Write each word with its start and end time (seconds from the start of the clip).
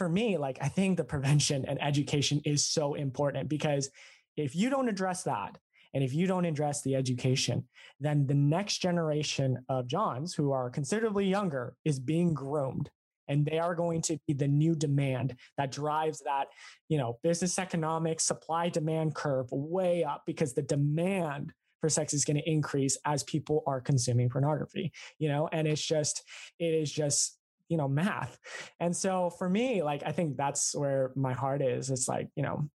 for 0.00 0.08
me, 0.08 0.38
like 0.38 0.56
I 0.62 0.68
think 0.68 0.96
the 0.96 1.04
prevention 1.04 1.66
and 1.66 1.78
education 1.82 2.40
is 2.46 2.64
so 2.64 2.94
important 2.94 3.50
because 3.50 3.90
if 4.34 4.56
you 4.56 4.70
don't 4.70 4.88
address 4.88 5.24
that, 5.24 5.58
and 5.92 6.02
if 6.02 6.14
you 6.14 6.26
don't 6.26 6.46
address 6.46 6.80
the 6.80 6.94
education, 6.94 7.68
then 8.00 8.26
the 8.26 8.32
next 8.32 8.78
generation 8.78 9.58
of 9.68 9.86
Johns, 9.86 10.32
who 10.32 10.52
are 10.52 10.70
considerably 10.70 11.26
younger, 11.26 11.74
is 11.84 12.00
being 12.00 12.32
groomed. 12.32 12.88
And 13.28 13.44
they 13.44 13.58
are 13.58 13.74
going 13.74 14.00
to 14.02 14.18
be 14.26 14.32
the 14.32 14.48
new 14.48 14.74
demand 14.74 15.36
that 15.58 15.70
drives 15.70 16.20
that, 16.20 16.46
you 16.88 16.96
know, 16.96 17.18
business 17.22 17.58
economics 17.58 18.24
supply 18.24 18.70
demand 18.70 19.14
curve 19.14 19.48
way 19.52 20.02
up 20.02 20.22
because 20.24 20.54
the 20.54 20.62
demand 20.62 21.52
for 21.82 21.90
sex 21.90 22.14
is 22.14 22.24
going 22.24 22.38
to 22.38 22.50
increase 22.50 22.96
as 23.04 23.22
people 23.24 23.62
are 23.66 23.82
consuming 23.82 24.30
pornography, 24.30 24.92
you 25.18 25.28
know, 25.28 25.46
and 25.52 25.68
it's 25.68 25.84
just, 25.84 26.22
it 26.58 26.72
is 26.72 26.90
just, 26.90 27.36
you 27.70 27.76
know, 27.76 27.88
math. 27.88 28.36
And 28.80 28.94
so 28.94 29.30
for 29.30 29.48
me, 29.48 29.82
like, 29.82 30.02
I 30.04 30.12
think 30.12 30.36
that's 30.36 30.74
where 30.76 31.12
my 31.14 31.32
heart 31.32 31.62
is. 31.62 31.88
It's 31.88 32.08
like, 32.08 32.28
you 32.34 32.42
know, 32.42 32.68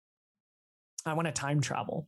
I 1.06 1.14
want 1.14 1.28
to 1.28 1.34
time 1.34 1.62
travel. 1.62 2.08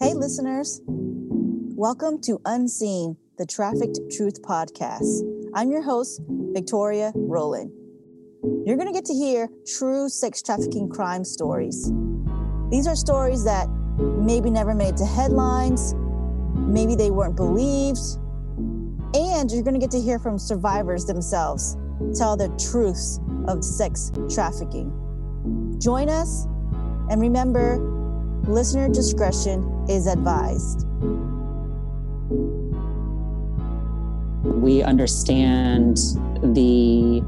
Hey, 0.00 0.14
listeners. 0.14 0.80
Welcome 0.86 2.20
to 2.22 2.40
Unseen, 2.46 3.16
the 3.40 3.46
Trafficked 3.46 3.98
Truth 4.14 4.42
Podcast. 4.42 5.22
I'm 5.54 5.70
your 5.70 5.80
host, 5.80 6.20
Victoria 6.28 7.10
Rowland. 7.14 7.72
You're 8.66 8.76
going 8.76 8.86
to 8.86 8.92
get 8.92 9.06
to 9.06 9.14
hear 9.14 9.48
true 9.66 10.10
sex 10.10 10.42
trafficking 10.42 10.90
crime 10.90 11.24
stories. 11.24 11.90
These 12.70 12.86
are 12.86 12.94
stories 12.94 13.42
that 13.44 13.66
maybe 13.96 14.50
never 14.50 14.74
made 14.74 14.98
to 14.98 15.06
headlines, 15.06 15.94
maybe 16.54 16.94
they 16.94 17.10
weren't 17.10 17.34
believed, 17.34 18.18
and 19.14 19.50
you're 19.50 19.62
going 19.62 19.72
to 19.72 19.80
get 19.80 19.90
to 19.92 20.00
hear 20.02 20.18
from 20.18 20.38
survivors 20.38 21.06
themselves 21.06 21.78
tell 22.14 22.36
the 22.36 22.48
truths 22.70 23.20
of 23.48 23.64
sex 23.64 24.12
trafficking. 24.28 24.92
Join 25.80 26.10
us, 26.10 26.44
and 27.08 27.18
remember, 27.18 27.78
listener 28.46 28.90
discretion 28.90 29.86
is 29.88 30.06
advised. 30.06 30.89
We 34.42 34.82
understand 34.82 35.96
the 36.42 37.22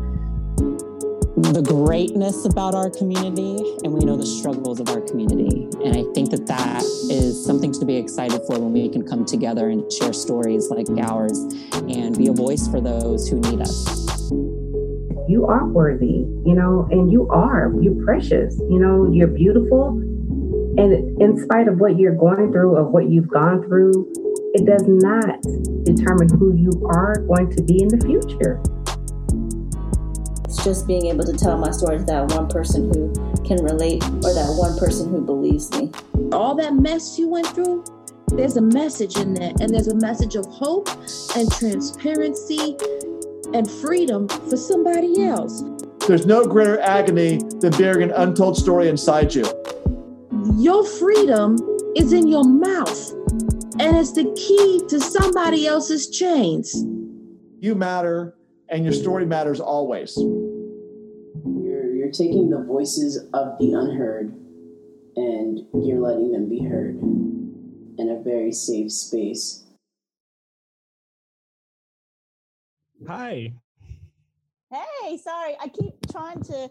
the 1.37 1.63
greatness 1.63 2.45
about 2.45 2.75
our 2.75 2.89
community 2.89 3.57
and 3.83 3.93
we 3.93 4.05
know 4.05 4.17
the 4.17 4.27
struggles 4.27 4.81
of 4.81 4.89
our 4.91 5.01
community. 5.01 5.69
And 5.85 5.97
i 5.97 6.05
think 6.15 6.31
that 6.31 6.47
that 6.47 6.83
is 7.11 7.45
something 7.45 7.73
to 7.73 7.85
be 7.85 7.97
excited 7.97 8.41
for 8.47 8.59
when 8.59 8.73
we 8.73 8.89
can 8.89 9.07
come 9.07 9.25
together 9.25 9.69
and 9.69 9.91
share 9.93 10.13
stories 10.13 10.71
like 10.71 10.87
ours 11.01 11.39
and 11.73 12.17
be 12.17 12.29
a 12.29 12.33
voice 12.33 12.69
for 12.69 12.81
those 12.81 13.29
who 13.29 13.41
need 13.41 13.61
us. 13.61 14.31
You 15.29 15.47
are 15.49 15.67
worthy 15.67 16.25
you 16.47 16.55
know 16.55 16.89
and 16.91 17.11
you 17.13 17.29
are 17.29 17.73
you're 17.81 18.03
precious 18.05 18.59
you 18.71 18.79
know 18.79 19.11
you're 19.13 19.29
beautiful. 19.29 20.01
And 20.79 21.21
in 21.21 21.37
spite 21.37 21.69
of 21.69 21.79
what 21.79 21.99
you're 21.99 22.15
going 22.15 22.51
through, 22.51 22.79
of 22.79 22.93
what 22.93 23.11
you've 23.11 23.29
gone 23.29 23.63
through, 23.63 24.11
it 24.55 24.67
does 24.67 24.85
not 24.87 25.41
determine 25.85 26.29
who 26.39 26.55
you 26.55 26.71
are 26.87 27.21
going 27.27 27.51
to 27.57 27.63
be 27.63 27.83
in 27.83 27.89
the 27.89 28.05
future. 28.05 28.61
It's 30.45 30.63
just 30.63 30.87
being 30.87 31.07
able 31.07 31.25
to 31.25 31.33
tell 31.33 31.57
my 31.57 31.71
story 31.71 31.99
to 31.99 32.05
that 32.05 32.33
one 32.33 32.49
person 32.49 32.93
who 32.93 33.13
can 33.45 33.65
relate 33.65 34.05
or 34.05 34.35
that 34.35 34.55
one 34.59 34.79
person 34.79 35.09
who 35.09 35.23
believes 35.23 35.71
me. 35.73 35.91
All 36.33 36.55
that 36.57 36.75
mess 36.75 37.19
you 37.19 37.29
went 37.29 37.47
through, 37.47 37.85
there's 38.29 38.59
a 38.59 38.63
message 38.63 39.17
in 39.17 39.33
that, 39.35 39.61
and 39.61 39.73
there's 39.73 39.89
a 39.89 39.97
message 39.97 40.37
of 40.37 40.45
hope 40.47 40.89
and 41.35 41.51
transparency 41.53 42.77
and 43.55 43.71
freedom 43.71 44.29
for 44.29 44.57
somebody 44.57 45.25
else. 45.25 45.65
There's 46.07 46.27
no 46.27 46.45
greater 46.45 46.79
agony 46.81 47.39
than 47.61 47.73
bearing 47.79 48.11
an 48.11 48.13
untold 48.17 48.57
story 48.59 48.89
inside 48.89 49.35
you. 49.35 49.45
Your 50.57 50.85
freedom 50.85 51.57
is 51.97 52.13
in 52.13 52.27
your 52.27 52.45
mouth, 52.45 53.13
and 53.83 53.97
it's 53.97 54.13
the 54.13 54.33
key 54.37 54.81
to 54.89 55.01
somebody 55.01 55.67
else's 55.67 56.09
chains. 56.09 56.73
You 57.59 57.75
matter, 57.75 58.37
and 58.69 58.85
your 58.85 58.93
story 58.93 59.27
matters 59.27 59.59
always. 59.59 60.17
You're, 60.17 61.93
you're 61.93 62.13
taking 62.13 62.49
the 62.49 62.65
voices 62.65 63.17
of 63.35 63.59
the 63.59 63.73
unheard 63.73 64.33
and 65.17 65.61
you're 65.75 66.01
letting 66.01 66.31
them 66.31 66.49
be 66.49 66.63
heard 66.63 66.97
in 67.99 68.09
a 68.09 68.23
very 68.23 68.53
safe 68.53 68.93
space. 68.93 69.65
Hi. 73.09 73.53
Hey, 74.71 75.17
sorry, 75.19 75.57
I 75.61 75.69
keep 75.69 75.95
trying 76.11 76.41
to. 76.45 76.71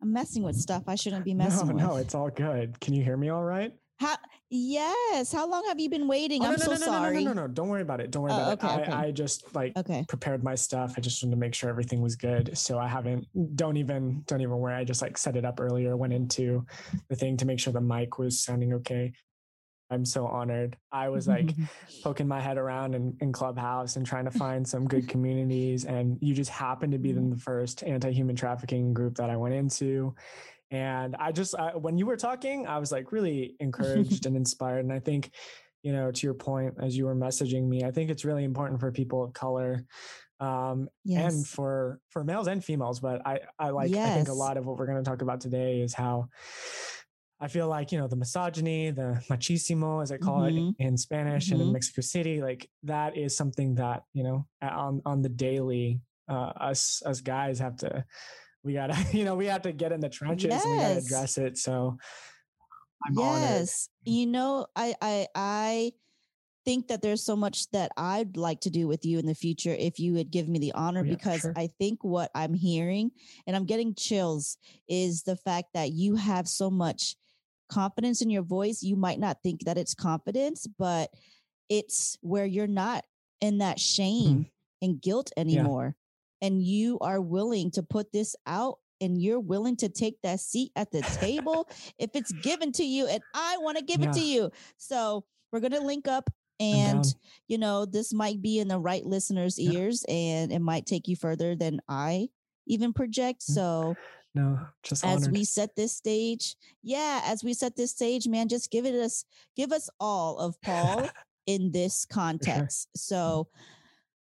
I'm 0.00 0.12
messing 0.12 0.42
with 0.42 0.56
stuff 0.56 0.84
I 0.86 0.94
shouldn't 0.94 1.26
be 1.26 1.34
messing 1.34 1.68
no, 1.68 1.74
with. 1.74 1.82
no, 1.82 1.96
it's 1.96 2.14
all 2.14 2.30
good. 2.30 2.80
Can 2.80 2.94
you 2.94 3.04
hear 3.04 3.16
me 3.18 3.28
all 3.28 3.44
right? 3.44 3.72
How, 4.04 4.16
yes. 4.50 5.32
How 5.32 5.48
long 5.48 5.64
have 5.66 5.80
you 5.80 5.88
been 5.88 6.06
waiting? 6.06 6.42
Oh, 6.42 6.46
I'm 6.46 6.50
no, 6.52 6.56
no, 6.56 6.64
so 6.64 6.72
no, 6.72 6.78
no, 6.78 6.86
sorry. 6.86 7.24
No, 7.24 7.32
no, 7.32 7.32
no, 7.32 7.46
no, 7.46 7.52
Don't 7.52 7.68
worry 7.68 7.82
about 7.82 8.00
it. 8.00 8.10
Don't 8.10 8.22
worry 8.24 8.32
Oh, 8.32 8.52
about 8.52 8.64
okay, 8.64 8.74
it. 8.74 8.80
okay. 8.82 8.92
I, 8.92 9.04
I 9.06 9.10
just 9.10 9.54
like 9.54 9.76
Okay. 9.76 10.04
prepared 10.08 10.44
my 10.44 10.54
stuff. 10.54 10.94
I 10.96 11.00
just 11.00 11.22
wanted 11.22 11.36
to 11.36 11.40
make 11.40 11.54
sure 11.54 11.70
everything 11.70 12.02
was 12.02 12.14
good. 12.16 12.56
So 12.56 12.78
I 12.78 12.86
haven't. 12.86 13.26
Don't 13.56 13.76
even. 13.78 14.22
Don't 14.26 14.42
even 14.42 14.58
worry. 14.58 14.74
I 14.74 14.84
just 14.84 15.00
like 15.00 15.16
set 15.16 15.36
it 15.36 15.44
up 15.44 15.60
earlier. 15.60 15.96
Went 15.96 16.12
into 16.12 16.66
the 17.08 17.16
thing 17.16 17.36
to 17.38 17.46
make 17.46 17.58
sure 17.58 17.72
the 17.72 17.80
mic 17.80 18.18
was 18.18 18.42
sounding 18.42 18.74
okay. 18.74 19.12
I'm 19.90 20.04
so 20.04 20.26
honored. 20.26 20.76
I 20.92 21.08
was 21.08 21.28
like 21.28 21.50
poking 22.02 22.26
my 22.26 22.40
head 22.40 22.58
around 22.58 22.94
in, 22.94 23.16
in 23.20 23.32
Clubhouse 23.32 23.96
and 23.96 24.04
trying 24.04 24.24
to 24.24 24.30
find 24.30 24.66
some 24.66 24.86
good 24.86 25.08
communities, 25.08 25.84
and 25.84 26.18
you 26.20 26.34
just 26.34 26.50
happened 26.50 26.92
to 26.92 26.98
be 26.98 27.10
in 27.10 27.16
the 27.16 27.36
mm-hmm. 27.36 27.38
first 27.38 27.84
anti-human 27.84 28.34
trafficking 28.34 28.92
group 28.94 29.16
that 29.16 29.30
I 29.30 29.36
went 29.36 29.54
into. 29.54 30.14
And 30.74 31.14
I 31.16 31.30
just, 31.30 31.54
I, 31.54 31.76
when 31.76 31.98
you 31.98 32.06
were 32.06 32.16
talking, 32.16 32.66
I 32.66 32.78
was 32.78 32.90
like 32.90 33.12
really 33.12 33.54
encouraged 33.60 34.26
and 34.26 34.36
inspired. 34.36 34.80
And 34.80 34.92
I 34.92 34.98
think, 34.98 35.30
you 35.82 35.92
know, 35.92 36.10
to 36.10 36.26
your 36.26 36.34
point, 36.34 36.74
as 36.80 36.96
you 36.96 37.04
were 37.06 37.14
messaging 37.14 37.68
me, 37.68 37.84
I 37.84 37.90
think 37.92 38.10
it's 38.10 38.24
really 38.24 38.44
important 38.44 38.80
for 38.80 38.90
people 38.90 39.22
of 39.24 39.32
color 39.32 39.84
um 40.40 40.88
and 41.20 41.46
for 41.46 42.00
for 42.10 42.24
males 42.24 42.48
and 42.48 42.64
females 42.64 42.98
but 42.98 43.24
i 43.24 43.38
i 43.60 43.70
like 43.70 43.92
i 44.04 44.10
think 44.10 44.28
a 44.28 44.32
lot 44.32 44.56
of 44.56 44.66
what 44.66 44.76
we're 44.76 44.84
going 44.84 44.98
to 45.02 45.08
talk 45.08 45.22
about 45.22 45.40
today 45.40 45.80
is 45.80 45.94
how 45.94 46.26
i 47.38 47.46
feel 47.46 47.68
like 47.68 47.92
you 47.92 47.98
know 47.98 48.08
the 48.08 48.16
misogyny 48.16 48.90
the 48.90 49.22
machismo 49.30 50.02
as 50.02 50.10
i 50.10 50.16
call 50.18 50.40
Mhm. 50.40 50.70
it 50.70 50.84
in 50.84 50.96
spanish 50.96 51.52
and 51.52 51.60
in 51.60 51.68
Mhm. 51.68 51.72
mexico 51.74 52.00
city 52.00 52.42
like 52.42 52.68
that 52.82 53.16
is 53.16 53.36
something 53.36 53.76
that 53.76 54.02
you 54.12 54.24
know 54.24 54.44
on 54.60 55.00
on 55.06 55.22
the 55.22 55.28
daily 55.28 56.00
uh 56.28 56.50
us 56.70 57.00
us 57.06 57.20
guys 57.20 57.60
have 57.60 57.76
to 57.76 58.04
we 58.64 58.72
gotta 58.72 58.96
you 59.16 59.24
know 59.24 59.34
we 59.34 59.46
have 59.46 59.62
to 59.62 59.72
get 59.72 59.92
in 59.92 60.00
the 60.00 60.08
trenches 60.08 60.52
and 60.52 60.72
we 60.72 60.78
gotta 60.78 60.98
address 60.98 61.38
it 61.38 61.56
so 61.58 61.96
i'm 63.06 63.14
yes. 63.16 63.88
You 64.04 64.26
know, 64.26 64.66
I, 64.76 64.94
I, 65.00 65.26
I 65.34 65.92
think 66.64 66.88
that 66.88 67.02
there's 67.02 67.22
so 67.22 67.36
much 67.36 67.70
that 67.70 67.90
I'd 67.96 68.36
like 68.36 68.60
to 68.60 68.70
do 68.70 68.86
with 68.86 69.04
you 69.04 69.18
in 69.18 69.26
the 69.26 69.34
future 69.34 69.74
if 69.78 69.98
you 69.98 70.14
would 70.14 70.30
give 70.30 70.48
me 70.48 70.58
the 70.58 70.72
honor 70.72 71.00
Oh, 71.00 71.04
Yeah, 71.04 71.14
because 71.14 71.40
sure. 71.40 71.52
I 71.56 71.68
think 71.78 72.04
what 72.04 72.30
I'm 72.34 72.54
hearing 72.54 73.10
and 73.46 73.56
I'm 73.56 73.66
getting 73.66 73.94
chills 73.94 74.58
is 74.88 75.22
the 75.22 75.36
fact 75.36 75.68
that 75.74 75.92
you 75.92 76.16
have 76.16 76.48
so 76.48 76.70
much 76.70 77.16
confidence 77.70 78.20
in 78.20 78.30
your 78.30 78.42
voice. 78.42 78.82
You 78.82 78.96
might 78.96 79.18
not 79.18 79.38
think 79.42 79.64
that 79.64 79.78
it's 79.78 79.94
confidence, 79.94 80.66
but 80.78 81.10
it's 81.68 82.18
where 82.20 82.46
you're 82.46 82.66
not 82.66 83.04
in 83.40 83.58
that 83.58 83.78
mm-hmm. 83.78 84.02
shame 84.02 84.46
and 84.82 85.00
guilt 85.00 85.32
anymore. 85.36 85.96
And 86.42 86.62
you 86.62 86.98
are 87.00 87.20
willing 87.20 87.70
to 87.72 87.82
put 87.82 88.12
this 88.12 88.36
out 88.46 88.78
and 89.00 89.20
you're 89.20 89.40
willing 89.40 89.76
to 89.76 89.88
take 89.88 90.20
that 90.22 90.40
seat 90.40 90.72
at 90.76 90.90
the 90.90 91.02
table 91.02 91.68
if 91.98 92.10
it's 92.14 92.32
given 92.32 92.72
to 92.72 92.84
you 92.84 93.06
and 93.06 93.22
I 93.34 93.56
want 93.58 93.78
to 93.78 93.84
give 93.84 94.02
it 94.02 94.12
to 94.12 94.20
you. 94.20 94.50
So 94.76 95.24
we're 95.52 95.60
going 95.60 95.72
to 95.72 95.80
link 95.80 96.08
up 96.08 96.30
and 96.60 97.04
you 97.48 97.58
know 97.58 97.84
this 97.84 98.12
might 98.12 98.40
be 98.40 98.60
in 98.60 98.68
the 98.68 98.78
right 98.78 99.04
listeners 99.04 99.58
Yeah. 99.58 99.72
ears 99.72 100.04
and 100.08 100.52
it 100.52 100.60
might 100.60 100.86
take 100.86 101.08
you 101.08 101.16
further 101.16 101.56
than 101.56 101.80
I 101.88 102.28
even 102.66 102.92
project. 102.92 103.40
Mm. 103.40 103.54
So 103.54 103.96
no 104.34 104.58
just 104.82 105.04
as 105.04 105.22
honored 105.22 105.32
we 105.32 105.44
set 105.44 105.76
this 105.76 105.92
stage, 105.92 106.56
yeah, 106.82 107.22
as 107.24 107.44
we 107.44 107.54
set 107.54 107.76
this 107.76 107.90
stage, 107.90 108.26
man, 108.26 108.48
just 108.48 108.70
give 108.70 108.86
it 108.86 108.94
us 108.94 109.24
give 109.56 109.72
us 109.72 109.90
all 110.00 110.38
of 110.38 110.60
Paul 110.60 111.08
in 111.46 111.72
this 111.72 112.04
context. 112.04 112.88
Mm. 112.88 113.00
So 113.00 113.48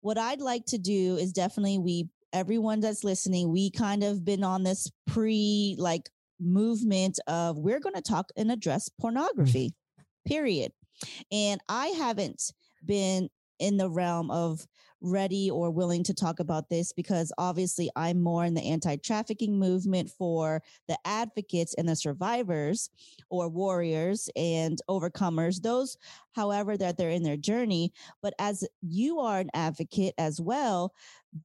what 0.01 0.17
I'd 0.17 0.41
like 0.41 0.65
to 0.67 0.77
do 0.77 1.17
is 1.17 1.31
definitely 1.33 1.79
we 1.79 2.09
everyone 2.33 2.79
that's 2.79 3.03
listening, 3.03 3.51
we 3.51 3.71
kind 3.71 4.03
of 4.03 4.23
been 4.23 4.44
on 4.44 4.63
this 4.63 4.91
pre 5.07 5.75
like 5.77 6.09
movement 6.39 7.19
of 7.27 7.57
we're 7.57 7.79
going 7.79 7.95
to 7.95 8.01
talk 8.01 8.29
and 8.35 8.51
address 8.51 8.89
mm. 8.89 9.01
pornography. 9.01 9.73
Period. 10.25 10.71
And 11.31 11.61
I 11.69 11.88
haven't 11.88 12.51
been 12.85 13.29
in 13.59 13.77
the 13.77 13.89
realm 13.89 14.29
of 14.29 14.65
ready 15.01 15.49
or 15.49 15.69
willing 15.69 16.03
to 16.03 16.13
talk 16.13 16.39
about 16.39 16.69
this 16.69 16.91
because 16.91 17.31
obviously 17.38 17.89
I'm 17.95 18.21
more 18.21 18.45
in 18.45 18.53
the 18.53 18.63
anti 18.63 18.95
trafficking 18.97 19.59
movement 19.59 20.09
for 20.09 20.61
the 20.88 20.97
advocates 21.05 21.75
and 21.77 21.88
the 21.88 21.95
survivors 21.95 22.89
or 23.29 23.49
warriors 23.49 24.29
and 24.35 24.79
overcomers, 24.89 25.61
those, 25.61 25.97
however, 26.33 26.77
that 26.77 26.97
they're 26.97 27.09
in 27.09 27.23
their 27.23 27.38
journey. 27.38 27.94
But 28.21 28.33
as 28.39 28.67
you 28.81 29.19
are 29.19 29.39
an 29.39 29.49
advocate 29.53 30.15
as 30.17 30.41
well, 30.41 30.94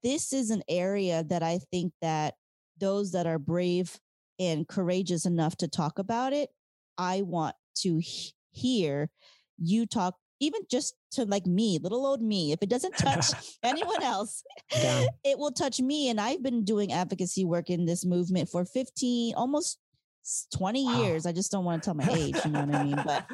this 0.02 0.32
is 0.32 0.50
an 0.50 0.62
area 0.68 1.24
that 1.24 1.42
I 1.42 1.58
think 1.70 1.92
that 2.00 2.34
those 2.78 3.12
that 3.12 3.26
are 3.26 3.38
brave 3.38 3.98
and 4.38 4.66
courageous 4.66 5.26
enough 5.26 5.56
to 5.58 5.68
talk 5.68 5.98
about 5.98 6.32
it, 6.32 6.50
I 6.98 7.22
want 7.22 7.54
to 7.76 7.98
he- 7.98 8.32
hear 8.50 9.10
you 9.58 9.86
talk 9.86 10.16
even 10.42 10.62
just 10.68 10.94
to 11.12 11.24
like 11.24 11.46
me, 11.46 11.78
little 11.80 12.04
old 12.04 12.20
me. 12.20 12.50
If 12.50 12.58
it 12.62 12.68
doesn't 12.68 12.98
touch 12.98 13.26
anyone 13.62 14.02
else, 14.02 14.42
yeah. 14.74 15.06
it 15.24 15.38
will 15.38 15.52
touch 15.52 15.80
me. 15.80 16.10
And 16.10 16.20
I've 16.20 16.42
been 16.42 16.64
doing 16.64 16.92
advocacy 16.92 17.44
work 17.44 17.70
in 17.70 17.86
this 17.86 18.04
movement 18.04 18.48
for 18.48 18.64
15, 18.64 19.34
almost 19.36 19.78
20 20.56 20.84
wow. 20.84 21.02
years. 21.02 21.26
I 21.26 21.32
just 21.32 21.52
don't 21.52 21.64
want 21.64 21.80
to 21.82 21.86
tell 21.86 21.94
my 21.94 22.08
age, 22.12 22.36
you 22.44 22.50
know 22.50 22.64
what 22.64 22.74
I 22.74 22.84
mean? 22.84 23.00
But 23.04 23.24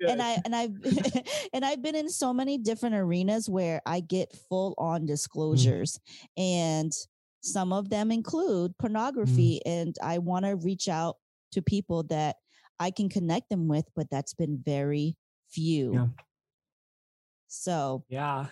and 0.08 0.22
I 0.22 0.38
and 0.44 0.56
I've 0.56 0.74
and 1.52 1.64
I've 1.64 1.82
been 1.82 1.94
in 1.94 2.08
so 2.08 2.32
many 2.32 2.56
different 2.56 2.94
arenas 2.94 3.48
where 3.48 3.82
I 3.84 4.00
get 4.00 4.34
full 4.48 4.74
on 4.78 5.02
mm. 5.02 5.06
disclosures. 5.06 6.00
Mm. 6.38 6.42
And 6.42 6.92
some 7.42 7.74
of 7.74 7.90
them 7.90 8.10
include 8.10 8.72
mm. 8.72 8.78
pornography. 8.78 9.60
Mm. 9.66 9.82
And 9.82 9.96
I 10.02 10.18
want 10.18 10.46
to 10.46 10.56
reach 10.56 10.88
out 10.88 11.16
to 11.52 11.60
people 11.60 12.04
that 12.04 12.36
I 12.80 12.90
can 12.90 13.10
connect 13.10 13.50
them 13.50 13.68
with, 13.68 13.84
but 13.94 14.08
that's 14.10 14.34
been 14.34 14.62
very 14.64 15.16
few. 15.50 15.94
Yeah. 15.94 16.06
So 17.48 18.04
yeah, 18.08 18.46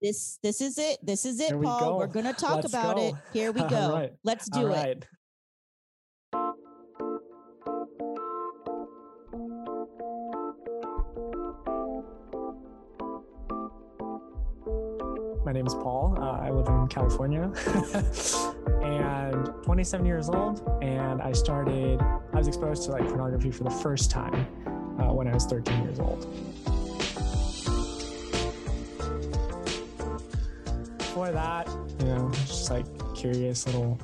this 0.00 0.38
this 0.42 0.60
is 0.60 0.78
it. 0.78 0.98
This 1.02 1.24
is 1.24 1.40
it, 1.40 1.60
Paul. 1.60 1.98
We 1.98 2.04
are 2.04 2.08
gonna 2.08 2.32
talk 2.32 2.56
Let's 2.56 2.68
about 2.68 2.96
go. 2.96 3.08
it. 3.08 3.14
Here 3.32 3.52
we 3.52 3.60
go. 3.68 3.92
right. 3.92 4.12
Let's 4.24 4.48
do 4.48 4.60
All 4.68 4.74
it. 4.74 4.76
Right. 4.96 5.04
My 15.44 15.52
name 15.52 15.66
is 15.66 15.74
Paul. 15.74 16.16
Uh, 16.20 16.32
I 16.46 16.50
live 16.50 16.68
in 16.68 16.86
California 16.88 17.42
and 18.82 19.46
27 19.64 20.06
years 20.06 20.28
old. 20.28 20.62
And 20.82 21.20
I 21.20 21.32
started, 21.32 22.00
I 22.00 22.36
was 22.36 22.46
exposed 22.46 22.84
to 22.84 22.92
like 22.92 23.08
pornography 23.08 23.50
for 23.50 23.64
the 23.64 23.70
first 23.70 24.10
time 24.10 24.46
uh, 25.00 25.12
when 25.12 25.26
I 25.26 25.34
was 25.34 25.46
13 25.46 25.82
years 25.82 25.98
old. 25.98 26.20
Before 30.98 31.32
that, 31.32 31.68
you 31.98 32.06
know, 32.06 32.30
just 32.32 32.70
like 32.70 32.86
curious 33.14 33.66
little 33.66 33.98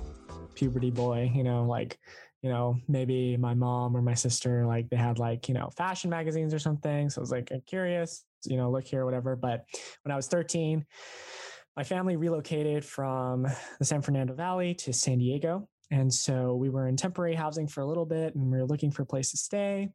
puberty 0.55 0.91
boy, 0.91 1.31
you 1.35 1.45
know, 1.45 1.65
like, 1.65 1.99
you 2.43 2.51
know, 2.51 2.77
maybe 2.89 3.37
my 3.37 3.55
mom 3.55 3.97
or 3.97 4.03
my 4.03 4.15
sister, 4.15 4.67
like 4.67 4.89
they 4.89 4.97
had 4.97 5.19
like, 5.19 5.49
you 5.49 5.55
know, 5.55 5.71
fashion 5.77 6.11
magazines 6.11 6.53
or 6.53 6.59
something. 6.59 7.11
So 7.11 7.21
I 7.21 7.23
was 7.23 7.31
like 7.31 7.51
I'm 7.53 7.63
curious, 7.67 8.25
you 8.45 8.57
know, 8.57 8.71
look 8.71 8.85
here, 8.85 9.05
whatever. 9.05 9.37
But 9.37 9.65
when 10.03 10.13
I 10.13 10.17
was 10.17 10.29
13, 10.29 10.85
my 11.77 11.85
family 11.85 12.17
relocated 12.17 12.85
from 12.85 13.47
the 13.79 13.85
San 13.85 14.03
Fernando 14.03 14.35
Valley 14.35 14.75
to 14.75 14.93
San 14.93 15.19
Diego. 15.19 15.69
And 15.91 16.13
so 16.13 16.57
we 16.57 16.71
were 16.71 16.89
in 16.89 16.97
temporary 16.97 17.35
housing 17.35 17.69
for 17.69 17.81
a 17.81 17.87
little 17.87 18.07
bit 18.07 18.35
and 18.35 18.51
we 18.51 18.59
were 18.59 18.65
looking 18.65 18.91
for 18.91 19.03
a 19.03 19.07
place 19.07 19.31
to 19.31 19.37
stay. 19.37 19.91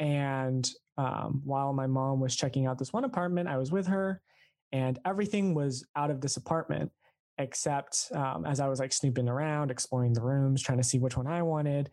And 0.00 0.68
um, 0.98 1.42
while 1.44 1.72
my 1.72 1.86
mom 1.86 2.18
was 2.18 2.34
checking 2.34 2.66
out 2.66 2.78
this 2.78 2.92
one 2.92 3.04
apartment, 3.04 3.48
I 3.48 3.58
was 3.58 3.70
with 3.70 3.86
her, 3.86 4.20
and 4.72 4.98
everything 5.04 5.54
was 5.54 5.86
out 5.94 6.10
of 6.10 6.20
this 6.20 6.36
apartment 6.36 6.90
except 7.38 8.10
um, 8.14 8.44
as 8.44 8.60
I 8.60 8.68
was 8.68 8.80
like 8.80 8.92
snooping 8.92 9.28
around, 9.28 9.70
exploring 9.70 10.12
the 10.12 10.20
rooms, 10.20 10.62
trying 10.62 10.78
to 10.78 10.84
see 10.84 10.98
which 10.98 11.16
one 11.16 11.26
I 11.26 11.42
wanted. 11.42 11.90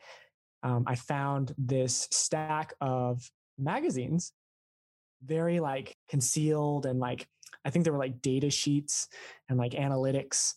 Um, 0.61 0.83
I 0.85 0.95
found 0.95 1.53
this 1.57 2.07
stack 2.11 2.73
of 2.81 3.29
magazines, 3.57 4.33
very 5.23 5.59
like 5.59 5.95
concealed 6.09 6.85
and 6.85 6.99
like 6.99 7.27
I 7.65 7.69
think 7.69 7.83
there 7.83 7.93
were 7.93 7.99
like 7.99 8.21
data 8.21 8.49
sheets 8.49 9.07
and 9.49 9.57
like 9.57 9.71
analytics 9.71 10.53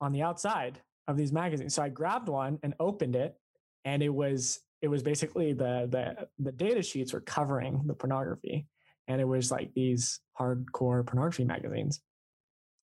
on 0.00 0.12
the 0.12 0.22
outside 0.22 0.80
of 1.08 1.16
these 1.16 1.32
magazines. 1.32 1.74
So 1.74 1.82
I 1.82 1.88
grabbed 1.88 2.28
one 2.28 2.58
and 2.62 2.74
opened 2.80 3.16
it, 3.16 3.36
and 3.84 4.02
it 4.02 4.12
was 4.12 4.60
it 4.82 4.88
was 4.88 5.02
basically 5.02 5.52
the 5.52 5.88
the 5.90 6.28
the 6.38 6.52
data 6.52 6.82
sheets 6.82 7.12
were 7.12 7.20
covering 7.20 7.82
the 7.86 7.94
pornography 7.94 8.66
and 9.08 9.20
it 9.20 9.24
was 9.24 9.50
like 9.50 9.72
these 9.74 10.20
hardcore 10.38 11.04
pornography 11.04 11.44
magazines. 11.44 12.00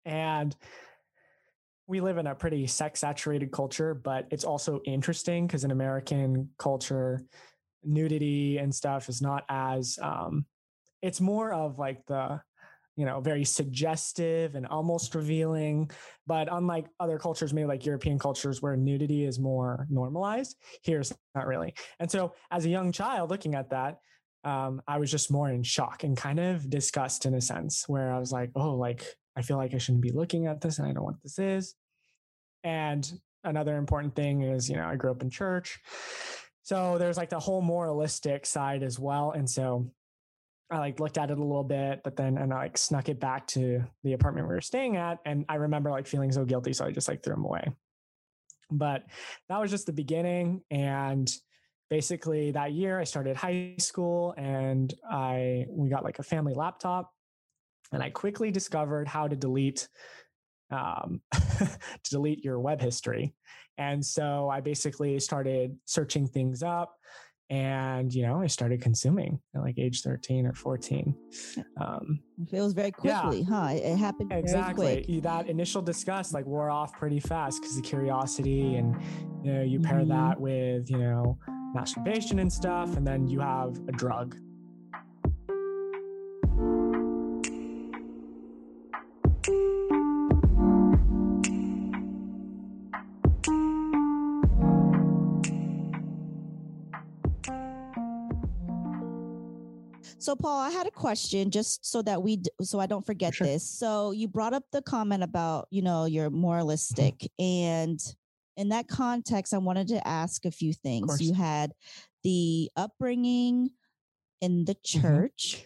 And 0.04 0.54
we 1.86 2.00
live 2.00 2.18
in 2.18 2.26
a 2.26 2.34
pretty 2.34 2.66
sex 2.66 3.00
saturated 3.00 3.50
culture 3.50 3.94
but 3.94 4.26
it's 4.30 4.44
also 4.44 4.80
interesting 4.86 5.46
because 5.46 5.64
in 5.64 5.70
american 5.70 6.48
culture 6.58 7.20
nudity 7.84 8.58
and 8.58 8.74
stuff 8.74 9.08
is 9.08 9.20
not 9.20 9.44
as 9.48 9.98
um 10.00 10.46
it's 11.02 11.20
more 11.20 11.52
of 11.52 11.78
like 11.78 12.06
the 12.06 12.40
you 12.96 13.06
know, 13.06 13.20
very 13.20 13.44
suggestive 13.44 14.54
and 14.54 14.66
almost 14.66 15.14
revealing. 15.14 15.90
But 16.26 16.48
unlike 16.50 16.86
other 17.00 17.18
cultures, 17.18 17.52
maybe 17.52 17.66
like 17.66 17.86
European 17.86 18.18
cultures 18.18 18.60
where 18.60 18.76
nudity 18.76 19.24
is 19.24 19.38
more 19.38 19.86
normalized, 19.90 20.56
here's 20.82 21.12
not 21.34 21.46
really. 21.46 21.74
And 21.98 22.10
so 22.10 22.34
as 22.50 22.64
a 22.64 22.68
young 22.70 22.92
child 22.92 23.30
looking 23.30 23.54
at 23.54 23.70
that, 23.70 23.98
um, 24.44 24.82
I 24.86 24.98
was 24.98 25.10
just 25.10 25.30
more 25.30 25.50
in 25.50 25.62
shock 25.62 26.04
and 26.04 26.16
kind 26.16 26.40
of 26.40 26.68
disgust 26.68 27.26
in 27.26 27.34
a 27.34 27.40
sense 27.40 27.88
where 27.88 28.12
I 28.12 28.18
was 28.18 28.32
like, 28.32 28.50
oh, 28.56 28.74
like, 28.74 29.04
I 29.36 29.42
feel 29.42 29.56
like 29.56 29.72
I 29.72 29.78
shouldn't 29.78 30.02
be 30.02 30.10
looking 30.10 30.46
at 30.46 30.60
this 30.60 30.78
and 30.78 30.86
I 30.86 30.88
don't 30.88 30.96
know 30.96 31.02
what 31.02 31.22
this 31.22 31.38
is. 31.38 31.74
And 32.64 33.10
another 33.44 33.76
important 33.76 34.14
thing 34.14 34.42
is, 34.42 34.68
you 34.68 34.76
know, 34.76 34.86
I 34.86 34.96
grew 34.96 35.10
up 35.10 35.22
in 35.22 35.30
church. 35.30 35.78
So 36.62 36.98
there's 36.98 37.16
like 37.16 37.30
the 37.30 37.40
whole 37.40 37.62
moralistic 37.62 38.46
side 38.46 38.82
as 38.82 38.98
well. 38.98 39.32
And 39.32 39.48
so 39.48 39.90
I 40.72 40.78
like 40.78 41.00
looked 41.00 41.18
at 41.18 41.30
it 41.30 41.38
a 41.38 41.42
little 41.42 41.64
bit, 41.64 42.00
but 42.02 42.16
then 42.16 42.38
and 42.38 42.52
I 42.52 42.56
like 42.56 42.78
snuck 42.78 43.08
it 43.08 43.20
back 43.20 43.46
to 43.48 43.84
the 44.04 44.14
apartment 44.14 44.48
we 44.48 44.54
were 44.54 44.60
staying 44.62 44.96
at. 44.96 45.18
And 45.26 45.44
I 45.48 45.56
remember 45.56 45.90
like 45.90 46.06
feeling 46.06 46.32
so 46.32 46.44
guilty. 46.44 46.72
So 46.72 46.86
I 46.86 46.90
just 46.90 47.08
like 47.08 47.22
threw 47.22 47.34
them 47.34 47.44
away. 47.44 47.70
But 48.70 49.04
that 49.50 49.60
was 49.60 49.70
just 49.70 49.84
the 49.84 49.92
beginning. 49.92 50.62
And 50.70 51.30
basically 51.90 52.52
that 52.52 52.72
year 52.72 52.98
I 52.98 53.04
started 53.04 53.36
high 53.36 53.74
school 53.78 54.34
and 54.38 54.92
I 55.10 55.66
we 55.68 55.90
got 55.90 56.04
like 56.04 56.18
a 56.18 56.22
family 56.22 56.54
laptop 56.54 57.12
and 57.92 58.02
I 58.02 58.08
quickly 58.08 58.50
discovered 58.50 59.06
how 59.06 59.28
to 59.28 59.36
delete 59.36 59.88
um, 60.70 61.20
to 61.32 62.10
delete 62.10 62.42
your 62.42 62.58
web 62.58 62.80
history. 62.80 63.34
And 63.76 64.04
so 64.04 64.48
I 64.48 64.62
basically 64.62 65.20
started 65.20 65.76
searching 65.84 66.26
things 66.26 66.62
up 66.62 66.94
and 67.52 68.14
you 68.14 68.26
know 68.26 68.40
i 68.40 68.46
started 68.46 68.80
consuming 68.80 69.38
at 69.54 69.60
like 69.60 69.78
age 69.78 70.00
13 70.00 70.46
or 70.46 70.54
14 70.54 71.14
um 71.78 72.18
it 72.50 72.60
was 72.60 72.72
very 72.72 72.90
quickly 72.90 73.40
yeah, 73.40 73.44
huh? 73.48 73.68
It 73.72 73.96
happened 73.98 74.32
exactly. 74.32 75.20
that 75.22 75.48
initial 75.48 75.82
disgust 75.82 76.32
like 76.32 76.46
wore 76.46 76.70
off 76.70 76.94
pretty 76.94 77.20
fast 77.20 77.60
because 77.60 77.76
the 77.76 77.82
curiosity 77.82 78.76
and 78.76 78.96
you 79.44 79.52
know 79.52 79.62
you 79.62 79.80
pair 79.80 79.98
mm-hmm. 79.98 80.08
that 80.08 80.40
with 80.40 80.90
you 80.90 80.96
know 80.96 81.38
masturbation 81.74 82.38
and 82.38 82.50
stuff 82.50 82.96
and 82.96 83.06
then 83.06 83.28
you 83.28 83.38
have 83.40 83.78
a 83.86 83.92
drug 83.92 84.34
So, 100.22 100.36
Paul, 100.36 100.60
I 100.60 100.70
had 100.70 100.86
a 100.86 100.90
question 100.92 101.50
just 101.50 101.84
so 101.84 102.00
that 102.02 102.22
we, 102.22 102.42
so 102.60 102.78
I 102.78 102.86
don't 102.86 103.04
forget 103.04 103.34
sure. 103.34 103.44
this. 103.44 103.68
So, 103.68 104.12
you 104.12 104.28
brought 104.28 104.54
up 104.54 104.62
the 104.70 104.80
comment 104.80 105.24
about, 105.24 105.66
you 105.70 105.82
know, 105.82 106.04
you're 106.04 106.30
mm-hmm. 106.30 106.40
moralistic. 106.40 107.28
And 107.40 108.00
in 108.56 108.68
that 108.68 108.86
context, 108.86 109.52
I 109.52 109.58
wanted 109.58 109.88
to 109.88 110.06
ask 110.06 110.44
a 110.44 110.52
few 110.52 110.72
things. 110.72 111.20
You 111.20 111.34
had 111.34 111.72
the 112.22 112.70
upbringing 112.76 113.70
in 114.40 114.64
the 114.64 114.76
mm-hmm. 114.76 115.00
church, 115.00 115.64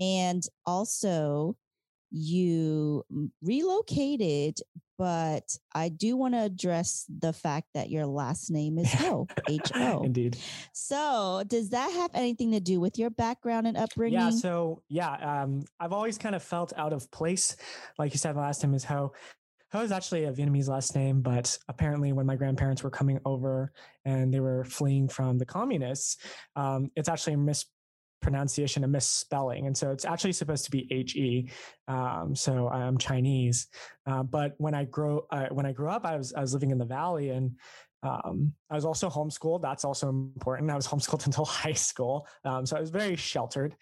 mm-hmm. 0.00 0.04
and 0.04 0.42
also 0.66 1.56
you 2.10 3.04
relocated, 3.42 4.58
but 4.98 5.56
I 5.74 5.88
do 5.88 6.16
want 6.16 6.34
to 6.34 6.42
address 6.42 7.06
the 7.08 7.32
fact 7.32 7.68
that 7.74 7.88
your 7.88 8.06
last 8.06 8.50
name 8.50 8.78
is 8.78 8.92
Ho, 8.94 9.26
H 9.48 9.72
O. 9.74 10.02
Indeed. 10.02 10.36
So, 10.72 11.42
does 11.46 11.70
that 11.70 11.90
have 11.92 12.10
anything 12.14 12.52
to 12.52 12.60
do 12.60 12.80
with 12.80 12.98
your 12.98 13.10
background 13.10 13.66
and 13.66 13.76
upbringing? 13.76 14.20
Yeah. 14.20 14.30
So, 14.30 14.82
yeah, 14.88 15.42
um, 15.42 15.64
I've 15.78 15.92
always 15.92 16.18
kind 16.18 16.34
of 16.34 16.42
felt 16.42 16.72
out 16.76 16.92
of 16.92 17.10
place. 17.10 17.56
Like 17.98 18.12
you 18.12 18.18
said, 18.18 18.34
my 18.36 18.42
last 18.42 18.62
name 18.62 18.74
is 18.74 18.84
Ho. 18.84 19.12
Ho 19.72 19.80
is 19.80 19.92
actually 19.92 20.24
a 20.24 20.32
Vietnamese 20.32 20.68
last 20.68 20.96
name, 20.96 21.22
but 21.22 21.56
apparently, 21.68 22.12
when 22.12 22.26
my 22.26 22.36
grandparents 22.36 22.82
were 22.82 22.90
coming 22.90 23.20
over 23.24 23.72
and 24.04 24.34
they 24.34 24.40
were 24.40 24.64
fleeing 24.64 25.08
from 25.08 25.38
the 25.38 25.46
communists, 25.46 26.16
um, 26.56 26.90
it's 26.96 27.08
actually 27.08 27.36
mis 27.36 27.64
pronunciation, 28.20 28.84
a 28.84 28.88
misspelling. 28.88 29.66
And 29.66 29.76
so 29.76 29.90
it's 29.90 30.04
actually 30.04 30.32
supposed 30.32 30.64
to 30.66 30.70
be 30.70 30.86
H 30.90 31.16
E. 31.16 31.50
Um, 31.88 32.34
so 32.34 32.68
I'm 32.68 32.98
Chinese. 32.98 33.68
Uh, 34.06 34.22
but 34.22 34.54
when 34.58 34.74
I 34.74 34.84
grow, 34.84 35.26
uh, 35.30 35.48
when 35.50 35.66
I 35.66 35.72
grew 35.72 35.88
up, 35.88 36.04
I 36.04 36.16
was, 36.16 36.32
I 36.32 36.40
was 36.40 36.52
living 36.52 36.70
in 36.70 36.78
the 36.78 36.84
Valley 36.84 37.30
and 37.30 37.52
um, 38.02 38.52
I 38.70 38.74
was 38.74 38.84
also 38.84 39.10
homeschooled. 39.10 39.62
That's 39.62 39.84
also 39.84 40.08
important. 40.08 40.70
I 40.70 40.76
was 40.76 40.86
homeschooled 40.86 41.26
until 41.26 41.44
high 41.44 41.72
school. 41.72 42.26
Um, 42.44 42.64
so 42.66 42.76
I 42.76 42.80
was 42.80 42.90
very 42.90 43.16
sheltered. 43.16 43.76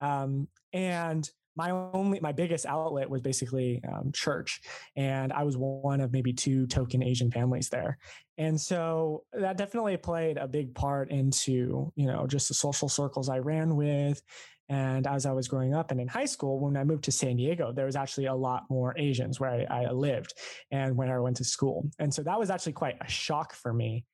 Um, 0.00 0.48
and 0.72 1.28
my 1.56 1.70
only 1.70 2.20
my 2.20 2.32
biggest 2.32 2.66
outlet 2.66 3.08
was 3.08 3.20
basically 3.20 3.82
um, 3.92 4.10
church 4.12 4.60
and 4.96 5.32
i 5.32 5.42
was 5.42 5.56
one 5.56 6.00
of 6.00 6.12
maybe 6.12 6.32
two 6.32 6.66
token 6.66 7.02
asian 7.02 7.30
families 7.30 7.68
there. 7.68 7.98
And 8.36 8.60
so 8.60 9.22
that 9.32 9.56
definitely 9.56 9.96
played 9.96 10.38
a 10.38 10.48
big 10.48 10.74
part 10.74 11.10
into 11.10 11.92
you 11.94 12.06
know 12.06 12.26
just 12.26 12.48
the 12.48 12.54
social 12.54 12.88
circles 12.88 13.28
i 13.28 13.38
ran 13.38 13.76
with. 13.76 14.22
And 14.68 15.06
as 15.06 15.26
i 15.26 15.32
was 15.32 15.46
growing 15.46 15.74
up 15.74 15.90
and 15.90 16.00
in 16.00 16.08
high 16.08 16.24
school 16.24 16.58
when 16.58 16.76
i 16.76 16.84
moved 16.84 17.04
to 17.04 17.12
san 17.12 17.36
diego 17.36 17.72
there 17.72 17.84
was 17.86 17.96
actually 17.96 18.26
a 18.26 18.34
lot 18.34 18.64
more 18.70 18.94
asians 18.98 19.38
where 19.38 19.50
i, 19.50 19.84
I 19.84 19.90
lived 19.90 20.34
and 20.70 20.96
when 20.96 21.10
i 21.10 21.18
went 21.18 21.36
to 21.36 21.44
school. 21.44 21.88
And 21.98 22.12
so 22.12 22.22
that 22.22 22.38
was 22.38 22.50
actually 22.50 22.72
quite 22.72 22.96
a 23.00 23.08
shock 23.08 23.54
for 23.54 23.72
me 23.72 24.04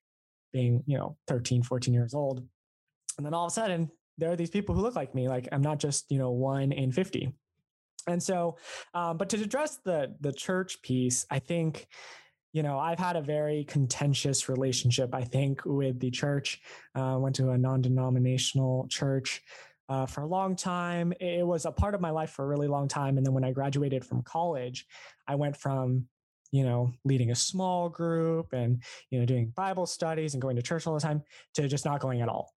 being 0.52 0.82
you 0.86 0.98
know 0.98 1.16
13 1.28 1.62
14 1.62 1.94
years 1.94 2.14
old. 2.14 2.44
And 3.16 3.24
then 3.24 3.34
all 3.34 3.46
of 3.46 3.50
a 3.50 3.54
sudden 3.54 3.90
there 4.20 4.30
are 4.30 4.36
these 4.36 4.50
people 4.50 4.74
who 4.74 4.82
look 4.82 4.94
like 4.94 5.14
me. 5.14 5.28
Like 5.28 5.48
I'm 5.50 5.62
not 5.62 5.78
just, 5.78 6.10
you 6.10 6.18
know, 6.18 6.30
one 6.30 6.72
in 6.72 6.92
50. 6.92 7.32
And 8.06 8.22
so, 8.22 8.56
um, 8.94 9.16
but 9.16 9.28
to 9.30 9.42
address 9.42 9.78
the 9.84 10.14
the 10.20 10.32
church 10.32 10.80
piece, 10.82 11.26
I 11.30 11.38
think, 11.38 11.88
you 12.52 12.62
know, 12.62 12.78
I've 12.78 12.98
had 12.98 13.16
a 13.16 13.22
very 13.22 13.64
contentious 13.64 14.48
relationship. 14.48 15.14
I 15.14 15.24
think 15.24 15.62
with 15.64 15.98
the 16.00 16.10
church. 16.10 16.60
Uh, 16.94 17.16
went 17.18 17.36
to 17.36 17.50
a 17.50 17.58
non-denominational 17.58 18.86
church 18.88 19.42
uh, 19.88 20.06
for 20.06 20.22
a 20.22 20.26
long 20.26 20.56
time. 20.56 21.12
It 21.20 21.46
was 21.46 21.66
a 21.66 21.72
part 21.72 21.94
of 21.94 22.00
my 22.00 22.10
life 22.10 22.30
for 22.30 22.44
a 22.44 22.48
really 22.48 22.68
long 22.68 22.88
time. 22.88 23.16
And 23.16 23.26
then 23.26 23.34
when 23.34 23.44
I 23.44 23.52
graduated 23.52 24.04
from 24.04 24.22
college, 24.22 24.86
I 25.26 25.34
went 25.34 25.56
from 25.56 26.06
you 26.52 26.64
know 26.64 26.92
leading 27.04 27.30
a 27.30 27.34
small 27.34 27.88
group 27.88 28.52
and 28.52 28.82
you 29.10 29.20
know 29.20 29.26
doing 29.26 29.52
bible 29.54 29.86
studies 29.86 30.34
and 30.34 30.42
going 30.42 30.56
to 30.56 30.62
church 30.62 30.84
all 30.86 30.94
the 30.94 31.00
time 31.00 31.22
to 31.54 31.68
just 31.68 31.84
not 31.84 32.00
going 32.00 32.22
at 32.22 32.28
all 32.28 32.52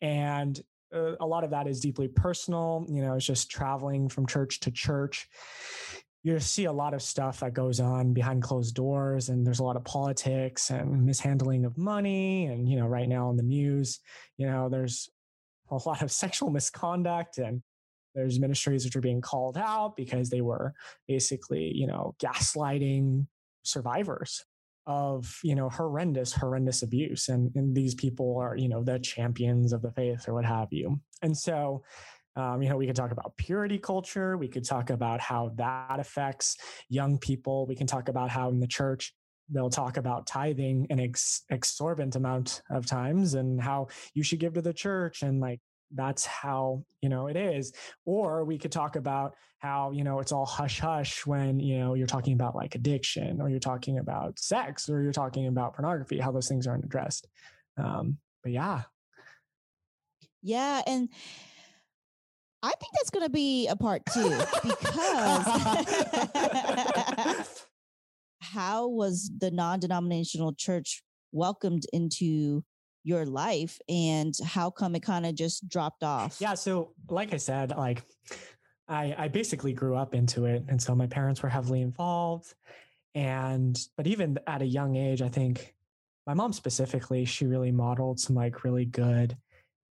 and 0.00 0.60
uh, 0.94 1.16
a 1.20 1.26
lot 1.26 1.44
of 1.44 1.50
that 1.50 1.66
is 1.66 1.80
deeply 1.80 2.08
personal. 2.08 2.86
You 2.88 3.02
know, 3.02 3.14
it's 3.14 3.26
just 3.26 3.50
traveling 3.50 4.08
from 4.08 4.26
church 4.26 4.60
to 4.60 4.70
church. 4.70 5.28
You 6.24 6.38
see 6.38 6.66
a 6.66 6.72
lot 6.72 6.94
of 6.94 7.02
stuff 7.02 7.40
that 7.40 7.52
goes 7.52 7.80
on 7.80 8.12
behind 8.12 8.42
closed 8.42 8.74
doors, 8.74 9.28
and 9.28 9.44
there's 9.44 9.58
a 9.58 9.64
lot 9.64 9.76
of 9.76 9.84
politics 9.84 10.70
and 10.70 11.04
mishandling 11.04 11.64
of 11.64 11.76
money. 11.76 12.46
And, 12.46 12.68
you 12.68 12.76
know, 12.76 12.86
right 12.86 13.08
now 13.08 13.30
in 13.30 13.36
the 13.36 13.42
news, 13.42 13.98
you 14.36 14.46
know, 14.46 14.68
there's 14.68 15.10
a 15.70 15.74
lot 15.74 16.02
of 16.02 16.12
sexual 16.22 16.50
misconduct 16.50 17.38
and 17.38 17.62
there's 18.14 18.38
ministries 18.38 18.84
which 18.84 18.94
are 18.94 19.00
being 19.00 19.22
called 19.22 19.56
out 19.56 19.96
because 19.96 20.28
they 20.28 20.42
were 20.42 20.74
basically, 21.08 21.72
you 21.74 21.86
know, 21.86 22.14
gaslighting 22.22 23.26
survivors 23.62 24.44
of 24.86 25.38
you 25.44 25.54
know 25.54 25.68
horrendous 25.68 26.32
horrendous 26.32 26.82
abuse 26.82 27.28
and 27.28 27.54
and 27.54 27.74
these 27.74 27.94
people 27.94 28.36
are 28.38 28.56
you 28.56 28.68
know 28.68 28.82
the 28.82 28.98
champions 28.98 29.72
of 29.72 29.82
the 29.82 29.92
faith 29.92 30.28
or 30.28 30.34
what 30.34 30.44
have 30.44 30.68
you. 30.72 31.00
And 31.22 31.36
so 31.36 31.82
um, 32.36 32.62
you 32.62 32.68
know 32.68 32.76
we 32.76 32.86
could 32.86 32.96
talk 32.96 33.12
about 33.12 33.36
purity 33.36 33.78
culture 33.78 34.36
we 34.36 34.48
could 34.48 34.64
talk 34.64 34.90
about 34.90 35.20
how 35.20 35.52
that 35.56 36.00
affects 36.00 36.56
young 36.88 37.18
people 37.18 37.66
we 37.66 37.76
can 37.76 37.86
talk 37.86 38.08
about 38.08 38.30
how 38.30 38.48
in 38.48 38.58
the 38.58 38.66
church 38.66 39.14
they'll 39.50 39.70
talk 39.70 39.96
about 39.96 40.26
tithing 40.26 40.86
an 40.90 40.98
ex- 40.98 41.42
exorbitant 41.50 42.16
amount 42.16 42.62
of 42.70 42.86
times 42.86 43.34
and 43.34 43.60
how 43.60 43.88
you 44.14 44.22
should 44.22 44.38
give 44.38 44.54
to 44.54 44.62
the 44.62 44.72
church 44.72 45.22
and 45.22 45.40
like 45.40 45.60
that's 45.94 46.24
how 46.24 46.84
you 47.00 47.08
know 47.08 47.26
it 47.26 47.36
is. 47.36 47.72
Or 48.04 48.44
we 48.44 48.58
could 48.58 48.72
talk 48.72 48.96
about 48.96 49.34
how 49.58 49.92
you 49.92 50.04
know 50.04 50.20
it's 50.20 50.32
all 50.32 50.46
hush 50.46 50.80
hush 50.80 51.26
when 51.26 51.60
you 51.60 51.78
know 51.78 51.94
you're 51.94 52.06
talking 52.06 52.34
about 52.34 52.54
like 52.54 52.74
addiction 52.74 53.40
or 53.40 53.48
you're 53.48 53.60
talking 53.60 53.98
about 53.98 54.38
sex 54.38 54.88
or 54.88 55.02
you're 55.02 55.12
talking 55.12 55.46
about 55.46 55.74
pornography 55.74 56.18
how 56.18 56.32
those 56.32 56.48
things 56.48 56.66
aren't 56.66 56.84
addressed. 56.84 57.28
Um 57.76 58.18
but 58.42 58.52
yeah. 58.52 58.82
Yeah 60.42 60.82
and 60.86 61.08
i 62.64 62.68
think 62.68 62.92
that's 62.94 63.10
going 63.10 63.24
to 63.24 63.30
be 63.30 63.66
a 63.68 63.76
part 63.76 64.02
two 64.12 64.38
because 64.62 65.46
how 68.40 68.88
was 68.88 69.30
the 69.38 69.50
non-denominational 69.50 70.52
church 70.54 71.02
welcomed 71.32 71.84
into 71.92 72.62
your 73.04 73.26
life 73.26 73.78
and 73.88 74.34
how 74.44 74.70
come 74.70 74.94
it 74.94 75.02
kind 75.02 75.26
of 75.26 75.34
just 75.34 75.68
dropped 75.68 76.02
off? 76.02 76.40
Yeah. 76.40 76.54
So, 76.54 76.92
like 77.08 77.34
I 77.34 77.36
said, 77.36 77.70
like 77.70 78.02
I, 78.88 79.14
I 79.16 79.28
basically 79.28 79.72
grew 79.72 79.96
up 79.96 80.14
into 80.14 80.44
it. 80.44 80.64
And 80.68 80.80
so 80.80 80.94
my 80.94 81.06
parents 81.06 81.42
were 81.42 81.48
heavily 81.48 81.80
involved. 81.80 82.54
And, 83.14 83.78
but 83.96 84.06
even 84.06 84.38
at 84.46 84.62
a 84.62 84.66
young 84.66 84.96
age, 84.96 85.22
I 85.22 85.28
think 85.28 85.74
my 86.26 86.34
mom 86.34 86.52
specifically, 86.52 87.24
she 87.24 87.46
really 87.46 87.72
modeled 87.72 88.20
some 88.20 88.36
like 88.36 88.64
really 88.64 88.84
good 88.84 89.36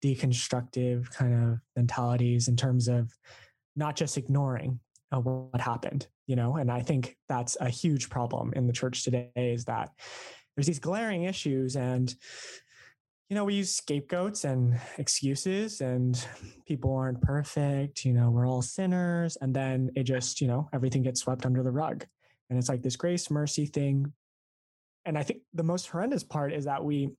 deconstructive 0.04 1.10
kind 1.10 1.34
of 1.34 1.58
mentalities 1.76 2.48
in 2.48 2.56
terms 2.56 2.88
of 2.88 3.12
not 3.74 3.96
just 3.96 4.16
ignoring 4.16 4.78
uh, 5.12 5.20
what 5.20 5.60
happened, 5.60 6.06
you 6.26 6.36
know? 6.36 6.56
And 6.56 6.70
I 6.70 6.82
think 6.82 7.16
that's 7.28 7.56
a 7.60 7.68
huge 7.68 8.10
problem 8.10 8.52
in 8.54 8.66
the 8.66 8.72
church 8.72 9.04
today 9.04 9.30
is 9.34 9.64
that 9.64 9.90
there's 10.54 10.66
these 10.66 10.78
glaring 10.78 11.24
issues 11.24 11.76
and 11.76 12.14
you 13.28 13.34
know, 13.34 13.44
we 13.44 13.54
use 13.54 13.74
scapegoats 13.74 14.44
and 14.44 14.80
excuses, 14.96 15.82
and 15.82 16.26
people 16.66 16.94
aren't 16.94 17.20
perfect. 17.20 18.04
You 18.04 18.14
know, 18.14 18.30
we're 18.30 18.48
all 18.48 18.62
sinners. 18.62 19.36
And 19.40 19.54
then 19.54 19.90
it 19.94 20.04
just, 20.04 20.40
you 20.40 20.48
know, 20.48 20.68
everything 20.72 21.02
gets 21.02 21.20
swept 21.20 21.44
under 21.44 21.62
the 21.62 21.70
rug. 21.70 22.06
And 22.48 22.58
it's 22.58 22.70
like 22.70 22.82
this 22.82 22.96
grace 22.96 23.30
mercy 23.30 23.66
thing. 23.66 24.12
And 25.04 25.18
I 25.18 25.22
think 25.22 25.40
the 25.52 25.62
most 25.62 25.88
horrendous 25.88 26.24
part 26.24 26.54
is 26.54 26.64
that 26.64 26.82
we, 26.82 27.10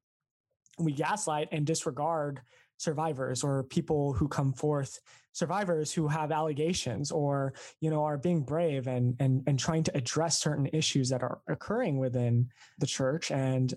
we 0.80 0.94
gaslight 0.94 1.50
and 1.52 1.66
disregard 1.66 2.42
survivors 2.78 3.44
or 3.44 3.64
people 3.64 4.14
who 4.14 4.28
come 4.28 4.54
forth 4.54 5.00
survivors 5.34 5.92
who 5.92 6.08
have 6.08 6.32
allegations 6.32 7.12
or 7.12 7.54
you 7.82 7.90
know 7.90 8.06
are 8.06 8.18
being 8.18 8.42
brave 8.42 8.88
and 8.88 9.16
and 9.20 9.44
and 9.48 9.60
trying 9.60 9.84
to 9.84 9.96
address 9.98 10.40
certain 10.40 10.66
issues 10.72 11.10
that 11.10 11.22
are 11.22 11.40
occurring 11.50 11.98
within 11.98 12.48
the 12.78 12.86
church 12.86 13.32
and 13.32 13.74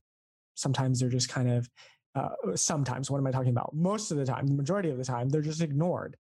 sometimes 0.55 1.01
they're 1.01 1.09
just 1.09 1.29
kind 1.29 1.51
of 1.51 1.69
uh, 2.14 2.31
sometimes 2.54 3.11
what 3.11 3.19
am 3.19 3.26
i 3.26 3.31
talking 3.31 3.50
about? 3.50 3.75
Most 3.75 4.11
of 4.11 4.16
the 4.16 4.26
time 4.26 4.47
the 4.47 4.54
majority 4.54 4.90
of 4.90 4.99
the 4.99 5.04
time 5.04 5.28
they're 5.28 5.40
just 5.40 5.62
ignored. 5.62 6.16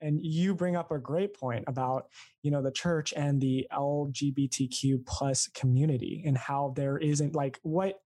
And 0.00 0.24
you 0.24 0.54
bring 0.54 0.76
up 0.76 0.92
a 0.92 0.98
great 0.98 1.34
point 1.34 1.64
about 1.66 2.06
you 2.42 2.50
know 2.50 2.62
the 2.62 2.70
church 2.70 3.12
and 3.16 3.40
the 3.40 3.66
lgbtq 3.72 5.04
plus 5.06 5.48
community 5.48 6.22
and 6.24 6.38
how 6.38 6.72
there 6.76 6.98
isn't 6.98 7.34
like 7.34 7.58
what 7.62 7.98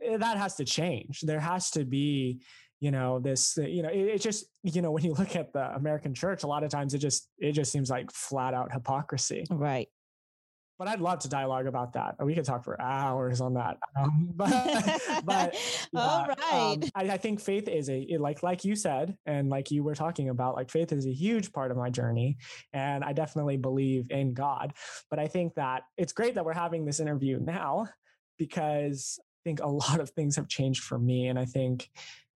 eh, 0.00 0.16
that 0.16 0.38
has 0.38 0.54
to 0.56 0.64
change. 0.64 1.20
There 1.22 1.40
has 1.40 1.70
to 1.72 1.84
be 1.84 2.42
you 2.80 2.90
know 2.90 3.18
this 3.18 3.56
you 3.56 3.82
know 3.82 3.88
it, 3.88 3.98
it, 3.98 4.20
just 4.20 4.46
you 4.62 4.82
know 4.82 4.90
when 4.90 5.04
you 5.04 5.14
look 5.14 5.36
at 5.36 5.52
the 5.52 5.72
american 5.76 6.12
church 6.14 6.42
a 6.42 6.48
lot 6.48 6.64
of 6.64 6.70
times 6.70 6.94
it 6.94 6.98
just 6.98 7.28
it 7.38 7.52
just 7.52 7.70
seems 7.70 7.90
like 7.90 8.10
flat 8.12 8.54
out 8.54 8.72
hypocrisy. 8.72 9.44
Right 9.50 9.88
but 10.78 10.88
I'd 10.88 11.00
love 11.00 11.20
to 11.20 11.28
dialogue 11.28 11.66
about 11.66 11.92
that. 11.92 12.16
We 12.24 12.34
could 12.34 12.44
talk 12.44 12.64
for 12.64 12.80
hours 12.80 13.40
on 13.40 13.54
that. 13.54 13.78
Um, 13.94 14.30
but, 14.34 14.50
but 15.24 15.54
yeah, 15.92 16.00
all 16.00 16.26
right, 16.26 16.82
um, 16.82 16.90
I, 16.94 17.12
I, 17.12 17.16
think 17.18 17.40
faith 17.40 17.68
is 17.68 17.90
a 17.90 18.16
like 18.18 18.42
like 18.42 18.64
you 18.64 18.74
said, 18.74 19.16
and 19.26 19.50
like 19.50 19.70
you 19.70 19.84
were 19.84 19.94
talking 19.94 20.30
about, 20.30 20.56
like 20.56 20.70
faith 20.70 20.92
is 20.92 21.06
a 21.06 21.12
huge 21.12 21.52
part 21.52 21.70
of 21.70 21.76
my 21.76 21.90
journey, 21.90 22.38
and 22.72 23.04
I 23.04 23.12
definitely 23.12 23.58
believe 23.58 24.10
in 24.10 24.32
God. 24.32 24.72
But 25.10 25.18
I 25.18 25.28
think 25.28 25.54
that 25.54 25.82
it's 25.98 26.14
great 26.14 26.34
that 26.34 26.44
we're 26.44 26.54
having 26.54 26.86
this 26.86 27.00
interview 27.00 27.38
now 27.38 27.86
because 28.38 29.20
I 29.20 29.40
think 29.44 29.60
a 29.60 29.68
lot 29.68 30.00
of 30.00 30.10
things 30.10 30.36
have 30.36 30.48
changed 30.48 30.82
for 30.82 30.98
me, 30.98 31.28
and 31.28 31.38
I 31.38 31.44
think 31.44 31.90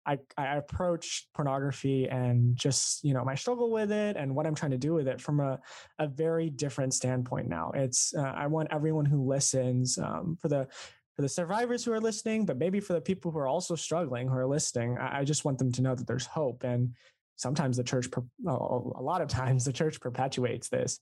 I, 0.06 0.18
I 0.38 0.56
approach 0.56 1.28
pornography 1.34 2.08
and 2.08 2.56
just 2.56 3.02
you 3.04 3.12
know 3.12 3.24
my 3.24 3.34
struggle 3.34 3.70
with 3.70 3.90
it 3.90 4.16
and 4.16 4.34
what 4.34 4.46
I'm 4.46 4.54
trying 4.54 4.70
to 4.70 4.78
do 4.78 4.94
with 4.94 5.08
it 5.08 5.20
from 5.20 5.40
a, 5.40 5.58
a 5.98 6.06
very 6.06 6.48
different 6.48 6.94
standpoint 6.94 7.48
now. 7.48 7.72
It's 7.74 8.14
uh, 8.14 8.32
I 8.36 8.46
want 8.46 8.68
everyone 8.70 9.04
who 9.04 9.26
listens 9.26 9.98
um, 9.98 10.38
for 10.40 10.48
the 10.48 10.68
for 11.16 11.22
the 11.22 11.28
survivors 11.28 11.84
who 11.84 11.92
are 11.92 12.00
listening, 12.00 12.44
but 12.44 12.58
maybe 12.58 12.78
for 12.78 12.92
the 12.92 13.00
people 13.00 13.30
who 13.30 13.38
are 13.38 13.48
also 13.48 13.74
struggling 13.74 14.28
who 14.28 14.36
are 14.36 14.46
listening. 14.46 14.98
I, 14.98 15.20
I 15.20 15.24
just 15.24 15.44
want 15.44 15.58
them 15.58 15.72
to 15.72 15.82
know 15.82 15.94
that 15.94 16.06
there's 16.06 16.26
hope. 16.26 16.62
And 16.62 16.94
sometimes 17.36 17.78
the 17.78 17.84
church, 17.84 18.08
a 18.46 18.52
lot 18.52 19.22
of 19.22 19.28
times, 19.28 19.64
the 19.64 19.72
church 19.72 19.98
perpetuates 20.00 20.68
this 20.68 21.00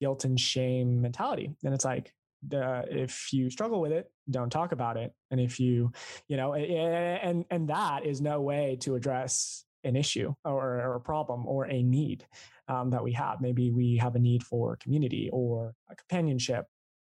guilt 0.00 0.24
and 0.24 0.38
shame 0.38 1.00
mentality, 1.00 1.54
and 1.64 1.72
it's 1.72 1.84
like 1.84 2.12
uh, 2.52 2.82
if 2.90 3.32
you 3.32 3.50
struggle 3.50 3.80
with 3.80 3.92
it 3.92 4.10
don't 4.30 4.50
talk 4.50 4.72
about 4.72 4.96
it. 4.96 5.12
And 5.30 5.40
if 5.40 5.60
you 5.60 5.92
you 6.28 6.36
know 6.36 6.54
and 6.54 7.44
and 7.50 7.68
that 7.68 8.06
is 8.06 8.20
no 8.20 8.40
way 8.40 8.78
to 8.80 8.94
address 8.94 9.64
an 9.84 9.96
issue 9.96 10.34
or, 10.44 10.80
or 10.80 10.94
a 10.96 11.00
problem 11.00 11.46
or 11.46 11.64
a 11.66 11.82
need 11.82 12.26
um, 12.68 12.90
that 12.90 13.02
we 13.02 13.12
have. 13.12 13.40
Maybe 13.40 13.70
we 13.70 13.96
have 13.96 14.14
a 14.14 14.18
need 14.18 14.42
for 14.42 14.76
community 14.76 15.30
or 15.32 15.74
companionship. 15.96 16.66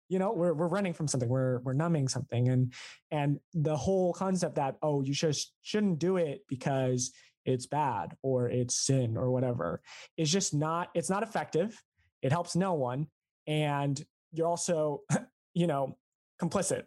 You 0.08 0.18
know 0.18 0.32
we're, 0.32 0.54
we're 0.54 0.68
running 0.68 0.92
from 0.92 1.08
something. 1.08 1.28
We're 1.28 1.60
we're 1.60 1.72
numbing 1.72 2.08
something. 2.08 2.48
And 2.48 2.72
and 3.10 3.38
the 3.54 3.76
whole 3.76 4.12
concept 4.12 4.56
that 4.56 4.76
oh 4.82 5.02
you 5.02 5.14
just 5.14 5.52
shouldn't 5.62 5.98
do 5.98 6.16
it 6.16 6.42
because 6.48 7.12
it's 7.44 7.66
bad 7.66 8.14
or 8.22 8.48
it's 8.48 8.74
sin 8.76 9.16
or 9.16 9.30
whatever 9.30 9.80
is 10.16 10.30
just 10.30 10.54
not 10.54 10.88
it's 10.94 11.10
not 11.10 11.22
effective. 11.22 11.82
It 12.20 12.30
helps 12.30 12.54
no 12.54 12.74
one. 12.74 13.08
And 13.46 14.00
you're 14.32 14.46
also 14.46 15.00
you 15.54 15.66
know 15.66 15.96
complicit 16.40 16.84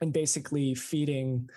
in 0.00 0.10
basically 0.10 0.74
feeding 0.74 1.48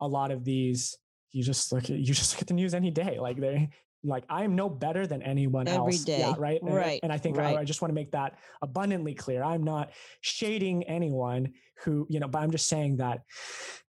a 0.00 0.06
lot 0.06 0.30
of 0.30 0.44
these 0.44 0.96
you 1.32 1.42
just 1.42 1.72
look 1.72 1.84
at 1.84 1.90
you 1.90 2.14
just 2.14 2.34
look 2.34 2.42
at 2.42 2.48
the 2.48 2.54
news 2.54 2.74
any 2.74 2.90
day 2.90 3.18
like 3.20 3.40
they 3.40 3.70
like 4.04 4.24
I 4.28 4.44
am 4.44 4.56
no 4.56 4.68
better 4.68 5.06
than 5.06 5.22
anyone 5.22 5.68
Every 5.68 5.94
else. 5.94 6.04
day. 6.04 6.18
Yeah, 6.18 6.34
right. 6.36 6.60
And, 6.60 6.74
Right, 6.74 7.00
And 7.02 7.12
I 7.12 7.18
think 7.18 7.36
oh, 7.36 7.40
right. 7.40 7.56
I, 7.56 7.60
I 7.60 7.64
just 7.64 7.82
want 7.82 7.90
to 7.90 7.94
make 7.94 8.10
that 8.12 8.38
abundantly 8.60 9.14
clear. 9.14 9.42
I'm 9.42 9.62
not 9.62 9.92
shading 10.20 10.82
anyone 10.84 11.52
who, 11.84 12.06
you 12.10 12.20
know, 12.20 12.28
but 12.28 12.40
I'm 12.40 12.50
just 12.50 12.68
saying 12.68 12.96
that 12.98 13.20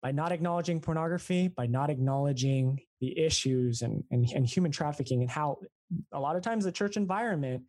by 0.02 0.12
not 0.12 0.32
acknowledging 0.32 0.80
pornography, 0.80 1.48
by 1.48 1.66
not 1.66 1.90
acknowledging 1.90 2.80
the 3.00 3.18
issues 3.18 3.82
and, 3.82 4.04
and, 4.10 4.26
and 4.34 4.46
human 4.46 4.70
trafficking 4.70 5.22
and 5.22 5.30
how 5.30 5.58
a 6.12 6.20
lot 6.20 6.36
of 6.36 6.42
times 6.42 6.64
the 6.64 6.72
church 6.72 6.96
environment, 6.96 7.62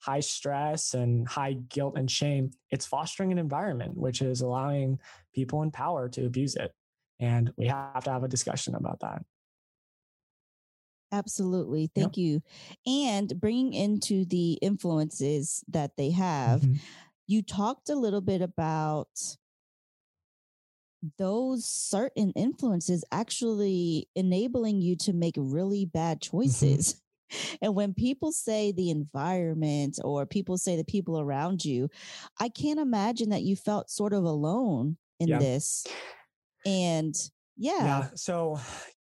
high 0.00 0.20
stress 0.20 0.94
and 0.94 1.28
high 1.28 1.52
guilt 1.54 1.96
and 1.96 2.10
shame, 2.10 2.50
it's 2.70 2.86
fostering 2.86 3.32
an 3.32 3.38
environment 3.38 3.96
which 3.96 4.22
is 4.22 4.40
allowing 4.40 4.98
people 5.34 5.62
in 5.62 5.70
power 5.70 6.08
to 6.08 6.26
abuse 6.26 6.56
it. 6.56 6.72
And 7.18 7.52
we 7.56 7.66
have 7.66 8.04
to 8.04 8.10
have 8.10 8.24
a 8.24 8.28
discussion 8.28 8.74
about 8.74 9.00
that. 9.00 9.22
Absolutely. 11.12 11.88
Thank 11.88 12.16
you. 12.16 12.40
And 12.86 13.40
bringing 13.40 13.72
into 13.72 14.24
the 14.24 14.54
influences 14.62 15.64
that 15.68 15.96
they 15.96 16.10
have, 16.10 16.62
Mhm. 16.62 16.80
you 17.26 17.42
talked 17.42 17.88
a 17.88 17.96
little 17.96 18.20
bit 18.20 18.42
about 18.42 19.36
those 21.16 21.64
certain 21.64 22.30
influences 22.32 23.04
actually 23.10 24.08
enabling 24.14 24.82
you 24.82 24.96
to 24.96 25.12
make 25.12 25.34
really 25.36 25.84
bad 25.86 26.20
choices. 26.20 27.00
And 27.62 27.74
when 27.74 27.94
people 27.94 28.32
say 28.32 28.72
the 28.72 28.90
environment 28.90 29.98
or 30.02 30.26
people 30.26 30.58
say 30.58 30.76
the 30.76 30.84
people 30.84 31.20
around 31.20 31.64
you, 31.64 31.88
I 32.38 32.48
can't 32.48 32.80
imagine 32.80 33.30
that 33.30 33.42
you 33.42 33.56
felt 33.56 33.90
sort 33.90 34.12
of 34.12 34.24
alone 34.24 34.96
in 35.18 35.28
Yeah. 35.28 35.38
this. 35.38 35.86
And 36.66 37.14
yeah, 37.56 37.84
Yeah. 37.84 38.08
So 38.14 38.58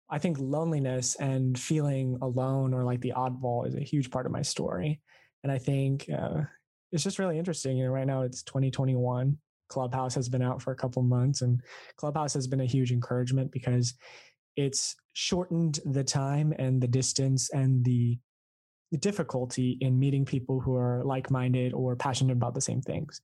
I 0.09 0.19
think 0.19 0.37
loneliness 0.39 1.15
and 1.15 1.57
feeling 1.57 2.17
alone 2.21 2.73
or 2.73 2.83
like 2.83 3.01
the 3.01 3.13
oddball 3.15 3.67
is 3.67 3.75
a 3.75 3.81
huge 3.81 4.11
part 4.11 4.25
of 4.25 4.31
my 4.31 4.41
story. 4.41 5.01
And 5.43 5.51
I 5.51 5.57
think 5.57 6.09
uh, 6.09 6.41
it's 6.91 7.03
just 7.03 7.19
really 7.19 7.37
interesting. 7.37 7.77
You 7.77 7.85
know, 7.85 7.91
right 7.91 8.07
now 8.07 8.21
it's 8.21 8.43
2021. 8.43 9.37
Clubhouse 9.67 10.13
has 10.15 10.29
been 10.29 10.43
out 10.43 10.61
for 10.61 10.71
a 10.71 10.75
couple 10.75 11.01
months, 11.01 11.41
and 11.41 11.59
Clubhouse 11.97 12.35
has 12.35 12.45
been 12.45 12.61
a 12.61 12.65
huge 12.65 12.91
encouragement 12.91 13.51
because 13.51 13.95
it's 14.55 14.95
shortened 15.13 15.79
the 15.85 16.03
time 16.03 16.53
and 16.57 16.81
the 16.81 16.87
distance 16.87 17.49
and 17.51 17.83
the 17.83 18.17
difficulty 18.99 19.77
in 19.81 19.99
meeting 19.99 20.25
people 20.25 20.59
who 20.59 20.75
are 20.75 21.03
like-minded 21.03 21.73
or 21.73 21.95
passionate 21.95 22.33
about 22.33 22.53
the 22.53 22.61
same 22.61 22.81
things. 22.81 23.21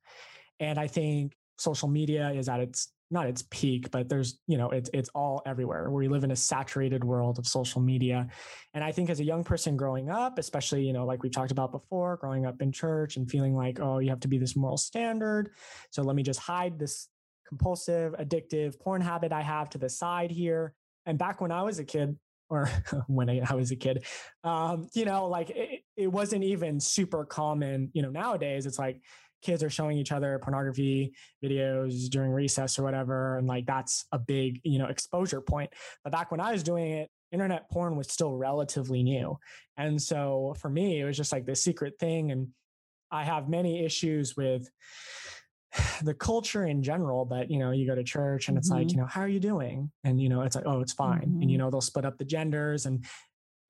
And 0.59 0.79
I 0.79 0.87
think 0.87 1.33
social 1.57 1.87
media 1.87 2.31
is 2.31 2.49
at 2.49 2.59
its 2.59 2.91
not 3.13 3.27
its 3.27 3.43
peak, 3.51 3.91
but 3.91 4.07
there's, 4.07 4.39
you 4.47 4.57
know, 4.57 4.69
it's 4.69 4.89
it's 4.93 5.09
all 5.13 5.41
everywhere. 5.45 5.91
We 5.91 6.07
live 6.07 6.23
in 6.23 6.31
a 6.31 6.35
saturated 6.35 7.03
world 7.03 7.37
of 7.37 7.45
social 7.45 7.81
media. 7.81 8.27
And 8.73 8.83
I 8.83 8.93
think 8.93 9.09
as 9.09 9.19
a 9.19 9.23
young 9.25 9.43
person 9.43 9.75
growing 9.75 10.09
up, 10.09 10.39
especially, 10.39 10.85
you 10.85 10.93
know, 10.93 11.05
like 11.05 11.21
we've 11.21 11.31
talked 11.31 11.51
about 11.51 11.73
before, 11.73 12.15
growing 12.17 12.45
up 12.45 12.61
in 12.61 12.71
church 12.71 13.17
and 13.17 13.29
feeling 13.29 13.53
like, 13.53 13.81
oh, 13.81 13.99
you 13.99 14.09
have 14.09 14.21
to 14.21 14.29
be 14.29 14.37
this 14.37 14.55
moral 14.55 14.77
standard. 14.77 15.51
So 15.89 16.03
let 16.03 16.15
me 16.15 16.23
just 16.23 16.39
hide 16.39 16.79
this 16.79 17.09
compulsive, 17.47 18.13
addictive 18.13 18.79
porn 18.79 19.01
habit 19.01 19.33
I 19.33 19.41
have 19.41 19.69
to 19.71 19.77
the 19.77 19.89
side 19.89 20.31
here. 20.31 20.73
And 21.05 21.17
back 21.17 21.41
when 21.41 21.51
I 21.51 21.63
was 21.63 21.79
a 21.79 21.83
kid, 21.83 22.17
or 22.49 22.69
when 23.07 23.29
I, 23.29 23.53
was 23.55 23.71
a 23.71 23.75
kid, 23.75 24.05
um, 24.43 24.87
you 24.93 25.05
know, 25.05 25.27
like 25.27 25.49
it, 25.51 25.81
it 25.95 26.07
wasn't 26.07 26.43
even 26.43 26.79
super 26.79 27.25
common. 27.25 27.89
You 27.93 28.01
know, 28.01 28.09
nowadays 28.09 28.65
it's 28.65 28.77
like 28.77 29.01
kids 29.41 29.63
are 29.63 29.69
showing 29.69 29.97
each 29.97 30.11
other 30.11 30.39
pornography 30.39 31.13
videos 31.43 32.09
during 32.09 32.31
recess 32.31 32.77
or 32.77 32.83
whatever, 32.83 33.37
and 33.37 33.47
like 33.47 33.65
that's 33.65 34.05
a 34.11 34.19
big, 34.19 34.59
you 34.63 34.79
know, 34.79 34.87
exposure 34.87 35.41
point. 35.41 35.71
But 36.03 36.11
back 36.11 36.31
when 36.31 36.39
I 36.39 36.51
was 36.51 36.63
doing 36.63 36.91
it, 36.91 37.09
internet 37.31 37.69
porn 37.71 37.95
was 37.95 38.09
still 38.11 38.35
relatively 38.35 39.01
new, 39.03 39.37
and 39.77 40.01
so 40.01 40.53
for 40.59 40.69
me, 40.69 40.99
it 40.99 41.05
was 41.05 41.17
just 41.17 41.31
like 41.31 41.45
this 41.45 41.63
secret 41.63 41.93
thing, 41.99 42.31
and 42.31 42.49
I 43.11 43.23
have 43.23 43.49
many 43.49 43.83
issues 43.83 44.37
with 44.37 44.69
the 46.03 46.13
culture 46.13 46.65
in 46.65 46.83
general 46.83 47.25
but 47.25 47.49
you 47.49 47.57
know 47.59 47.71
you 47.71 47.85
go 47.87 47.95
to 47.95 48.03
church 48.03 48.47
and 48.49 48.57
it's 48.57 48.69
like 48.69 48.87
Mhm. 48.87 48.91
you 48.91 48.97
know 48.97 49.05
how 49.05 49.21
are 49.21 49.27
you 49.27 49.39
doing 49.39 49.91
and 50.03 50.19
you 50.21 50.29
know 50.29 50.41
it's 50.41 50.55
like 50.55 50.65
oh 50.67 50.81
it's 50.81 50.93
fine 50.93 51.23
and 51.41 51.49
you 51.49 51.57
Mhm. 51.57 51.61
know 51.61 51.71
they'll 51.71 51.81
split 51.81 52.05
up 52.05 52.17
the 52.17 52.25
genders 52.25 52.85
and 52.85 53.05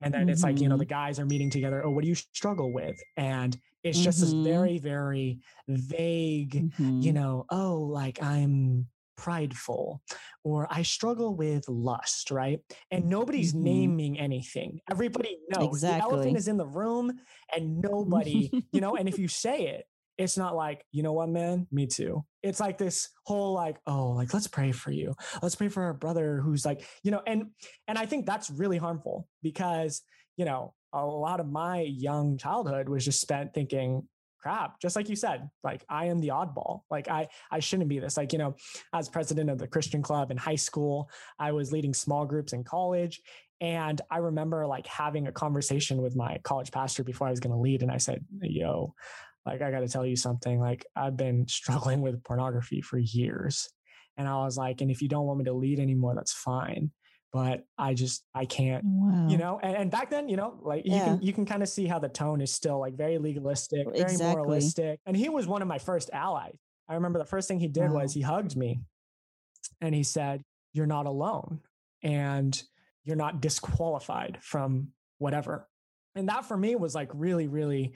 and 0.00 0.12
then 0.12 0.28
it's 0.28 0.42
like 0.42 0.60
you 0.60 0.68
know 0.68 0.74
Mhm. 0.74 0.80
the 0.80 0.84
guys 0.86 1.20
are 1.20 1.26
meeting 1.26 1.48
together 1.50 1.84
oh 1.84 1.90
what 1.90 2.02
do 2.02 2.08
you 2.08 2.14
struggle 2.16 2.72
with 2.72 2.98
and 3.16 3.56
it's 3.84 4.00
just 4.00 4.20
this 4.20 4.34
Mhm. 4.34 4.44
very 4.44 4.78
very 4.78 5.38
vague 5.68 6.72
you 6.78 7.12
know 7.12 7.44
oh 7.50 7.76
like 7.80 8.20
i'm 8.22 8.88
prideful 9.16 10.02
or 10.42 10.66
i 10.70 10.82
struggle 10.82 11.36
with 11.36 11.68
lust 11.68 12.30
right 12.32 12.60
and 12.90 13.08
nobody's 13.08 13.54
Mhm. 13.54 13.60
naming 13.60 14.18
anything 14.18 14.80
everybody 14.90 15.38
knows 15.50 15.66
exactly. 15.68 15.98
the 16.00 16.04
elephant 16.14 16.36
is 16.36 16.48
in 16.48 16.56
the 16.56 16.66
room 16.66 17.12
and 17.54 17.78
nobody 17.80 18.50
you 18.72 18.80
know 18.80 18.96
and 18.96 19.08
if 19.08 19.18
you 19.18 19.28
say 19.28 19.66
it 19.68 19.86
it's 20.18 20.36
not 20.36 20.54
like 20.54 20.84
you 20.92 21.02
know 21.02 21.12
what 21.12 21.28
man? 21.28 21.66
Me 21.70 21.86
too. 21.86 22.24
It's 22.42 22.60
like 22.60 22.78
this 22.78 23.08
whole 23.24 23.54
like 23.54 23.78
oh 23.86 24.10
like 24.10 24.32
let's 24.34 24.46
pray 24.46 24.72
for 24.72 24.90
you. 24.90 25.14
Let's 25.42 25.54
pray 25.54 25.68
for 25.68 25.82
our 25.84 25.94
brother 25.94 26.40
who's 26.40 26.64
like 26.64 26.86
you 27.02 27.10
know 27.10 27.22
and 27.26 27.50
and 27.88 27.98
i 27.98 28.06
think 28.06 28.26
that's 28.26 28.50
really 28.50 28.78
harmful 28.78 29.28
because 29.42 30.02
you 30.36 30.44
know 30.44 30.74
a 30.92 31.04
lot 31.04 31.40
of 31.40 31.48
my 31.48 31.80
young 31.80 32.36
childhood 32.36 32.88
was 32.88 33.04
just 33.04 33.20
spent 33.20 33.54
thinking 33.54 34.06
crap 34.40 34.80
just 34.80 34.96
like 34.96 35.08
you 35.08 35.14
said 35.14 35.48
like 35.62 35.84
i 35.88 36.06
am 36.06 36.20
the 36.20 36.28
oddball. 36.28 36.82
Like 36.90 37.08
i 37.08 37.28
i 37.50 37.60
shouldn't 37.60 37.88
be 37.88 37.98
this. 37.98 38.16
Like 38.16 38.32
you 38.32 38.38
know 38.38 38.56
as 38.92 39.08
president 39.08 39.50
of 39.50 39.58
the 39.58 39.68
christian 39.68 40.02
club 40.02 40.30
in 40.30 40.36
high 40.36 40.56
school 40.56 41.08
i 41.38 41.52
was 41.52 41.72
leading 41.72 41.94
small 41.94 42.26
groups 42.26 42.52
in 42.52 42.64
college 42.64 43.22
and 43.60 44.00
i 44.10 44.18
remember 44.18 44.66
like 44.66 44.86
having 44.86 45.28
a 45.28 45.32
conversation 45.32 46.02
with 46.02 46.16
my 46.16 46.38
college 46.42 46.72
pastor 46.72 47.04
before 47.04 47.28
i 47.28 47.30
was 47.30 47.40
going 47.40 47.54
to 47.54 47.60
lead 47.60 47.82
and 47.82 47.92
i 47.92 47.96
said 47.96 48.24
yo 48.40 48.92
like 49.46 49.62
i 49.62 49.70
got 49.70 49.80
to 49.80 49.88
tell 49.88 50.06
you 50.06 50.16
something 50.16 50.60
like 50.60 50.86
i've 50.96 51.16
been 51.16 51.46
struggling 51.48 52.00
with 52.00 52.22
pornography 52.24 52.80
for 52.80 52.98
years. 52.98 53.68
And 54.16 54.28
i 54.28 54.34
was 54.44 54.56
like 54.58 54.80
and 54.80 54.90
if 54.90 55.00
you 55.00 55.08
don't 55.08 55.26
want 55.26 55.38
me 55.38 55.44
to 55.46 55.52
lead 55.52 55.80
anymore 55.80 56.14
that's 56.14 56.32
fine. 56.32 56.90
But 57.32 57.64
i 57.78 57.94
just 57.94 58.24
i 58.34 58.44
can't 58.44 58.84
wow. 58.84 59.26
you 59.26 59.38
know 59.38 59.58
and, 59.62 59.74
and 59.74 59.90
back 59.90 60.10
then 60.10 60.28
you 60.28 60.36
know 60.36 60.58
like 60.62 60.84
you 60.84 60.92
can 60.92 61.22
you 61.22 61.32
can 61.32 61.46
kind 61.46 61.62
of 61.62 61.68
see 61.70 61.86
how 61.86 61.98
the 61.98 62.10
tone 62.10 62.42
is 62.42 62.52
still 62.52 62.78
like 62.78 62.94
very 62.94 63.16
legalistic 63.16 63.86
very 63.86 64.00
Exactly. 64.00 64.34
moralistic. 64.34 65.00
And 65.06 65.16
he 65.16 65.30
was 65.30 65.46
one 65.46 65.62
of 65.62 65.68
my 65.68 65.78
first 65.78 66.10
allies. 66.12 66.58
I 66.90 66.94
remember 66.94 67.18
the 67.18 67.24
first 67.24 67.48
thing 67.48 67.58
he 67.58 67.68
did 67.68 67.90
was 67.90 68.12
he 68.12 68.20
hugged 68.20 68.54
me 68.54 68.80
and 69.80 69.94
he 69.94 70.02
said 70.02 70.42
you're 70.74 70.86
not 70.86 71.06
alone 71.06 71.60
and 72.02 72.62
you're 73.04 73.16
not 73.16 73.40
disqualified 73.40 74.38
from 74.42 74.88
whatever. 75.18 75.68
And 76.14 76.28
that 76.28 76.44
for 76.44 76.56
me 76.56 76.76
was 76.76 76.94
like 76.94 77.08
really 77.14 77.48
really 77.48 77.94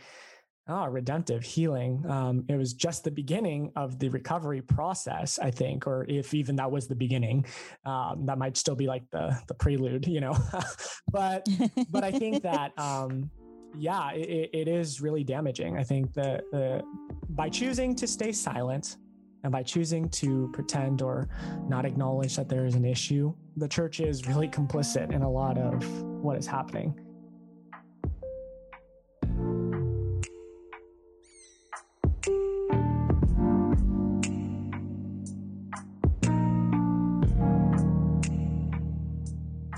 ah, 0.68 0.84
redemptive 0.86 1.42
healing. 1.42 2.04
Um, 2.08 2.44
it 2.48 2.56
was 2.56 2.72
just 2.74 3.04
the 3.04 3.10
beginning 3.10 3.72
of 3.76 3.98
the 3.98 4.08
recovery 4.08 4.62
process 4.62 5.38
i 5.38 5.50
think 5.50 5.86
or 5.86 6.04
if 6.08 6.34
even 6.34 6.56
that 6.56 6.70
was 6.70 6.86
the 6.88 6.94
beginning 6.94 7.44
um, 7.84 8.26
that 8.26 8.38
might 8.38 8.56
still 8.56 8.74
be 8.74 8.86
like 8.86 9.04
the 9.10 9.36
the 9.48 9.54
prelude 9.54 10.06
you 10.06 10.20
know? 10.20 10.36
But 11.12 11.46
but 11.90 12.04
i 12.04 12.10
think 12.10 12.42
that 12.50 12.78
um 12.78 13.30
yeah 13.78 14.12
it, 14.12 14.50
it 14.52 14.68
is 14.68 15.00
really 15.00 15.24
damaging. 15.24 15.76
I 15.76 15.84
think 15.84 16.12
that 16.14 16.44
the 16.50 16.82
by 17.30 17.48
choosing 17.48 17.94
to 17.96 18.06
stay 18.06 18.32
silent 18.32 18.96
and 19.42 19.52
by 19.52 19.62
choosing 19.62 20.08
to 20.08 20.50
pretend 20.52 21.02
or 21.02 21.28
not 21.68 21.84
acknowledge 21.84 22.36
that 22.36 22.48
there 22.48 22.66
is 22.66 22.74
an 22.74 22.84
issue 22.84 23.34
the 23.56 23.68
church 23.68 24.00
is 24.00 24.26
really 24.26 24.48
complicit 24.48 25.12
in 25.12 25.22
a 25.22 25.30
lot 25.30 25.58
of 25.58 26.02
what 26.02 26.36
is 26.36 26.46
happening 26.46 26.98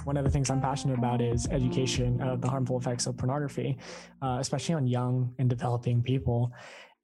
one 0.08 0.16
of 0.16 0.24
the 0.24 0.30
things 0.30 0.48
I'm 0.48 0.62
passionate 0.62 0.98
about 0.98 1.20
is 1.20 1.46
education 1.50 2.22
of 2.22 2.40
the 2.40 2.48
harmful 2.48 2.78
effects 2.78 3.06
of 3.06 3.18
pornography, 3.18 3.76
uh, 4.22 4.38
especially 4.40 4.74
on 4.74 4.86
young 4.86 5.34
and 5.38 5.50
developing 5.50 6.02
people. 6.02 6.50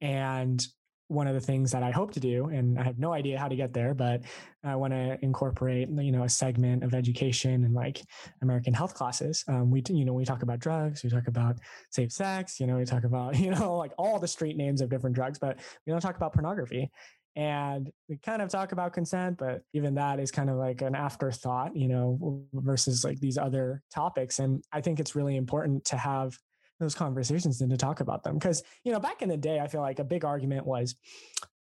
And 0.01 0.65
one 1.07 1.27
of 1.27 1.35
the 1.35 1.39
things 1.39 1.71
that 1.71 1.83
I 1.83 1.91
hope 1.91 2.13
to 2.13 2.19
do, 2.19 2.45
and 2.45 2.79
I 2.79 2.83
have 2.83 2.97
no 2.97 3.13
idea 3.13 3.37
how 3.37 3.47
to 3.47 3.55
get 3.55 3.73
there, 3.73 3.93
but 3.93 4.23
I 4.63 4.75
want 4.75 4.93
to 4.93 5.19
incorporate, 5.21 5.87
you 5.87 6.11
know, 6.11 6.23
a 6.23 6.29
segment 6.29 6.83
of 6.83 6.95
education 6.95 7.63
and 7.63 7.75
like 7.75 8.01
American 8.41 8.73
health 8.73 8.95
classes. 8.95 9.43
Um, 9.47 9.69
we, 9.69 9.83
you 9.87 10.03
know, 10.03 10.13
we 10.13 10.25
talk 10.25 10.41
about 10.41 10.57
drugs, 10.57 11.03
we 11.03 11.11
talk 11.11 11.27
about 11.27 11.57
safe 11.91 12.11
sex, 12.11 12.59
you 12.59 12.65
know, 12.65 12.77
we 12.77 12.85
talk 12.85 13.03
about, 13.03 13.37
you 13.45 13.51
know, 13.51 13.77
like 13.77 13.91
all 13.99 14.17
the 14.17 14.27
street 14.27 14.57
names 14.57 14.81
of 14.81 14.89
different 14.89 15.15
drugs, 15.15 15.37
but 15.37 15.59
we 15.85 15.91
don't 15.91 16.01
talk 16.01 16.15
about 16.17 16.33
pornography. 16.33 16.89
And 17.35 17.91
we 18.07 18.17
kind 18.17 18.41
of 18.41 18.49
talk 18.49 18.71
about 18.71 18.93
consent, 18.93 19.37
but 19.37 19.61
even 19.73 19.95
that 19.95 20.19
is 20.19 20.31
kind 20.31 20.49
of 20.49 20.55
like 20.55 20.81
an 20.81 20.95
afterthought, 20.95 21.75
you 21.75 21.87
know, 21.87 22.45
versus 22.53 23.03
like 23.03 23.19
these 23.19 23.37
other 23.37 23.81
topics. 23.93 24.39
And 24.39 24.63
I 24.71 24.81
think 24.81 24.99
it's 24.99 25.15
really 25.15 25.35
important 25.35 25.83
to 25.85 25.97
have 25.97 26.37
those 26.79 26.95
conversations 26.95 27.59
and 27.61 27.69
to 27.71 27.77
talk 27.77 27.99
about 27.99 28.23
them. 28.23 28.35
Because, 28.35 28.63
you 28.83 28.93
know, 28.93 28.99
back 28.99 29.21
in 29.21 29.29
the 29.29 29.37
day, 29.37 29.59
I 29.59 29.67
feel 29.67 29.81
like 29.81 29.99
a 29.99 30.05
big 30.05 30.23
argument 30.23 30.65
was 30.65 30.95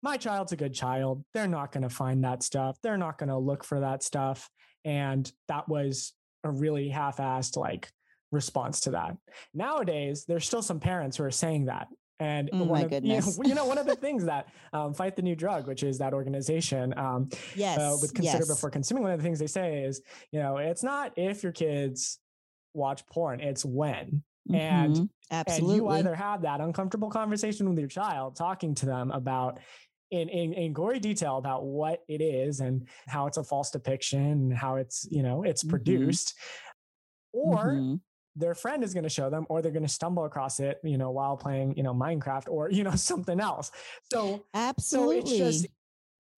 my 0.03 0.17
child's 0.17 0.53
a 0.53 0.57
good 0.57 0.75
child. 0.75 1.25
They're 1.35 1.47
not 1.47 1.73
going 1.73 1.83
to 1.83 1.91
find 1.91 2.25
that 2.25 2.43
stuff. 2.43 2.79
They're 2.83 2.99
not 2.99 3.19
going 3.19 3.29
to 3.29 3.39
look 3.39 3.63
for 3.63 3.81
that 3.81 4.03
stuff. 4.03 4.49
And 4.85 5.31
that 5.49 5.69
was 5.69 6.15
a 6.43 6.51
really 6.51 6.89
half 6.89 7.19
assed 7.19 7.57
like 7.57 7.91
response 8.33 8.81
to 8.81 8.93
that. 8.93 9.17
Nowadays, 9.55 10.25
there's 10.27 10.47
still 10.47 10.63
some 10.63 10.81
parents 10.81 11.17
who 11.17 11.25
are 11.25 11.31
saying 11.31 11.67
that. 11.67 11.89
And 12.21 12.51
Oh 12.53 12.67
my 12.67 12.83
of, 12.83 12.93
you 13.03 13.09
know, 13.09 13.17
goodness. 13.17 13.39
you 13.43 13.55
know, 13.55 13.65
one 13.65 13.79
of 13.79 13.87
the 13.87 13.97
things 14.07 14.25
that 14.27 14.49
um, 14.73 14.95
Fight 14.95 15.17
the 15.17 15.23
New 15.23 15.35
Drug, 15.35 15.67
which 15.67 15.83
is 15.83 15.99
that 15.99 16.13
organization, 16.13 16.97
um, 16.97 17.29
Yes. 17.57 17.79
uh, 17.79 17.97
with 18.01 18.15
Consider 18.15 18.45
yes. 18.45 18.49
Before 18.49 18.71
Consuming, 18.71 19.03
one 19.03 19.13
of 19.13 19.19
the 19.19 19.25
things 19.25 19.39
they 19.39 19.47
say 19.47 19.83
is, 19.85 20.03
you 20.31 20.39
know, 20.39 20.59
it's 20.59 20.83
not 20.83 21.13
if 21.17 21.43
your 21.43 21.53
kids 21.53 22.19
watch 22.75 23.05
porn, 23.07 23.41
it's 23.41 23.65
when. 23.65 24.23
And 24.53 24.95
Mhm. 24.95 25.09
absolutely. 25.31 25.75
and 25.75 25.77
you 25.77 25.89
either 25.89 26.15
have 26.15 26.43
that 26.43 26.61
uncomfortable 26.61 27.11
conversation 27.11 27.69
with 27.69 27.79
your 27.79 27.89
child, 27.89 28.37
talking 28.37 28.75
to 28.77 28.87
them 28.87 29.11
about 29.11 29.59
in, 30.11 30.29
in, 30.29 30.53
in 30.55 30.73
gory 30.73 30.99
detail 30.99 31.37
about 31.39 31.65
what 31.65 32.03
it 32.09 32.21
is 32.21 32.61
and 32.61 32.89
how 33.07 33.27
it's 33.29 33.37
a 33.37 33.45
false 33.45 33.71
depiction 33.71 34.21
and 34.21 34.53
how 34.57 34.75
it's, 34.77 35.07
you 35.11 35.23
know, 35.23 35.43
it's 35.45 35.63
Mhm. 35.63 35.71
produced. 35.71 36.35
Or 37.33 37.75
Mhm. 37.75 38.01
Their 38.37 38.55
friend 38.55 38.83
is 38.85 38.95
going 38.95 39.05
to 39.05 39.11
show 39.11 39.29
them, 39.31 39.47
or 39.49 39.61
they're 39.62 39.73
going 39.73 39.83
to 39.87 39.88
stumble 39.88 40.25
across 40.25 40.61
it, 40.61 40.79
you 40.85 40.97
know, 40.99 41.11
while 41.11 41.37
playing, 41.37 41.77
you 41.77 41.83
know, 41.83 41.93
Minecraft 41.95 42.49
or, 42.49 42.71
you 42.71 42.85
know, 42.85 42.95
something 42.95 43.40
else. 43.40 43.71
So 44.12 44.47
absolutely. 44.55 45.21
so 45.21 45.47
it's 45.47 45.59
just, 45.61 45.66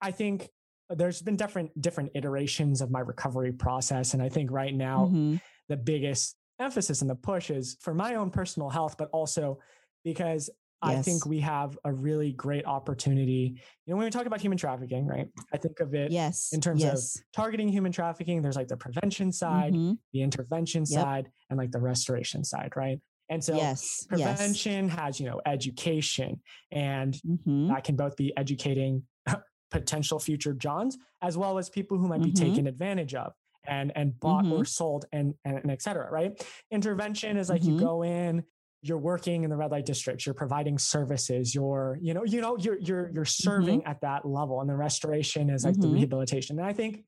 I 0.00 0.11
think 0.11 0.48
there's 0.90 1.22
been 1.22 1.37
different 1.37 1.81
different 1.81 2.11
iterations 2.14 2.81
of 2.81 2.90
my 2.90 3.00
recovery 3.00 3.52
process, 3.52 4.14
and 4.14 4.22
I 4.22 4.28
think 4.28 4.50
right 4.50 4.74
now 4.74 5.07
Mhm. 5.07 5.40
the 5.68 5.76
biggest 5.76 6.37
emphasis 6.59 7.00
and 7.00 7.11
the 7.11 7.14
push 7.14 7.50
is 7.50 7.76
for 7.81 7.94
my 7.94 8.14
own 8.14 8.31
personal 8.31 8.68
health, 8.68 8.96
but 8.98 9.09
also 9.12 9.59
because 10.05 10.50
I 10.83 11.01
think 11.03 11.27
we 11.27 11.40
have 11.40 11.79
a 11.85 11.92
really 11.92 12.33
great 12.33 12.66
opportunity. 12.66 13.55
You 13.87 13.92
know, 13.92 13.97
when 13.97 14.05
we 14.05 14.11
talk 14.11 14.27
about 14.27 14.40
human 14.40 14.59
trafficking, 14.59 15.07
right? 15.07 15.29
I 15.53 15.57
think 15.57 15.81
of 15.81 15.95
it 15.95 16.11
yes. 16.11 16.51
in 16.53 16.61
terms 16.61 16.83
yes. 16.83 17.16
of 17.16 17.23
targeting 17.33 17.68
human 17.68 17.92
trafficking. 17.92 18.42
There's 18.42 18.57
like 18.57 18.68
the 18.68 18.77
prevention 18.77 19.33
side, 19.33 19.73
Mhm. 19.75 19.99
the 20.12 20.23
intervention 20.23 20.83
Yep. 20.88 21.01
side, 21.03 21.31
and 21.51 21.59
like 21.59 21.71
the 21.71 21.81
restoration 21.81 22.45
side, 22.45 22.73
right? 22.77 23.01
And 23.29 23.42
so 23.42 23.55
yes. 23.57 24.05
prevention 24.09 24.88
has, 24.88 25.18
you 25.21 25.27
know, 25.27 25.40
education 25.47 26.40
and 26.71 27.14
Yes. 27.14 27.23
Mhm. 27.47 27.68
that 27.68 27.85
can 27.85 27.97
both 27.97 28.16
be 28.16 28.37
educating 28.37 29.05
potential 29.71 30.18
future 30.18 30.53
Johns 30.53 30.99
as 31.23 31.38
well 31.38 31.57
as 31.59 31.71
people 31.71 31.97
who 31.99 32.09
might 32.09 32.23
be 32.23 32.33
Mhm. 32.33 32.37
taken 32.40 32.66
advantage 32.66 33.14
of 33.14 33.33
and 33.64 33.92
and 33.97 34.18
bought 34.18 34.45
Mm-hmm. 34.45 34.55
or 34.55 34.64
sold 34.64 35.05
and, 35.12 35.35
and 35.45 35.59
and 35.59 35.71
et 35.71 35.81
cetera. 35.81 36.11
Right. 36.11 36.45
Intervention 36.73 37.37
is 37.37 37.49
like 37.49 37.62
you 37.64 37.75
Mhm. 37.77 37.79
go 37.79 38.03
in, 38.03 38.42
you're 38.83 38.99
working 38.99 39.45
in 39.45 39.51
the 39.51 39.57
red 39.57 39.71
light 39.71 39.87
districts, 39.87 40.27
you're 40.27 40.35
providing 40.35 40.77
services, 40.77 41.55
you're, 41.55 41.99
you 42.01 42.12
know, 42.14 42.25
you 42.25 42.40
know, 42.40 42.57
you're 42.59 42.79
you're 42.81 43.11
you're 43.14 43.25
serving 43.25 43.85
at 43.85 44.01
that 44.01 44.27
level. 44.27 44.61
And 44.61 44.68
the 44.68 44.77
restoration 44.77 45.49
is 45.51 45.64
like 45.64 45.81
the 45.81 45.87
Mhm. 45.87 45.92
rehabilitation. 45.92 46.59
And 46.59 46.66
I 46.68 46.73
think 46.73 47.05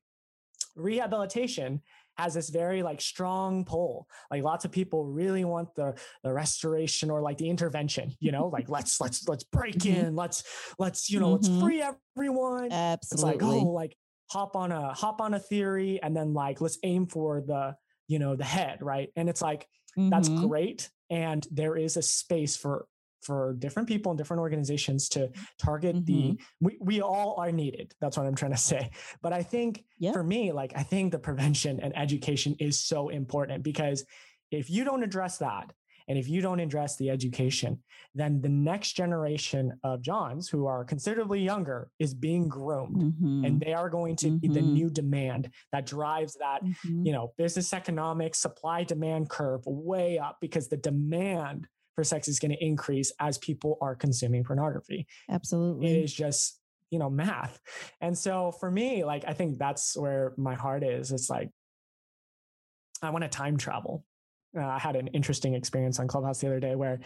rehabilitation 0.75 1.81
has 2.17 2.33
this 2.33 2.49
very 2.49 2.81
like 2.81 3.01
strong 3.01 3.65
pull. 3.65 4.07
Like 4.31 4.43
lots 4.43 4.63
of 4.63 4.71
people 4.71 5.05
really 5.05 5.43
want 5.43 5.75
the 5.75 5.99
the 6.23 6.31
restoration 6.31 7.11
or 7.11 7.21
like 7.21 7.37
the 7.37 7.49
intervention, 7.49 8.13
you 8.21 8.31
know, 8.31 8.47
like 8.47 8.69
let's 8.69 9.01
let's 9.01 9.27
let's 9.27 9.43
break 9.43 9.75
Mhm. 9.79 10.07
in, 10.07 10.15
let's 10.15 10.43
let's 10.79 11.09
you 11.09 11.19
know, 11.19 11.31
let's 11.31 11.49
Mhm. 11.49 11.59
free 11.59 11.81
everyone. 11.81 12.69
It's 13.11 13.21
like, 13.21 13.43
oh, 13.43 13.71
like 13.73 13.97
hop 14.31 14.55
on 14.55 14.71
a 14.71 14.93
hop 14.93 15.19
on 15.19 15.33
a 15.33 15.39
theory 15.39 16.01
and 16.01 16.15
then 16.15 16.33
like 16.33 16.61
let's 16.61 16.77
aim 16.83 17.05
for 17.05 17.41
the, 17.41 17.75
you 18.07 18.19
know, 18.19 18.35
the 18.35 18.43
head, 18.43 18.79
right? 18.81 19.09
And 19.15 19.29
it's 19.29 19.41
like 19.41 19.67
that's 19.97 20.29
Mhm. 20.29 20.41
great 20.49 20.89
and 21.09 21.47
there 21.51 21.77
is 21.77 21.95
a 21.97 22.01
space 22.01 22.57
for 22.57 22.87
for 23.21 23.53
different 23.57 23.87
people 23.87 24.11
and 24.11 24.17
different 24.19 24.41
organizations 24.41 25.09
to 25.09 25.31
target 25.57 25.95
Mm-hmm. 25.95 26.05
the 26.05 26.39
we, 26.59 26.77
we 26.81 27.01
all 27.01 27.35
are 27.39 27.51
needed 27.51 27.93
that's 28.01 28.17
what 28.17 28.25
i'm 28.27 28.35
trying 28.35 28.51
to 28.51 28.57
say 28.73 28.91
but 29.21 29.31
i 29.33 29.41
think 29.41 29.83
Yep. 29.99 30.13
for 30.13 30.23
me 30.23 30.51
like 30.51 30.73
i 30.75 30.83
think 30.83 31.11
the 31.11 31.17
prevention 31.19 31.79
and 31.79 31.97
education 31.97 32.55
is 32.59 32.77
so 32.79 33.07
important 33.09 33.63
because 33.63 34.03
if 34.51 34.69
you 34.69 34.83
don't 34.83 35.01
address 35.03 35.37
that 35.37 35.71
and 36.07 36.17
if 36.17 36.27
you 36.29 36.41
don't 36.41 36.59
address 36.59 36.95
the 36.97 37.09
education 37.09 37.81
then 38.13 38.41
the 38.41 38.49
next 38.49 38.93
generation 38.93 39.71
of 39.83 40.01
johns 40.01 40.49
who 40.49 40.65
are 40.67 40.83
considerably 40.85 41.41
younger 41.41 41.89
is 41.99 42.13
being 42.13 42.47
groomed 42.47 42.97
Mhm. 42.97 43.45
and 43.45 43.59
they 43.59 43.73
are 43.73 43.89
going 43.89 44.15
to 44.17 44.31
be 44.37 44.47
the 44.47 44.59
Mhm. 44.59 44.73
new 44.73 44.89
demand 44.89 45.49
that 45.71 45.85
drives 45.85 46.33
that 46.35 46.63
Mhm. 46.63 47.05
you 47.05 47.11
know 47.11 47.33
business 47.37 47.73
economics 47.73 48.39
supply 48.39 48.83
demand 48.83 49.29
curve 49.29 49.65
way 49.65 50.17
up 50.17 50.37
because 50.41 50.67
the 50.67 50.77
demand 50.77 51.67
for 51.95 52.03
sex 52.03 52.27
is 52.27 52.39
going 52.39 52.51
to 52.51 52.63
increase 52.63 53.11
as 53.19 53.37
people 53.37 53.77
are 53.81 53.95
consuming 53.95 54.43
pornography 54.43 55.07
Absolutely. 55.29 55.87
It 55.87 56.03
is 56.03 56.13
just 56.13 56.59
you 56.91 56.99
know 56.99 57.09
math 57.09 57.59
and 57.99 58.15
so 58.17 58.51
for 58.51 58.69
me 58.69 59.03
like 59.03 59.25
i 59.27 59.33
think 59.33 59.57
that's 59.57 59.97
where 59.97 60.33
my 60.37 60.53
heart 60.53 60.83
is 60.83 61.11
it's 61.11 61.29
like 61.29 61.49
i 63.01 63.09
want 63.09 63.23
to 63.23 63.27
time 63.29 63.57
travel 63.57 64.05
uh, 64.55 64.65
i 64.65 64.79
had 64.79 64.95
an 64.95 65.07
interesting 65.07 65.53
experience 65.53 65.99
on 65.99 66.07
clubhouse 66.07 66.39
the 66.39 66.47
other 66.47 66.59
day 66.59 66.75
where 66.75 66.99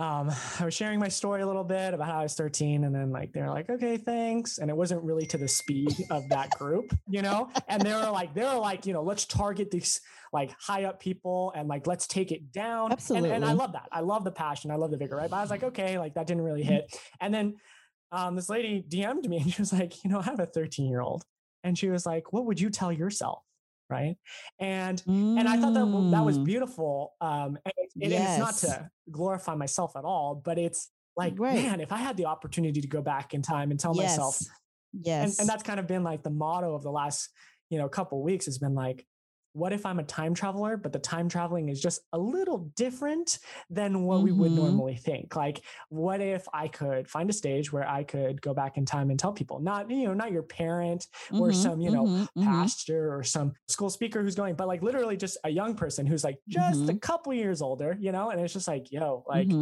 um, 0.00 0.30
I 0.58 0.64
was 0.64 0.72
sharing 0.72 0.98
my 0.98 1.08
story 1.08 1.42
a 1.42 1.46
little 1.46 1.62
bit 1.62 1.92
about 1.92 2.06
how 2.06 2.20
I 2.20 2.22
was 2.22 2.34
13, 2.34 2.84
and 2.84 2.94
then 2.94 3.12
like 3.12 3.34
they're 3.34 3.50
like, 3.50 3.68
"Okay, 3.68 3.98
thanks," 3.98 4.56
and 4.56 4.70
it 4.70 4.76
wasn't 4.76 5.02
really 5.02 5.26
to 5.26 5.36
the 5.36 5.46
speed 5.46 5.94
of 6.10 6.26
that 6.30 6.48
group, 6.52 6.96
you 7.06 7.20
know. 7.20 7.50
And 7.68 7.82
they 7.82 7.92
were 7.92 8.08
like, 8.10 8.32
they 8.32 8.42
were 8.42 8.56
like, 8.56 8.86
you 8.86 8.94
know, 8.94 9.02
let's 9.02 9.26
target 9.26 9.70
these 9.70 10.00
like 10.32 10.52
high 10.58 10.84
up 10.84 11.00
people 11.00 11.52
and 11.54 11.68
like 11.68 11.86
let's 11.86 12.06
take 12.06 12.32
it 12.32 12.50
down. 12.50 12.96
And, 13.10 13.26
and 13.26 13.44
I 13.44 13.52
love 13.52 13.72
that. 13.72 13.88
I 13.92 14.00
love 14.00 14.24
the 14.24 14.30
passion. 14.30 14.70
I 14.70 14.76
love 14.76 14.90
the 14.90 14.96
vigor. 14.96 15.16
Right. 15.16 15.28
But 15.28 15.36
I 15.36 15.40
was 15.42 15.50
like, 15.50 15.64
okay, 15.64 15.98
like 15.98 16.14
that 16.14 16.26
didn't 16.26 16.44
really 16.44 16.62
hit. 16.62 16.96
And 17.20 17.34
then 17.34 17.56
um, 18.10 18.36
this 18.36 18.48
lady 18.48 18.82
DM'd 18.88 19.28
me 19.28 19.38
and 19.38 19.52
she 19.52 19.60
was 19.60 19.72
like, 19.72 20.02
you 20.02 20.10
know, 20.10 20.20
I 20.20 20.22
have 20.22 20.40
a 20.40 20.46
13 20.46 20.88
year 20.88 21.02
old, 21.02 21.24
and 21.62 21.76
she 21.76 21.90
was 21.90 22.06
like, 22.06 22.32
what 22.32 22.46
would 22.46 22.58
you 22.58 22.70
tell 22.70 22.90
yourself? 22.90 23.42
Right. 23.90 24.16
And 24.58 25.02
and 25.06 25.48
I 25.48 25.56
thought 25.60 25.74
that 25.74 26.10
that 26.12 26.24
was 26.24 26.38
Mm. 26.38 26.44
beautiful. 26.44 27.14
Um, 27.20 27.58
and, 27.64 27.74
it's, 27.76 27.94
and 28.00 28.12
it's 28.12 28.38
not 28.38 28.54
to 28.58 28.90
glorify 29.10 29.54
myself 29.54 29.96
at 29.96 30.04
all, 30.04 30.34
but 30.44 30.58
it's 30.58 30.90
like, 31.16 31.34
Right. 31.38 31.54
man, 31.54 31.80
if 31.80 31.90
I 31.92 31.96
had 31.98 32.16
the 32.16 32.26
opportunity 32.26 32.80
to 32.80 32.86
go 32.88 33.02
back 33.02 33.34
in 33.34 33.42
time 33.42 33.70
and 33.70 33.80
tell 33.80 33.94
myself, 33.94 34.38
Yes. 34.40 34.48
and, 34.92 35.04
Yes. 35.04 35.38
and 35.40 35.48
that's 35.48 35.62
kind 35.62 35.80
of 35.80 35.86
been 35.86 36.04
like 36.04 36.22
the 36.22 36.30
motto 36.30 36.74
of 36.74 36.82
the 36.82 36.90
last, 36.90 37.28
you 37.68 37.78
know, 37.78 37.88
couple 37.88 38.22
weeks 38.22 38.44
has 38.46 38.58
been 38.58 38.74
like, 38.74 39.06
what 39.52 39.72
if 39.72 39.84
I'm 39.86 39.98
a 39.98 40.04
time 40.04 40.34
traveler, 40.34 40.76
but 40.76 40.92
the 40.92 40.98
time 40.98 41.28
traveling 41.28 41.68
is 41.68 41.80
just 41.80 42.02
a 42.12 42.18
little 42.18 42.70
different 42.76 43.38
than 43.68 44.04
what 44.04 44.22
we 44.22 44.32
would 44.32 44.52
Mhm. 44.52 44.54
normally 44.54 44.96
think? 44.96 45.34
Like, 45.36 45.64
what 45.88 46.20
if 46.20 46.46
I 46.52 46.68
could 46.68 47.08
find 47.08 47.28
a 47.30 47.32
stage 47.32 47.72
where 47.72 47.88
I 47.88 48.04
could 48.04 48.40
go 48.42 48.54
back 48.54 48.76
in 48.76 48.86
time 48.86 49.10
and 49.10 49.18
tell 49.18 49.32
people, 49.32 49.60
not, 49.60 49.90
you 49.90 50.06
know, 50.06 50.14
not 50.14 50.32
your 50.32 50.42
parent 50.44 51.06
or 51.36 51.52
Mhm, 51.52 51.52
some, 51.52 51.80
you 51.80 51.90
know, 51.90 52.12
mhm, 52.12 52.28
mhm. 52.36 52.70
pastor 52.70 53.14
or 53.14 53.22
some 53.22 53.54
school 53.68 53.90
speaker 53.90 54.22
who's 54.22 54.34
going, 54.34 54.54
but 54.56 54.68
like 54.68 54.82
literally 54.82 55.16
just 55.16 55.38
a 55.44 55.50
young 55.50 55.74
person 55.74 56.06
who's 56.06 56.24
like 56.24 56.38
just 56.48 56.88
a 56.88 56.94
couple 56.94 57.32
years 57.34 57.60
older, 57.62 57.96
you 58.00 58.12
know? 58.12 58.30
And 58.30 58.40
it's 58.40 58.52
just 58.54 58.68
like, 58.68 58.90
yo, 58.92 59.24
like. 59.26 59.56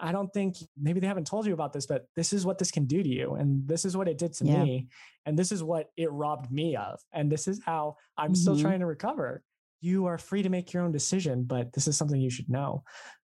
I 0.00 0.12
don't 0.12 0.32
think 0.32 0.56
maybe 0.80 1.00
they 1.00 1.06
haven't 1.06 1.26
told 1.26 1.46
you 1.46 1.52
about 1.54 1.72
this, 1.72 1.86
but 1.86 2.06
this 2.14 2.32
is 2.32 2.46
what 2.46 2.58
this 2.58 2.70
can 2.70 2.86
do 2.86 3.02
to 3.02 3.08
you. 3.08 3.34
And 3.34 3.66
this 3.66 3.84
is 3.84 3.96
what 3.96 4.08
it 4.08 4.16
did 4.18 4.32
to 4.34 4.44
Yeah. 4.44 4.62
me. 4.64 4.88
And 5.26 5.38
this 5.38 5.50
is 5.52 5.62
what 5.62 5.90
it 5.96 6.10
robbed 6.12 6.50
me 6.52 6.76
of. 6.76 7.00
And 7.12 7.30
this 7.30 7.48
is 7.48 7.60
how 7.64 7.96
I'm 8.16 8.34
still 8.34 8.54
Mhm. 8.56 8.60
trying 8.62 8.80
to 8.80 8.86
recover. 8.86 9.42
You 9.80 10.06
are 10.06 10.18
free 10.18 10.42
to 10.42 10.48
make 10.48 10.72
your 10.72 10.82
own 10.84 10.92
decision, 10.92 11.44
but 11.44 11.72
this 11.72 11.88
is 11.88 11.96
something 11.96 12.20
you 12.20 12.30
should 12.30 12.48
know. 12.48 12.84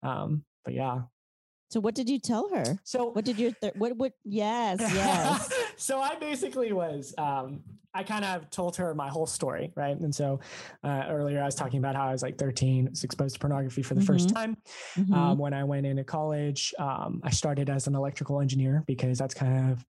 Um, 0.02 0.44
but 0.64 0.74
yeah. 0.74 1.02
So 1.70 1.80
what 1.80 1.94
did 1.94 2.08
you 2.08 2.18
tell 2.20 2.48
her? 2.50 2.78
So 2.84 3.06
What 3.10 3.24
did 3.24 3.38
your 3.38 3.50
th- 3.52 3.74
what 3.76 3.96
what 3.96 4.12
yes, 4.24 4.78
yes. 4.80 5.52
So 5.76 6.00
I 6.00 6.16
basically 6.16 6.72
was, 6.72 7.14
um, 7.18 7.60
I 7.94 8.02
kind 8.02 8.24
of 8.24 8.50
told 8.50 8.76
her 8.76 8.92
my 8.94 9.08
whole 9.08 9.26
story, 9.26 9.72
right? 9.76 9.96
And 9.96 10.12
so 10.12 10.40
uh, 10.82 11.04
earlier 11.08 11.40
I 11.40 11.44
was 11.44 11.54
talking 11.54 11.78
about 11.78 11.94
how 11.94 12.08
I 12.08 12.12
was 12.12 12.22
like 12.22 12.36
13, 12.38 12.90
was 12.90 13.04
exposed 13.04 13.34
to 13.34 13.40
pornography 13.40 13.82
for 13.82 13.94
the 13.94 14.02
first 14.02 14.30
time. 14.30 14.56
Mhm. 14.96 15.14
Um, 15.14 15.38
when 15.38 15.54
I 15.54 15.62
went 15.62 15.86
into 15.86 16.02
college, 16.02 16.74
um, 16.78 17.20
I 17.22 17.30
started 17.30 17.70
as 17.70 17.86
an 17.86 17.94
electrical 17.94 18.40
engineer 18.40 18.82
because 18.86 19.18
that's 19.18 19.34
kind 19.34 19.72
of 19.72 19.86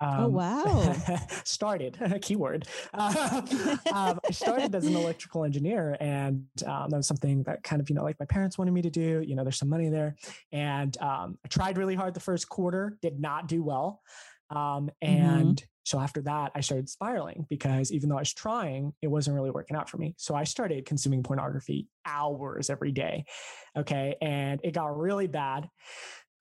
oh 0.00 0.24
um, 0.24 0.32
wow. 0.32 0.96
started 1.44 1.96
a 2.00 2.18
keyword. 2.20 2.66
Uh, 2.92 3.42
um, 3.92 4.20
I 4.26 4.30
started 4.32 4.74
as 4.74 4.86
an 4.86 4.96
electrical 4.96 5.44
engineer, 5.44 5.96
and 6.00 6.46
um, 6.66 6.90
that 6.90 6.96
was 6.96 7.06
something 7.06 7.42
that 7.44 7.62
kind 7.62 7.80
of 7.80 7.88
you 7.88 7.94
know 7.94 8.02
like 8.02 8.18
my 8.18 8.26
parents 8.26 8.58
wanted 8.58 8.72
me 8.72 8.82
to 8.82 8.90
do. 8.90 9.22
You 9.26 9.36
know, 9.36 9.44
there's 9.44 9.58
some 9.58 9.68
money 9.68 9.88
there, 9.88 10.16
and 10.52 10.96
um, 11.00 11.38
I 11.44 11.48
tried 11.48 11.78
really 11.78 11.94
hard 11.94 12.14
the 12.14 12.20
first 12.20 12.48
quarter, 12.48 12.98
did 13.00 13.20
not 13.20 13.48
do 13.48 13.62
well, 13.62 14.02
um, 14.50 14.90
and 15.02 15.62
so 15.84 16.00
after 16.00 16.22
that, 16.22 16.52
I 16.54 16.60
started 16.60 16.88
spiraling 16.88 17.46
because 17.50 17.92
even 17.92 18.08
though 18.08 18.16
I 18.16 18.20
was 18.20 18.32
trying, 18.32 18.92
it 19.02 19.08
wasn't 19.08 19.34
really 19.36 19.50
working 19.50 19.76
out 19.76 19.90
for 19.90 19.98
me. 19.98 20.14
So 20.16 20.34
I 20.34 20.44
started 20.44 20.86
consuming 20.86 21.22
pornography 21.22 21.88
hours 22.06 22.70
every 22.70 22.92
day. 22.92 23.24
Okay. 23.76 24.16
And 24.22 24.60
it 24.64 24.72
got 24.72 24.96
really 24.96 25.26
bad. 25.26 25.68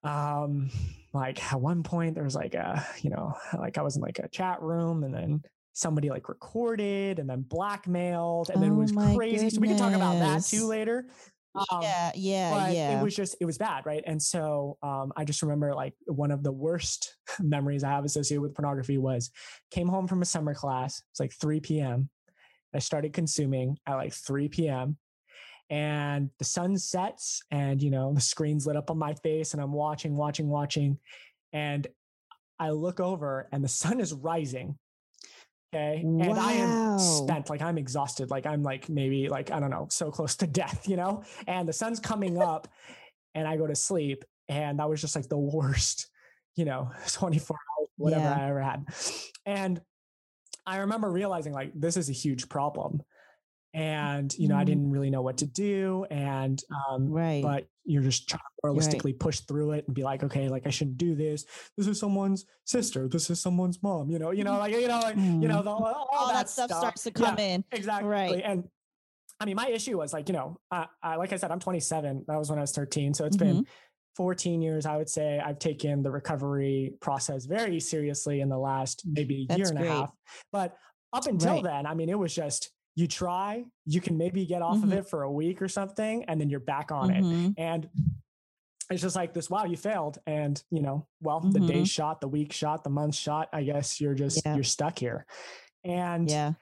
um 0.03 0.69
like 1.13 1.53
at 1.53 1.61
one 1.61 1.83
point 1.83 2.15
there 2.15 2.23
was 2.23 2.35
like 2.35 2.55
a 2.55 2.85
you 3.01 3.09
know 3.09 3.33
like 3.57 3.77
i 3.77 3.81
was 3.81 3.95
in 3.95 4.01
like 4.01 4.19
a 4.19 4.27
chat 4.27 4.61
room 4.61 5.03
and 5.03 5.13
then 5.13 5.41
somebody 5.71 6.09
like 6.09 6.27
recorded 6.29 7.19
and 7.19 7.29
then 7.29 7.41
blackmailed 7.41 8.49
and 8.49 8.61
then 8.61 8.71
it 8.71 8.75
Oh 8.75 8.79
was 8.79 8.93
my 8.93 9.15
crazy 9.15 9.49
so 9.49 9.61
we 9.61 9.67
can 9.67 9.77
talk 9.77 9.93
about 9.93 10.19
that 10.19 10.43
too 10.43 10.67
later 10.67 11.07
um, 11.55 11.81
yeah, 11.81 12.11
yeah, 12.15 12.69
yeah. 12.69 12.99
it 12.99 13.03
was 13.03 13.15
just 13.15 13.35
it 13.39 13.45
was 13.45 13.57
bad 13.57 13.85
right 13.85 14.03
and 14.07 14.21
so 14.21 14.77
um, 14.81 15.11
i 15.15 15.23
just 15.23 15.41
remember 15.41 15.73
like 15.73 15.93
one 16.07 16.31
of 16.31 16.43
the 16.43 16.51
worst 16.51 17.15
memories 17.39 17.83
i 17.83 17.89
have 17.89 18.05
associated 18.05 18.41
with 18.41 18.55
pornography 18.55 18.97
was 18.97 19.31
came 19.71 19.87
home 19.87 20.07
from 20.07 20.21
a 20.21 20.25
summer 20.25 20.53
class 20.53 21.01
it's 21.11 21.19
like 21.19 21.33
3 21.33 21.59
p.m 21.59 22.09
i 22.73 22.79
started 22.79 23.13
consuming 23.13 23.77
at 23.85 23.95
like 23.95 24.13
3 24.13 24.47
p.m 24.49 24.97
and 25.69 26.29
the 26.39 26.45
sun 26.45 26.77
sets 26.77 27.41
and 27.51 27.81
you 27.81 27.89
know 27.89 28.13
the 28.13 28.21
screen's 28.21 28.67
lit 28.67 28.75
up 28.75 28.91
on 28.91 28.97
my 28.97 29.13
face 29.15 29.53
and 29.53 29.61
i'm 29.61 29.73
watching 29.73 30.15
watching 30.15 30.47
watching 30.47 30.97
and 31.53 31.87
i 32.59 32.69
look 32.69 32.99
over 32.99 33.47
and 33.51 33.63
the 33.63 33.69
sun 33.69 33.99
is 33.99 34.13
rising 34.13 34.77
okay? 35.73 36.01
And 36.03 36.33
i 36.39 36.53
am 36.53 36.99
spent 36.99 37.49
like 37.49 37.61
i'm 37.61 37.77
exhausted. 37.77 38.29
Like 38.29 38.45
i'm 38.45 38.63
like 38.63 38.89
maybe 38.89 39.29
like 39.29 39.51
i 39.51 39.59
don't 39.59 39.69
know 39.71 39.87
so 39.89 40.11
close 40.11 40.35
to 40.37 40.47
death 40.61 40.87
you 40.87 40.95
know? 40.95 41.23
And 41.47 41.67
the 41.67 41.73
sun's 41.73 41.99
coming 41.99 42.37
up 42.41 42.67
and 43.35 43.47
i 43.47 43.57
go 43.57 43.67
to 43.67 43.75
sleep 43.75 44.23
and 44.49 44.79
that 44.79 44.89
was 44.89 45.01
just 45.01 45.15
like 45.15 45.27
the 45.29 45.37
worst 45.37 46.07
you 46.55 46.65
know 46.65 46.91
24 47.11 47.55
hours 47.55 47.89
whatever 47.97 48.23
Yeah. 48.23 48.37
i 48.39 48.49
ever 48.49 48.61
had. 48.61 48.85
And 49.45 49.81
i 50.65 50.77
remember 50.77 51.09
realizing 51.11 51.53
like 51.53 51.71
this 51.75 51.97
is 51.97 52.09
a 52.09 52.13
huge 52.13 52.47
problem 52.49 53.01
and 53.73 54.33
you 54.37 54.47
know 54.47 54.55
i 54.55 54.63
Mhm. 54.63 54.65
didn't 54.67 54.91
really 54.91 55.09
know 55.09 55.21
what 55.21 55.37
to 55.39 55.45
do 55.45 56.05
and 56.11 56.61
um 56.89 57.09
right. 57.09 57.41
but 57.41 57.67
you're 57.85 58.03
just 58.03 58.29
trying 58.29 58.39
to 58.39 58.43
right. 58.63 58.69
realistically 58.69 59.13
push 59.13 59.39
through 59.41 59.71
it 59.71 59.85
and 59.87 59.95
be 59.95 60.03
like 60.03 60.23
okay 60.23 60.47
like 60.47 60.67
i 60.67 60.69
shouldn't 60.69 60.97
do 60.97 61.15
this 61.15 61.45
this 61.77 61.87
is 61.87 61.99
someone's 61.99 62.45
sister 62.65 63.07
this 63.07 63.29
is 63.29 63.41
someone's 63.41 63.81
mom 63.81 64.09
you 64.11 64.19
know 64.19 64.31
you 64.31 64.43
know 64.43 64.57
like 64.57 64.71
you 64.73 64.87
know 64.87 64.99
like 64.99 65.15
you 65.15 65.47
know 65.47 65.61
Mm. 65.61 65.63
the, 65.63 65.69
all, 65.71 66.07
all 66.13 66.27
that, 66.27 66.33
that 66.33 66.49
stuff, 66.49 66.69
starts 66.71 67.03
to 67.03 67.11
Yeah, 67.15 67.25
come 67.29 67.39
in. 67.39 67.63
exactly 67.71 68.07
Right. 68.09 68.41
and 68.45 68.63
i 69.39 69.45
mean 69.45 69.55
my 69.55 69.67
issue 69.69 69.97
was 69.97 70.13
like 70.13 70.29
you 70.29 70.33
know 70.33 70.59
I, 70.69 70.87
I 71.01 71.15
like 71.15 71.33
i 71.33 71.37
said 71.37 71.51
i'm 71.51 71.59
27 71.59 72.25
that 72.27 72.37
was 72.37 72.49
when 72.49 72.59
i 72.59 72.61
was 72.61 72.71
13 72.71 73.13
so 73.13 73.25
it's 73.25 73.37
Mm-hmm. 73.37 73.55
been 73.61 73.67
14 74.15 74.61
years 74.61 74.85
i 74.85 74.95
would 74.95 75.09
say 75.09 75.39
i've 75.43 75.57
taken 75.57 76.03
the 76.03 76.11
recovery 76.11 76.93
process 77.01 77.45
very 77.45 77.79
seriously 77.79 78.41
in 78.41 78.49
the 78.49 78.57
last 78.59 79.01
maybe 79.07 79.47
That's 79.49 79.57
year 79.57 79.69
and 79.69 79.77
great. 79.79 79.89
a 79.89 79.91
half 79.93 80.11
but 80.51 80.77
up 81.11 81.25
until 81.25 81.55
Right. 81.55 81.63
then 81.63 81.87
i 81.87 81.95
mean 81.95 82.09
it 82.09 82.19
was 82.19 82.33
just 82.35 82.69
you 82.95 83.07
try 83.07 83.65
you 83.85 83.99
can 84.01 84.17
maybe 84.17 84.45
get 84.45 84.61
off 84.61 84.77
Mhm. 84.77 84.83
of 84.83 84.93
it 84.93 85.09
for 85.09 85.23
a 85.23 85.31
week 85.31 85.61
or 85.61 85.67
something 85.67 86.23
and 86.25 86.39
then 86.39 86.49
you're 86.49 86.59
back 86.59 86.91
on 86.91 87.09
it 87.11 87.23
Mhm. 87.23 87.53
and 87.57 87.89
it's 88.89 89.01
just 89.01 89.15
like 89.15 89.33
this 89.33 89.49
wow 89.49 89.65
you 89.65 89.77
failed 89.77 90.19
and 90.27 90.63
you 90.69 90.81
know 90.81 91.05
well 91.21 91.39
the 91.39 91.59
Mhm. 91.59 91.67
day 91.67 91.83
shot 91.85 92.21
the 92.21 92.27
week 92.27 92.51
shot 92.53 92.83
the 92.83 92.89
month 92.89 93.15
shot 93.15 93.49
i 93.53 93.63
guess 93.63 93.99
you're 93.99 94.13
just 94.13 94.41
Yeah. 94.45 94.55
you're 94.55 94.63
stuck 94.63 94.99
here 94.99 95.25
and 95.83 96.29
Yeah. 96.29 96.53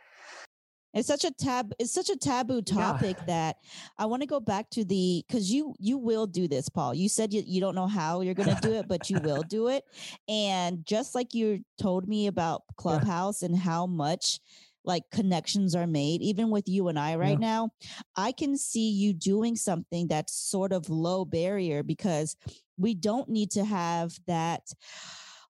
It's 0.94 1.08
such 1.08 1.24
a 1.24 1.32
tab 1.32 1.72
it's 1.80 1.94
such 1.94 2.10
a 2.10 2.18
taboo 2.18 2.62
topic 2.62 3.16
that 3.26 3.56
I 3.98 4.06
want 4.08 4.24
to 4.24 4.28
go 4.28 4.42
back 4.42 4.70
to 4.72 4.84
the 4.84 5.24
cuz 5.30 5.50
you 5.50 5.74
you 5.80 5.98
will 5.98 6.28
do 6.28 6.50
this 6.50 6.68
Paul. 6.68 6.94
You 6.94 7.08
said 7.08 7.34
you, 7.34 7.44
you 7.48 7.62
don't 7.62 7.76
know 7.76 7.88
how 7.88 8.20
you're 8.20 8.34
going 8.34 8.54
to 8.54 8.62
do 8.62 8.74
it 8.74 8.90
but 8.90 9.10
you 9.10 9.18
will 9.22 9.42
do 9.58 9.70
it. 9.70 9.86
And 10.28 10.86
just 10.86 11.16
like 11.16 11.34
you 11.34 11.64
told 11.80 12.10
me 12.10 12.28
about 12.28 12.64
Clubhouse 12.76 13.42
and 13.42 13.56
how 13.58 13.86
much 13.88 14.42
like 14.84 15.04
connections 15.12 15.76
are 15.76 15.88
made 15.88 16.22
even 16.22 16.50
with 16.50 16.68
you 16.68 16.88
and 16.88 16.98
I 16.98 17.16
right 17.16 17.40
Yeah. 17.40 17.48
now, 17.48 17.70
I 18.16 18.32
can 18.32 18.58
see 18.58 18.90
you 18.90 19.14
doing 19.14 19.56
something 19.56 20.08
that's 20.08 20.34
sort 20.34 20.74
of 20.74 20.90
low 20.90 21.26
barrier 21.26 21.84
because 21.84 22.36
we 22.78 22.96
don't 22.96 23.30
need 23.30 23.52
to 23.52 23.64
have 23.66 24.12
that 24.28 24.64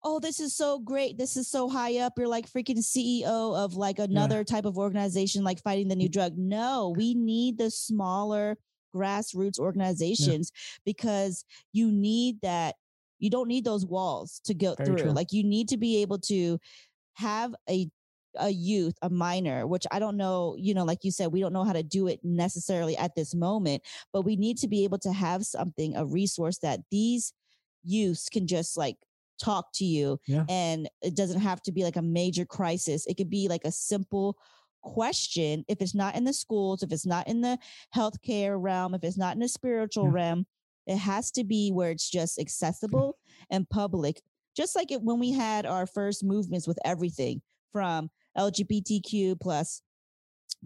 oh, 0.01 0.17
this 0.17 0.39
is 0.39 0.55
so 0.55 0.79
great. 0.79 1.17
This 1.17 1.35
is 1.35 1.49
so 1.49 1.67
high 1.67 1.97
up. 1.97 2.13
You're 2.17 2.25
like 2.29 2.49
freaking 2.49 2.77
CEO 2.77 3.25
of 3.57 3.73
like 3.75 3.99
another 3.99 4.45
type 4.45 4.63
of 4.63 4.77
organization, 4.77 5.43
like 5.43 5.61
fighting 5.61 5.89
the 5.89 5.95
new 5.97 6.07
drug. 6.07 6.37
No, 6.37 6.93
we 6.95 7.13
need 7.15 7.57
the 7.57 7.69
smaller 7.69 8.57
grassroots 8.95 9.59
organizations 9.59 10.53
because 10.85 11.43
you 11.73 11.91
need 11.91 12.39
that. 12.43 12.75
You 13.19 13.29
don't 13.29 13.49
need 13.49 13.65
those 13.65 13.85
walls 13.85 14.39
to 14.45 14.53
go 14.53 14.75
Very 14.75 14.87
through. 14.87 14.97
true. 14.99 15.11
Like 15.11 15.33
you 15.33 15.43
need 15.43 15.67
to 15.67 15.77
be 15.77 16.01
able 16.01 16.19
to 16.19 16.57
have 17.15 17.53
a 17.69 17.89
a 18.35 18.49
youth, 18.49 18.95
a 19.01 19.09
minor, 19.09 19.65
which 19.67 19.85
I 19.91 19.99
don't 19.99 20.17
know, 20.17 20.55
you 20.57 20.73
know, 20.73 20.83
like 20.85 21.03
you 21.03 21.11
said, 21.11 21.31
we 21.31 21.39
don't 21.39 21.53
know 21.53 21.63
how 21.63 21.73
to 21.73 21.83
do 21.83 22.07
it 22.07 22.19
necessarily 22.23 22.95
at 22.97 23.15
this 23.15 23.33
moment, 23.35 23.83
but 24.13 24.21
we 24.23 24.35
need 24.35 24.57
to 24.59 24.67
be 24.67 24.83
able 24.83 24.99
to 24.99 25.11
have 25.13 25.45
something, 25.45 25.95
a 25.95 26.05
resource 26.05 26.59
that 26.59 26.81
these 26.91 27.33
youths 27.83 28.29
can 28.29 28.47
just 28.47 28.77
like 28.77 28.97
talk 29.41 29.71
to 29.73 29.85
you 29.85 30.19
Yeah. 30.27 30.47
and 30.49 30.89
it 31.01 31.15
doesn't 31.15 31.39
have 31.39 31.61
to 31.61 31.71
be 31.71 31.83
like 31.83 31.95
a 31.95 32.01
major 32.01 32.43
crisis 32.45 33.05
it 33.07 33.15
could 33.15 33.29
be 33.29 33.47
like 33.47 33.63
a 33.63 33.71
simple 33.71 34.37
question 34.81 35.63
if 35.69 35.81
it's 35.81 35.95
not 35.95 36.13
in 36.15 36.25
the 36.25 36.33
schools 36.33 36.83
if 36.83 36.91
it's 36.91 37.05
not 37.05 37.25
in 37.27 37.39
the 37.39 37.57
healthcare 37.95 38.61
realm 38.61 38.93
if 38.93 39.03
it's 39.03 39.17
not 39.17 39.33
in 39.33 39.39
the 39.39 39.47
spiritual 39.47 40.09
Yeah. 40.09 40.11
realm 40.11 40.45
it 40.87 40.97
has 40.97 41.31
to 41.31 41.43
be 41.45 41.71
where 41.71 41.91
it's 41.91 42.09
just 42.09 42.37
accessible 42.37 43.17
and 43.49 43.69
public 43.69 44.21
just 44.55 44.75
like 44.75 44.91
it 44.91 45.01
when 45.01 45.19
we 45.19 45.31
had 45.31 45.65
our 45.65 45.85
first 45.85 46.21
movements 46.23 46.67
with 46.67 46.79
everything 46.83 47.41
from 47.71 48.09
lgbtq 48.39 49.39
plus 49.39 49.81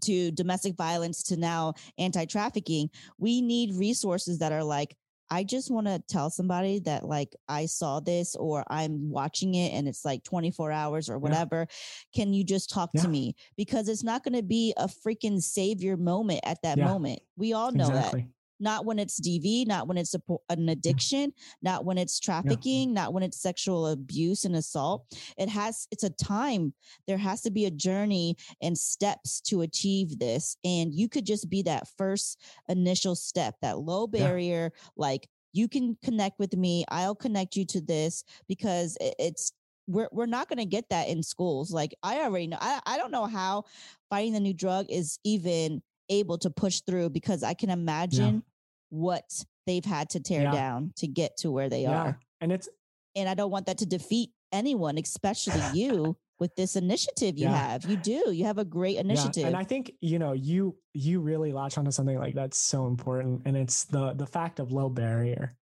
to 0.01 0.31
domestic 0.31 0.75
violence 0.75 1.23
to 1.23 1.37
now 1.37 1.73
anti-trafficking 1.97 2.89
we 3.17 3.41
need 3.41 3.75
resources 3.75 4.39
that 4.39 4.51
are 4.51 4.63
like 4.63 4.95
i 5.29 5.43
just 5.43 5.69
want 5.71 5.85
to 5.87 6.01
tell 6.07 6.29
somebody 6.29 6.79
that 6.79 7.05
like 7.05 7.35
i 7.47 7.65
saw 7.65 7.99
this 7.99 8.35
or 8.35 8.63
i'm 8.69 9.09
watching 9.09 9.55
it 9.55 9.71
and 9.73 9.87
it's 9.87 10.03
like 10.03 10.23
24 10.23 10.71
hours 10.71 11.09
or 11.09 11.17
whatever. 11.19 11.67
Can 12.15 12.33
you 12.33 12.43
just 12.43 12.69
talk 12.69 12.89
Yeah. 12.93 13.01
to 13.01 13.07
me? 13.07 13.35
Because 13.57 13.87
it's 13.87 14.03
not 14.03 14.23
going 14.23 14.35
to 14.35 14.43
be 14.43 14.73
a 14.77 14.87
freaking 14.87 15.41
savior 15.41 15.95
moment 15.97 16.41
at 16.43 16.61
that 16.63 16.77
Yeah. 16.77 16.85
moment. 16.85 17.19
We 17.37 17.53
all 17.53 17.71
know 17.71 17.87
that. 17.89 17.97
Exactly 18.13 18.27
not 18.59 18.85
when 18.85 18.99
it's 18.99 19.19
DV, 19.19 19.67
not 19.67 19.87
when 19.87 19.97
it's 19.97 20.13
a, 20.13 20.21
an 20.49 20.67
mm. 20.67 20.71
addiction, 20.71 21.33
not 21.61 21.85
when 21.85 21.97
it's 21.97 22.19
trafficking, 22.19 22.93
not 22.93 23.13
when 23.13 23.23
it's 23.23 23.41
sexual 23.41 23.87
abuse 23.87 24.45
and 24.45 24.55
assault. 24.55 25.05
It 25.37 25.49
has, 25.49 25.87
it's 25.91 26.03
a 26.03 26.09
time. 26.09 26.73
There 27.07 27.17
has 27.17 27.41
to 27.41 27.51
be 27.51 27.65
a 27.65 27.71
journey 27.71 28.37
and 28.61 28.77
steps 28.77 29.41
to 29.41 29.61
achieve 29.61 30.19
this. 30.19 30.57
And 30.63 30.93
you 30.93 31.09
could 31.09 31.25
just 31.25 31.49
be 31.49 31.61
that 31.63 31.87
first 31.97 32.39
initial 32.69 33.15
step, 33.15 33.55
that 33.61 33.79
low 33.79 34.07
Yeah. 34.11 34.27
barrier, 34.27 34.71
like 34.95 35.27
you 35.51 35.67
can 35.67 35.97
connect 36.03 36.39
with 36.39 36.55
me. 36.55 36.83
I'll 36.89 37.15
connect 37.15 37.55
you 37.55 37.65
to 37.65 37.81
this 37.81 38.23
because 38.47 38.97
it- 38.99 39.15
it's, 39.19 39.51
we're, 39.87 40.09
we're 40.13 40.25
not 40.25 40.47
going 40.47 40.59
to 40.59 40.65
get 40.65 40.89
that 40.89 41.09
in 41.09 41.21
schools. 41.21 41.71
Like 41.71 41.93
I 42.01 42.21
already 42.21 42.47
know, 42.47 42.57
I, 42.61 42.79
I 42.85 42.97
don't 42.97 43.11
know 43.11 43.25
how 43.25 43.65
fighting 44.09 44.33
the 44.33 44.39
new 44.39 44.53
drug 44.53 44.85
is 44.89 45.19
even 45.25 45.81
able 46.09 46.37
to 46.39 46.49
push 46.49 46.81
through 46.81 47.09
because 47.09 47.43
I 47.43 47.53
can 47.53 47.69
imagine 47.69 48.43
what 48.89 49.23
they've 49.65 49.85
had 49.85 50.09
to 50.11 50.19
tear 50.19 50.43
Yeah. 50.43 50.51
down 50.51 50.93
to 50.97 51.07
get 51.07 51.37
to 51.37 51.51
where 51.51 51.69
they 51.69 51.83
yeah 51.83 52.03
are. 52.03 52.19
and 52.41 52.51
it's 52.51 52.69
And 53.15 53.29
I 53.29 53.33
don't 53.33 53.51
want 53.51 53.67
that 53.67 53.77
to 53.79 53.85
defeat 53.85 54.31
anyone, 54.51 54.97
especially 54.97 55.61
you 55.73 56.17
with 56.39 56.55
this 56.55 56.75
initiative 56.75 57.37
you 57.37 57.45
Yeah. 57.45 57.55
have. 57.55 57.85
You 57.85 57.95
do. 57.95 58.31
You 58.31 58.45
have 58.45 58.57
a 58.57 58.65
great 58.65 58.97
initiative. 58.97 59.41
Yeah. 59.41 59.47
And 59.47 59.55
I 59.55 59.63
think, 59.63 59.93
you 60.01 60.19
know, 60.19 60.33
you 60.33 60.75
you 60.93 61.21
really 61.21 61.51
latch 61.53 61.77
onto 61.77 61.91
something 61.91 62.17
like 62.17 62.35
that's 62.35 62.57
so 62.57 62.87
important. 62.87 63.43
And 63.45 63.55
it's 63.55 63.85
the 63.85 64.13
the 64.13 64.27
fact 64.27 64.59
of 64.59 64.71
low 64.71 64.89
barrier. 64.89 65.55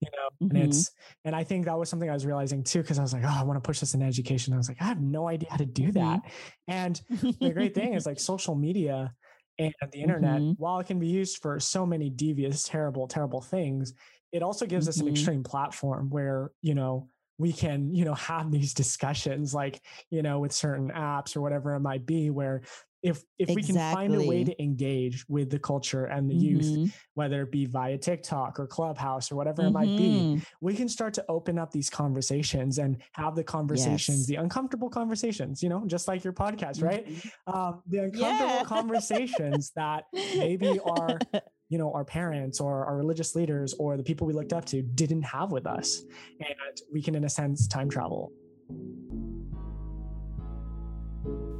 You 0.00 0.08
know, 0.12 0.28
and 0.42 0.50
mm-hmm. 0.50 0.68
it's 0.68 0.90
and 1.24 1.34
I 1.34 1.42
think 1.42 1.64
that 1.64 1.78
was 1.78 1.88
something 1.88 2.10
I 2.10 2.12
was 2.12 2.26
realizing 2.26 2.62
too, 2.62 2.82
because 2.82 2.98
I 2.98 3.02
was 3.02 3.14
like, 3.14 3.24
oh, 3.24 3.34
I 3.34 3.44
want 3.44 3.56
to 3.56 3.66
push 3.66 3.80
this 3.80 3.94
in 3.94 4.02
education. 4.02 4.52
I 4.52 4.58
was 4.58 4.68
like, 4.68 4.76
I 4.80 4.84
have 4.84 5.00
no 5.00 5.26
idea 5.26 5.48
how 5.50 5.56
to 5.56 5.64
do 5.64 5.84
mm-hmm. 5.84 5.92
that. 5.92 6.20
And 6.68 7.00
the 7.40 7.50
great 7.50 7.74
thing 7.74 7.94
is 7.94 8.04
like 8.10 8.20
social 8.20 8.54
media 8.54 9.14
and 9.58 9.74
the 9.92 10.02
internet, 10.02 10.44
Mhm. 10.44 10.56
while 10.56 10.78
it 10.80 10.86
can 10.86 10.98
be 10.98 11.08
used 11.08 11.38
for 11.42 11.58
so 11.60 11.86
many 11.86 12.10
devious, 12.10 12.64
terrible, 12.64 13.08
terrible 13.08 13.40
things, 13.40 13.94
it 14.32 14.42
also 14.42 14.66
gives 14.66 14.88
us 14.88 15.00
an 15.00 15.08
Mhm. 15.08 15.08
extreme 15.08 15.42
platform 15.42 16.10
where, 16.10 16.52
you 16.62 16.74
know, 16.74 17.10
we 17.38 17.52
can, 17.52 17.94
you 17.94 18.04
know, 18.04 18.14
have 18.14 18.50
these 18.50 18.74
discussions 18.74 19.54
like, 19.54 19.84
you 20.10 20.22
know, 20.22 20.40
with 20.40 20.52
certain 20.52 20.90
apps 20.90 21.36
or 21.36 21.40
whatever 21.40 21.74
it 21.74 21.80
might 21.80 22.06
be, 22.06 22.30
where 22.30 22.62
if 23.02 23.22
if 23.38 23.54
we 23.54 23.62
can 23.62 23.74
find 23.76 24.14
a 24.14 24.22
way 24.22 24.42
to 24.42 24.62
engage 24.62 25.28
with 25.28 25.50
the 25.50 25.58
culture 25.58 26.06
and 26.06 26.28
the 26.28 26.34
youth, 26.34 26.64
Mhm. 26.64 26.92
whether 27.14 27.42
it 27.42 27.52
be 27.52 27.66
via 27.66 27.98
TikTok 27.98 28.58
or 28.58 28.66
Clubhouse 28.66 29.30
or 29.30 29.36
whatever 29.36 29.62
it 29.66 29.70
might 29.70 29.96
be, 29.96 30.08
Mhm. 30.10 30.46
we 30.60 30.74
can 30.74 30.88
start 30.88 31.14
to 31.14 31.24
open 31.28 31.58
up 31.58 31.70
these 31.70 31.90
conversations 31.90 32.78
and 32.78 32.96
have 33.12 33.36
the 33.36 33.44
conversations, 33.44 34.20
Yes. 34.20 34.26
the 34.26 34.36
uncomfortable 34.36 34.88
conversations, 34.88 35.62
you 35.62 35.68
know, 35.68 35.84
just 35.86 36.08
like 36.08 36.24
your 36.24 36.32
podcast, 36.32 36.82
right? 36.82 37.06
Um, 37.46 37.82
the 37.86 37.98
uncomfortable 37.98 38.50
Yeah. 38.56 38.64
conversations 38.64 39.70
that 39.76 40.04
maybe 40.12 40.78
our, 40.80 41.18
you 41.68 41.78
know, 41.78 41.92
our 41.92 42.04
parents 42.04 42.60
or 42.60 42.84
our 42.86 42.96
religious 42.96 43.34
leaders 43.34 43.74
or 43.74 43.96
the 43.96 44.02
people 44.02 44.26
we 44.26 44.32
looked 44.32 44.52
up 44.52 44.64
to 44.66 44.82
didn't 44.82 45.22
have 45.22 45.52
with 45.52 45.66
us. 45.66 46.02
And 46.40 46.80
we 46.92 47.02
can, 47.02 47.14
in 47.14 47.24
a 47.24 47.28
sense, 47.28 47.66
time 47.68 47.88
travel. 47.88 48.32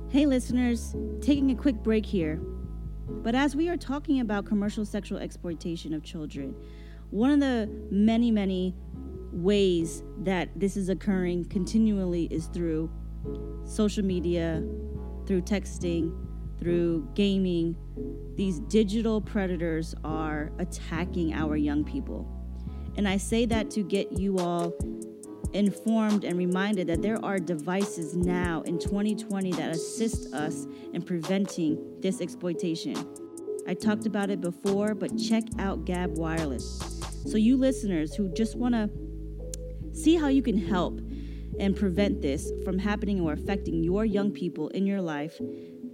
Hey, 0.08 0.24
listeners, 0.24 0.94
taking 1.20 1.50
a 1.50 1.56
quick 1.56 1.82
break 1.82 2.06
here. 2.06 2.36
But 3.08 3.34
as 3.34 3.56
we 3.56 3.68
are 3.68 3.76
talking 3.76 4.20
about 4.20 4.46
commercial 4.46 4.84
sexual 4.84 5.18
exploitation 5.18 5.92
of 5.92 6.04
children, 6.04 6.54
one 7.10 7.32
of 7.32 7.40
the 7.40 7.68
many, 7.90 8.30
many 8.30 8.76
ways 9.32 10.04
that 10.18 10.48
this 10.54 10.76
is 10.76 10.90
occurring 10.90 11.46
continually 11.46 12.28
is 12.30 12.46
through 12.46 12.88
social 13.64 14.04
media, 14.04 14.62
through 15.26 15.42
texting, 15.42 16.16
through 16.60 17.08
gaming. 17.14 17.74
These 18.36 18.60
digital 18.60 19.20
predators 19.20 19.92
are 20.04 20.52
attacking 20.60 21.34
our 21.34 21.56
young 21.56 21.82
people. 21.82 22.30
And 22.96 23.08
I 23.08 23.16
say 23.16 23.44
that 23.46 23.72
to 23.72 23.82
get 23.82 24.12
you 24.12 24.38
all 24.38 24.72
informed 25.56 26.24
and 26.24 26.38
reminded 26.38 26.86
that 26.86 27.02
there 27.02 27.22
are 27.24 27.38
devices 27.38 28.14
now 28.14 28.62
in 28.62 28.78
2020 28.78 29.52
that 29.52 29.70
assist 29.70 30.32
us 30.34 30.66
in 30.92 31.02
preventing 31.02 32.00
this 32.00 32.20
exploitation. 32.20 32.96
I 33.66 33.74
talked 33.74 34.06
about 34.06 34.30
it 34.30 34.40
before, 34.40 34.94
but 34.94 35.18
check 35.18 35.44
out 35.58 35.84
Gabb 35.84 36.10
Wireless. 36.16 37.00
So, 37.26 37.36
you 37.36 37.56
listeners 37.56 38.14
who 38.14 38.32
just 38.34 38.56
want 38.56 38.74
to 38.74 38.88
see 39.92 40.14
how 40.14 40.28
you 40.28 40.42
can 40.42 40.58
help 40.58 41.00
and 41.58 41.74
prevent 41.74 42.22
this 42.22 42.52
from 42.64 42.78
happening 42.78 43.20
or 43.20 43.32
affecting 43.32 43.82
your 43.82 44.04
young 44.04 44.30
people 44.30 44.68
in 44.68 44.86
your 44.86 45.00
life, 45.00 45.40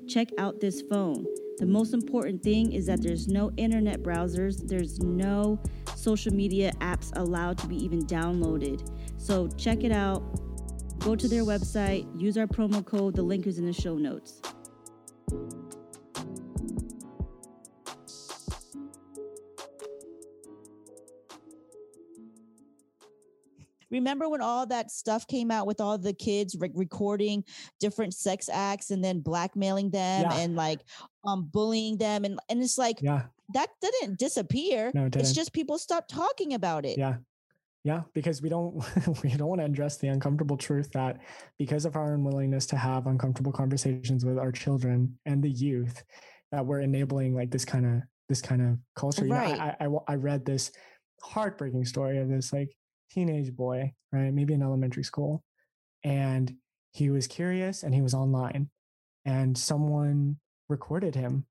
check 0.08 0.28
out 0.38 0.60
this 0.60 0.82
phone. 0.82 1.24
The 1.58 1.66
most 1.66 1.94
important 1.94 2.42
thing 2.42 2.72
is 2.72 2.86
that 2.86 3.02
there's 3.02 3.28
no 3.28 3.52
internet 3.56 4.02
browsers, 4.02 4.66
there's 4.66 4.98
no 4.98 5.62
social 5.94 6.34
media 6.34 6.72
apps 6.80 7.12
allowed 7.16 7.58
to 7.58 7.66
be 7.68 7.76
even 7.76 8.04
downloaded. 8.06 8.90
So 9.22 9.46
check 9.56 9.84
it 9.84 9.92
out. 9.92 10.20
Go 10.98 11.14
to 11.14 11.28
their 11.28 11.44
website, 11.44 12.04
use 12.20 12.36
our 12.36 12.48
promo 12.48 12.84
code. 12.84 13.14
The 13.14 13.22
link 13.22 13.46
is 13.46 13.58
in 13.58 13.66
the 13.66 13.72
show 13.72 13.96
notes. 13.96 14.40
Remember 23.90 24.26
when 24.28 24.40
all 24.40 24.66
that 24.68 24.90
stuff 24.90 25.26
came 25.26 25.50
out 25.50 25.66
with 25.66 25.78
all 25.80 25.98
the 25.98 26.14
kids 26.14 26.56
re- 26.58 26.70
recording 26.74 27.44
different 27.78 28.14
sex 28.14 28.48
acts 28.50 28.90
and 28.90 29.04
then 29.04 29.20
blackmailing 29.20 29.90
them 29.90 30.22
Yeah. 30.30 30.36
and 30.38 30.56
like 30.56 30.80
um 31.26 31.44
bullying 31.52 31.98
them 31.98 32.24
and 32.24 32.38
and 32.48 32.62
it's 32.62 32.78
like 32.78 33.02
Yeah. 33.02 33.24
that 33.52 33.68
didn't 33.82 34.18
disappear. 34.18 34.90
No, 34.94 35.02
it 35.02 35.06
It's 35.08 35.12
didn't. 35.16 35.26
it's 35.26 35.32
just 35.34 35.52
people 35.52 35.76
stopped 35.76 36.08
talking 36.10 36.54
about 36.54 36.86
it. 36.86 36.96
Yeah. 36.96 37.16
Yeah, 37.84 38.02
because 38.14 38.40
we 38.42 38.48
don't 38.48 38.74
we 39.24 39.30
don't 39.30 39.48
want 39.48 39.60
to 39.60 39.64
address 39.64 39.98
the 39.98 40.08
uncomfortable 40.08 40.56
truth 40.56 40.90
that 40.92 41.20
because 41.58 41.84
of 41.84 41.96
our 41.96 42.14
unwillingness 42.14 42.66
to 42.66 42.76
have 42.76 43.06
uncomfortable 43.06 43.52
conversations 43.52 44.24
with 44.24 44.38
our 44.38 44.52
children 44.52 45.18
and 45.26 45.42
the 45.42 45.50
youth, 45.50 46.02
that 46.52 46.64
we're 46.64 46.80
enabling 46.80 47.34
like 47.34 47.50
this 47.50 47.64
kind 47.64 47.86
of 47.86 48.02
this 48.28 48.40
kind 48.40 48.62
of 48.62 48.78
culture. 48.94 49.24
You 49.24 49.30
know, 49.30 49.36
Right. 49.36 49.58
I, 49.58 49.76
I 49.80 49.86
I 49.86 49.98
I 50.08 50.14
read 50.14 50.44
this 50.44 50.70
heartbreaking 51.22 51.84
story 51.84 52.18
of 52.18 52.28
this 52.28 52.52
like 52.52 52.70
teenage 53.10 53.54
boy, 53.54 53.92
right? 54.12 54.32
Maybe 54.32 54.54
in 54.54 54.62
elementary 54.62 55.04
school, 55.04 55.42
and 56.04 56.54
he 56.92 57.10
was 57.10 57.26
curious 57.26 57.82
and 57.82 57.94
he 57.94 58.02
was 58.02 58.14
online, 58.14 58.70
and 59.24 59.56
someone 59.58 60.36
recorded 60.68 61.14
him 61.14 61.46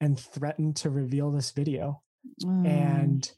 and 0.00 0.18
threatened 0.18 0.76
to 0.76 0.90
reveal 0.90 1.30
this 1.30 1.50
video 1.52 2.00
Mm. 2.42 2.66
and 2.66 3.32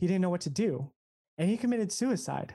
he 0.00 0.08
didn't 0.08 0.20
know 0.20 0.28
what 0.28 0.40
to 0.40 0.50
do 0.50 0.90
and 1.38 1.48
he 1.48 1.56
committed 1.56 1.90
suicide 1.92 2.54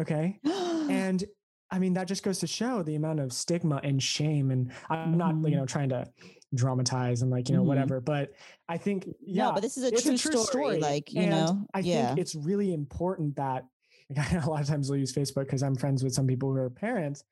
okay 0.00 0.38
and 0.44 1.24
i 1.70 1.78
mean 1.78 1.94
that 1.94 2.06
just 2.08 2.22
goes 2.22 2.38
to 2.38 2.46
show 2.46 2.82
the 2.82 2.94
amount 2.94 3.20
of 3.20 3.32
stigma 3.32 3.80
and 3.82 4.02
shame 4.02 4.50
and 4.50 4.72
i'm 4.90 5.16
not 5.16 5.34
Mhm. 5.34 5.50
you 5.50 5.56
know 5.56 5.66
trying 5.66 5.88
to 5.90 6.06
dramatize 6.54 7.22
and 7.22 7.30
like 7.30 7.48
you 7.48 7.56
know 7.56 7.62
Mhm. 7.62 7.66
whatever 7.66 8.00
but 8.00 8.30
i 8.68 8.76
think 8.76 9.08
yeah 9.20 9.46
no, 9.46 9.52
but 9.52 9.60
this 9.62 9.76
is 9.76 9.84
a 9.84 9.88
it's 9.88 10.22
true, 10.22 10.44
story, 10.44 10.78
Like, 10.80 11.12
you 11.12 11.22
and 11.22 11.30
know, 11.30 11.66
i 11.74 11.80
yeah. 11.80 12.08
think 12.08 12.20
it's 12.20 12.34
really 12.34 12.72
important 12.72 13.36
that 13.36 13.64
like, 14.16 14.32
a 14.44 14.48
lot 14.50 14.60
of 14.60 14.68
times 14.68 14.88
we'll 14.88 15.00
use 15.00 15.12
facebook 15.12 15.44
because 15.46 15.62
i'm 15.62 15.74
friends 15.74 16.04
with 16.04 16.14
some 16.14 16.26
people 16.26 16.50
who 16.50 16.56
are 16.58 16.70
parents 16.70 17.24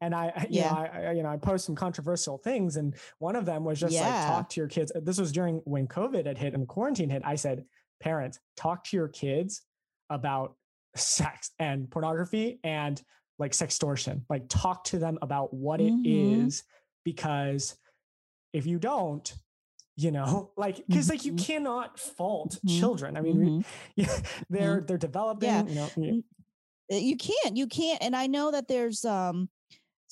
and 0.00 0.16
I, 0.16 0.48
Yeah. 0.50 0.64
know, 0.72 0.76
I, 0.78 0.84
I, 0.86 1.12
you 1.12 1.22
know, 1.22 1.28
I 1.28 1.36
post 1.36 1.64
some 1.64 1.76
controversial 1.76 2.36
things, 2.36 2.74
and 2.76 2.96
one 3.20 3.36
of 3.36 3.44
them 3.46 3.62
was 3.62 3.78
just 3.78 3.94
like 3.94 4.26
talk 4.26 4.48
to 4.48 4.60
your 4.60 4.66
kids. 4.66 4.90
This 5.00 5.16
was 5.16 5.30
during 5.30 5.58
when 5.58 5.86
COVID 5.86 6.26
had 6.26 6.36
hit 6.36 6.54
and 6.54 6.66
quarantine 6.66 7.08
hit. 7.08 7.22
I 7.24 7.36
said, 7.36 7.64
parents, 8.00 8.40
talk 8.56 8.82
to 8.86 8.96
your 8.96 9.06
kids 9.06 9.62
about 10.12 10.56
sex 10.94 11.50
and 11.58 11.90
pornography 11.90 12.60
and 12.62 13.02
like 13.38 13.52
sextortion. 13.52 14.22
Like, 14.28 14.44
talk 14.48 14.84
to 14.84 14.98
them 14.98 15.18
about 15.22 15.52
what 15.54 15.80
it 15.80 15.94
Mhm. 15.94 16.44
is, 16.46 16.62
because 17.04 17.76
if 18.52 18.66
you 18.66 18.78
don't, 18.78 19.34
you 19.96 20.10
know, 20.10 20.52
like, 20.56 20.86
because 20.86 21.08
like 21.08 21.24
you 21.24 21.32
Mhm. 21.32 21.44
cannot 21.46 21.98
fault 21.98 22.60
Mhm. 22.64 22.78
children. 22.78 23.16
I 23.16 23.20
mean, 23.22 23.36
Mhm. 23.36 23.64
yeah, 23.96 24.20
they're 24.50 24.80
they're 24.82 24.98
developing. 24.98 25.48
Yeah. 25.48 25.64
You 25.66 25.74
know, 25.74 26.22
uh, 26.92 26.96
you 26.96 27.16
can't 27.16 27.56
you 27.56 27.66
can't 27.66 28.02
and 28.02 28.14
i 28.14 28.26
know 28.26 28.50
that 28.50 28.68
there's 28.68 29.04
um 29.04 29.48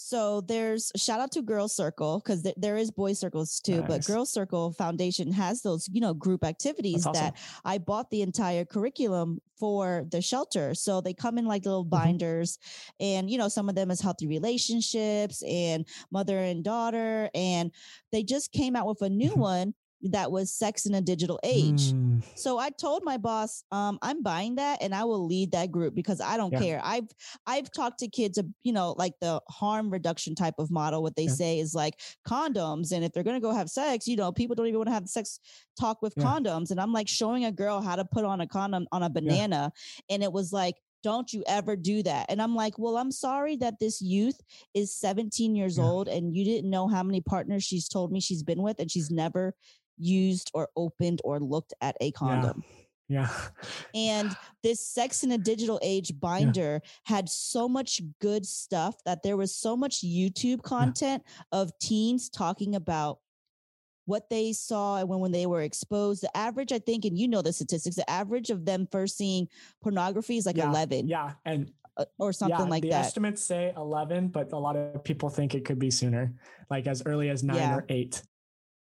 so 0.03 0.41
there's 0.41 0.91
shout 0.97 1.21
out 1.21 1.31
to 1.31 1.43
girl 1.43 1.69
circle 1.69 2.21
because 2.25 2.43
th- 2.43 2.55
there 2.57 2.79
is 2.79 2.91
boy 2.91 3.13
circles 3.13 3.61
too 3.61 3.83
but 3.83 3.97
Nice. 3.97 4.07
girl 4.07 4.25
circle 4.25 4.73
foundation 4.73 5.31
has 5.33 5.61
those 5.61 5.89
you 5.93 6.01
know 6.01 6.15
group 6.15 6.43
activities 6.43 7.07
awesome. 7.07 7.23
that 7.25 7.37
i 7.67 7.77
bought 7.77 8.09
the 8.11 8.23
entire 8.23 8.65
curriculum 8.65 9.41
for 9.59 10.07
the 10.11 10.23
shelter 10.23 10.75
so 10.75 11.03
they 11.03 11.13
come 11.13 11.37
in 11.37 11.45
like 11.45 11.67
little 11.67 11.85
Mhm. 11.85 11.91
binders 11.91 12.59
and 12.99 13.29
you 13.31 13.37
know 13.37 13.49
some 13.49 13.69
of 13.69 13.75
them 13.75 13.91
is 13.91 14.01
healthy 14.01 14.27
relationships 14.27 15.43
and 15.43 15.87
mother 16.11 16.39
and 16.39 16.65
daughter 16.65 17.29
and 17.35 17.71
they 18.11 18.23
just 18.23 18.53
came 18.53 18.75
out 18.75 18.87
with 18.87 19.03
a 19.03 19.11
new 19.11 19.33
Mhm. 19.33 19.37
one 19.37 19.75
that 20.03 20.31
was 20.33 20.51
sex 20.53 20.87
in 20.87 20.95
a 20.95 21.01
digital 21.01 21.39
age 21.45 21.93
Mm, 21.93 22.23
so 22.35 22.59
I 22.59 22.71
told 22.71 23.03
my 23.05 23.19
boss, 23.19 23.65
um, 23.71 23.99
I'm 24.01 24.23
buying 24.23 24.55
that 24.55 24.83
and 24.83 24.95
I 24.95 25.05
will 25.05 25.27
lead 25.27 25.53
that 25.53 25.71
group 25.71 25.95
because 25.95 26.21
I 26.23 26.37
don't 26.39 26.53
Yeah. 26.53 26.59
care. 26.59 26.81
I've 26.83 27.09
I've 27.47 27.71
talked 27.71 27.99
to 28.01 28.09
kids, 28.09 28.39
you 28.63 28.73
know, 28.73 28.95
like 28.97 29.13
the 29.21 29.41
harm 29.51 29.91
reduction 29.91 30.35
type 30.35 30.55
of 30.59 30.71
model. 30.71 31.03
What 31.03 31.17
they 31.17 31.25
Yeah. 31.27 31.35
say 31.35 31.59
is 31.59 31.75
like 31.75 32.01
condoms, 32.27 32.93
and 32.93 33.05
if 33.05 33.13
they're 33.13 33.23
gonna 33.25 33.41
go 33.41 33.53
have 33.53 33.69
sex, 33.69 34.07
you 34.07 34.17
know, 34.17 34.33
people 34.33 34.55
don't 34.57 34.67
even 34.69 34.79
want 34.79 34.89
to 34.89 34.95
have 34.95 35.07
sex 35.09 35.39
talk 35.79 36.01
with 36.03 36.15
Yeah. 36.17 36.25
condoms. 36.25 36.71
And 36.71 36.81
I'm 36.81 36.93
like 36.93 37.09
showing 37.09 37.45
a 37.45 37.53
girl 37.53 37.81
how 37.83 37.97
to 37.97 38.05
put 38.07 38.25
on 38.25 38.41
a 38.41 38.47
condom 38.47 38.87
on 38.93 39.03
a 39.03 39.11
banana, 39.11 39.73
and 40.09 40.23
it 40.23 40.33
was 40.33 40.53
like. 40.53 40.77
Don't 41.03 41.33
you 41.33 41.43
ever 41.47 41.77
do 41.77 42.03
that. 42.03 42.27
And 42.29 42.43
I'm 42.43 42.55
like, 42.55 42.79
well, 42.79 42.99
I'm 42.99 43.11
sorry 43.11 43.57
that 43.57 43.81
this 43.81 44.03
youth 44.03 44.39
is 44.75 44.95
17 44.95 45.57
years 45.57 45.79
Yeah. 45.79 45.85
old 45.85 46.09
and 46.09 46.37
you 46.37 46.45
didn't 46.45 46.69
know 46.69 46.89
how 46.89 47.03
many 47.03 47.23
partners 47.23 47.65
she's 47.65 47.89
told 47.89 48.13
me 48.13 48.21
she's 48.21 48.43
been 48.43 48.61
with 48.61 48.79
and 48.79 48.91
she's 48.91 49.11
never 49.11 49.55
used 50.01 50.51
or 50.55 50.69
opened 50.77 51.21
or 51.25 51.39
looked 51.39 51.75
at 51.81 51.97
a 52.01 52.11
condom. 52.13 52.65
yeah. 53.09 53.29
And 53.95 54.35
this 54.63 54.81
Sex 54.81 55.25
in 55.25 55.33
a 55.33 55.39
Digital 55.39 55.79
Age 55.83 56.19
binder 56.21 56.81
had 57.05 57.29
so 57.29 57.69
much 57.69 58.01
good 58.21 58.47
stuff 58.47 58.97
that 59.05 59.23
there 59.23 59.37
was 59.37 59.55
so 59.55 59.77
much 59.77 60.01
YouTube 60.01 60.63
content 60.63 61.23
of 61.53 61.71
teens 61.81 62.29
talking 62.31 62.75
about 62.77 63.19
what 64.07 64.29
they 64.31 64.53
saw 64.53 64.97
and 64.99 65.09
when, 65.09 65.21
when 65.21 65.33
they 65.33 65.47
were 65.47 65.63
exposed. 65.63 66.23
The 66.23 66.37
average, 66.37 66.73
I 66.73 66.79
think, 66.79 67.05
and 67.05 67.17
you 67.19 67.29
know 67.29 67.43
the 67.43 67.53
statistics, 67.53 67.97
the 67.97 68.09
average 68.11 68.51
of 68.51 68.65
them 68.65 68.89
first 68.91 69.17
seeing 69.17 69.49
pornography 69.83 70.37
is 70.37 70.47
like 70.47 70.57
Yeah, 70.57 70.71
11 70.71 71.09
Yeah, 71.09 71.33
and 71.45 71.71
uh, 71.97 72.05
or 72.19 72.33
something 72.33 72.59
yeah, 72.59 72.65
like 72.65 72.83
the 72.83 72.91
that. 72.91 73.03
The 73.03 73.07
estimates 73.07 73.43
say 73.43 73.73
11, 73.77 74.29
but 74.29 74.53
a 74.53 74.59
lot 74.59 74.77
of 74.77 75.03
people 75.05 75.29
think 75.29 75.55
it 75.55 75.65
could 75.65 75.79
be 75.79 75.91
sooner, 75.91 76.33
like 76.71 76.87
as 76.87 77.03
early 77.07 77.29
as 77.29 77.43
nine 77.43 77.57
Yeah. 77.57 77.77
or 77.77 77.85
eight. 77.89 78.23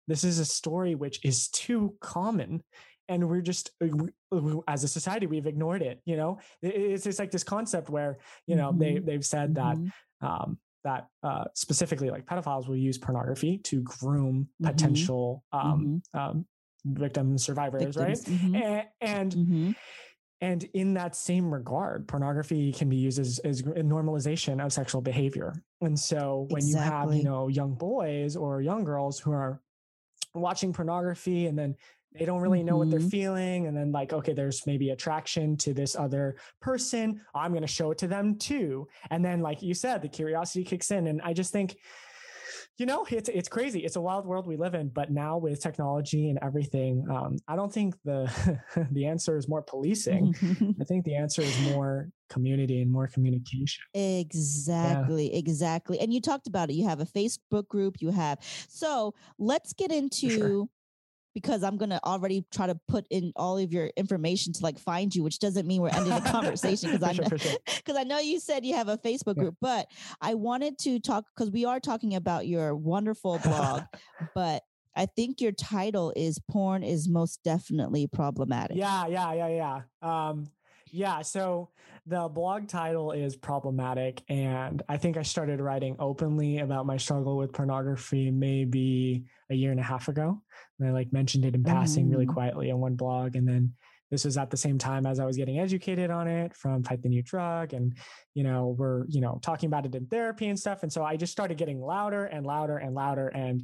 This 0.07 0.23
is 0.23 0.39
a 0.39 0.45
story 0.45 0.95
which 0.95 1.23
is 1.23 1.49
too 1.49 1.95
common. 2.01 2.63
And 3.07 3.29
we're 3.29 3.41
just, 3.41 3.71
uh, 3.83 3.87
we- 4.31 4.61
as 4.67 4.83
a 4.83 4.87
society, 4.87 5.27
we've 5.27 5.45
ignored 5.47 5.81
it. 5.81 6.01
You 6.05 6.17
know, 6.17 6.39
It- 6.61 6.75
it's 6.75 7.03
just 7.03 7.19
like 7.19 7.31
this 7.31 7.43
concept 7.43 7.89
where, 7.89 8.17
you 8.47 8.55
know, 8.55 8.71
they, 8.71 8.95
Mhm. 8.95 9.05
they've 9.05 9.25
said 9.25 9.55
that 9.55 9.77
Mhm. 9.77 9.91
um, 10.21 10.59
that 10.83 11.07
uh, 11.23 11.45
specifically 11.55 12.11
like 12.11 12.25
pedophiles 12.27 12.67
will 12.67 12.75
use 12.77 12.97
pornography 12.99 13.57
to 13.57 13.81
groom 13.81 14.47
Mhm. 14.61 14.65
potential 14.67 15.43
um, 15.51 16.01
um, 16.13 16.45
victims, 16.85 17.43
survivors, 17.43 17.95
Victims. 17.95 18.27
right? 18.29 18.37
Mhm. 18.39 18.61
A- 18.61 18.87
And 19.01 19.31
Mhm. 19.33 19.75
and 20.41 20.63
in 20.75 20.93
that 20.93 21.15
same 21.15 21.51
regard, 21.51 22.07
pornography 22.07 22.71
can 22.71 22.87
be 22.89 22.97
used 22.97 23.17
as, 23.19 23.39
as 23.39 23.61
a 23.61 23.81
normalization 23.81 24.63
of 24.63 24.71
sexual 24.73 25.01
behavior. 25.01 25.53
And 25.81 25.99
so 25.99 26.45
when 26.51 26.65
you 26.67 26.77
have, 26.77 27.13
you 27.15 27.23
know, 27.23 27.47
young 27.47 27.73
boys 27.75 28.35
or 28.35 28.61
young 28.61 28.83
girls 28.83 29.19
who 29.19 29.31
are 29.31 29.61
watching 30.35 30.73
pornography 30.73 31.47
and 31.47 31.57
then 31.57 31.75
they 32.17 32.23
don't 32.23 32.41
really 32.41 32.63
know 32.63 32.77
what 32.77 32.89
they're 32.89 32.99
Mhm. 33.01 33.11
feeling. 33.11 33.67
And 33.67 33.75
then, 33.75 33.91
like, 33.91 34.13
okay, 34.13 34.31
there's 34.31 34.65
maybe 34.65 34.91
attraction 34.91 35.57
to 35.57 35.73
this 35.73 35.97
other 35.97 36.37
person. 36.61 37.19
I'm 37.33 37.51
going 37.51 37.61
to 37.61 37.67
show 37.67 37.91
it 37.91 37.97
to 37.97 38.07
them 38.07 38.37
too. 38.37 38.87
And 39.09 39.23
then, 39.23 39.41
like 39.41 39.61
you 39.61 39.73
said, 39.73 40.01
the 40.01 40.07
curiosity 40.07 40.63
kicks 40.63 40.91
in. 40.91 41.07
And 41.07 41.21
I 41.21 41.33
just 41.33 41.51
think, 41.51 41.75
you 42.77 42.85
know, 42.85 43.05
it's 43.09 43.29
it's 43.29 43.47
crazy. 43.47 43.79
It's 43.85 43.95
a 43.95 44.01
wild 44.01 44.25
world 44.25 44.47
we 44.47 44.57
live 44.57 44.73
in. 44.73 44.89
But 44.89 45.11
now 45.11 45.37
with 45.37 45.61
technology 45.61 46.29
and 46.29 46.37
everything, 46.41 47.05
um, 47.09 47.37
I 47.47 47.55
don't 47.55 47.71
think 47.71 47.95
the 48.03 48.29
the 48.91 49.05
answer 49.05 49.37
is 49.37 49.47
more 49.47 49.61
policing. 49.61 50.35
I 50.81 50.83
think 50.83 51.05
the 51.05 51.15
answer 51.15 51.41
is 51.41 51.57
more 51.61 52.09
community 52.29 52.81
and 52.81 52.91
more 52.91 53.07
communication. 53.07 53.83
Exactly, 53.93 55.35
exactly. 55.35 55.99
And 55.99 56.13
you 56.13 56.19
talked 56.19 56.47
about 56.47 56.69
it. 56.69 56.73
You 56.73 56.87
have 56.87 56.99
a 56.99 57.05
Facebook 57.05 57.67
group, 57.67 57.97
you 58.01 58.09
have. 58.09 58.39
So 58.67 59.13
let's 59.37 59.71
get 59.73 59.91
into 59.91 60.69
because 61.35 61.63
I'm 61.63 61.77
gonna 61.77 61.99
already 62.03 62.45
try 62.51 62.65
to 62.65 62.79
put 62.87 63.05
in 63.11 63.31
all 63.35 63.59
of 63.59 63.71
your 63.71 63.91
information 63.97 64.53
to 64.53 64.63
like 64.63 64.79
find 64.79 65.13
you, 65.13 65.21
which 65.21 65.37
doesn't 65.37 65.67
mean 65.67 65.81
we're 65.81 65.89
ending 65.89 66.15
the 66.15 66.21
conversation 66.31 66.89
because 66.91 67.03
I 67.03 67.11
know 67.11 67.27
sure, 67.27 67.37
sure. 67.37 67.97
I 67.97 68.03
know 68.05 68.19
you 68.19 68.39
said 68.39 68.65
you 68.65 68.73
have 68.75 68.87
a 68.87 68.97
Facebook 68.97 69.35
Yeah. 69.35 69.43
group, 69.43 69.55
but 69.61 69.87
I 70.21 70.33
wanted 70.33 70.79
to 70.79 70.99
talk 70.99 71.25
because 71.35 71.51
we 71.51 71.65
are 71.65 71.79
talking 71.79 72.15
about 72.15 72.47
your 72.47 72.73
wonderful 72.75 73.37
blog, 73.39 73.83
but 74.33 74.63
I 74.95 75.05
think 75.07 75.41
your 75.41 75.51
title 75.51 76.13
is 76.15 76.39
"Porn 76.49 76.81
is 76.81 77.09
most 77.09 77.43
definitely 77.43 78.07
problematic." 78.07 78.77
Yeah, 78.77 79.07
yeah, 79.07 79.33
yeah, 79.33 79.81
yeah. 80.01 80.29
Um, 80.29 80.47
yeah. 80.95 81.21
So 81.21 81.69
the 82.05 82.29
blog 82.29 82.67
title 82.67 83.11
is 83.11 83.35
problematic, 83.35 84.21
and 84.29 84.81
I 84.87 84.97
think 84.97 85.17
I 85.17 85.23
started 85.23 85.59
writing 85.59 85.95
openly 85.99 86.59
about 86.59 86.85
my 86.85 86.97
struggle 86.97 87.35
with 87.37 87.51
pornography 87.51 88.31
maybe 88.31 89.25
a 89.49 89.55
year 89.55 89.71
and 89.71 89.79
a 89.79 89.83
half 89.83 90.07
ago. 90.07 90.41
And 90.79 90.87
I 90.87 90.91
like 90.91 91.11
mentioned 91.11 91.45
it 91.45 91.53
in 91.55 91.63
passing 91.63 92.09
really 92.09 92.25
Mm. 92.25 92.33
quietly 92.33 92.71
on 92.71 92.79
one 92.79 92.95
blog, 92.95 93.35
and 93.35 93.47
then 93.47 93.73
this 94.11 94.23
was 94.23 94.37
at 94.37 94.49
the 94.51 94.57
same 94.57 94.77
time 94.77 95.05
as 95.05 95.19
I 95.19 95.25
was 95.25 95.35
getting 95.35 95.59
educated 95.59 96.11
on 96.11 96.27
it 96.27 96.55
from 96.55 96.83
Fight 96.83 97.01
the 97.01 97.09
New 97.09 97.23
Drug, 97.23 97.73
and 97.73 97.97
you 98.33 98.43
know 98.43 98.75
we're 98.77 99.05
you 99.07 99.19
know 99.19 99.39
talking 99.41 99.67
about 99.67 99.85
it 99.85 99.95
in 99.95 100.05
therapy 100.07 100.47
and 100.47 100.57
stuff, 100.57 100.83
and 100.83 100.93
so 100.93 101.03
I 101.03 101.17
just 101.17 101.33
started 101.33 101.57
getting 101.57 101.81
louder 101.81 102.25
and 102.25 102.45
louder 102.45 102.77
and 102.77 102.95
louder, 102.95 103.27
and 103.27 103.63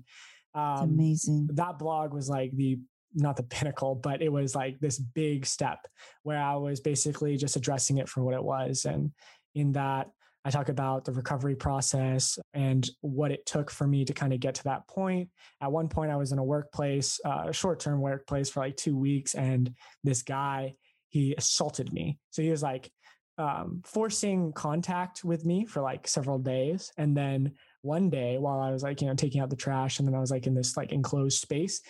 um, 0.53 0.89
amazing. 0.89 1.47
that 1.53 1.79
blog 1.79 2.13
was 2.13 2.27
like 2.27 2.51
the 2.57 2.79
not 3.13 3.35
the 3.35 3.43
pinnacle, 3.55 3.95
but 3.95 4.21
it 4.21 4.31
was 4.31 4.55
like 4.55 4.79
this 4.79 4.99
big 4.99 5.45
step 5.45 5.79
where 6.23 6.41
I 6.41 6.55
was 6.55 6.79
basically 6.79 7.37
just 7.37 7.55
addressing 7.55 7.97
it 7.97 8.09
for 8.09 8.23
what 8.23 8.33
it 8.33 8.43
was. 8.43 8.85
And 8.85 9.11
in 9.55 9.73
that, 9.73 10.09
I 10.43 10.49
talk 10.49 10.69
about 10.69 11.05
the 11.05 11.11
recovery 11.11 11.55
process 11.55 12.39
and 12.53 12.89
what 13.01 13.31
it 13.31 13.45
took 13.45 13.69
for 13.69 13.85
me 13.85 14.05
to 14.05 14.13
kind 14.13 14.33
of 14.33 14.39
get 14.39 14.55
to 14.55 14.63
that 14.63 14.87
point. 14.87 15.29
At 15.61 15.71
one 15.71 15.87
point, 15.87 16.11
I 16.11 16.15
was 16.15 16.31
in 16.31 16.39
a 16.39 16.43
workplace, 16.43 17.19
uh, 17.23 17.45
a 17.47 17.53
short 17.53 17.79
term 17.79 18.01
workplace 18.01 18.49
for 18.49 18.61
like 18.61 18.75
two 18.75 18.97
weeks, 18.97 19.35
and 19.35 19.71
this 20.03 20.23
guy, 20.23 20.73
he 21.09 21.35
assaulted 21.37 21.93
me. 21.93 22.17
So 22.31 22.41
he 22.41 22.49
was 22.49 22.63
like, 22.63 22.91
um, 23.37 23.81
forcing 23.85 24.51
contact 24.53 25.23
with 25.23 25.45
me 25.45 25.65
for 25.65 25.81
like 25.81 26.07
several 26.07 26.39
days. 26.39 26.91
And 26.97 27.15
then 27.15 27.53
one 27.83 28.09
day 28.09 28.37
while 28.37 28.59
I 28.59 28.71
was 28.71 28.83
like, 28.83 29.01
you 29.01 29.07
know, 29.07 29.15
taking 29.15 29.41
out 29.41 29.49
the 29.49 29.55
trash 29.55 29.99
and 29.99 30.07
then 30.07 30.15
I 30.15 30.19
was 30.19 30.31
like 30.31 30.45
in 30.47 30.53
this 30.53 30.77
like 30.77 30.91
enclosed 30.91 31.41
space, 31.41 31.81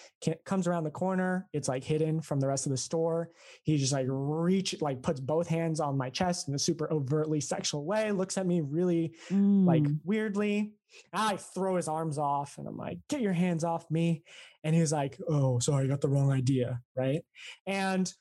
comes 0.46 0.68
around 0.68 0.84
the 0.86 0.92
corner. 0.92 1.48
It's 1.54 1.68
like 1.68 1.84
hidden 1.84 2.22
from 2.22 2.40
the 2.40 2.48
rest 2.48 2.66
of 2.66 2.72
the 2.72 2.78
store. 2.78 3.30
He 3.64 3.78
just 3.78 3.94
like 3.94 4.06
reach, 4.10 4.76
like 4.82 5.02
puts 5.02 5.20
both 5.20 5.48
hands 5.48 5.80
on 5.80 5.98
my 5.98 6.10
chest 6.10 6.48
in 6.48 6.56
a 6.56 6.60
super 6.60 6.92
overtly 6.92 7.42
sexual 7.42 7.84
way, 7.86 8.12
looks 8.12 8.38
at 8.38 8.46
me 8.46 8.62
really 8.62 9.16
like 9.30 9.84
Mm. 9.84 10.00
weirdly. 10.04 10.74
I 11.14 11.38
throw 11.38 11.78
his 11.78 11.88
arms 11.88 12.18
off 12.18 12.58
and 12.58 12.68
I'm 12.68 12.78
like, 12.78 13.00
get 13.10 13.22
your 13.22 13.34
hands 13.34 13.64
off 13.64 13.90
me. 13.90 14.24
And 14.64 14.76
he's 14.76 14.92
like, 14.92 15.18
oh, 15.30 15.60
sorry, 15.60 15.86
I 15.86 15.88
got 15.88 16.02
the 16.02 16.10
wrong 16.10 16.32
idea. 16.32 16.82
Right. 16.96 17.22
And 17.66 18.12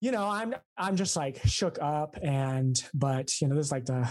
you 0.00 0.10
know, 0.10 0.28
I'm 0.28 0.54
I'm 0.76 0.96
just 0.96 1.16
like 1.16 1.40
shook 1.46 1.78
up 1.80 2.18
and 2.22 2.82
but 2.92 3.40
you 3.40 3.48
know, 3.48 3.54
this 3.54 3.66
is 3.66 3.72
like 3.72 3.86
the 3.86 4.08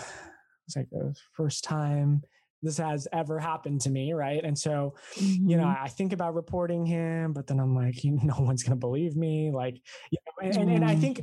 it's 0.67 0.76
like 0.76 0.89
the 0.91 1.15
first 1.34 1.63
time 1.63 2.24
this 2.64 2.78
has 2.78 3.07
ever 3.14 3.39
happened 3.39 3.82
to 3.82 3.89
me, 3.91 4.14
right? 4.14 4.43
And 4.43 4.57
so, 4.57 4.95
you 5.45 5.57
know, 5.57 5.68
Mhm. 5.68 5.78
I 5.80 5.89
think 5.89 6.14
about 6.14 6.34
reporting 6.36 6.86
him, 6.86 7.34
but 7.34 7.47
then 7.47 7.59
I'm 7.59 7.76
like, 7.76 8.03
you 8.03 8.20
no 8.24 8.36
one's 8.39 8.64
gonna 8.64 8.78
believe 8.78 9.16
me. 9.16 9.51
Like, 9.51 9.82
you 10.11 10.18
know, 10.26 10.47
and, 10.49 10.57
and, 10.57 10.70
and 10.72 10.86
I 10.86 10.95
Mm. 10.95 11.01
think, 11.01 11.22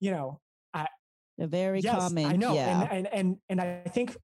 you 0.00 0.10
know, 0.10 0.40
A 1.40 1.46
very 1.46 1.82
common. 1.82 2.24
I 2.24 2.36
know, 2.36 2.54
Yeah. 2.54 2.66
and, 2.66 2.82
and 2.82 3.06
and 3.06 3.38
and 3.48 3.60
I 3.60 3.84
think, 3.88 4.16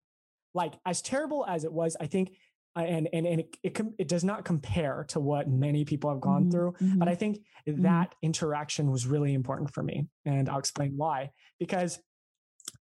like 0.55 0.75
as 0.87 1.03
terrible 1.03 1.47
as 1.47 1.65
it 1.65 1.73
was, 1.73 1.97
I 2.01 2.07
think, 2.09 2.37
uh, 2.77 2.81
and 2.81 3.09
and 3.13 3.27
and 3.27 3.41
it 3.41 3.57
it, 3.63 3.75
com- 3.75 3.95
it 3.99 4.09
does 4.09 4.25
not 4.25 4.45
compare 4.45 5.05
to 5.11 5.21
what 5.21 5.49
many 5.49 5.85
people 5.85 6.11
have 6.11 6.21
gone 6.21 6.47
Mhm, 6.47 6.51
through. 6.51 6.75
But 6.99 7.09
I 7.09 7.15
think 7.15 7.45
that 7.67 8.15
interaction 8.23 8.91
was 8.91 9.07
really 9.07 9.35
important 9.35 9.73
for 9.75 9.83
me, 9.83 10.09
and 10.25 10.49
I'll 10.49 10.59
explain 10.59 10.97
why. 10.97 11.33
Because 11.61 12.01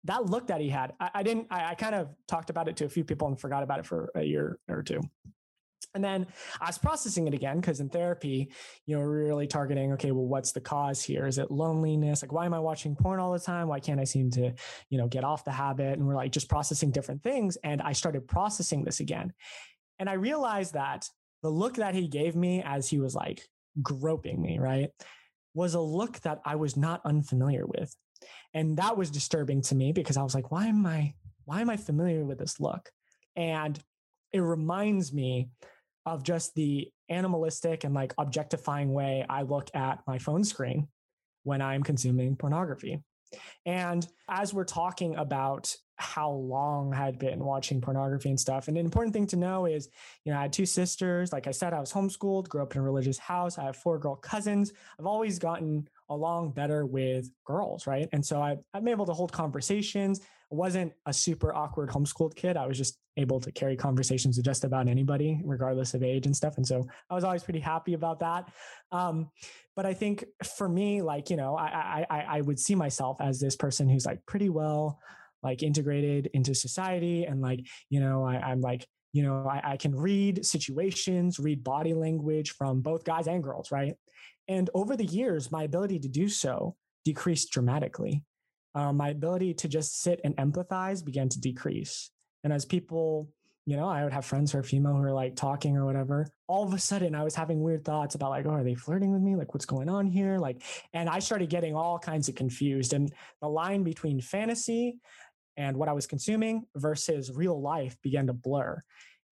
that 0.04 0.26
look 0.26 0.48
that 0.48 0.60
he 0.60 0.68
had, 0.68 0.94
I, 1.00 1.10
I 1.14 1.22
didn't. 1.22 1.46
I, 1.50 1.70
I 1.70 1.74
kind 1.74 1.94
of 1.94 2.08
talked 2.26 2.50
about 2.50 2.68
it 2.68 2.76
to 2.78 2.84
a 2.84 2.88
few 2.88 3.04
people 3.04 3.28
and 3.28 3.40
forgot 3.40 3.62
about 3.62 3.78
it 3.78 3.86
for 3.86 4.10
a 4.14 4.22
year 4.22 4.58
or 4.68 4.82
two. 4.82 5.00
And 5.94 6.02
then 6.02 6.26
I 6.60 6.66
was 6.66 6.78
processing 6.78 7.26
it 7.26 7.34
again 7.34 7.60
because 7.60 7.80
in 7.80 7.90
therapy, 7.90 8.50
you 8.86 8.96
know, 8.96 9.02
we're 9.02 9.26
really 9.26 9.46
targeting, 9.46 9.92
okay, 9.92 10.10
well, 10.10 10.24
what's 10.24 10.52
the 10.52 10.60
cause 10.60 11.02
here? 11.02 11.26
Is 11.26 11.38
it 11.38 11.50
loneliness? 11.50 12.22
Like, 12.22 12.32
why 12.32 12.46
am 12.46 12.54
I 12.54 12.60
watching 12.60 12.96
porn 12.96 13.20
all 13.20 13.32
the 13.32 13.38
time? 13.38 13.68
Why 13.68 13.80
can't 13.80 14.00
I 14.00 14.04
seem 14.04 14.30
to, 14.32 14.54
you 14.88 14.98
know, 14.98 15.06
get 15.06 15.24
off 15.24 15.44
the 15.44 15.50
habit? 15.50 15.98
And 15.98 16.06
we're 16.06 16.14
like 16.14 16.32
just 16.32 16.48
processing 16.48 16.92
different 16.92 17.22
things. 17.22 17.58
And 17.62 17.82
I 17.82 17.92
started 17.92 18.26
processing 18.26 18.84
this 18.84 19.00
again. 19.00 19.34
And 19.98 20.08
I 20.08 20.14
realized 20.14 20.74
that 20.74 21.08
the 21.42 21.50
look 21.50 21.74
that 21.74 21.94
he 21.94 22.08
gave 22.08 22.34
me 22.36 22.62
as 22.64 22.88
he 22.88 22.98
was 22.98 23.14
like 23.14 23.46
groping 23.82 24.40
me, 24.40 24.58
right, 24.58 24.90
was 25.54 25.74
a 25.74 25.80
look 25.80 26.20
that 26.20 26.40
I 26.44 26.56
was 26.56 26.76
not 26.76 27.02
unfamiliar 27.04 27.66
with. 27.66 27.94
And 28.54 28.76
that 28.76 28.96
was 28.96 29.10
disturbing 29.10 29.62
to 29.62 29.74
me 29.74 29.92
because 29.92 30.16
I 30.16 30.22
was 30.22 30.34
like, 30.34 30.50
why 30.50 30.66
am 30.66 30.84
I, 30.86 31.14
why 31.44 31.60
am 31.60 31.70
I 31.70 31.76
familiar 31.76 32.24
with 32.24 32.38
this 32.38 32.60
look? 32.60 32.90
And 33.36 33.78
it 34.32 34.40
reminds 34.40 35.12
me 35.12 35.50
of 36.04 36.22
just 36.22 36.54
the 36.54 36.90
animalistic 37.08 37.84
and 37.84 37.94
like 37.94 38.14
objectifying 38.18 38.92
way 38.92 39.24
I 39.28 39.42
look 39.42 39.68
at 39.74 40.00
my 40.06 40.18
phone 40.18 40.44
screen 40.44 40.88
when 41.44 41.62
I'm 41.62 41.82
consuming 41.82 42.36
pornography. 42.36 43.02
And 43.64 44.06
as 44.28 44.52
we're 44.52 44.64
talking 44.64 45.16
about 45.16 45.74
how 45.96 46.30
long 46.30 46.92
I 46.92 46.96
had 46.96 47.18
been 47.18 47.38
watching 47.38 47.80
pornography 47.80 48.28
and 48.28 48.38
stuff, 48.38 48.68
and 48.68 48.76
an 48.76 48.84
important 48.84 49.14
thing 49.14 49.26
to 49.28 49.36
know 49.36 49.66
is, 49.66 49.88
you 50.24 50.32
know, 50.32 50.38
I 50.38 50.42
had 50.42 50.52
two 50.52 50.66
sisters. 50.66 51.32
Like 51.32 51.46
I 51.46 51.52
said, 51.52 51.72
I 51.72 51.80
was 51.80 51.92
homeschooled, 51.92 52.48
grew 52.48 52.62
up 52.62 52.74
in 52.74 52.80
a 52.80 52.84
religious 52.84 53.18
house. 53.18 53.58
I 53.58 53.64
have 53.64 53.76
four 53.76 53.98
girl 53.98 54.16
cousins. 54.16 54.72
I've 54.98 55.06
always 55.06 55.38
gotten 55.38 55.88
along 56.14 56.52
better 56.52 56.86
with 56.86 57.30
girls, 57.44 57.86
right? 57.86 58.08
And 58.12 58.24
so 58.24 58.40
I, 58.40 58.56
I'm 58.74 58.88
able 58.88 59.06
to 59.06 59.12
hold 59.12 59.32
conversations. 59.32 60.20
I 60.20 60.54
wasn't 60.54 60.92
a 61.06 61.12
super 61.12 61.54
awkward 61.54 61.90
homeschooled 61.90 62.34
kid. 62.34 62.56
I 62.56 62.66
was 62.66 62.76
just 62.76 62.98
able 63.16 63.40
to 63.40 63.52
carry 63.52 63.76
conversations 63.76 64.36
with 64.36 64.44
just 64.44 64.64
about 64.64 64.88
anybody, 64.88 65.40
regardless 65.44 65.94
of 65.94 66.02
age 66.02 66.26
and 66.26 66.36
stuff. 66.36 66.56
And 66.56 66.66
so 66.66 66.86
I 67.10 67.14
was 67.14 67.24
always 67.24 67.42
pretty 67.42 67.60
happy 67.60 67.94
about 67.94 68.20
that. 68.20 68.50
Um, 68.90 69.30
but 69.76 69.86
I 69.86 69.94
think 69.94 70.24
for 70.56 70.68
me, 70.68 71.02
like, 71.02 71.30
you 71.30 71.36
know, 71.36 71.56
I, 71.56 72.06
I, 72.08 72.20
I 72.28 72.40
would 72.40 72.58
see 72.58 72.74
myself 72.74 73.20
as 73.20 73.40
this 73.40 73.56
person 73.56 73.88
who's 73.88 74.06
like 74.06 74.24
pretty 74.26 74.48
well 74.48 74.98
like 75.42 75.62
integrated 75.62 76.30
into 76.34 76.54
society. 76.54 77.24
And 77.24 77.40
like, 77.40 77.66
you 77.90 78.00
know, 78.00 78.24
I, 78.24 78.36
I'm 78.36 78.60
like, 78.60 78.86
you 79.12 79.22
know, 79.22 79.46
I, 79.46 79.72
I 79.72 79.76
can 79.76 79.94
read 79.94 80.44
situations, 80.46 81.38
read 81.38 81.62
body 81.62 81.94
language 81.94 82.52
from 82.52 82.80
both 82.80 83.04
guys 83.04 83.26
and 83.26 83.42
girls, 83.42 83.70
right? 83.70 83.94
And 84.48 84.68
over 84.74 84.96
the 84.96 85.04
years, 85.04 85.52
my 85.52 85.62
ability 85.64 86.00
to 86.00 86.08
do 86.08 86.28
so 86.28 86.76
decreased 87.04 87.50
dramatically. 87.52 88.24
Um, 88.74 88.96
my 88.96 89.10
ability 89.10 89.54
to 89.54 89.68
just 89.68 90.00
sit 90.00 90.20
and 90.24 90.36
empathize 90.36 91.04
began 91.04 91.28
to 91.28 91.40
decrease. 91.40 92.10
And 92.42 92.52
as 92.52 92.64
people, 92.64 93.28
you 93.66 93.76
know, 93.76 93.88
I 93.88 94.02
would 94.02 94.12
have 94.12 94.24
friends 94.24 94.50
who 94.50 94.58
are 94.58 94.62
female 94.62 94.94
who 94.94 95.02
are 95.02 95.12
like 95.12 95.36
talking 95.36 95.76
or 95.76 95.84
whatever. 95.84 96.26
All 96.48 96.64
of 96.64 96.72
a 96.72 96.78
sudden, 96.78 97.14
I 97.14 97.22
was 97.22 97.34
having 97.34 97.60
weird 97.60 97.84
thoughts 97.84 98.14
about 98.14 98.30
like, 98.30 98.46
oh, 98.46 98.50
are 98.50 98.64
they 98.64 98.74
flirting 98.74 99.12
with 99.12 99.22
me? 99.22 99.36
Like, 99.36 99.54
what's 99.54 99.66
going 99.66 99.88
on 99.88 100.06
here? 100.06 100.38
Like, 100.38 100.62
and 100.92 101.08
I 101.08 101.18
started 101.20 101.50
getting 101.50 101.76
all 101.76 101.98
kinds 101.98 102.28
of 102.28 102.34
confused. 102.34 102.92
And 102.92 103.12
the 103.40 103.48
line 103.48 103.84
between 103.84 104.20
fantasy 104.20 104.98
and 105.56 105.76
what 105.76 105.88
I 105.88 105.92
was 105.92 106.06
consuming 106.06 106.64
versus 106.74 107.30
real 107.30 107.60
life 107.60 107.96
began 108.02 108.26
to 108.28 108.32
blur. 108.32 108.82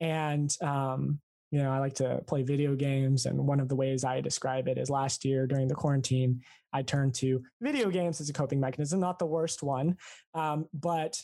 And, 0.00 0.54
um, 0.60 1.20
you 1.50 1.60
know, 1.62 1.70
I 1.70 1.78
like 1.78 1.94
to 1.94 2.22
play 2.26 2.42
video 2.42 2.74
games. 2.74 3.26
And 3.26 3.36
one 3.38 3.60
of 3.60 3.68
the 3.68 3.74
ways 3.74 4.04
I 4.04 4.20
describe 4.20 4.68
it 4.68 4.78
is 4.78 4.88
last 4.88 5.24
year 5.24 5.46
during 5.46 5.68
the 5.68 5.74
quarantine, 5.74 6.42
I 6.72 6.82
turned 6.82 7.14
to 7.16 7.42
video 7.60 7.90
games 7.90 8.20
as 8.20 8.28
a 8.28 8.32
coping 8.32 8.60
mechanism, 8.60 9.00
not 9.00 9.18
the 9.18 9.26
worst 9.26 9.62
one. 9.62 9.96
Um, 10.32 10.66
but, 10.72 11.20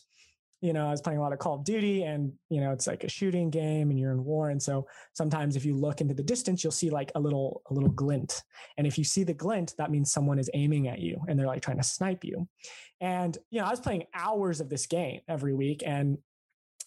you 0.61 0.73
know, 0.73 0.89
I 0.89 0.91
was 0.91 1.01
playing 1.01 1.21
a 1.21 1.23
lot 1.23 1.33
of 1.33 1.39
Call 1.39 1.55
of 1.55 1.65
Duty 1.65 2.03
and, 2.03 2.33
you 2.51 2.61
know, 2.61 2.73
it's 2.73 2.89
like 2.89 3.05
a 3.05 3.09
shooting 3.09 3.51
game 3.51 3.91
and 3.91 4.01
you're 4.01 4.11
in 4.11 4.25
war. 4.25 4.51
And 4.51 4.61
so 4.61 4.89
sometimes 5.13 5.55
if 5.55 5.65
you 5.65 5.77
look 5.77 6.01
into 6.01 6.15
the 6.15 6.25
distance, 6.25 6.65
you'll 6.65 6.73
see 6.73 6.91
like 6.91 7.13
a 7.15 7.21
little, 7.21 7.63
a 7.71 7.75
little 7.75 7.91
glint. 7.91 8.43
And 8.77 8.87
if 8.87 8.99
you 8.99 9.05
see 9.05 9.23
the 9.23 9.35
glint, 9.35 9.75
that 9.79 9.93
means 9.93 10.11
someone 10.11 10.41
is 10.41 10.51
aiming 10.55 10.89
at 10.89 10.99
you 10.99 11.21
and 11.29 11.39
they're 11.39 11.47
like 11.47 11.63
trying 11.63 11.77
to 11.77 11.85
snipe 11.85 12.25
you. 12.25 12.49
And, 13.01 13.39
you 13.51 13.61
know, 13.61 13.67
I 13.67 13.71
was 13.71 13.81
playing 13.81 14.07
hours 14.13 14.61
of 14.61 14.69
this 14.69 14.87
game 14.87 15.21
every 15.29 15.55
week. 15.55 15.85
And 15.87 16.19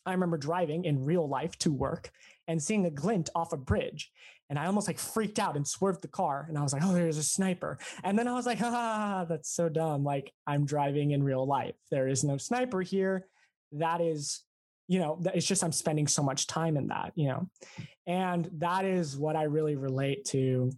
I 0.06 0.14
remember 0.14 0.38
driving 0.38 0.86
in 0.86 1.06
real 1.06 1.28
life 1.28 1.58
to 1.60 1.72
work 1.72 2.12
and 2.50 2.62
seeing 2.62 2.86
a 2.86 2.90
glint 2.90 3.30
off 3.36 3.54
a 3.54 3.58
bridge. 3.58 4.12
And 4.50 4.58
I 4.58 4.66
almost 4.66 4.88
like 4.88 4.98
freaked 4.98 5.38
out 5.38 5.56
and 5.56 5.66
swerved 5.66 6.02
the 6.02 6.08
car. 6.08 6.46
And 6.50 6.58
I 6.58 6.64
was 6.64 6.74
like, 6.74 6.82
oh, 6.84 6.92
there's 6.92 7.20
a 7.20 7.24
sniper. 7.24 7.78
And 8.04 8.18
then 8.18 8.28
I 8.28 8.34
was 8.34 8.48
like, 8.48 8.58
ah, 8.62 9.26
that's 9.30 9.54
so 9.54 9.70
dumb. 9.70 10.04
Like 10.04 10.34
I'm 10.48 10.66
driving 10.66 11.12
in 11.12 11.22
real 11.24 11.46
life. 11.46 11.76
There 11.92 12.08
is 12.08 12.24
no 12.24 12.38
sniper 12.38 12.82
here. 12.82 13.28
That 13.74 14.02
is, 14.02 14.44
you 14.88 14.98
know, 14.98 15.22
it's 15.36 15.46
just 15.46 15.64
I'm 15.64 15.72
spending 15.72 16.08
so 16.08 16.24
much 16.24 16.48
time 16.48 16.78
in 16.78 16.88
that, 16.88 17.12
you 17.16 17.28
know. 17.28 17.48
And 18.08 18.50
that 18.58 18.86
is 18.86 19.16
what 19.16 19.36
I 19.36 19.44
really 19.44 19.76
relate 19.76 20.26
to 20.30 20.72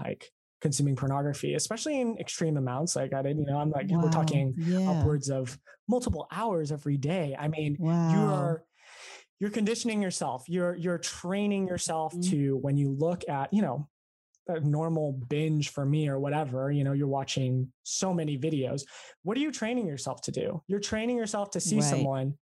like 0.00 0.30
consuming 0.60 0.94
pornography, 0.94 1.54
especially 1.54 2.00
in 2.00 2.16
extreme 2.18 2.56
amounts. 2.56 2.94
Like 2.94 3.12
I 3.12 3.22
didn't, 3.22 3.40
you 3.40 3.46
know, 3.50 3.58
I'm 3.58 3.70
like, 3.72 3.88
we're 3.90 4.08
talking 4.10 4.54
Yeah. 4.56 4.88
upwards 4.90 5.30
of 5.30 5.58
multiple 5.88 6.28
hours 6.30 6.70
every 6.70 6.96
day. 6.96 7.34
I 7.36 7.48
mean, 7.48 7.76
Wow. 7.80 8.10
you 8.12 8.32
are 8.32 8.62
you're 9.40 9.50
conditioning 9.50 10.00
yourself. 10.02 10.44
You're 10.48 10.74
you're 10.76 10.98
training 10.98 11.66
yourself 11.68 12.14
Mhm. 12.14 12.30
to 12.30 12.56
when 12.58 12.76
you 12.76 12.90
look 12.92 13.28
at, 13.28 13.52
you 13.52 13.62
know, 13.62 13.88
a 14.48 14.60
normal 14.60 15.12
binge 15.12 15.70
for 15.70 15.84
me 15.84 16.08
or 16.08 16.20
whatever 16.20 16.70
you 16.70 16.84
know 16.84 16.92
you're 16.92 17.08
watching 17.08 17.72
so 17.82 18.14
many 18.14 18.38
videos 18.38 18.82
what 19.24 19.36
are 19.36 19.40
you 19.40 19.50
training 19.50 19.88
yourself 19.88 20.20
to 20.22 20.30
do 20.30 20.62
you're 20.68 20.78
training 20.78 21.16
yourself 21.16 21.50
to 21.50 21.58
see 21.58 21.74
Right. 21.80 21.84
someone 21.84 22.38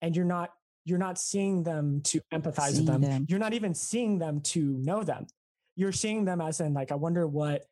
and 0.00 0.14
you're 0.14 0.24
not 0.24 0.50
you're 0.84 0.96
not 1.00 1.18
seeing 1.18 1.64
them 1.64 2.02
to 2.02 2.20
empathize 2.32 2.70
Seeing 2.74 2.84
with 2.86 2.86
them. 2.86 3.00
them. 3.02 3.26
you're 3.28 3.40
not 3.40 3.52
even 3.52 3.74
seeing 3.74 4.20
them 4.20 4.40
to 4.42 4.62
know 4.78 5.02
them 5.02 5.26
you're 5.74 5.90
seeing 5.90 6.24
them 6.24 6.40
as 6.40 6.60
in 6.60 6.72
like 6.72 6.92
i 6.92 6.94
wonder 6.94 7.26
what 7.26 7.64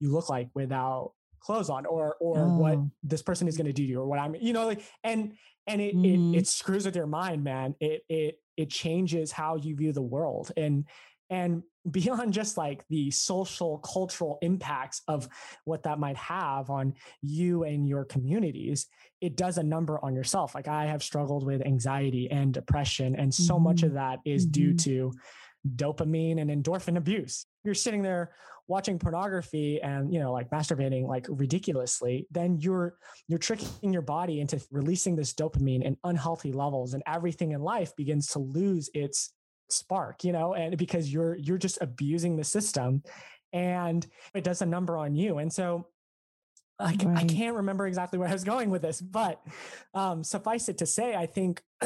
you 0.00 0.10
look 0.10 0.28
like 0.28 0.50
without 0.56 1.12
clothes 1.40 1.70
on 1.70 1.86
or 1.86 2.16
or 2.20 2.48
what 2.48 2.76
Oh. 2.76 2.90
this 3.02 3.22
person 3.22 3.48
is 3.48 3.56
going 3.56 3.66
to 3.66 3.72
do 3.72 3.82
to 3.84 3.88
you 3.88 4.00
or 4.00 4.06
what 4.06 4.18
i'm 4.18 4.34
you 4.34 4.52
know 4.52 4.66
like 4.66 4.82
and 5.04 5.34
and 5.66 5.80
it, 5.80 5.94
Mhm. 5.96 6.34
it 6.34 6.38
it 6.38 6.46
screws 6.46 6.84
with 6.86 6.96
your 6.96 7.06
mind 7.06 7.42
man 7.44 7.74
it 7.80 8.02
it 8.08 8.40
it 8.56 8.70
changes 8.70 9.32
how 9.32 9.56
you 9.56 9.74
view 9.76 9.92
the 9.92 10.02
world 10.02 10.52
and 10.56 10.84
and 11.30 11.62
beyond 11.90 12.34
just 12.34 12.58
like 12.58 12.84
the 12.88 13.10
social 13.10 13.78
cultural 13.78 14.38
impacts 14.42 15.00
of 15.08 15.26
what 15.64 15.82
that 15.84 15.98
might 15.98 16.16
have 16.18 16.68
on 16.68 16.92
you 17.22 17.64
and 17.64 17.88
your 17.88 18.04
communities 18.04 18.86
it 19.22 19.34
does 19.34 19.56
a 19.56 19.62
number 19.62 19.98
on 20.04 20.14
yourself 20.14 20.54
like 20.54 20.68
i 20.68 20.84
have 20.84 21.02
struggled 21.02 21.44
with 21.46 21.64
anxiety 21.66 22.30
and 22.30 22.52
depression 22.52 23.16
and 23.16 23.32
so 23.32 23.58
much 23.58 23.82
of 23.82 23.94
that 23.94 24.18
is 24.26 24.44
due 24.44 24.74
Mhm. 24.74 24.78
to 24.78 25.12
dopamine 25.76 26.38
and 26.40 26.50
endorphin 26.50 26.96
abuse 26.98 27.46
you're 27.64 27.74
sitting 27.74 28.02
there 28.02 28.30
watching 28.66 28.98
pornography 28.98 29.82
and 29.82 30.12
you 30.12 30.20
know 30.20 30.32
like 30.32 30.48
masturbating 30.50 31.06
like 31.06 31.26
ridiculously 31.28 32.26
then 32.30 32.56
you're 32.58 32.96
you're 33.26 33.38
tricking 33.38 33.92
your 33.92 34.02
body 34.02 34.40
into 34.40 34.62
releasing 34.70 35.16
this 35.16 35.34
dopamine 35.34 35.82
in 35.82 35.96
unhealthy 36.04 36.52
levels 36.52 36.94
and 36.94 37.02
everything 37.06 37.50
in 37.50 37.60
life 37.60 37.94
begins 37.96 38.28
to 38.28 38.38
lose 38.38 38.88
its 38.94 39.32
spark 39.70 40.22
you 40.22 40.32
know 40.32 40.54
and 40.54 40.78
because 40.78 41.12
you're 41.12 41.36
you're 41.36 41.58
just 41.58 41.78
abusing 41.80 42.36
the 42.36 42.44
system 42.44 43.02
and 43.52 44.06
it 44.34 44.44
does 44.44 44.62
a 44.62 44.66
number 44.66 44.96
on 44.96 45.14
you 45.16 45.38
and 45.38 45.52
so 45.52 45.86
I, 46.78 46.96
ca- 46.96 47.14
I 47.14 47.24
can't 47.24 47.56
remember 47.56 47.86
exactly 47.86 48.18
where 48.18 48.28
I 48.28 48.32
was 48.32 48.42
going 48.42 48.70
with 48.70 48.80
this, 48.80 49.02
but 49.02 49.38
um, 49.92 50.24
suffice 50.24 50.70
it 50.70 50.78
to 50.78 50.86
say, 50.86 51.14
I 51.14 51.26
think 51.26 51.62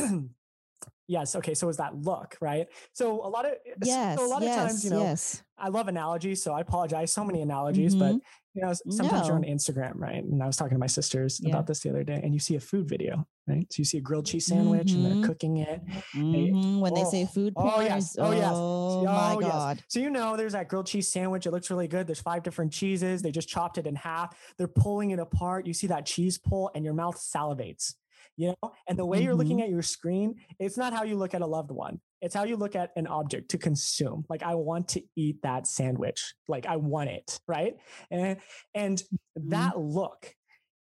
yes. 1.09 1.35
Okay, 1.37 1.55
so 1.55 1.69
is 1.69 1.77
that 1.79 1.95
look 2.03 2.37
right? 2.41 2.67
So 2.93 3.25
a 3.25 3.29
lot 3.29 3.45
of 3.47 3.53
Yes. 3.83 4.19
so 4.19 4.27
a 4.27 4.29
lot 4.29 4.43
yes. 4.43 4.57
of 4.57 4.63
times, 4.69 4.85
you 4.85 4.91
know, 4.91 5.03
yes. 5.03 5.43
I 5.57 5.69
love 5.69 5.89
analogies, 5.89 6.43
so 6.43 6.53
I 6.53 6.61
apologize. 6.61 7.13
So 7.13 7.25
many 7.25 7.41
analogies, 7.41 7.95
but 7.95 8.15
Mhm. 8.15 8.21
you 8.55 8.63
know, 8.63 8.73
sometimes 8.91 9.27
you're 9.29 9.37
on 9.37 9.45
Instagram, 9.45 9.95
right? 9.97 10.23
And 10.23 10.43
I 10.43 10.47
was 10.47 10.57
talking 10.57 10.75
to 10.75 10.79
my 10.81 10.87
sisters 10.89 11.41
Yeah. 11.43 11.51
about 11.51 11.67
this 11.67 11.81
the 11.81 11.91
other 11.91 12.05
day, 12.05 12.21
and 12.23 12.33
you 12.35 12.41
see 12.41 12.57
a 12.57 12.61
food 12.61 12.89
video, 12.89 13.27
right? 13.47 13.67
So 13.73 13.81
you 13.81 13.85
see 13.85 13.99
a 13.99 14.01
grilled 14.01 14.27
cheese 14.27 14.47
sandwich, 14.47 14.93
and 14.93 15.05
Mhm. 15.05 15.21
they're 15.21 15.29
cooking 15.29 15.57
it. 15.59 15.85
Mhm. 16.15 16.81
When 16.81 16.95
they 16.95 17.05
say 17.05 17.23
oh, 17.25 17.27
food 17.27 17.53
oh, 17.57 17.81
yes, 17.81 18.17
oh, 18.19 18.33
yes, 18.33 18.51
oh 18.53 19.05
my 19.05 19.35
oh, 19.35 19.41
yes. 19.41 19.51
god. 19.53 19.85
So 19.89 20.01
you 20.01 20.11
know, 20.11 20.37
there's 20.37 20.53
that 20.53 20.69
grilled 20.69 20.87
cheese 20.87 21.09
sandwich. 21.11 21.47
It 21.47 21.53
looks 21.53 21.71
really 21.71 21.89
good. 21.89 22.07
There's 22.07 22.21
five 22.21 22.43
different 22.43 22.73
cheeses. 22.73 23.23
They 23.23 23.31
just 23.33 23.49
chopped 23.49 23.79
it 23.79 23.87
in 23.87 23.95
half. 23.97 24.37
They're 24.59 24.67
pulling 24.69 25.11
it 25.11 25.19
apart. 25.21 25.67
You 25.67 25.73
see 25.75 25.87
that 25.89 26.05
cheese 26.07 26.37
pull, 26.39 26.71
and 26.75 26.85
your 26.85 26.95
mouth 26.95 27.17
salivates. 27.17 27.95
You 28.37 28.55
know, 28.63 28.73
and 28.89 28.99
the 28.99 29.07
way 29.07 29.23
you're 29.23 29.35
looking 29.35 29.59
Mm-hmm. 29.59 29.65
at 29.65 29.71
your 29.71 29.83
screen, 29.83 30.35
it's 30.59 30.77
not 30.77 30.93
how 30.93 31.05
you 31.05 31.17
look 31.17 31.35
at 31.35 31.43
a 31.43 31.47
loved 31.47 31.71
one. 31.71 32.01
It's 32.21 32.35
how 32.35 32.45
you 32.45 32.57
look 32.57 32.75
at 32.75 32.91
an 32.97 33.07
object 33.07 33.51
to 33.51 33.59
consume. 33.59 34.25
Like 34.29 34.43
I 34.43 34.55
want 34.55 34.89
to 34.89 35.03
eat 35.17 35.43
that 35.43 35.67
sandwich. 35.67 36.35
Like 36.49 36.67
I 36.67 36.77
want 36.77 37.11
it, 37.11 37.39
right? 37.47 37.77
And 38.11 38.39
and 38.75 39.03
Mm-hmm. 39.39 39.51
that 39.51 39.79
look 39.79 40.35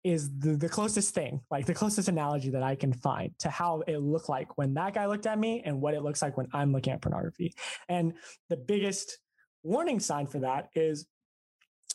is 0.04 0.30
the, 0.38 0.58
the 0.58 0.68
closest 0.70 1.14
thing, 1.16 1.40
like 1.50 1.66
the 1.66 1.74
closest 1.74 2.08
analogy 2.10 2.50
that 2.50 2.62
I 2.64 2.76
can 2.76 2.92
find 2.94 3.32
to 3.40 3.50
how 3.50 3.82
it 3.88 3.98
looked 3.98 4.30
like 4.30 4.58
when 4.58 4.74
that 4.74 4.94
guy 4.94 5.06
looked 5.06 5.26
at 5.26 5.40
me 5.40 5.62
and 5.66 5.80
what 5.82 5.94
it 5.94 6.02
looks 6.04 6.22
like 6.22 6.36
when 6.38 6.48
I'm 6.54 6.72
looking 6.74 6.92
at 6.94 7.02
pornography. 7.02 7.54
And 7.88 8.14
the 8.50 8.58
biggest 8.58 9.18
warning 9.64 10.00
sign 10.02 10.28
for 10.28 10.40
that 10.40 10.70
is 10.76 11.08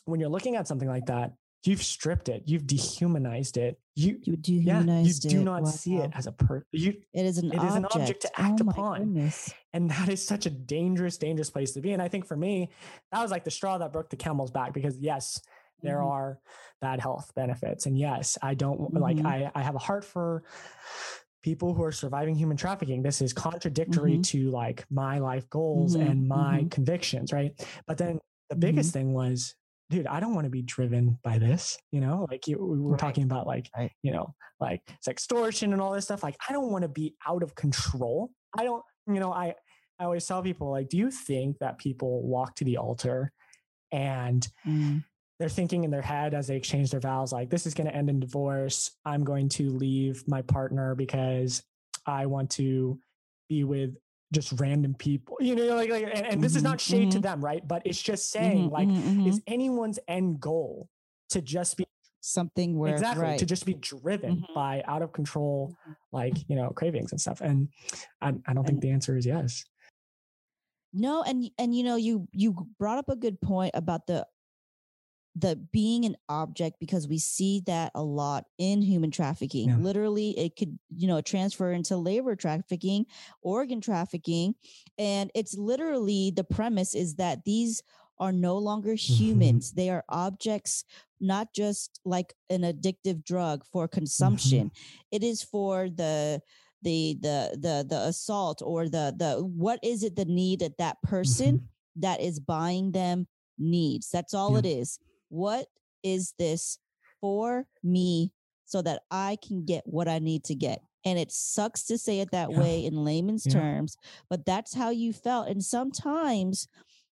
when 0.05 0.19
you're 0.19 0.29
looking 0.29 0.55
at 0.55 0.67
something 0.67 0.87
like 0.87 1.05
that, 1.05 1.33
you've 1.65 1.83
stripped 1.83 2.29
it, 2.29 2.43
you've 2.45 2.65
dehumanized 2.67 3.57
it. 3.57 3.79
You 3.95 4.19
You 4.23 4.33
yeah, 4.33 4.33
you 4.33 4.37
dehumanized 4.37 5.29
do 5.29 5.43
not 5.43 5.67
see 5.67 5.97
it 5.97 6.11
as 6.13 6.25
a 6.27 6.31
person 6.31 6.65
you 6.71 6.93
It 7.13 7.25
is 7.25 7.37
an 7.37 7.51
it 7.51 7.55
is 7.55 7.75
object. 7.75 7.75
an 7.75 7.85
object 8.01 8.21
to 8.21 8.41
act 8.41 8.61
oh 8.61 8.69
upon. 8.69 8.99
goodness. 8.99 9.53
and 9.73 9.89
that 9.91 10.09
is 10.09 10.25
such 10.25 10.45
a 10.45 10.49
dangerous, 10.49 11.17
dangerous 11.17 11.49
place 11.49 11.71
to 11.73 11.81
be. 11.81 11.91
And 11.91 12.01
I 12.01 12.07
think 12.07 12.25
for 12.25 12.37
me, 12.37 12.69
that 13.11 13.21
was 13.21 13.29
like 13.31 13.43
the 13.43 13.51
straw 13.51 13.77
that 13.77 13.91
broke 13.91 14.09
the 14.09 14.15
camel's 14.15 14.51
back 14.51 14.73
because 14.73 14.97
yes, 14.99 15.41
there 15.81 15.97
Mhm. 15.99 16.05
are 16.07 16.39
bad 16.81 16.99
health 17.01 17.33
benefits. 17.35 17.85
And 17.85 17.97
yes, 17.97 18.37
I 18.41 18.53
don't 18.53 18.93
like 18.93 19.17
Mhm. 19.17 19.25
I, 19.25 19.51
I 19.53 19.61
have 19.61 19.75
a 19.75 19.79
heart 19.79 20.05
for 20.05 20.43
people 21.43 21.73
who 21.73 21.83
are 21.83 21.91
surviving 21.91 22.35
human 22.35 22.57
trafficking. 22.57 23.01
This 23.01 23.21
is 23.21 23.31
contradictory 23.33 24.17
Mhm. 24.17 24.23
to 24.25 24.49
like 24.51 24.85
my 24.91 25.19
life 25.19 25.49
goals 25.49 25.95
Mhm, 25.95 26.01
and 26.09 26.27
my 26.27 26.63
mhm. 26.63 26.71
convictions, 26.71 27.31
right? 27.33 27.53
But 27.85 27.97
then 27.97 28.19
the 28.49 28.55
biggest 28.55 28.91
thing 28.93 29.13
was 29.13 29.55
dude, 29.89 30.07
I 30.07 30.19
don't 30.19 30.35
want 30.35 30.45
to 30.45 30.49
be 30.51 30.61
driven 30.61 31.17
by 31.23 31.37
this. 31.39 31.77
You 31.91 32.01
know, 32.01 32.27
like 32.29 32.47
you, 32.47 32.57
we 32.63 32.79
were 32.79 32.91
Right. 32.91 32.99
talking 32.99 33.23
about 33.23 33.47
like, 33.47 33.69
Right. 33.75 33.91
you 34.03 34.11
know, 34.11 34.33
like 34.59 34.81
sextortion 35.05 35.73
and 35.73 35.81
all 35.81 35.91
this 35.93 36.05
stuff. 36.05 36.23
Like, 36.23 36.37
I 36.47 36.53
don't 36.53 36.71
want 36.71 36.83
to 36.83 36.89
be 36.89 37.15
out 37.27 37.43
of 37.43 37.55
control. 37.55 38.29
I 38.57 38.63
don't, 38.63 38.83
you 39.07 39.19
know, 39.19 39.33
I, 39.33 39.55
I 39.99 40.05
always 40.05 40.25
tell 40.25 40.41
people 40.41 40.71
like, 40.71 40.89
do 40.89 40.97
you 40.97 41.11
think 41.11 41.57
that 41.59 41.77
people 41.77 42.21
walk 42.23 42.55
to 42.55 42.63
the 42.65 42.77
altar 42.77 43.31
and 43.91 44.47
Mm. 44.67 45.03
they're 45.39 45.49
thinking 45.49 45.83
in 45.83 45.91
their 45.91 46.01
head 46.01 46.33
as 46.33 46.47
they 46.47 46.55
exchange 46.55 46.91
their 46.91 46.99
vows, 46.99 47.31
like, 47.33 47.49
this 47.49 47.65
is 47.65 47.73
going 47.73 47.87
to 47.87 47.95
end 47.95 48.09
in 48.09 48.19
divorce. 48.19 48.91
I'm 49.05 49.23
going 49.23 49.49
to 49.49 49.69
leave 49.69 50.23
my 50.27 50.41
partner 50.43 50.95
because 50.95 51.63
I 52.05 52.25
want 52.27 52.51
to 52.51 52.99
be 53.47 53.63
with 53.63 53.95
just 54.31 54.59
random 54.59 54.93
people, 54.93 55.37
you 55.39 55.55
know, 55.55 55.75
like, 55.75 55.89
like 55.89 56.03
and, 56.03 56.25
and 56.25 56.43
this 56.43 56.55
is 56.55 56.61
Mhm, 56.61 56.65
not 56.65 56.79
shade 56.81 57.11
to 57.11 57.19
mhm. 57.19 57.21
them, 57.23 57.43
right? 57.43 57.67
But 57.67 57.81
it's 57.85 58.01
just 58.01 58.29
saying, 58.31 58.69
Mhm, 58.69 58.71
like, 58.71 58.89
mhm, 58.89 59.15
mhm. 59.15 59.27
is 59.27 59.41
anyone's 59.47 59.99
end 60.07 60.39
goal 60.39 60.89
to 61.29 61.41
just 61.41 61.77
be 61.77 61.85
something 62.21 62.77
where 62.77 62.93
exactly 62.93 63.23
right. 63.23 63.39
to 63.39 63.45
just 63.45 63.65
be 63.65 63.73
driven 63.73 64.41
Mhm. 64.41 64.53
by 64.53 64.83
out 64.85 65.01
of 65.01 65.13
control, 65.13 65.75
like, 66.11 66.37
you 66.47 66.55
know, 66.55 66.69
cravings 66.71 67.11
and 67.11 67.19
stuff? 67.19 67.41
And 67.41 67.69
I, 68.21 68.33
I 68.45 68.53
don't 68.53 68.65
think 68.65 68.81
the 68.81 68.91
answer 68.91 69.17
is 69.17 69.25
yes. 69.25 69.65
No, 70.93 71.21
and 71.23 71.49
and 71.59 71.75
you 71.75 71.83
know 71.83 71.95
you 71.97 72.27
you 72.31 72.53
brought 72.79 72.97
up 72.97 73.09
a 73.09 73.15
good 73.15 73.39
point 73.41 73.71
about 73.75 74.07
the 74.07 74.25
the 75.39 75.55
being 75.71 76.05
an 76.05 76.15
object 76.27 76.77
because 76.79 77.07
we 77.07 77.17
see 77.17 77.61
that 77.65 77.91
a 77.95 78.03
lot 78.03 78.45
in 78.57 78.81
human 78.81 79.11
trafficking. 79.11 79.69
Yeah. 79.69 79.77
Literally, 79.77 80.37
it 80.37 80.55
could 80.57 80.77
you 80.95 81.07
know 81.07 81.21
transfer 81.21 81.71
into 81.71 81.95
labor 81.97 82.35
trafficking, 82.35 83.05
organ 83.41 83.81
trafficking, 83.81 84.55
and 84.97 85.31
it's 85.35 85.55
literally 85.57 86.31
the 86.35 86.43
premise 86.43 86.93
is 86.95 87.15
that 87.15 87.45
these 87.45 87.81
are 88.19 88.31
no 88.33 88.57
longer 88.57 88.95
humans; 88.95 89.71
they 89.71 89.89
are 89.89 90.03
objects, 90.09 90.83
not 91.21 91.53
just 91.53 91.99
like 92.03 92.33
an 92.49 92.61
addictive 92.61 93.23
drug 93.23 93.63
for 93.71 93.87
consumption. 93.87 94.71
It 95.11 95.23
is 95.23 95.41
for 95.43 95.89
the 95.89 96.41
the 96.81 97.17
the 97.21 97.57
the 97.59 97.85
the 97.87 97.99
assault 98.07 98.61
or 98.63 98.89
the 98.89 99.13
the 99.17 99.43
what 99.45 99.79
is 99.83 100.03
it 100.03 100.15
the 100.15 100.25
need 100.25 100.59
that 100.61 100.77
that 100.77 101.01
person 101.03 101.57
Mhm. 101.59 101.63
that 101.97 102.21
is 102.21 102.39
buying 102.39 102.91
them 102.91 103.27
needs 103.57 104.09
that's 104.09 104.33
all 104.33 104.53
Yeah. 104.53 104.59
it 104.59 104.65
is 104.65 104.99
what 105.29 105.67
is 106.03 106.33
this 106.39 106.79
for 107.21 107.65
me 107.83 108.31
so 108.65 108.81
that 108.81 109.01
i 109.11 109.37
can 109.45 109.65
get 109.65 109.83
what 109.85 110.07
i 110.07 110.19
need 110.19 110.43
to 110.43 110.55
get 110.55 110.81
and 111.05 111.17
it 111.17 111.31
sucks 111.31 111.83
to 111.83 111.97
say 111.97 112.19
it 112.19 112.31
that 112.31 112.51
Yeah. 112.51 112.59
way 112.59 112.85
in 112.85 112.95
layman's 113.03 113.45
Yeah. 113.45 113.53
terms 113.53 113.97
but 114.29 114.45
that's 114.45 114.73
how 114.73 114.89
you 114.89 115.13
felt 115.13 115.47
and 115.47 115.63
sometimes 115.63 116.67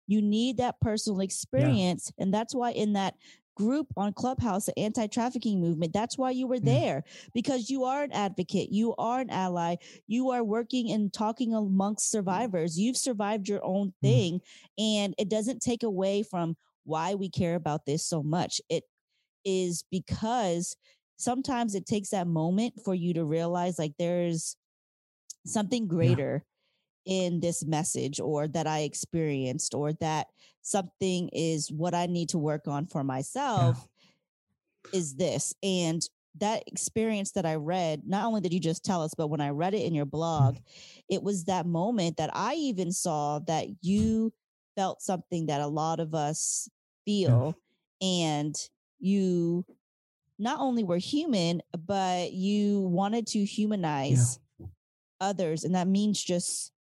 you 0.07 0.21
need 0.21 0.57
that 0.57 0.79
personal 0.81 1.19
experience 1.19 2.11
and 2.17 2.33
that's 2.33 2.55
why 2.55 2.71
in 2.71 2.93
that 2.93 3.15
group 3.55 3.87
on 3.97 4.13
clubhouse 4.13 4.67
the 4.67 4.79
anti-trafficking 4.79 5.59
movement 5.59 5.91
that's 5.91 6.17
why 6.17 6.29
you 6.29 6.47
were 6.47 6.59
Yeah. 6.61 6.79
there 6.79 7.03
because 7.33 7.69
you 7.71 7.83
are 7.85 8.03
an 8.03 8.11
advocate 8.11 8.71
you 8.71 8.93
are 8.97 9.19
an 9.19 9.29
ally 9.31 9.75
you 10.07 10.29
are 10.29 10.43
working 10.43 10.91
and 10.91 11.11
talking 11.11 11.53
amongst 11.55 12.11
survivors 12.11 12.77
you've 12.79 12.95
survived 12.97 13.47
your 13.49 13.63
own 13.65 13.87
Mm. 13.87 13.93
thing 14.01 14.41
and 14.77 15.15
it 15.17 15.27
doesn't 15.29 15.59
take 15.61 15.81
away 15.83 16.21
from 16.23 16.55
why 16.87 17.13
we 17.15 17.29
care 17.29 17.55
about 17.55 17.85
this 17.85 18.05
so 18.05 18.23
much. 18.23 18.61
It 18.69 18.83
is 19.45 19.83
because 19.91 20.75
sometimes 21.17 21.75
it 21.75 21.85
takes 21.85 22.09
that 22.09 22.27
moment 22.27 22.73
for 22.83 22.95
you 22.95 23.13
to 23.13 23.25
realize 23.25 23.77
like 23.77 23.93
there's 23.99 24.55
something 25.45 25.87
greater 25.87 26.43
in 27.05 27.39
this 27.39 27.65
message 27.65 28.19
or 28.19 28.47
that 28.49 28.67
I 28.67 28.79
experienced 28.79 29.73
or 29.73 29.93
that 29.93 30.27
something 30.61 31.29
is 31.29 31.71
what 31.71 31.93
I 31.93 32.05
need 32.05 32.29
to 32.29 32.37
work 32.37 32.67
on 32.67 32.85
for 32.85 33.03
myself 33.03 33.87
is 34.93 35.15
this. 35.15 35.53
And 35.63 36.01
that 36.39 36.63
experience 36.67 37.31
that 37.31 37.45
I 37.45 37.55
read 37.55 38.03
not 38.05 38.25
only 38.25 38.41
did 38.41 38.53
you 38.53 38.59
just 38.59 38.83
tell 38.83 39.01
us 39.01 39.13
but 39.17 39.27
when 39.27 39.41
I 39.41 39.49
read 39.49 39.73
it 39.73 39.83
in 39.83 39.95
your 39.95 40.05
mm-hmm. 40.05 40.11
blog 40.11 40.57
it 41.09 41.23
was 41.23 41.45
that 41.45 41.65
moment 41.65 42.17
that 42.17 42.29
I 42.33 42.53
even 42.53 42.91
saw 42.91 43.39
that 43.47 43.67
you 43.81 44.31
felt 44.75 45.01
something 45.01 45.47
that 45.47 45.61
a 45.61 45.67
lot 45.67 45.99
of 45.99 46.13
us 46.13 46.69
feel 47.17 47.55
and 48.01 48.53
you 48.99 49.63
not 50.37 50.59
only 50.59 50.83
were 50.83 50.97
human 50.97 51.61
but 51.87 52.33
you 52.33 52.81
wanted 52.81 53.25
to 53.25 53.39
humanize 53.45 54.39
others 55.21 55.63
and 55.63 55.73
that 55.73 55.87
means 55.87 56.21
just 56.21 56.73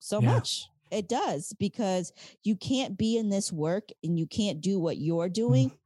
so 0.00 0.20
Yeah. 0.20 0.32
much 0.34 0.66
it 0.90 1.08
does 1.08 1.54
because 1.58 2.12
you 2.42 2.56
can't 2.56 2.98
be 2.98 3.16
in 3.16 3.30
this 3.30 3.52
work 3.52 3.88
and 4.02 4.18
you 4.18 4.26
can't 4.26 4.60
do 4.60 4.78
what 4.80 4.98
you're 4.98 5.28
doing 5.30 5.68
Mm-hmm. 5.70 5.76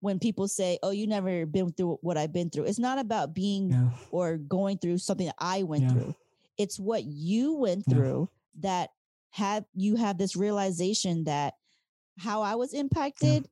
when 0.00 0.18
people 0.18 0.48
say, 0.48 0.78
"Oh, 0.82 0.90
you 0.90 1.06
never 1.06 1.46
been 1.46 1.70
through 1.72 1.98
what 2.02 2.16
I've 2.18 2.32
been 2.32 2.50
through." 2.50 2.64
It's 2.64 2.80
not 2.80 2.98
about 2.98 3.32
being 3.34 3.70
Yeah. 3.70 3.90
or 4.10 4.36
going 4.36 4.78
through 4.78 4.98
something 4.98 5.26
that 5.26 5.36
I 5.38 5.62
went 5.62 5.84
Yeah. 5.84 5.92
through. 5.92 6.14
It's 6.58 6.80
what 6.80 7.04
you 7.04 7.54
went 7.54 7.84
Yeah. 7.86 7.94
through 7.94 8.28
that 8.60 8.90
had 9.30 9.66
you 9.74 9.96
have 9.96 10.18
this 10.18 10.34
realization 10.36 11.24
that 11.24 11.54
how 12.18 12.42
I 12.42 12.54
was 12.54 12.72
impacted 12.72 13.48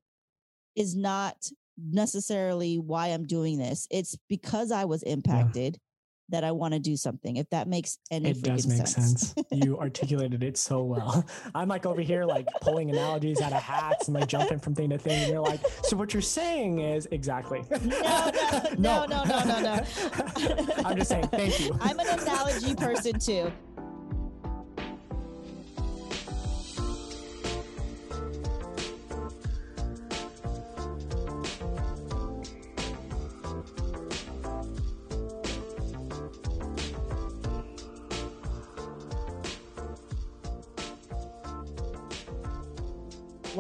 is 0.77 0.97
not 0.97 1.37
necessarily 1.79 2.79
why 2.79 3.09
I'm 3.09 3.27
doing 3.27 3.59
this. 3.59 3.87
It's 3.91 4.17
because 4.29 4.71
I 4.71 4.85
was 4.85 5.03
impacted 5.03 5.79
that 6.29 6.45
I 6.45 6.51
want 6.53 6.73
to 6.73 6.81
do 6.81 6.97
something. 6.97 7.37
If 7.37 7.49
that 7.51 7.69
makes 7.69 7.99
any 8.11 8.31
It 8.31 8.43
does 8.43 8.67
make 8.67 8.87
sense. 8.87 9.35
you 9.51 9.79
articulated 9.79 10.43
it 10.43 10.57
so 10.57 10.83
well. 10.83 11.25
I'm 11.55 11.69
like 11.69 11.85
over 11.85 12.01
here, 12.01 12.25
like 12.25 12.49
pulling 12.61 12.91
analogies 12.91 13.41
out 13.41 13.53
of 13.53 13.63
hats 13.63 14.09
and 14.09 14.15
like 14.19 14.29
jumping 14.29 14.59
from 14.59 14.75
thing 14.75 14.91
to 14.91 14.99
thing. 14.99 15.23
And 15.23 15.33
you're 15.33 15.43
like, 15.43 15.61
so 15.83 15.97
what 15.97 16.15
you're 16.15 16.23
saying 16.23 16.79
is 16.79 17.07
exactly. 17.11 17.65
no, 18.79 19.05
no, 19.05 19.05
no, 19.05 19.25
no, 19.25 19.45
no, 19.45 19.61
no. 19.61 19.85
I'm 20.85 20.97
just 20.97 21.11
saying, 21.11 21.29
thank 21.29 21.61
you. 21.61 21.77
I'm 21.81 21.99
an 22.01 22.09
analogy 22.09 22.75
person 22.75 23.19
too. 23.19 23.53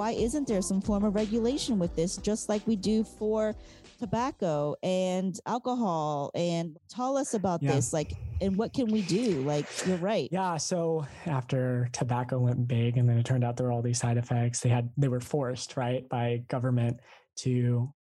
Why 0.02 0.10
isn't 0.10 0.48
there 0.48 0.60
some 0.62 0.80
form 0.80 1.04
of 1.04 1.14
regulation 1.14 1.78
with 1.78 1.94
this, 1.94 2.16
just 2.16 2.48
like 2.48 2.66
we 2.66 2.74
do 2.74 3.04
for 3.04 3.54
tobacco 4.00 4.74
and 4.82 5.38
alcohol? 5.46 6.32
And 6.34 6.76
tell 6.90 7.16
us 7.16 7.34
about 7.34 7.62
Yeah. 7.62 7.76
this, 7.76 7.92
like, 7.92 8.12
and 8.40 8.56
what 8.56 8.72
can 8.72 8.90
we 8.90 9.02
do? 9.02 9.42
Like, 9.42 9.64
you're 9.86 9.96
right. 9.98 10.28
Yeah. 10.32 10.56
So 10.56 11.06
after 11.24 11.88
tobacco 11.92 12.40
went 12.40 12.66
big, 12.66 12.96
and 12.96 13.08
then 13.08 13.16
it 13.16 13.24
turned 13.24 13.44
out 13.44 13.56
there 13.56 13.66
were 13.66 13.72
all 13.72 13.80
these 13.80 14.00
side 14.00 14.16
effects. 14.16 14.58
They 14.58 14.70
had 14.70 14.90
they 14.96 15.06
were 15.06 15.20
forced 15.20 15.76
right 15.76 16.08
by 16.08 16.38
government 16.48 16.98
to 17.42 17.94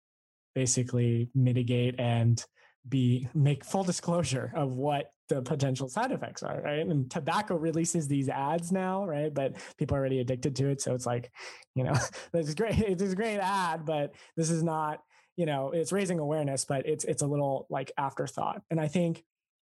basically 0.56 1.30
mitigate 1.36 2.00
and 2.00 2.44
be 2.88 3.28
make 3.34 3.64
full 3.64 3.84
disclosure 3.84 4.52
of 4.56 4.74
what 4.74 5.12
the 5.30 5.42
potential 5.42 5.88
side 5.88 6.12
effects 6.12 6.44
are 6.44 6.62
right? 6.62 6.80
And 6.80 7.10
tobacco 7.10 7.56
releases 7.56 8.08
these 8.08 8.28
ads 8.28 8.72
now 8.72 9.06
right? 9.06 9.34
But 9.34 9.56
people 9.78 9.96
are 9.96 10.00
already 10.00 10.20
addicted 10.20 10.56
to 10.58 10.70
it. 10.70 10.82
So 10.82 10.94
it's 10.94 11.06
like 11.06 11.32
you 11.76 11.84
know 11.84 11.94
this 12.34 12.48
is 12.48 12.56
great 12.56 12.80
it's 12.80 13.04
a 13.04 13.16
great 13.16 13.40
ad 13.40 13.86
but 13.86 14.14
this 14.36 14.50
is 14.50 14.64
not 14.64 15.02
you 15.38 15.46
know 15.46 15.72
it's 15.72 15.92
raising 15.92 16.20
awareness 16.20 16.66
but 16.66 16.86
it's 16.86 17.06
it's 17.06 17.22
a 17.22 17.28
little 17.28 17.68
like 17.70 17.92
afterthought. 17.98 18.62
And 18.70 18.80
i 18.80 18.88
think 18.88 19.24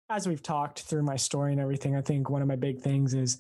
as 0.10 0.28
we've 0.28 0.44
talked 0.44 0.82
through 0.82 1.04
my 1.04 1.16
story 1.16 1.54
and 1.54 1.62
everything 1.62 1.96
i 1.96 2.02
think 2.02 2.30
one 2.30 2.42
of 2.42 2.48
my 2.48 2.58
big 2.58 2.82
things 2.82 3.14
is 3.14 3.40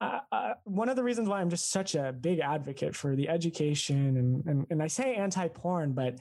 uh, 0.00 0.20
uh, 0.32 0.54
one 0.64 0.88
of 0.88 0.96
the 0.96 1.02
reasons 1.02 1.28
why 1.28 1.40
I'm 1.40 1.50
just 1.50 1.70
such 1.70 1.94
a 1.94 2.12
big 2.12 2.40
advocate 2.40 2.94
for 2.94 3.16
the 3.16 3.28
education 3.28 4.16
and 4.16 4.44
and, 4.46 4.66
and 4.70 4.82
I 4.82 4.88
say 4.88 5.14
anti-porn, 5.14 5.92
but 5.92 6.18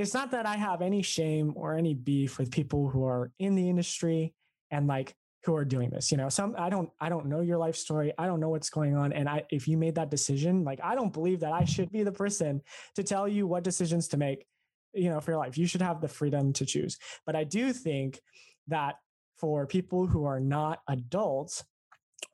it's 0.00 0.14
not 0.14 0.30
that 0.32 0.46
I 0.46 0.56
have 0.56 0.82
any 0.82 1.02
shame 1.02 1.52
or 1.56 1.74
any 1.74 1.94
beef 1.94 2.38
with 2.38 2.50
people 2.50 2.88
who 2.88 3.04
are 3.04 3.30
in 3.38 3.54
the 3.54 3.68
industry 3.68 4.34
and 4.70 4.86
like 4.86 5.14
who 5.44 5.54
are 5.54 5.64
doing 5.64 5.90
this. 5.90 6.10
You 6.10 6.18
know, 6.18 6.28
some 6.28 6.54
I 6.58 6.68
don't 6.68 6.90
I 7.00 7.08
don't 7.08 7.26
know 7.26 7.40
your 7.40 7.58
life 7.58 7.76
story. 7.76 8.12
I 8.18 8.26
don't 8.26 8.40
know 8.40 8.50
what's 8.50 8.70
going 8.70 8.96
on. 8.96 9.12
And 9.12 9.28
I 9.28 9.44
if 9.50 9.68
you 9.68 9.76
made 9.76 9.94
that 9.94 10.10
decision, 10.10 10.64
like 10.64 10.80
I 10.82 10.94
don't 10.94 11.12
believe 11.12 11.40
that 11.40 11.52
I 11.52 11.64
should 11.64 11.90
be 11.90 12.02
the 12.02 12.12
person 12.12 12.60
to 12.96 13.02
tell 13.02 13.28
you 13.28 13.46
what 13.46 13.64
decisions 13.64 14.08
to 14.08 14.16
make, 14.16 14.46
you 14.92 15.10
know, 15.10 15.20
for 15.20 15.30
your 15.30 15.38
life. 15.38 15.56
You 15.56 15.66
should 15.66 15.82
have 15.82 16.00
the 16.00 16.08
freedom 16.08 16.52
to 16.54 16.66
choose. 16.66 16.98
But 17.24 17.36
I 17.36 17.44
do 17.44 17.72
think 17.72 18.20
that 18.66 18.96
for 19.38 19.66
people 19.66 20.06
who 20.06 20.24
are 20.24 20.40
not 20.40 20.80
adults 20.88 21.64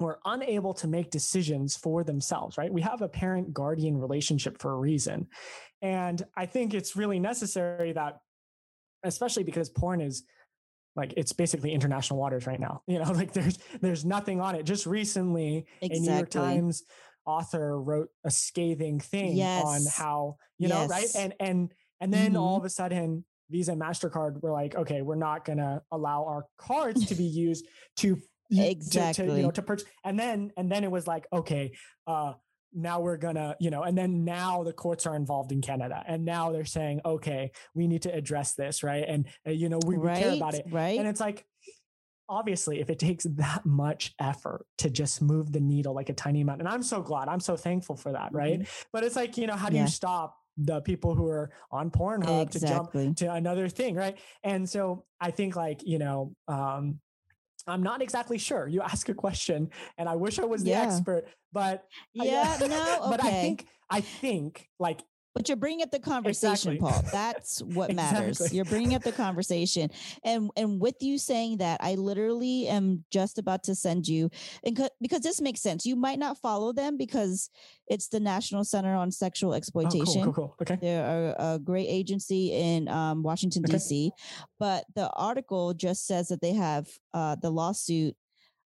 were 0.00 0.18
unable 0.24 0.74
to 0.74 0.88
make 0.88 1.10
decisions 1.10 1.76
for 1.76 2.04
themselves, 2.04 2.58
right? 2.58 2.72
We 2.72 2.82
have 2.82 3.02
a 3.02 3.08
parent 3.08 3.52
guardian 3.52 3.98
relationship 3.98 4.60
for 4.60 4.72
a 4.72 4.76
reason. 4.76 5.28
And 5.82 6.22
I 6.36 6.46
think 6.46 6.74
it's 6.74 6.96
really 6.96 7.20
necessary 7.20 7.92
that, 7.92 8.20
especially 9.04 9.44
because 9.44 9.68
porn 9.68 10.00
is 10.00 10.24
like 10.96 11.12
it's 11.16 11.32
basically 11.32 11.72
international 11.72 12.18
waters 12.18 12.46
right 12.46 12.60
now. 12.60 12.82
You 12.88 13.00
know, 13.00 13.12
like 13.12 13.32
there's 13.32 13.58
there's 13.80 14.04
nothing 14.04 14.40
on 14.40 14.54
it. 14.54 14.64
Just 14.64 14.86
recently, 14.86 15.66
a 15.82 15.88
New 15.88 16.12
York 16.12 16.30
Times 16.30 16.82
author 17.26 17.80
wrote 17.80 18.08
a 18.24 18.30
scathing 18.30 19.00
thing 19.00 19.40
on 19.40 19.86
how, 19.86 20.36
you 20.58 20.68
know, 20.68 20.86
right? 20.86 21.08
And 21.14 21.34
and 21.40 21.72
and 22.00 22.12
then 22.12 22.36
all 22.36 22.56
Mhm. 22.56 22.58
of 22.60 22.64
a 22.64 22.70
sudden 22.70 23.24
Visa 23.50 23.72
and 23.72 23.80
MasterCard 23.80 24.42
were 24.42 24.52
like, 24.52 24.74
okay, 24.74 25.02
we're 25.02 25.14
not 25.14 25.44
gonna 25.44 25.82
allow 25.92 26.24
our 26.24 26.46
cards 26.58 27.04
to 27.06 27.14
be 27.14 27.24
used 27.46 27.66
to 27.96 28.18
you- 28.50 28.62
to- 28.62 28.64
to, 28.64 28.70
Exactly. 28.70 29.36
you 29.36 29.42
know 29.42 29.50
to 29.50 29.62
purchase 29.62 29.86
and 30.04 30.18
then 30.18 30.52
and 30.56 30.70
then 30.70 30.84
it 30.84 30.90
was 30.90 31.06
like 31.06 31.26
okay 31.32 31.72
uh 32.06 32.32
now 32.76 33.00
we're 33.00 33.16
gonna 33.16 33.54
you 33.60 33.70
know 33.70 33.82
and 33.82 33.96
then 33.96 34.24
now 34.24 34.62
the 34.64 34.72
courts 34.72 35.06
are 35.06 35.14
involved 35.16 35.52
in 35.52 35.60
canada 35.60 36.02
and 36.06 36.24
now 36.24 36.50
they're 36.52 36.64
saying 36.64 37.00
okay 37.04 37.52
we 37.74 37.86
need 37.86 38.02
to 38.02 38.12
address 38.12 38.54
this 38.54 38.82
right 38.82 39.04
and 39.06 39.28
uh, 39.46 39.50
you 39.50 39.68
know 39.68 39.78
we, 39.86 39.96
we 39.96 40.08
care 40.08 40.32
about 40.34 40.54
it 40.54 40.66
right. 40.70 40.98
and 40.98 41.06
it's 41.06 41.20
like 41.20 41.44
obviously 42.28 42.80
if 42.80 42.88
it 42.88 42.98
takes 42.98 43.24
that 43.24 43.64
much 43.66 44.14
effort 44.18 44.64
to 44.78 44.88
just 44.88 45.20
move 45.20 45.52
the 45.52 45.60
needle 45.60 45.94
like 45.94 46.08
a 46.08 46.12
tiny 46.14 46.40
amount 46.40 46.58
and 46.60 46.68
i'm 46.68 46.82
so 46.82 47.02
glad 47.02 47.28
i'm 47.28 47.38
so 47.40 47.54
thankful 47.56 47.96
for 47.96 48.12
that 48.12 48.32
right 48.32 48.66
but 48.92 49.04
it's 49.04 49.14
like 49.14 49.36
you 49.36 49.46
know 49.46 49.54
how 49.54 49.68
do 49.68 49.74
Mm-hmm. 49.74 49.76
Yeah. 49.76 49.82
you 49.82 49.88
stop 49.90 50.36
the 50.56 50.80
people 50.80 51.14
who 51.14 51.28
are 51.28 51.50
on 51.70 51.90
pornhub 51.90 52.48
to 52.50 52.60
jump 52.60 52.92
to 53.16 53.32
another 53.32 53.68
thing 53.68 53.94
right 53.94 54.16
and 54.42 54.68
so 54.68 55.04
i 55.20 55.30
think 55.30 55.54
like 55.56 55.80
you 55.84 55.98
know 55.98 56.32
um 56.48 56.98
I'm 57.66 57.82
not 57.82 58.02
exactly 58.02 58.38
sure. 58.38 58.68
You 58.68 58.82
ask 58.92 59.08
a 59.08 59.14
question, 59.14 59.70
and 59.98 60.08
I 60.08 60.14
wish 60.16 60.38
I 60.38 60.44
was 60.44 60.64
the 60.64 60.70
Yeah. 60.70 60.82
expert, 60.82 61.26
but 61.52 61.84
uh, 62.18 62.22
I- 62.22 62.26
Yeah, 62.26 62.56
no, 62.60 63.06
but 63.10 63.24
I 63.24 63.30
think 63.30 63.66
I 63.90 64.00
think 64.00 64.68
like 64.78 65.00
But 65.34 65.48
you're 65.48 65.56
bringing 65.56 65.82
up 65.82 65.90
the 65.90 65.98
conversation, 65.98 66.72
Exactly. 66.72 66.78
Paul. 66.78 67.02
That's 67.12 67.60
what 67.60 67.92
matters. 67.92 68.28
Exactly. 68.40 68.56
You're 68.56 68.64
bringing 68.64 68.94
up 68.94 69.02
the 69.02 69.12
conversation, 69.12 69.90
and 70.24 70.50
and 70.56 70.80
with 70.80 70.94
you 71.00 71.18
saying 71.18 71.56
that, 71.58 71.80
I 71.82 71.96
literally 71.96 72.68
am 72.68 73.04
just 73.10 73.38
about 73.38 73.64
to 73.64 73.74
send 73.74 74.06
you, 74.06 74.30
and 74.64 74.76
co- 74.76 74.88
because 75.00 75.22
this 75.22 75.40
makes 75.40 75.60
sense. 75.60 75.84
You 75.84 75.96
might 75.96 76.20
not 76.20 76.38
follow 76.38 76.72
them 76.72 76.96
because 76.96 77.50
it's 77.88 78.06
the 78.08 78.20
National 78.20 78.62
Center 78.62 78.94
on 78.94 79.10
Sexual 79.10 79.50
oh, 79.50 79.56
Exploitation. 79.56 80.22
cool, 80.22 80.32
cool, 80.32 80.32
cool. 80.32 80.56
Okay, 80.62 80.78
They're 80.80 81.34
a, 81.38 81.54
a 81.54 81.58
great 81.58 81.88
agency 81.88 82.52
in 82.52 82.88
um, 82.88 83.22
Washington 83.24 83.64
Okay. 83.64 83.72
D.C., 83.72 84.12
but 84.60 84.84
the 84.94 85.10
article 85.10 85.74
just 85.74 86.06
says 86.06 86.28
that 86.28 86.40
they 86.40 86.52
have 86.52 86.88
uh, 87.12 87.34
the 87.42 87.50
lawsuit 87.50 88.14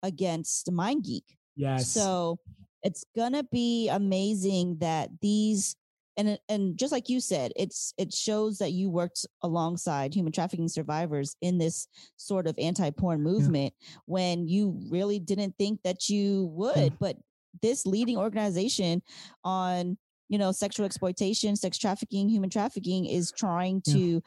against 0.02 0.72
MindGeek. 0.72 1.24
yes, 1.56 1.92
So 1.92 2.40
it's 2.84 3.06
gonna 3.16 3.44
be 3.44 3.90
amazing 3.90 4.78
that 4.80 5.10
these 5.22 5.76
and 6.18 6.40
and 6.50 6.78
just 6.78 6.92
like 6.92 7.10
you 7.10 7.20
said, 7.20 7.52
it's 7.56 7.94
it 7.98 8.14
shows 8.14 8.58
that 8.60 8.72
you 8.72 8.90
worked 8.90 9.26
alongside 9.42 10.14
human 10.14 10.32
trafficking 10.32 10.68
survivors 10.68 11.36
in 11.42 11.58
this 11.58 11.88
sort 12.18 12.48
of 12.48 12.58
anti-porn 12.58 13.22
movement 13.22 13.74
when 14.06 14.48
you 14.48 14.80
really 14.90 15.20
didn't 15.20 15.56
think 15.58 15.82
that 15.84 16.10
you 16.10 16.48
would. 16.54 16.98
But 17.00 17.18
this 17.62 17.86
leading 17.86 18.18
organization 18.18 19.02
on 19.44 19.98
you 20.30 20.38
know 20.38 20.52
sexual 20.52 20.86
exploitation, 20.86 21.56
sex 21.56 21.78
trafficking, 21.78 22.30
human 22.30 22.50
trafficking 22.50 23.06
is 23.06 23.32
trying 23.32 23.82
to 23.82 24.18
uh, 24.18 24.20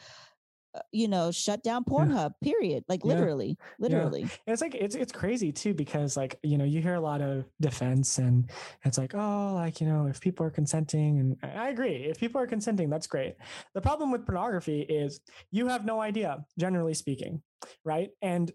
Uh, 0.79 0.83
you 0.93 1.09
know 1.09 1.31
shut 1.31 1.63
down 1.63 1.85
Pornhub. 1.85 2.33
Period. 2.43 2.85
Like 2.89 3.03
Yeah. 3.05 3.15
literally, 3.15 3.59
literally. 3.79 4.29
It's 4.47 4.63
like 4.63 4.75
it's 4.75 4.95
it's 4.95 5.13
crazy 5.13 5.53
too 5.53 5.75
because 5.75 6.17
like 6.17 6.39
you 6.43 6.59
know 6.59 6.65
you 6.65 6.81
hear 6.81 6.95
a 6.95 7.01
lot 7.01 7.21
of 7.21 7.45
defense 7.61 8.19
and 8.19 8.51
it's 8.85 8.99
like 8.99 9.15
oh 9.15 9.53
like 9.55 9.81
you 9.81 9.87
know 9.87 10.07
if 10.07 10.21
people 10.21 10.47
are 10.47 10.51
consenting 10.51 11.19
and 11.21 11.37
I 11.43 11.69
agree 11.71 12.05
if 12.05 12.19
people 12.19 12.41
are 12.41 12.47
consenting 12.47 12.91
that's 12.91 13.07
great. 13.07 13.37
The 13.75 13.81
problem 13.81 14.11
with 14.13 14.25
pornography 14.25 14.83
is 14.83 15.21
you 15.51 15.69
have 15.69 15.85
no 15.85 16.01
idea 16.01 16.45
generally 16.59 16.95
speaking, 16.95 17.43
right? 17.85 18.11
And 18.23 18.51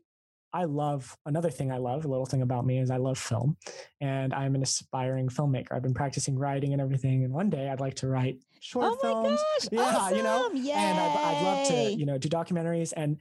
I 0.55 0.65
love 0.65 1.17
another 1.25 1.49
thing 1.49 1.71
I 1.71 1.77
love, 1.77 2.05
a 2.05 2.07
little 2.07 2.27
thing 2.27 2.43
about 2.43 2.63
me 2.65 2.77
is 2.77 2.91
I 2.91 2.97
love 2.97 3.17
film 3.17 3.57
and 4.01 4.33
I'm 4.33 4.53
an 4.53 4.61
aspiring 4.61 5.27
filmmaker. 5.27 5.71
I've 5.71 5.81
been 5.81 5.95
practicing 5.95 6.37
writing 6.37 6.73
and 6.73 6.81
everything 6.81 7.23
and 7.23 7.33
one 7.33 7.49
day 7.49 7.69
I'd 7.69 7.79
like 7.79 7.95
to 7.95 8.07
write 8.07 8.37
short 8.63 8.85
Oh 8.85 8.97
my 9.03 9.09
films. 9.09 9.41
gosh, 9.61 9.69
yeah, 9.71 10.09
you 10.17 10.23
know. 10.23 10.45
awesome. 10.45 10.55
And 10.57 10.99
I'd, 10.99 11.35
I'd 11.35 11.43
love 11.43 11.67
to, 11.67 11.93
you 11.99 12.05
know, 12.05 12.17
do 12.17 12.29
documentaries 12.29 12.93
and 12.95 13.17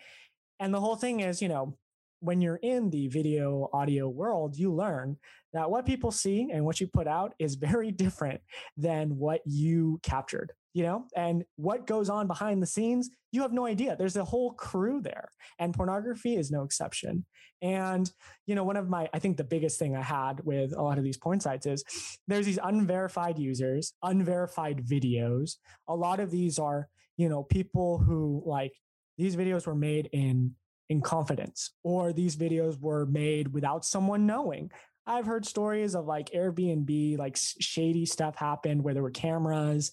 and 0.60 0.72
the 0.72 0.80
whole 0.80 0.94
thing 0.96 1.20
is, 1.20 1.42
you 1.42 1.48
know, 1.48 1.76
when 2.20 2.40
you're 2.40 2.60
in 2.62 2.90
the 2.90 3.08
video 3.08 3.68
audio 3.72 4.08
world, 4.08 4.56
you 4.56 4.72
learn 4.72 5.16
that 5.52 5.68
what 5.68 5.84
people 5.84 6.12
see 6.12 6.50
and 6.52 6.64
what 6.64 6.80
you 6.80 6.86
put 6.86 7.08
out 7.08 7.34
is 7.40 7.56
very 7.56 7.90
different 8.04 8.40
than 8.76 9.16
what 9.18 9.40
you 9.44 9.98
captured. 10.04 10.52
You 10.74 10.82
know, 10.82 11.04
and 11.16 11.44
what 11.56 11.86
goes 11.86 12.08
on 12.08 12.26
behind 12.26 12.62
the 12.62 12.66
scenes, 12.66 13.10
you 13.30 13.42
have 13.42 13.52
no 13.52 13.66
idea. 13.66 13.96
There's 13.96 14.16
a 14.16 14.24
whole 14.24 14.52
crew 14.52 15.00
there, 15.02 15.28
and 15.58 15.74
pornography 15.74 16.36
is 16.36 16.50
no 16.50 16.62
exception. 16.62 17.24
And, 17.60 18.10
you 18.46 18.54
know, 18.54 18.64
one 18.64 18.76
of 18.76 18.88
my, 18.88 19.08
I 19.14 19.18
think 19.18 19.36
the 19.36 19.44
biggest 19.44 19.78
thing 19.78 19.96
I 19.96 20.02
had 20.02 20.44
with 20.44 20.72
a 20.76 20.82
lot 20.82 20.98
of 20.98 21.04
these 21.04 21.18
porn 21.18 21.40
sites 21.40 21.66
is 21.66 21.84
there's 22.26 22.46
these 22.46 22.58
unverified 22.62 23.38
users, 23.38 23.92
unverified 24.02 24.84
videos. 24.84 25.56
A 25.88 25.94
lot 25.94 26.20
of 26.20 26.30
these 26.30 26.58
are, 26.58 26.88
you 27.16 27.28
know, 27.28 27.42
people 27.42 27.98
who 27.98 28.42
like 28.44 28.72
these 29.18 29.36
videos 29.36 29.66
were 29.66 29.74
made 29.74 30.08
in 30.12 30.54
in 30.88 31.00
confidence 31.00 31.70
or 31.84 32.12
these 32.12 32.36
videos 32.36 32.78
were 32.78 33.06
made 33.06 33.48
without 33.48 33.84
someone 33.84 34.26
knowing 34.26 34.70
I've 35.06 35.26
heard 35.26 35.44
stories 35.44 35.94
of 35.94 36.06
like 36.06 36.30
Airbnb, 36.30 37.18
like 37.18 37.36
shady 37.60 38.06
stuff 38.06 38.36
happened 38.36 38.82
where 38.82 38.94
there 38.94 39.02
were 39.02 39.10
cameras 39.10 39.92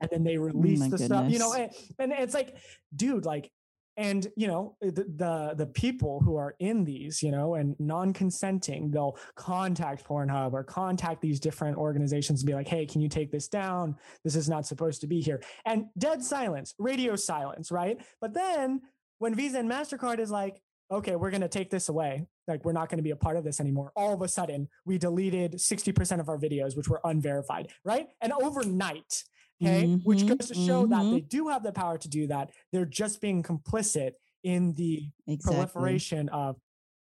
and 0.00 0.10
then 0.10 0.24
they 0.24 0.38
oh 0.38 0.42
release 0.42 0.80
oh 0.80 0.84
the 0.84 0.90
goodness. 0.90 1.06
stuff, 1.06 1.30
you 1.30 1.38
know, 1.38 1.54
and, 1.54 1.70
and 1.98 2.12
it's 2.12 2.34
like, 2.34 2.56
dude, 2.94 3.24
like, 3.24 3.50
and 3.96 4.28
you 4.36 4.46
know 4.46 4.76
eh, 4.82 4.90
the, 4.90 5.04
the, 5.16 5.54
the 5.56 5.66
people 5.66 6.20
who 6.20 6.36
are 6.36 6.54
in 6.60 6.84
these 6.84 7.20
you 7.20 7.32
know 7.32 7.56
and 7.56 7.74
non-consenting 7.80 8.92
they'll 8.92 9.18
contact 9.34 10.06
pornhub 10.06 10.52
or 10.52 10.62
contact 10.62 11.20
these 11.20 11.40
different 11.40 11.76
organizations 11.76 12.40
and 12.40 12.46
be 12.46 12.54
like 12.54 12.68
hey 12.68 12.86
can 12.86 13.00
you 13.00 13.08
take 13.08 13.32
this 13.32 13.48
down 13.48 13.96
this 14.22 14.36
is 14.36 14.48
not 14.48 14.64
supposed 14.64 15.00
to 15.00 15.08
be 15.08 15.20
here 15.20 15.42
and 15.66 15.86
dead 15.98 16.22
silence 16.22 16.74
radio 16.78 17.16
silence 17.16 17.72
right 17.72 18.00
but 18.20 18.32
then 18.32 18.80
when 19.18 19.34
visa 19.34 19.58
and 19.58 19.68
mastercard 19.68 20.20
is 20.20 20.30
like 20.30 20.62
okay, 20.90 21.16
we're 21.16 21.30
going 21.30 21.42
to 21.42 21.48
take 21.48 21.70
this 21.70 21.88
away. 21.88 22.26
Like, 22.46 22.64
we're 22.64 22.72
not 22.72 22.88
going 22.88 22.98
to 22.98 23.02
be 23.02 23.10
a 23.10 23.16
part 23.16 23.36
of 23.36 23.44
this 23.44 23.60
anymore. 23.60 23.92
All 23.94 24.14
of 24.14 24.22
a 24.22 24.28
sudden, 24.28 24.68
we 24.84 24.98
deleted 24.98 25.52
60% 25.52 26.20
of 26.20 26.28
our 26.28 26.38
videos, 26.38 26.76
which 26.76 26.88
were 26.88 27.00
unverified, 27.04 27.68
right? 27.84 28.08
And 28.20 28.32
overnight, 28.32 29.24
okay, 29.62 29.84
mm-hmm, 29.84 29.96
which 30.02 30.26
goes 30.26 30.48
to 30.48 30.54
show 30.54 30.84
mm-hmm. 30.84 30.90
that 30.90 31.10
they 31.14 31.20
do 31.20 31.48
have 31.48 31.62
the 31.62 31.72
power 31.72 31.98
to 31.98 32.08
do 32.08 32.26
that. 32.28 32.50
They're 32.72 32.84
just 32.84 33.20
being 33.20 33.42
complicit 33.42 34.12
in 34.44 34.74
the 34.74 35.10
exactly. 35.26 35.54
proliferation 35.54 36.28
of 36.28 36.56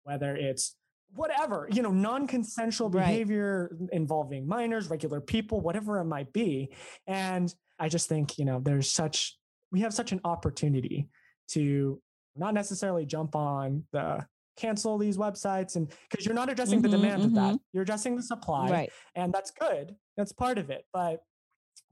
whether 0.03 0.35
it's 0.35 0.75
whatever, 1.15 1.67
you 1.71 1.81
know, 1.81 1.91
non 1.91 2.27
consensual 2.27 2.89
right. 2.89 3.05
behavior 3.05 3.75
involving 3.91 4.47
minors, 4.47 4.89
regular 4.89 5.21
people, 5.21 5.61
whatever 5.61 5.99
it 5.99 6.05
might 6.05 6.31
be. 6.33 6.73
And 7.07 7.53
I 7.79 7.89
just 7.89 8.09
think, 8.09 8.37
you 8.37 8.45
know, 8.45 8.59
there's 8.59 8.91
such, 8.91 9.37
we 9.71 9.81
have 9.81 9.93
such 9.93 10.11
an 10.11 10.21
opportunity 10.23 11.07
to 11.49 12.01
not 12.35 12.53
necessarily 12.53 13.05
jump 13.05 13.35
on 13.35 13.83
the 13.91 14.25
cancel 14.57 14.97
these 14.97 15.17
websites 15.17 15.77
and 15.77 15.89
because 16.09 16.25
you're 16.25 16.35
not 16.35 16.49
addressing 16.49 16.81
mm-hmm, 16.81 16.91
the 16.91 16.97
demand 16.97 17.21
mm-hmm. 17.21 17.37
of 17.37 17.53
that 17.53 17.59
you're 17.71 17.83
addressing 17.83 18.17
the 18.17 18.21
supply 18.21 18.69
right. 18.69 18.89
and 19.15 19.33
that's 19.33 19.51
good 19.51 19.95
that's 20.17 20.33
part 20.33 20.57
of 20.57 20.69
it 20.69 20.83
but 20.91 21.21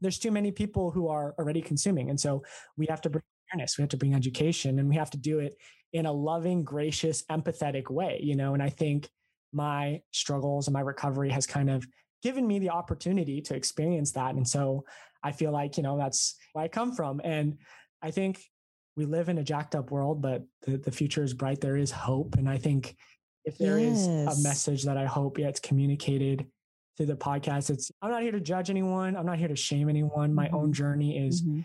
there's 0.02 0.20
too 0.20 0.32
many 0.32 0.52
people 0.52 0.92
who 0.92 1.08
are 1.08 1.36
already 1.40 1.62
consuming 1.62 2.10
and 2.10 2.20
so 2.20 2.44
we 2.78 2.86
have 2.88 3.02
to 3.02 3.10
bring 3.10 3.24
awareness 3.52 3.78
we 3.78 3.82
have 3.82 3.90
to 3.90 3.98
bring 3.98 4.14
education 4.14 4.80
and 4.80 4.90
we 4.90 4.96
have 4.96 5.10
to 5.10 5.18
do 5.18 5.40
it 5.40 5.56
in 5.94 6.06
a 6.06 6.12
loving 6.12 6.64
gracious 6.64 7.24
empathetic 7.32 7.90
way 7.90 8.20
you 8.22 8.36
know 8.36 8.54
and 8.54 8.62
i 8.62 8.70
think 8.70 9.10
my 9.54 10.02
struggles 10.12 10.68
and 10.68 10.74
my 10.74 10.82
recovery 10.82 11.30
has 11.30 11.48
kind 11.48 11.70
of 11.70 11.86
given 12.22 12.46
me 12.46 12.60
the 12.60 12.70
opportunity 12.70 13.42
to 13.42 13.56
experience 13.56 14.12
that 14.12 14.36
and 14.36 14.48
so 14.48 14.84
i 15.24 15.32
feel 15.32 15.52
like 15.52 15.78
you 15.78 15.84
know 15.84 15.98
that's 15.98 16.36
where 16.54 16.66
i 16.66 16.68
come 16.68 16.92
from 16.92 17.22
and 17.24 17.58
i 18.02 18.12
think 18.12 18.44
we 18.98 19.06
live 19.06 19.30
in 19.30 19.38
a 19.38 19.44
jacked 19.44 19.76
up 19.76 19.92
world, 19.92 20.22
but 20.22 20.44
the, 20.64 20.78
the 20.78 20.92
future 20.92 21.24
is 21.24 21.34
bright. 21.34 21.62
There 21.62 21.78
is 21.78 21.92
hope. 21.92 22.36
And 22.36 22.50
I 22.50 22.58
think 22.58 22.96
if 23.46 23.58
there 23.60 23.80
yes. 23.80 24.00
is 24.00 24.08
a 24.08 24.44
message 24.44 24.84
that 24.84 24.98
I 24.98 25.06
hope 25.06 25.38
gets 25.38 25.60
communicated 25.60 26.48
through 26.98 27.06
the 27.06 27.16
podcast, 27.16 27.70
it's 27.70 27.92
I'm 28.02 28.12
not 28.12 28.24
here 28.24 28.32
to 28.32 28.40
judge 28.40 28.70
anyone. 28.70 29.16
I'm 29.16 29.26
not 29.26 29.38
here 29.38 29.48
to 29.48 29.56
shame 29.56 29.88
anyone. 29.90 30.34
My 30.34 30.48
mm-hmm. 30.48 30.56
own 30.56 30.74
journey 30.74 31.18
is 31.18 31.44
mm-hmm. 31.44 31.62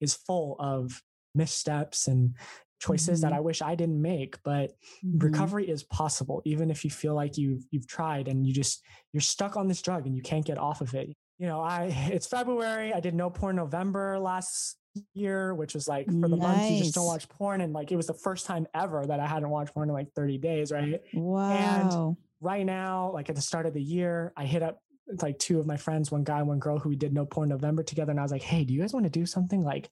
is 0.00 0.14
full 0.14 0.56
of 0.58 1.02
missteps 1.34 2.06
and 2.08 2.34
choices 2.80 3.20
mm-hmm. 3.20 3.30
that 3.30 3.36
I 3.36 3.40
wish 3.40 3.62
I 3.62 3.74
didn't 3.74 4.00
make. 4.00 4.36
But 4.44 4.70
mm-hmm. 5.04 5.18
recovery 5.18 5.68
is 5.68 5.82
possible, 5.82 6.42
even 6.44 6.70
if 6.70 6.84
you 6.84 6.90
feel 6.90 7.14
like 7.14 7.36
you've 7.36 7.64
you've 7.70 7.86
tried 7.86 8.28
and 8.28 8.46
you 8.46 8.54
just 8.54 8.82
you're 9.12 9.20
stuck 9.20 9.56
on 9.56 9.68
this 9.68 9.82
drug 9.82 10.06
and 10.06 10.16
you 10.16 10.22
can't 10.22 10.44
get 10.44 10.58
off 10.58 10.80
of 10.80 10.94
it. 10.94 11.10
You 11.38 11.46
know, 11.48 11.60
I 11.60 11.84
it's 12.12 12.26
February. 12.26 12.94
I 12.94 13.00
did 13.00 13.14
no 13.14 13.28
porn 13.28 13.56
November 13.56 14.18
last 14.18 14.76
year, 15.14 15.54
which 15.54 15.74
was 15.74 15.86
like 15.86 16.06
for 16.06 16.28
the 16.28 16.36
nice. 16.36 16.56
month 16.56 16.70
you 16.70 16.78
just 16.78 16.94
don't 16.94 17.06
watch 17.06 17.28
porn. 17.28 17.60
And 17.60 17.72
like 17.72 17.92
it 17.92 17.96
was 17.96 18.06
the 18.06 18.14
first 18.14 18.46
time 18.46 18.66
ever 18.74 19.04
that 19.06 19.20
I 19.20 19.26
hadn't 19.26 19.50
watched 19.50 19.74
porn 19.74 19.88
in 19.88 19.94
like 19.94 20.12
30 20.14 20.38
days, 20.38 20.72
right? 20.72 21.00
Wow. 21.12 21.50
And 21.50 22.16
right 22.40 22.64
now, 22.64 23.10
like 23.12 23.28
at 23.28 23.36
the 23.36 23.42
start 23.42 23.66
of 23.66 23.74
the 23.74 23.82
year, 23.82 24.32
I 24.36 24.44
hit 24.44 24.62
up 24.62 24.80
like 25.22 25.38
two 25.38 25.60
of 25.60 25.66
my 25.66 25.76
friends, 25.76 26.10
one 26.10 26.24
guy, 26.24 26.42
one 26.42 26.58
girl 26.58 26.78
who 26.78 26.88
we 26.88 26.96
did 26.96 27.12
no 27.12 27.24
porn 27.24 27.48
November 27.48 27.82
together. 27.82 28.10
And 28.10 28.20
I 28.20 28.22
was 28.22 28.32
like, 28.32 28.42
hey, 28.42 28.64
do 28.64 28.74
you 28.74 28.80
guys 28.80 28.92
want 28.92 29.04
to 29.04 29.10
do 29.10 29.26
something 29.26 29.62
like 29.62 29.88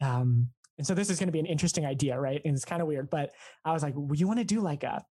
um 0.00 0.48
and 0.78 0.86
so 0.86 0.94
this 0.94 1.10
is 1.10 1.18
going 1.18 1.28
to 1.28 1.32
be 1.32 1.38
an 1.38 1.46
interesting 1.46 1.84
idea, 1.84 2.18
right? 2.18 2.40
And 2.44 2.54
it's 2.54 2.64
kind 2.64 2.80
of 2.80 2.88
weird, 2.88 3.10
but 3.10 3.32
I 3.64 3.72
was 3.72 3.82
like, 3.82 3.92
well, 3.94 4.16
you 4.16 4.26
want 4.26 4.38
to 4.38 4.44
do 4.44 4.60
like 4.60 4.84
a 4.84 5.04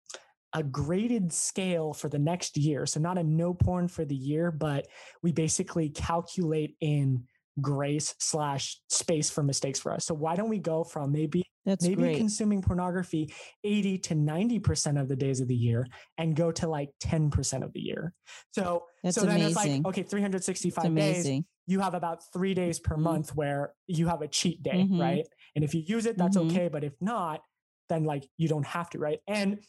a 0.52 0.62
graded 0.62 1.32
scale 1.32 1.92
for 1.92 2.08
the 2.08 2.18
next 2.18 2.56
year. 2.56 2.86
So 2.86 2.98
not 2.98 3.18
a 3.18 3.22
no 3.22 3.54
porn 3.54 3.86
for 3.86 4.04
the 4.04 4.16
year, 4.16 4.50
but 4.50 4.88
we 5.22 5.32
basically 5.32 5.90
calculate 5.90 6.76
in 6.80 7.24
grace 7.60 8.14
slash 8.18 8.78
space 8.88 9.30
for 9.30 9.42
mistakes 9.42 9.78
for 9.78 9.92
us. 9.92 10.04
So 10.04 10.14
why 10.14 10.36
don't 10.36 10.48
we 10.48 10.58
go 10.58 10.84
from 10.84 11.12
maybe 11.12 11.44
That's 11.64 11.84
maybe 11.84 12.02
great. 12.02 12.16
consuming 12.16 12.62
pornography 12.62 13.32
80 13.64 13.98
to 13.98 14.14
90% 14.14 15.00
of 15.00 15.08
the 15.08 15.16
days 15.16 15.40
of 15.40 15.48
the 15.48 15.54
year 15.54 15.86
and 16.18 16.34
go 16.36 16.52
to 16.52 16.68
like 16.68 16.90
10% 17.02 17.62
of 17.62 17.72
the 17.72 17.80
year. 17.80 18.12
So 18.52 18.84
That's 19.02 19.16
so 19.16 19.22
then 19.22 19.36
amazing. 19.36 19.48
it's 19.48 19.56
like 19.56 19.86
okay, 19.86 20.02
365 20.02 20.94
days. 20.94 21.42
You 21.66 21.80
have 21.80 21.94
about 21.94 22.20
3 22.32 22.54
days 22.54 22.78
per 22.78 22.94
mm-hmm. 22.94 23.04
month 23.04 23.34
where 23.34 23.72
you 23.86 24.08
have 24.08 24.22
a 24.22 24.28
cheat 24.28 24.62
day, 24.62 24.82
mm-hmm. 24.82 25.00
right? 25.00 25.26
And 25.54 25.64
if 25.64 25.74
you 25.74 25.82
use 25.86 26.06
it 26.06 26.16
that's 26.16 26.36
mm-hmm. 26.36 26.50
okay, 26.50 26.68
but 26.68 26.84
if 26.84 26.94
not, 27.00 27.40
then 27.88 28.04
like 28.04 28.28
you 28.36 28.48
don't 28.48 28.66
have 28.66 28.90
to, 28.90 28.98
right? 28.98 29.18
And 29.26 29.60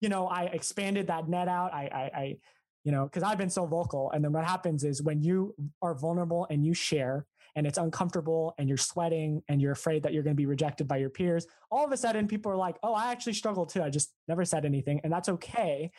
you 0.00 0.08
know, 0.08 0.26
I 0.26 0.44
expanded 0.44 1.06
that 1.06 1.28
net 1.28 1.48
out. 1.48 1.72
I 1.72 1.84
I, 1.84 2.18
I 2.20 2.36
you 2.84 2.92
know, 2.92 3.04
because 3.04 3.22
I've 3.22 3.38
been 3.38 3.50
so 3.50 3.66
vocal. 3.66 4.10
And 4.12 4.24
then 4.24 4.32
what 4.32 4.44
happens 4.44 4.84
is 4.84 5.02
when 5.02 5.22
you 5.22 5.54
are 5.80 5.94
vulnerable 5.94 6.46
and 6.50 6.64
you 6.64 6.74
share 6.74 7.26
and 7.54 7.66
it's 7.66 7.78
uncomfortable 7.78 8.54
and 8.58 8.68
you're 8.68 8.78
sweating 8.78 9.42
and 9.48 9.60
you're 9.60 9.72
afraid 9.72 10.02
that 10.02 10.12
you're 10.12 10.22
going 10.22 10.34
to 10.34 10.40
be 10.40 10.46
rejected 10.46 10.88
by 10.88 10.96
your 10.96 11.10
peers, 11.10 11.46
all 11.70 11.84
of 11.84 11.92
a 11.92 11.96
sudden 11.96 12.26
people 12.26 12.50
are 12.50 12.56
like, 12.56 12.76
oh, 12.82 12.94
I 12.94 13.12
actually 13.12 13.34
struggle 13.34 13.66
too. 13.66 13.82
I 13.82 13.90
just 13.90 14.12
never 14.26 14.44
said 14.44 14.64
anything. 14.64 15.00
And 15.04 15.12
that's 15.12 15.28
okay. 15.28 15.90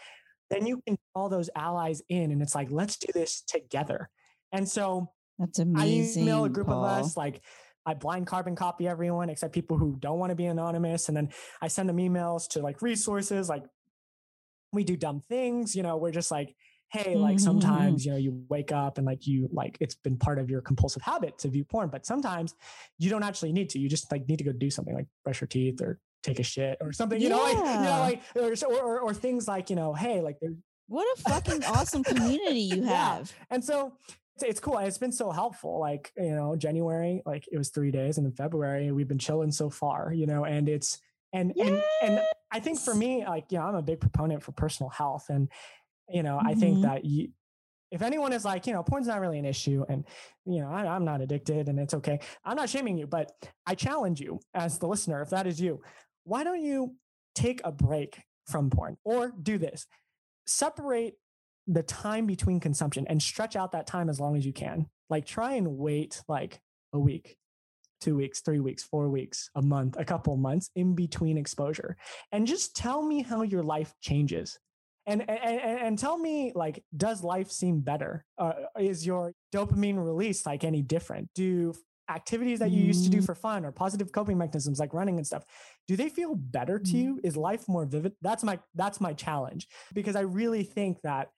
Then 0.50 0.66
you 0.66 0.82
can 0.86 0.98
call 1.16 1.30
those 1.30 1.50
allies 1.56 2.02
in 2.10 2.32
and 2.32 2.42
it's 2.42 2.56
like, 2.56 2.70
let's 2.72 2.98
do 2.98 3.08
this 3.14 3.42
together. 3.42 4.10
And 4.52 4.68
so 4.68 5.10
that's 5.40 5.60
amazing. 5.60 6.24
I 6.24 6.26
email 6.26 6.46
a 6.46 6.50
group 6.50 6.68
Paul. 6.68 6.84
of 6.84 7.06
us 7.06 7.16
like, 7.16 7.42
I 7.86 7.94
blind 7.94 8.28
carbon 8.28 8.56
copy 8.56 8.88
everyone 8.88 9.30
except 9.30 9.54
people 9.54 9.78
who 9.78 9.98
don't 10.00 10.20
want 10.20 10.32
to 10.32 10.36
be 10.36 10.46
anonymous. 10.46 11.08
And 11.08 11.18
then 11.18 11.30
I 11.62 11.68
send 11.68 11.88
them 11.88 11.98
emails 11.98 12.48
to 12.50 12.62
like 12.62 12.82
resources, 12.82 13.50
like 13.50 13.64
we 14.72 14.84
do 14.84 14.98
dumb 14.98 15.22
things, 15.22 15.76
you 15.76 15.84
know, 15.84 15.98
we're 15.98 16.12
just 16.12 16.32
like, 16.32 16.56
hey 16.94 17.16
like 17.16 17.38
mm-hmm. 17.38 17.44
sometimes 17.44 18.06
you 18.06 18.12
know 18.12 18.18
you 18.18 18.46
wake 18.50 18.72
up 18.72 18.98
and 19.00 19.08
like 19.08 19.26
you 19.26 19.50
like 19.52 19.78
it's 19.80 19.96
been 19.96 20.16
part 20.16 20.38
of 20.38 20.50
your 20.50 20.62
compulsive 20.62 21.02
habit 21.02 21.38
to 21.40 21.48
view 21.48 21.64
porn 21.64 21.90
but 21.90 22.06
sometimes 22.06 22.54
you 23.00 23.10
don't 23.10 23.24
actually 23.24 23.52
need 23.52 23.68
to 23.68 23.80
you 23.80 23.90
just 23.90 24.12
like 24.12 24.28
need 24.30 24.38
to 24.38 24.44
go 24.44 24.52
do 24.52 24.70
something 24.70 24.94
like 24.94 25.08
brush 25.24 25.42
your 25.42 25.48
teeth 25.48 25.82
or 25.82 26.00
take 26.22 26.40
a 26.40 26.44
shit 26.44 26.78
or 26.82 26.94
something 26.94 27.20
you 27.20 27.30
yeah. 27.30 27.36
know 27.36 27.44
like 27.44 27.58
you 27.58 27.64
know 27.64 28.46
like 28.46 28.64
or, 28.64 28.78
or, 28.78 29.00
or 29.00 29.14
things 29.14 29.48
like 29.48 29.70
you 29.72 29.76
know 29.76 29.94
hey 29.94 30.22
like 30.22 30.38
what 30.88 31.06
a 31.18 31.22
fucking 31.30 31.64
awesome 31.66 32.04
community 32.04 32.60
you 32.60 32.84
have 32.84 33.34
yeah. 33.36 33.46
and 33.56 33.64
so 33.64 33.94
it's, 34.36 34.44
it's 34.44 34.60
cool 34.60 34.78
it's 34.78 35.00
been 35.00 35.12
so 35.12 35.32
helpful 35.32 35.80
like 35.80 36.14
you 36.16 36.36
know 36.36 36.56
january 36.56 37.24
like 37.26 37.46
it 37.52 37.58
was 37.58 37.70
three 37.70 37.92
days 37.92 38.18
and 38.18 38.26
then 38.26 38.34
february 38.34 38.92
we've 38.92 39.08
been 39.08 39.18
chilling 39.18 39.52
so 39.52 39.70
far 39.70 40.14
you 40.14 40.28
know 40.28 40.46
and 40.46 40.70
it's 40.70 41.00
and 41.34 41.54
yes. 41.56 41.68
and 41.68 41.84
and 42.04 42.22
i 42.52 42.60
think 42.60 42.80
for 42.80 42.94
me 42.94 43.26
like 43.26 43.46
you 43.50 43.58
know 43.58 43.66
i'm 43.66 43.76
a 43.76 43.82
big 43.82 44.00
proponent 44.00 44.44
for 44.44 44.52
personal 44.52 44.90
health 44.92 45.26
and 45.30 45.50
you 46.10 46.24
know, 46.24 46.38
mm-hmm. 46.38 46.48
I 46.48 46.54
think 46.56 46.74
mm-hmm. 46.76 46.84
that 46.84 47.06
you, 47.06 47.30
if 47.92 48.02
anyone 48.02 48.34
is 48.34 48.44
like, 48.44 48.66
you 48.66 48.74
know, 48.74 48.82
porn's 48.82 49.08
not 49.08 49.22
really 49.22 49.38
an 49.38 49.46
issue 49.46 49.86
and, 49.88 50.04
you 50.46 50.62
know, 50.62 50.70
I, 50.70 50.88
I'm 50.88 51.06
not 51.06 51.22
addicted 51.22 51.70
and 51.70 51.80
it's 51.80 51.94
okay. 51.94 52.20
I'm 52.44 52.56
not 52.56 52.70
shaming 52.70 52.98
you, 52.98 53.06
but 53.06 53.32
I 53.68 53.76
challenge 53.76 54.20
you 54.20 54.40
as 54.54 54.80
the 54.80 54.88
listener, 54.88 55.22
if 55.22 55.30
that 55.30 55.46
is 55.46 55.62
you, 55.62 55.82
why 56.24 56.44
don't 56.44 56.62
you 56.62 56.96
take 57.36 57.62
a 57.64 57.72
break 57.72 58.20
from 58.48 58.70
porn 58.70 58.98
or 59.04 59.32
do 59.42 59.58
this? 59.58 59.86
Separate 60.48 61.16
the 61.68 61.84
time 61.84 62.26
between 62.26 62.60
consumption 62.60 63.06
and 63.08 63.22
stretch 63.22 63.56
out 63.56 63.72
that 63.72 63.88
time 63.88 64.10
as 64.10 64.20
long 64.20 64.36
as 64.36 64.46
you 64.46 64.54
can. 64.54 64.88
Like 65.10 65.26
try 65.26 65.54
and 65.54 65.78
wait 65.78 66.22
like 66.28 66.60
a 66.94 67.00
week, 67.00 67.38
two 68.02 68.16
weeks, 68.16 68.42
three 68.42 68.60
weeks, 68.60 68.84
four 68.84 69.10
weeks, 69.10 69.50
a 69.56 69.62
month, 69.62 69.98
a 70.00 70.06
couple 70.06 70.36
months 70.36 70.72
in 70.76 70.96
between 70.96 71.38
exposure. 71.38 71.96
And 72.32 72.48
just 72.48 72.76
tell 72.76 73.04
me 73.04 73.22
how 73.22 73.44
your 73.44 73.64
life 73.64 73.94
changes 74.02 74.58
and, 75.06 75.30
and 75.30 75.60
and 75.60 76.00
tell 76.00 76.18
me 76.18 76.52
like 76.56 76.84
does 76.96 77.24
life 77.24 77.52
seem 77.52 77.82
better 77.82 78.26
uh, 78.38 78.54
is 78.80 79.06
your 79.06 79.34
dopamine 79.54 80.04
release 80.04 80.46
like 80.46 80.64
any 80.64 80.82
different 80.82 81.30
do 81.36 81.74
activities 82.10 82.60
that 82.60 82.72
you 82.72 82.84
used 82.84 83.06
to 83.06 83.10
do 83.10 83.20
mm. 83.20 83.26
for 83.26 83.34
fun 83.34 83.66
or 83.66 83.72
positive 83.72 84.12
coping 84.12 84.38
mechanisms 84.38 84.80
like 84.80 84.94
running 84.94 85.18
and 85.18 85.26
stuff 85.26 85.44
do 85.88 85.96
they 85.96 86.10
feel 86.10 86.36
better 86.36 86.78
to 86.78 86.94
mm. 86.94 87.04
you 87.04 87.20
is 87.24 87.38
life 87.38 87.68
more 87.68 87.86
vivid 87.86 88.14
that's 88.22 88.44
my 88.44 88.60
that's 88.76 89.00
my 89.00 89.14
challenge 89.14 89.68
because 89.94 90.16
i 90.16 90.22
really 90.22 90.64
think 90.64 91.00
that 91.02 91.30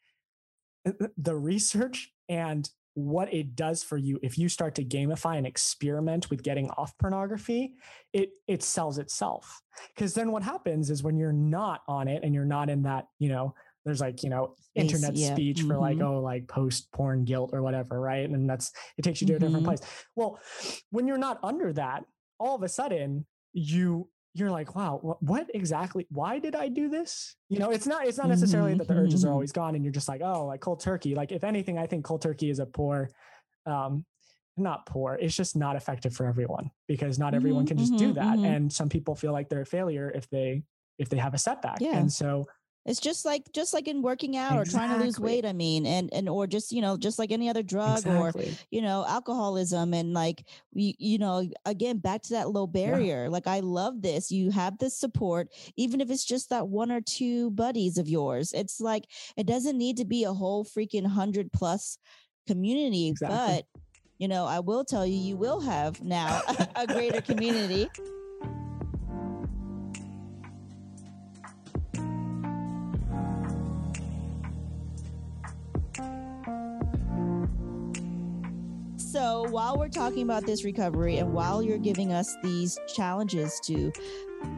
uh, 0.87 1.07
the 1.17 1.35
research 1.35 2.11
and 2.29 2.69
what 2.95 3.31
it 3.33 3.55
does 3.55 3.83
for 3.83 3.97
you 3.97 4.17
if 4.23 4.37
you 4.37 4.47
start 4.49 4.73
to 4.73 4.83
gamify 4.83 5.37
and 5.37 5.45
experiment 5.45 6.29
with 6.29 6.41
getting 6.41 6.69
off 6.71 6.97
pornography 6.97 7.73
it 8.13 8.29
it 8.47 8.63
sells 8.63 8.97
itself 8.97 9.61
because 9.93 10.13
then 10.13 10.31
what 10.31 10.41
happens 10.41 10.89
is 10.89 11.03
when 11.03 11.17
you're 11.17 11.33
not 11.33 11.81
on 11.89 12.07
it 12.07 12.23
and 12.23 12.33
you're 12.33 12.45
not 12.45 12.69
in 12.69 12.81
that 12.83 13.07
you 13.19 13.27
know 13.27 13.53
there's 13.83 13.99
like 13.99 14.23
you 14.23 14.29
know 14.29 14.55
internet 14.75 15.13
yeah. 15.13 15.33
speech 15.33 15.61
for 15.63 15.77
like 15.77 15.97
Mhm. 15.97 16.07
oh 16.07 16.19
like 16.21 16.47
post 16.47 16.89
porn 16.93 17.25
guilt 17.25 17.49
or 17.53 17.61
whatever 17.61 17.99
right 17.99 18.29
and 18.29 18.49
that's 18.49 18.71
it 18.97 19.01
takes 19.01 19.19
you 19.21 19.27
to 19.27 19.35
a 19.35 19.39
different 19.39 19.63
Mhm. 19.63 19.67
place 19.67 19.81
well 20.15 20.39
when 20.91 21.05
you're 21.05 21.17
not 21.17 21.37
under 21.43 21.73
that 21.73 22.05
all 22.39 22.55
of 22.55 22.63
a 22.63 22.69
sudden 22.69 23.25
you 23.51 24.07
you're 24.35 24.51
like 24.51 24.75
wow 24.75 25.17
what, 25.21 25.49
exactly 25.53 26.05
why 26.11 26.37
did 26.39 26.55
i 26.55 26.67
do 26.67 26.89
this 26.89 27.35
you 27.49 27.57
know 27.57 27.71
it's 27.71 27.87
not 27.87 28.05
it's 28.05 28.17
not 28.17 28.27
necessarily 28.29 28.73
Mhm, 28.73 28.77
that 28.79 28.87
the 28.87 28.93
urges 28.93 29.23
are 29.23 29.29
mhm. 29.29 29.33
always 29.33 29.51
gone 29.51 29.75
and 29.75 29.83
you're 29.83 29.93
just 29.93 30.07
like 30.09 30.21
oh 30.21 30.45
like 30.45 30.59
cold 30.61 30.79
turkey 30.79 31.15
like 31.15 31.31
if 31.31 31.43
anything 31.43 31.77
i 31.77 31.87
think 31.87 32.03
cold 32.05 32.21
turkey 32.21 32.49
is 32.49 32.59
a 32.59 32.65
poor 32.65 33.09
um 33.65 34.05
not 34.57 34.85
poor 34.85 35.17
it's 35.21 35.35
just 35.35 35.55
not 35.55 35.75
effective 35.75 36.13
for 36.13 36.25
everyone 36.27 36.69
because 36.87 37.17
not 37.17 37.33
everyone 37.33 37.65
Mhm, 37.65 37.69
can 37.69 37.77
just 37.77 37.95
do 37.97 38.07
mhm, 38.09 38.15
that 38.15 38.39
mhm. 38.39 38.45
and 38.45 38.71
some 38.71 38.89
people 38.89 39.15
feel 39.15 39.31
like 39.31 39.49
they're 39.49 39.61
a 39.61 39.65
failure 39.65 40.11
if 40.13 40.29
they 40.29 40.63
if 40.97 41.09
they 41.09 41.17
have 41.17 41.33
a 41.33 41.37
setback 41.37 41.81
Yeah. 41.81 41.97
and 41.97 42.11
so 42.11 42.45
It's 42.85 42.99
just 42.99 43.25
like 43.25 43.51
just 43.51 43.73
like 43.73 43.87
in 43.87 44.03
working 44.03 44.37
out 44.37 44.57
or 44.59 44.63
trying 44.63 44.91
to 44.97 45.03
lose 45.03 45.19
weight. 45.19 45.43
I 45.43 45.53
mean, 45.53 45.87
and 45.87 46.13
and 46.13 46.29
or 46.29 46.45
just 46.45 46.71
you 46.71 46.81
know 46.81 46.97
just 46.97 47.17
like 47.17 47.31
any 47.31 47.49
other 47.49 47.63
drug 47.63 48.05
or 48.05 48.31
you 48.69 48.81
know 48.81 49.03
alcoholism 49.07 49.93
and 49.93 50.13
like 50.13 50.43
you, 50.73 50.93
you 50.99 51.17
know 51.17 51.49
again 51.65 51.97
back 51.97 52.21
to 52.23 52.33
that 52.33 52.51
low 52.51 52.67
barrier. 52.67 53.27
Like 53.29 53.47
I 53.47 53.61
love 53.61 54.03
this. 54.03 54.29
You 54.29 54.51
have 54.51 54.77
this 54.77 54.99
support, 54.99 55.47
even 55.77 55.99
if 55.99 56.11
it's 56.11 56.25
just 56.25 56.51
that 56.51 56.67
one 56.67 56.91
or 56.91 57.01
two 57.01 57.49
buddies 57.51 57.97
of 57.97 58.07
yours. 58.07 58.53
It's 58.53 58.79
like 58.79 59.05
it 59.35 59.47
doesn't 59.47 59.77
need 59.77 59.97
to 59.97 60.05
be 60.05 60.23
a 60.23 60.33
whole 60.33 60.63
freaking 60.63 61.07
hundred 61.07 61.51
plus 61.51 61.97
community, 62.47 63.07
Exactly. 63.09 63.37
but. 63.37 63.81
You 64.17 64.29
know, 64.29 64.45
I 64.45 64.61
will 64.61 64.85
tell 64.85 65.05
you, 65.05 65.17
you 65.17 65.35
will 65.35 65.59
have 65.59 66.01
now 66.01 66.41
a 66.77 66.87
greater 66.87 67.19
community. 67.19 67.89
So 79.15 79.47
while 79.49 79.77
we're 79.77 79.87
talking 79.87 80.23
about 80.23 80.45
this 80.45 80.65
recovery 80.65 81.19
and 81.19 81.31
while 81.31 81.63
you're 81.63 81.77
giving 81.77 82.11
us 82.11 82.35
these 82.43 82.77
challenges 82.93 83.61
to 83.63 83.93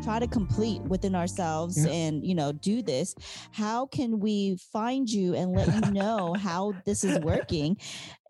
try 0.01 0.17
to 0.17 0.25
complete 0.25 0.81
within 0.81 1.13
ourselves 1.13 1.77
Yeah. 1.77 1.91
and 1.91 2.25
you 2.25 2.33
know 2.33 2.51
do 2.53 2.81
this 2.81 3.13
how 3.51 3.85
can 3.85 4.19
we 4.19 4.57
find 4.73 5.07
you 5.07 5.35
and 5.35 5.51
let 5.51 5.67
you 5.67 5.91
know 5.91 6.33
how 6.33 6.73
this 6.87 7.03
is 7.03 7.19
working 7.19 7.77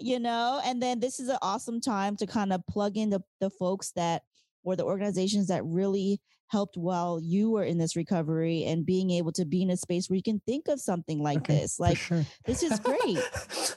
you 0.01 0.19
know 0.19 0.59
and 0.65 0.83
then 0.83 0.99
this 0.99 1.21
is 1.21 1.29
an 1.29 1.37
awesome 1.41 1.79
time 1.79 2.17
to 2.17 2.27
kind 2.27 2.51
of 2.51 2.59
plug 2.67 2.97
in 2.97 3.09
the, 3.09 3.23
the 3.39 3.49
folks 3.49 3.93
that 3.93 4.23
or 4.65 4.75
the 4.75 4.83
organizations 4.83 5.47
that 5.47 5.63
really 5.63 6.19
helped 6.49 6.77
while 6.77 7.19
you 7.21 7.51
were 7.51 7.63
in 7.63 7.77
this 7.77 7.95
recovery 7.95 8.63
and 8.65 8.85
being 8.85 9.11
able 9.11 9.31
to 9.33 9.45
be 9.45 9.61
in 9.61 9.69
a 9.69 9.77
space 9.77 10.09
where 10.09 10.15
you 10.15 10.23
can 10.23 10.41
think 10.45 10.67
of 10.67 10.79
something 10.79 11.19
like 11.21 11.39
Okay, 11.39 11.59
this 11.59 11.79
like 11.79 11.97
sure. 11.97 12.25
this 12.45 12.63
is 12.63 12.79
great 12.79 13.19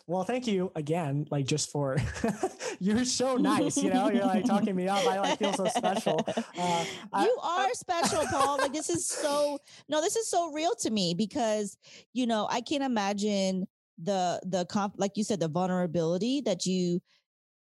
well, 0.07 0.25
thank 0.25 0.47
you 0.47 0.71
again, 0.77 1.27
like 1.31 1.47
just 1.47 1.71
for 1.71 1.97
you're 2.81 3.05
so 3.05 3.37
nice, 3.37 3.77
you 3.77 3.91
know, 3.93 4.11
you're 4.11 4.25
like 4.27 4.45
talking 4.45 4.75
me 4.77 4.89
up. 4.89 5.05
I 5.07 5.19
like 5.21 5.39
feel 5.39 5.53
so 5.53 5.67
special. 5.67 6.25
Uh, 6.59 6.85
I- 7.13 7.25
you 7.25 7.39
are 7.43 7.73
special, 7.75 8.25
Paul. 8.31 8.59
Like 8.59 8.73
this 8.73 8.91
is 8.91 9.07
so 9.07 9.59
no, 9.89 10.01
this 10.01 10.17
is 10.17 10.29
so 10.29 10.53
real 10.53 10.75
to 10.81 10.91
me 10.91 11.15
because 11.15 11.77
you 12.13 12.27
know 12.27 12.47
I 12.51 12.61
can't 12.61 12.83
imagine 12.83 13.67
the 14.03 14.41
the 14.45 14.65
comp 14.67 14.95
like 14.97 15.13
you 15.17 15.25
said 15.25 15.41
the 15.41 15.49
vulnerability 15.49 16.41
that 16.43 16.67
you 16.67 17.01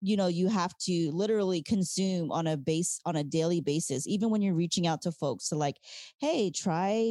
you 0.02 0.18
know 0.18 0.28
you 0.28 0.48
have 0.48 0.78
to 0.78 1.10
literally 1.12 1.62
consume 1.62 2.32
on 2.32 2.48
a 2.48 2.58
base 2.58 3.00
on 3.06 3.16
a 3.16 3.24
daily 3.24 3.62
basis 3.62 4.06
even 4.08 4.30
when 4.30 4.42
you're 4.42 4.54
reaching 4.54 4.86
out 4.88 5.02
to 5.02 5.12
folks 5.12 5.50
to 5.50 5.56
like 5.56 5.78
hey 6.20 6.52
try 6.52 7.02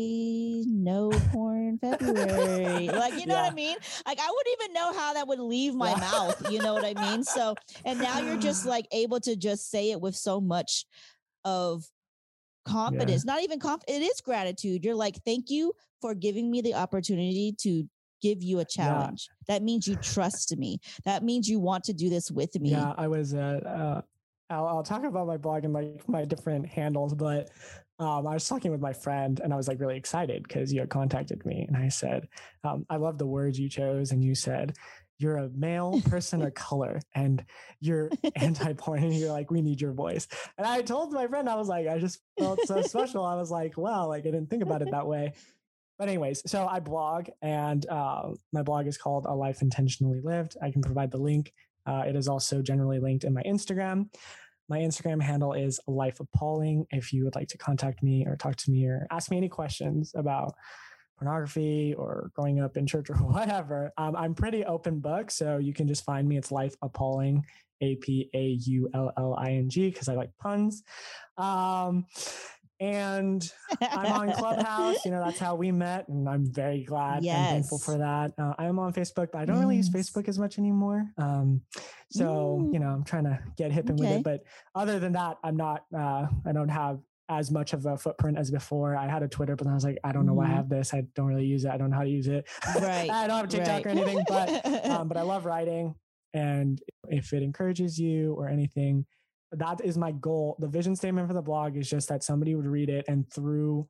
no 0.67 1.11
porn 1.33 1.79
february. 1.79 2.89
Like 2.89 3.15
you 3.15 3.27
know 3.27 3.35
what 3.35 3.51
i 3.51 3.55
mean? 3.55 3.77
Like 4.07 4.19
i 4.21 4.31
wouldn't 4.31 4.57
even 4.61 4.73
know 4.75 4.93
how 4.93 5.15
that 5.15 5.27
would 5.29 5.41
leave 5.41 5.75
my 5.75 5.95
Yeah. 5.95 6.01
mouth 6.01 6.37
you 6.41 6.61
know 6.61 6.75
what 6.75 6.85
i 6.85 6.95
mean? 6.95 7.25
So 7.25 7.57
and 7.85 8.01
now 8.01 8.19
you're 8.19 8.37
just 8.37 8.65
like 8.75 8.87
able 8.93 9.21
to 9.21 9.37
just 9.37 9.71
say 9.71 9.91
it 9.91 10.01
with 10.01 10.15
so 10.17 10.41
much 10.41 10.85
of 11.45 11.85
confidence 12.65 13.25
not 13.27 13.43
even 13.43 13.59
conf 13.61 13.83
it 13.89 14.03
is 14.03 14.21
gratitude. 14.23 14.85
You're 14.85 14.95
like 14.95 15.17
thank 15.25 15.51
you 15.51 15.73
for 16.01 16.15
giving 16.15 16.51
me 16.51 16.61
the 16.61 16.75
opportunity 16.75 17.55
to 17.61 17.89
give 18.25 18.43
you 18.43 18.61
a 18.61 18.65
challenge 18.65 19.29
that 19.49 19.63
means 19.63 19.87
you 19.87 19.97
trust 19.97 20.57
me 20.57 20.79
that 21.05 21.23
means 21.23 21.47
you 21.47 21.59
want 21.59 21.85
to 21.85 21.93
do 21.93 22.09
this 22.09 22.31
with 22.31 22.59
me 22.59 22.71
Yeah, 22.71 22.95
I 22.97 23.07
was. 23.07 23.35
Uh, 23.35 23.61
uh, 23.67 24.01
I'll, 24.51 24.67
I'll 24.67 24.83
talk 24.83 25.05
about 25.05 25.27
my 25.27 25.37
blog 25.37 25.65
and 25.65 25.73
like 25.73 26.07
my 26.09 26.25
different 26.25 26.67
handles, 26.67 27.15
but 27.15 27.51
um, 27.99 28.27
I 28.27 28.35
was 28.35 28.49
talking 28.49 28.71
with 28.71 28.81
my 28.81 28.93
friend 28.93 29.41
and 29.43 29.53
I 29.53 29.57
was 29.57 29.69
like 29.69 29.81
really 29.81 29.97
excited 29.97 30.43
because 30.43 30.73
you 30.73 30.81
had 30.81 30.91
contacted 30.91 31.45
me 31.47 31.65
and 31.67 31.77
I 31.77 31.89
said, 31.89 32.29
um, 32.63 32.85
I 32.91 32.97
love 32.97 33.19
the 33.19 33.27
words 33.27 33.59
you 33.59 33.69
chose 33.69 34.13
and 34.13 34.23
you 34.23 34.35
said. 34.35 34.77
You're 35.19 35.37
a 35.37 35.49
male 35.51 36.01
person 36.11 36.43
of 36.43 36.55
color 36.55 37.01
and 37.15 37.45
you're 37.81 38.11
anti-porn 38.37 39.05
and 39.05 39.15
you're 39.15 39.33
like, 39.33 39.51
we 39.51 39.63
need 39.63 39.81
your 39.81 39.93
voice. 39.93 40.27
And 40.59 40.67
I 40.67 40.83
told 40.83 41.13
my 41.13 41.27
friend, 41.29 41.49
I 41.49 41.55
was 41.55 41.69
like, 41.69 41.87
I 41.87 41.99
just 41.99 42.19
felt 42.39 42.61
so 42.67 42.83
special. 42.83 43.25
I 43.25 43.37
was 43.37 43.51
like, 43.51 43.79
wow, 43.79 44.09
like 44.09 44.23
I 44.23 44.31
didn't 44.31 44.51
think 44.51 44.65
about 44.65 44.83
it 44.83 44.91
that 44.91 45.07
way. 45.07 45.35
But 45.99 46.09
anyways, 46.09 46.43
so 46.51 46.67
I 46.67 46.81
blog 46.81 47.29
and 47.41 47.87
uh, 47.89 48.31
my 48.53 48.63
blog 48.63 48.87
is 48.87 48.99
called 48.99 49.27
A 49.27 49.35
Life 49.35 49.63
Intentionally 49.63 50.21
Lived. 50.21 50.57
I 50.63 50.71
can 50.71 50.83
provide 50.83 51.11
the 51.11 51.19
link. 51.19 51.53
Uh, 51.87 52.05
it 52.07 52.17
is 52.17 52.29
also 52.29 52.63
generally 52.63 52.99
linked 52.99 53.25
in 53.25 53.33
my 53.33 53.43
Instagram. 53.43 54.09
My 54.69 54.79
Instagram 54.79 55.23
handle 55.23 55.53
is 55.53 55.79
Life 55.87 56.21
Apaulling. 56.21 56.87
If 56.91 57.13
you 57.13 57.25
would 57.25 57.35
like 57.35 57.49
to 57.49 57.59
contact 57.59 58.03
me 58.03 58.27
or 58.27 58.35
talk 58.37 58.57
to 58.57 58.71
me 58.71 58.87
or 58.87 59.07
ask 59.11 59.31
me 59.31 59.37
any 59.37 59.49
questions 59.49 60.13
about 60.17 60.55
pornography 61.19 61.95
or 61.95 62.31
growing 62.35 62.61
up 62.61 62.77
in 62.77 62.87
church 62.87 63.11
or 63.11 63.15
whatever, 63.19 63.93
um, 63.99 64.17
I'm 64.17 64.35
pretty 64.35 64.65
open 64.65 65.01
book. 65.01 65.31
So 65.31 65.59
you 65.59 65.75
can 65.75 65.87
just 65.87 66.05
find 66.05 66.27
me. 66.27 66.39
It's 66.39 66.51
Life 66.51 66.75
Apaulling, 66.83 67.45
A 67.83 67.97
P 67.97 68.31
A 68.35 68.59
U 68.67 68.89
L 68.95 69.13
L 69.19 69.35
I 69.39 69.53
N 69.53 69.69
G, 69.69 69.91
because 69.91 70.09
I 70.09 70.15
like 70.15 70.31
puns. 70.39 70.83
Um, 71.37 72.07
and 72.81 73.51
I'm 73.81 74.13
on 74.13 74.33
Clubhouse. 74.33 75.05
You 75.05 75.11
know, 75.11 75.23
that's 75.25 75.39
how 75.39 75.55
we 75.55 75.71
met, 75.73 76.09
and 76.09 76.29
I'm 76.29 76.45
very 76.53 76.85
glad 76.85 77.19
and 77.19 77.27
thankful 77.27 77.79
Yes. 77.79 77.85
for 77.85 77.99
that. 77.99 78.33
Uh, 78.39 78.55
I 78.59 78.67
am 78.67 78.79
on 78.79 78.93
Facebook, 78.93 79.29
but 79.33 79.37
I 79.37 79.45
don't 79.45 79.61
really 79.61 79.77
use 79.77 79.91
Facebook 79.91 80.29
as 80.29 80.39
much 80.39 80.59
anymore. 80.59 81.07
Um, 81.19 81.63
so 82.11 82.59
Mm. 82.61 82.73
you 82.73 82.79
know, 82.81 82.89
I'm 82.89 83.05
trying 83.05 83.25
to 83.25 83.39
get 83.57 83.73
hip 83.73 83.89
in 83.91 83.97
with 83.97 84.09
it. 84.11 84.23
But 84.23 84.43
other 84.75 84.99
than 84.99 85.13
that, 85.13 85.39
I'm 85.45 85.57
not. 85.57 85.85
Uh, 85.97 86.27
I 86.45 86.53
don't 86.53 86.69
have 86.69 87.01
as 87.31 87.51
much 87.51 87.73
of 87.73 87.87
a 87.87 87.97
footprint 87.97 88.37
as 88.37 88.51
before. 88.51 88.95
I 88.97 89.09
had 89.09 89.23
a 89.23 89.29
Twitter, 89.29 89.57
but 89.57 89.65
then 89.65 89.73
I 89.73 89.75
was 89.75 89.85
like, 89.85 89.99
I 90.05 90.13
don't 90.13 90.27
know 90.27 90.35
why 90.35 90.45
I 90.45 90.49
Mhm. 90.51 90.57
have 90.57 90.69
this. 90.69 90.93
I 90.93 91.03
don't 91.15 91.27
really 91.27 91.47
use 91.47 91.65
it. 91.65 91.71
I 91.71 91.79
don't 91.79 91.89
know 91.91 91.97
how 91.97 92.03
to 92.05 92.11
use 92.11 92.27
it. 92.29 92.47
Right, 92.83 93.09
I 93.11 93.27
don't 93.27 93.39
have 93.39 93.49
TikTok 93.49 93.85
right. 93.85 93.87
or 93.87 93.89
anything, 93.91 94.25
but 94.29 94.87
um, 94.91 95.09
but 95.09 95.17
I 95.17 95.23
love 95.33 95.47
writing. 95.47 95.95
And 96.35 96.83
if 97.09 97.33
it 97.33 97.43
encourages 97.43 97.99
you 97.99 98.35
or 98.35 98.49
anything, 98.49 99.07
that 99.59 99.81
is 99.85 99.97
my 99.99 100.13
goal. 100.13 100.57
The 100.59 100.69
vision 100.69 100.95
statement 100.97 101.29
for 101.29 101.35
the 101.35 101.43
blog 101.43 101.77
is 101.77 101.89
just 101.89 102.09
that 102.09 102.23
somebody 102.25 102.55
would 102.55 102.67
read 102.67 102.89
it 102.89 103.05
and 103.09 103.31
through 103.33 103.89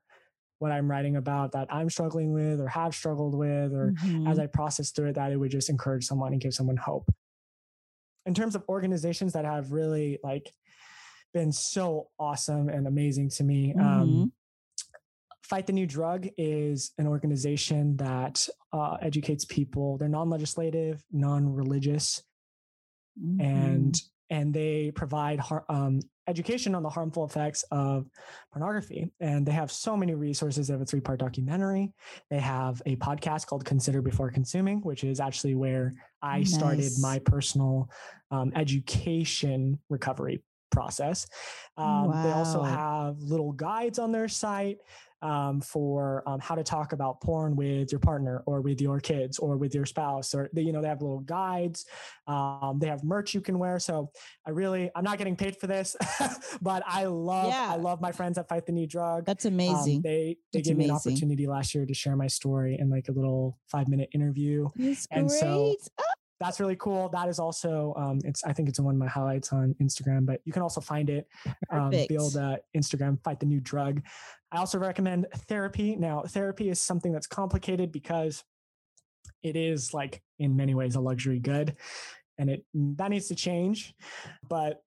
what 0.58 0.70
I'm 0.72 0.90
writing 0.90 1.16
about 1.16 1.52
that 1.52 1.66
I'm 1.72 1.90
struggling 1.90 2.32
with 2.32 2.60
or 2.60 2.68
have 2.68 2.94
struggled 2.94 3.34
with, 3.34 3.72
or 3.72 3.92
Mhm. 3.92 4.28
as 4.30 4.38
I 4.38 4.46
process 4.46 4.90
through 4.92 5.08
it, 5.10 5.14
that 5.14 5.32
it 5.32 5.36
would 5.36 5.50
just 5.50 5.68
encourage 5.68 6.04
someone 6.06 6.32
and 6.32 6.40
give 6.40 6.54
someone 6.54 6.76
hope. 6.76 7.12
In 8.26 8.34
terms 8.34 8.54
of 8.54 8.64
organizations 8.68 9.32
that 9.34 9.44
have 9.44 9.72
really 9.72 10.18
like 10.22 10.54
been 11.34 11.52
so 11.52 12.08
awesome 12.18 12.68
and 12.68 12.86
amazing 12.86 13.28
to 13.30 13.44
me, 13.44 13.74
Mhm. 13.74 13.80
um, 13.80 14.32
Fight 15.42 15.66
the 15.66 15.74
New 15.74 15.86
Drug 15.86 16.26
is 16.38 16.92
an 16.96 17.06
organization 17.06 17.96
that 17.98 18.48
uh, 18.72 18.96
educates 19.02 19.44
people. 19.44 19.98
They're 19.98 20.08
non-legislative, 20.08 21.04
non-religious, 21.12 22.22
and 23.40 23.94
and 24.30 24.52
they 24.52 24.90
provide 24.94 25.38
har- 25.38 25.64
um, 25.68 26.00
education 26.26 26.74
on 26.74 26.82
the 26.82 26.88
harmful 26.88 27.24
effects 27.24 27.64
of 27.70 28.06
pornography. 28.52 29.10
And 29.20 29.44
they 29.44 29.52
have 29.52 29.70
so 29.70 29.96
many 29.96 30.14
resources. 30.14 30.68
They 30.68 30.72
have 30.72 30.80
a 30.80 30.86
three-part 30.86 31.20
documentary. 31.20 31.92
They 32.30 32.40
have 32.40 32.80
a 32.86 32.96
podcast 32.96 33.46
called 33.46 33.64
Consider 33.64 34.00
Before 34.00 34.30
Consuming, 34.30 34.80
which 34.80 35.04
is 35.04 35.20
actually 35.20 35.54
where 35.54 35.94
I 36.22 36.42
started 36.44 36.90
my 37.00 37.18
personal 37.18 37.90
um, 38.30 38.52
education 38.54 39.78
recovery 39.90 40.42
process. 40.70 41.26
Um, 41.76 42.10
They 42.22 42.32
also 42.32 42.62
have 42.62 43.20
little 43.20 43.52
guides 43.52 43.98
on 43.98 44.10
their 44.10 44.28
site 44.28 44.78
um, 45.24 45.60
for 45.62 46.22
um, 46.28 46.38
how 46.38 46.54
to 46.54 46.62
talk 46.62 46.92
about 46.92 47.20
porn 47.20 47.56
with 47.56 47.90
your 47.90 47.98
partner 47.98 48.42
or 48.46 48.60
with 48.60 48.78
your 48.80 49.00
kids 49.00 49.38
or 49.38 49.56
with 49.56 49.74
your 49.74 49.86
spouse 49.86 50.34
or 50.34 50.50
they, 50.52 50.60
you 50.62 50.70
know 50.72 50.82
they 50.82 50.88
have 50.88 51.00
little 51.00 51.20
guides 51.20 51.86
um, 52.26 52.78
they 52.78 52.86
have 52.86 53.02
merch 53.02 53.32
you 53.34 53.40
can 53.40 53.58
wear 53.58 53.78
so 53.78 54.10
i 54.46 54.50
really 54.50 54.90
i'm 54.94 55.02
not 55.02 55.16
getting 55.16 55.34
paid 55.34 55.56
for 55.56 55.66
this 55.66 55.96
but 56.62 56.82
i 56.86 57.04
love 57.06 57.48
Yeah. 57.48 57.68
i 57.70 57.76
love 57.76 58.00
my 58.02 58.12
friends 58.12 58.36
at 58.36 58.48
fight 58.48 58.66
the 58.66 58.72
new 58.72 58.86
drug 58.86 59.24
That's 59.24 59.46
Um, 59.46 59.54
amazing. 59.54 60.02
they 60.02 60.36
they 60.52 60.58
That's 60.58 60.68
gave 60.68 60.76
me 60.76 60.84
an 60.84 60.90
opportunity 60.90 61.46
last 61.46 61.74
year 61.74 61.86
to 61.86 61.94
share 61.94 62.16
my 62.16 62.26
story 62.26 62.76
in 62.78 62.90
like 62.90 63.08
a 63.08 63.12
little 63.12 63.58
five 63.66 63.88
minute 63.88 64.10
interview 64.12 64.68
It's 64.76 65.06
and 65.10 65.30
so 65.30 65.46
great. 65.46 65.88
That's 66.44 66.60
really 66.60 66.76
cool. 66.76 67.08
That 67.08 67.30
is 67.30 67.38
also 67.38 67.94
um, 67.96 68.20
it's 68.22 68.44
I 68.44 68.52
think 68.52 68.68
it's 68.68 68.78
one 68.78 68.94
of 68.94 68.98
my 68.98 69.06
highlights 69.06 69.50
on 69.50 69.74
Instagram, 69.80 70.26
but 70.26 70.42
you 70.44 70.52
can 70.52 70.60
also 70.60 70.78
find 70.78 71.08
it 71.08 71.26
um, 71.70 71.90
old 72.18 72.36
uh, 72.36 72.56
Instagram 72.76 73.18
fight 73.24 73.40
the 73.40 73.46
new 73.46 73.60
drug. 73.60 74.02
I 74.52 74.58
also 74.58 74.78
recommend 74.78 75.26
therapy. 75.48 75.96
Now, 75.96 76.20
therapy 76.20 76.68
is 76.68 76.78
something 76.78 77.12
that's 77.12 77.26
complicated 77.26 77.90
because 77.90 78.44
it 79.42 79.56
is 79.56 79.94
like 79.94 80.20
in 80.38 80.54
many 80.54 80.74
ways 80.74 80.96
a 80.96 81.00
luxury 81.00 81.38
good, 81.38 81.76
and 82.36 82.50
it 82.50 82.66
that 82.74 83.08
needs 83.08 83.28
to 83.28 83.34
change. 83.34 83.94
But 84.46 84.82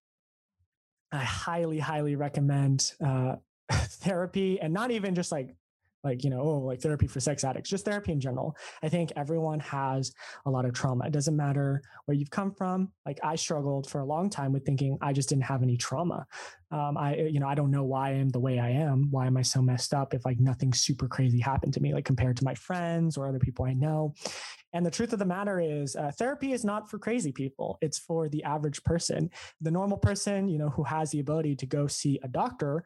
I 1.11 1.23
highly, 1.23 1.79
highly 1.79 2.15
recommend 2.15 2.93
uh, 3.03 3.37
therapy, 3.71 4.59
and 4.61 4.75
not 4.75 4.91
even 4.91 5.15
just 5.15 5.31
like 5.31 5.55
like 6.07 6.23
you 6.23 6.29
know 6.29 6.41
oh 6.41 6.59
like 6.59 6.81
therapy 6.81 7.07
for 7.07 7.19
sex 7.19 7.43
addicts 7.43 7.69
just 7.69 7.85
therapy 7.85 8.11
in 8.11 8.19
general. 8.19 8.55
I 8.81 8.89
think 8.89 9.11
everyone 9.15 9.59
has 9.59 10.13
a 10.45 10.49
lot 10.49 10.65
of 10.65 10.73
trauma. 10.73 11.05
It 11.05 11.11
doesn't 11.11 11.35
matter 11.35 11.81
where 12.05 12.15
you've 12.15 12.31
come 12.31 12.51
from. 12.51 12.91
Like 13.05 13.19
i 13.23 13.35
struggled 13.35 13.89
for 13.89 13.99
a 13.99 14.05
long 14.05 14.29
time 14.29 14.53
with 14.53 14.65
thinking 14.65 14.97
i 15.01 15.13
just 15.13 15.29
didn't 15.29 15.43
have 15.43 15.63
any 15.63 15.77
trauma. 15.77 16.25
Um, 16.71 16.97
i 16.97 17.15
you 17.15 17.39
know 17.39 17.47
i 17.47 17.55
don't 17.55 17.71
know 17.71 17.83
why 17.83 18.09
i 18.09 18.13
am 18.13 18.29
the 18.29 18.39
way 18.39 18.59
i 18.59 18.69
am. 18.69 19.07
Why 19.11 19.27
am 19.27 19.37
i 19.37 19.41
so 19.41 19.61
messed 19.61 19.93
up 19.93 20.13
if 20.13 20.25
like 20.25 20.39
nothing 20.39 20.73
super 20.73 21.07
crazy 21.07 21.39
happened 21.39 21.73
to 21.73 21.81
me 21.81 21.93
like 21.93 22.05
compared 22.05 22.37
to 22.37 22.45
my 22.45 22.55
friends 22.55 23.17
or 23.17 23.27
other 23.27 23.39
people 23.39 23.65
i 23.65 23.73
know? 23.73 24.13
And 24.73 24.85
the 24.85 24.91
truth 24.91 25.13
of 25.13 25.19
the 25.19 25.25
matter 25.25 25.59
is 25.59 25.95
uh, 25.95 26.11
therapy 26.11 26.51
is 26.51 26.65
not 26.65 26.89
for 26.89 26.99
crazy 26.99 27.31
people. 27.31 27.77
It's 27.81 27.97
for 27.97 28.27
the 28.27 28.43
average 28.43 28.83
person. 28.83 29.29
The 29.61 29.71
normal 29.71 29.97
person 29.97 30.47
you 30.47 30.57
know 30.57 30.69
who 30.69 30.83
has 30.83 31.11
the 31.11 31.19
ability 31.19 31.55
to 31.57 31.65
go 31.65 31.87
see 31.87 32.19
a 32.23 32.27
doctor 32.27 32.85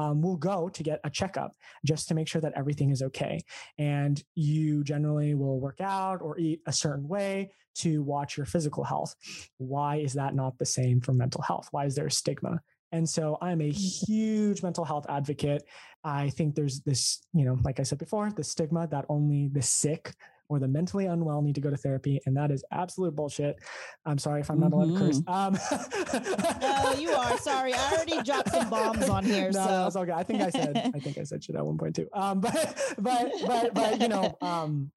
um, 0.00 0.22
will 0.22 0.36
go 0.36 0.68
to 0.70 0.82
get 0.82 1.00
a 1.04 1.10
checkup 1.10 1.54
just 1.84 2.08
to 2.08 2.14
make 2.14 2.26
sure 2.26 2.40
that 2.40 2.54
everything 2.56 2.90
is 2.90 3.02
okay. 3.02 3.40
And 3.78 4.22
you 4.34 4.82
generally 4.82 5.34
will 5.34 5.60
work 5.60 5.80
out 5.80 6.22
or 6.22 6.38
eat 6.38 6.60
a 6.66 6.72
certain 6.72 7.06
way 7.06 7.52
to 7.76 8.02
watch 8.02 8.36
your 8.36 8.46
physical 8.46 8.82
health. 8.82 9.14
Why 9.58 9.96
is 9.96 10.14
that 10.14 10.34
not 10.34 10.58
the 10.58 10.66
same 10.66 11.00
for 11.00 11.12
mental 11.12 11.42
health? 11.42 11.68
Why 11.70 11.84
is 11.84 11.94
there 11.94 12.06
a 12.06 12.10
stigma? 12.10 12.60
And 12.92 13.08
so 13.08 13.38
I'm 13.40 13.60
a 13.60 13.70
huge 13.70 14.62
mental 14.62 14.84
health 14.84 15.06
advocate. 15.08 15.62
I 16.02 16.30
think 16.30 16.54
there's 16.54 16.80
this, 16.80 17.20
you 17.32 17.44
know, 17.44 17.58
like 17.62 17.78
I 17.78 17.84
said 17.84 17.98
before, 17.98 18.32
the 18.34 18.42
stigma 18.42 18.88
that 18.88 19.04
only 19.08 19.48
the 19.48 19.62
sick 19.62 20.14
or 20.50 20.58
the 20.58 20.68
mentally 20.68 21.06
unwell 21.06 21.40
need 21.40 21.54
to 21.54 21.60
go 21.60 21.70
to 21.70 21.76
therapy. 21.76 22.20
And 22.26 22.36
that 22.36 22.50
is 22.50 22.64
absolute 22.72 23.14
bullshit. 23.14 23.56
I'm 24.04 24.18
sorry 24.18 24.40
if 24.40 24.50
I'm 24.50 24.58
not 24.58 24.72
allowed 24.72 24.92
to 24.92 24.98
curse. 24.98 25.22
Um, 25.28 25.56
no, 26.60 26.92
you 26.94 27.10
are. 27.12 27.38
Sorry. 27.38 27.72
I 27.72 27.92
already 27.92 28.20
dropped 28.22 28.50
some 28.50 28.68
bombs 28.68 29.08
on 29.08 29.24
here. 29.24 29.50
no, 29.52 29.64
so 29.64 29.70
no, 29.70 29.86
it's 29.86 29.96
okay. 29.96 30.12
I 30.12 30.22
think 30.24 30.42
I 30.42 30.50
said 30.50 30.90
I 30.92 30.98
think 30.98 31.18
I 31.18 31.22
said 31.22 31.44
shit 31.44 31.54
at 31.54 31.64
one 31.64 31.78
point 31.78 31.94
too. 31.94 32.08
Um, 32.12 32.40
but 32.40 32.94
but 32.98 33.32
but 33.46 33.74
but 33.74 34.00
you 34.00 34.08
know, 34.08 34.36
um, 34.42 34.90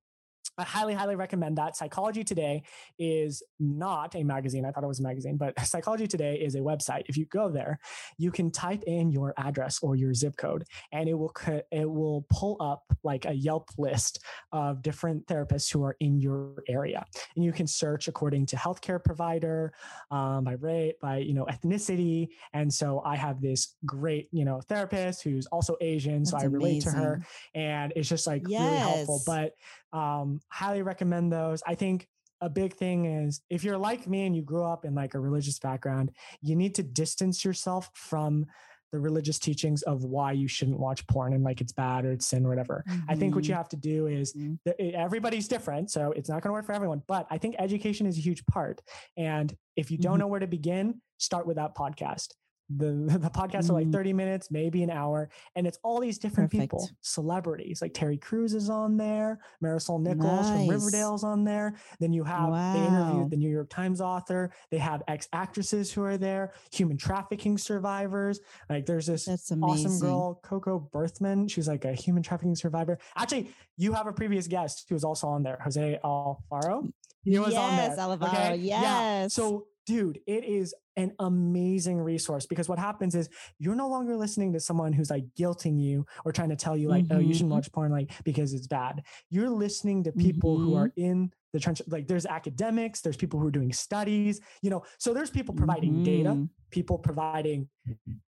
I 0.57 0.63
highly, 0.63 0.93
highly 0.93 1.15
recommend 1.15 1.57
that. 1.57 1.75
Psychology 1.75 2.23
Today 2.23 2.63
is 2.99 3.41
not 3.59 4.15
a 4.15 4.23
magazine. 4.23 4.65
I 4.65 4.71
thought 4.71 4.83
it 4.83 4.87
was 4.87 4.99
a 4.99 5.03
magazine, 5.03 5.35
but 5.37 5.59
Psychology 5.65 6.05
Today 6.07 6.35
is 6.35 6.55
a 6.55 6.59
website. 6.59 7.03
If 7.07 7.17
you 7.17 7.25
go 7.25 7.49
there, 7.49 7.79
you 8.17 8.31
can 8.31 8.51
type 8.51 8.83
in 8.83 9.11
your 9.11 9.33
address 9.37 9.79
or 9.81 9.95
your 9.95 10.13
zip 10.13 10.37
code, 10.37 10.63
and 10.91 11.09
it 11.09 11.15
will 11.15 11.33
it 11.71 11.89
will 11.89 12.25
pull 12.29 12.57
up 12.59 12.83
like 13.03 13.25
a 13.25 13.33
Yelp 13.33 13.69
list 13.77 14.19
of 14.51 14.81
different 14.81 15.25
therapists 15.25 15.71
who 15.71 15.83
are 15.83 15.95
in 15.99 16.19
your 16.19 16.63
area, 16.67 17.03
and 17.35 17.43
you 17.43 17.51
can 17.51 17.65
search 17.65 18.07
according 18.07 18.45
to 18.47 18.55
healthcare 18.55 19.03
provider, 19.03 19.73
um, 20.11 20.43
by 20.43 20.53
rate, 20.53 20.99
by 21.01 21.17
you 21.17 21.33
know 21.33 21.45
ethnicity. 21.45 22.29
And 22.53 22.71
so 22.71 23.01
I 23.03 23.15
have 23.15 23.41
this 23.41 23.75
great 23.85 24.27
you 24.31 24.45
know 24.45 24.61
therapist 24.61 25.23
who's 25.23 25.47
also 25.47 25.77
Asian, 25.81 26.25
so 26.25 26.35
That's 26.35 26.43
I 26.43 26.47
relate 26.47 26.83
to 26.83 26.91
her, 26.91 27.25
and 27.55 27.91
it's 27.95 28.07
just 28.07 28.27
like 28.27 28.45
really 28.45 28.77
helpful. 28.77 29.21
But 29.25 29.53
um, 29.93 30.39
highly 30.49 30.81
recommend 30.81 31.31
those. 31.31 31.61
I 31.65 31.75
think 31.75 32.07
a 32.41 32.49
big 32.49 32.73
thing 32.73 33.05
is 33.05 33.41
if 33.49 33.63
you're 33.63 33.77
like 33.77 34.05
me 34.07 34.25
and 34.25 34.35
you 34.35 34.41
grew 34.41 34.63
up 34.65 34.83
in 34.85 34.93
like 34.95 35.13
a 35.13 35.19
religious 35.19 35.59
background, 35.59 36.11
you 36.41 36.55
need 36.55 36.75
to 36.75 36.83
distance 36.83 37.45
yourself 37.45 37.89
from 37.93 38.45
the 38.91 38.99
religious 38.99 39.39
teachings 39.39 39.81
of 39.83 40.03
why 40.03 40.31
you 40.33 40.47
shouldn't 40.47 40.77
watch 40.77 41.07
porn 41.07 41.33
and 41.33 41.43
like 41.43 41.61
it's 41.61 41.71
bad 41.71 42.05
or 42.05 42.11
it's 42.11 42.27
sin 42.27 42.45
or 42.45 42.49
whatever. 42.49 42.83
I 43.07 43.15
think 43.15 43.33
what 43.33 43.47
you 43.47 43.53
Mhm. 43.53 43.57
have 43.57 43.69
to 43.69 43.77
do 43.77 44.05
is 44.07 44.33
Mhm. 44.33 44.59
th- 44.65 44.75
it- 44.77 44.93
everybody's 44.93 45.47
different, 45.47 45.89
so 45.89 46.11
it's 46.11 46.29
not 46.29 46.43
going 46.43 46.49
to 46.49 46.53
work 46.53 46.65
for 46.65 46.73
everyone. 46.73 47.01
But 47.07 47.25
I 47.31 47.39
think 47.39 47.55
education 47.57 48.05
is 48.05 48.17
a 48.19 48.21
huge 48.21 48.45
part. 48.45 48.81
And 49.17 49.55
if 49.75 49.89
you 49.89 49.97
don't 49.97 50.17
Mhm. 50.17 50.19
know 50.19 50.27
where 50.27 50.39
to 50.41 50.47
begin, 50.47 51.01
start 51.17 51.47
with 51.47 51.55
that 51.55 51.73
podcast. 51.75 52.33
The 52.69 52.85
the 53.21 53.29
podcasts 53.29 53.69
are 53.69 53.73
like 53.73 53.87
Mhm. 53.87 53.91
30 53.93 54.13
minutes, 54.13 54.49
maybe 54.51 54.83
an 54.83 54.89
hour, 54.89 55.29
and 55.55 55.67
it's 55.67 55.77
all 55.83 55.99
these 55.99 56.17
different 56.17 56.49
people, 56.49 56.89
celebrities 57.01 57.81
like 57.81 57.93
Terry 57.93 58.17
Crews 58.17 58.53
is 58.53 58.69
on 58.69 58.97
there, 58.97 59.39
Marisol 59.63 60.01
Nichols 60.01 60.49
from 60.49 60.67
Riverdale's 60.69 61.23
on 61.23 61.43
there. 61.43 61.75
Then 61.99 62.13
you 62.13 62.23
have 62.23 62.51
they 62.73 62.85
interviewed 62.85 63.29
the 63.29 63.37
New 63.37 63.49
York 63.49 63.69
Times 63.69 64.01
author. 64.01 64.51
They 64.71 64.77
have 64.77 65.03
ex 65.07 65.27
actresses 65.33 65.91
who 65.91 66.03
are 66.03 66.17
there, 66.17 66.53
human 66.71 66.97
trafficking 66.97 67.57
survivors. 67.57 68.39
Like 68.69 68.85
there's 68.85 69.05
this 69.07 69.27
awesome 69.27 69.99
girl, 69.99 70.39
Coco 70.43 70.79
Berthmann. 70.91 71.47
She's 71.47 71.67
like 71.67 71.85
a 71.85 71.93
human 71.93 72.23
trafficking 72.23 72.55
survivor. 72.55 72.97
Actually, 73.15 73.49
you 73.77 73.93
have 73.93 74.07
a 74.07 74.13
previous 74.13 74.47
guest 74.47 74.85
who 74.87 74.95
was 74.95 75.03
also 75.03 75.27
on 75.27 75.43
there, 75.43 75.59
Jose 75.63 75.99
Alfaro. 76.03 76.91
He 77.23 77.39
was 77.39 77.53
on 77.55 77.71
Yes, 77.75 77.95
there. 77.95 78.05
Alvaro, 78.05 78.53
Yeah. 78.55 78.81
yes. 78.81 79.33
So, 79.33 79.67
dude, 79.85 80.19
it 80.27 80.43
is 80.45 80.73
an 80.95 81.13
amazing 81.19 81.99
resource 81.99 82.45
because 82.45 82.69
what 82.69 82.79
happens 82.79 83.15
is 83.15 83.27
you're 83.59 83.75
no 83.75 83.89
longer 83.89 84.15
listening 84.15 84.53
to 84.53 84.59
someone 84.59 84.93
who's 84.93 85.09
like 85.09 85.25
guilting 85.37 85.81
you 85.81 86.05
or 86.23 86.31
trying 86.31 86.49
to 86.49 86.55
tell 86.55 86.77
you 86.77 86.87
like, 86.87 87.05
oh, 87.11 87.19
you 87.19 87.33
shouldn't 87.33 87.51
Mhm. 87.51 87.55
watch 87.55 87.71
porn 87.71 87.91
like 87.91 88.11
because 88.23 88.53
it's 88.53 88.67
bad. 88.67 89.03
You're 89.29 89.49
listening 89.49 90.03
to 90.03 90.11
people 90.11 90.57
who 90.59 90.71
Mhm. 90.71 90.77
are 90.77 90.91
in 90.95 91.31
the 91.51 91.59
trench. 91.59 91.81
Like 91.87 92.07
there's 92.07 92.25
academics, 92.25 93.01
there's 93.01 93.17
people 93.17 93.39
who 93.39 93.47
are 93.47 93.51
doing 93.51 93.73
studies, 93.73 94.39
you 94.61 94.69
know. 94.69 94.83
So 94.99 95.13
there's 95.13 95.29
people 95.31 95.53
providing 95.55 96.03
data, 96.03 96.29
Mhm. 96.29 96.49
people 96.69 96.97
providing, 96.97 97.69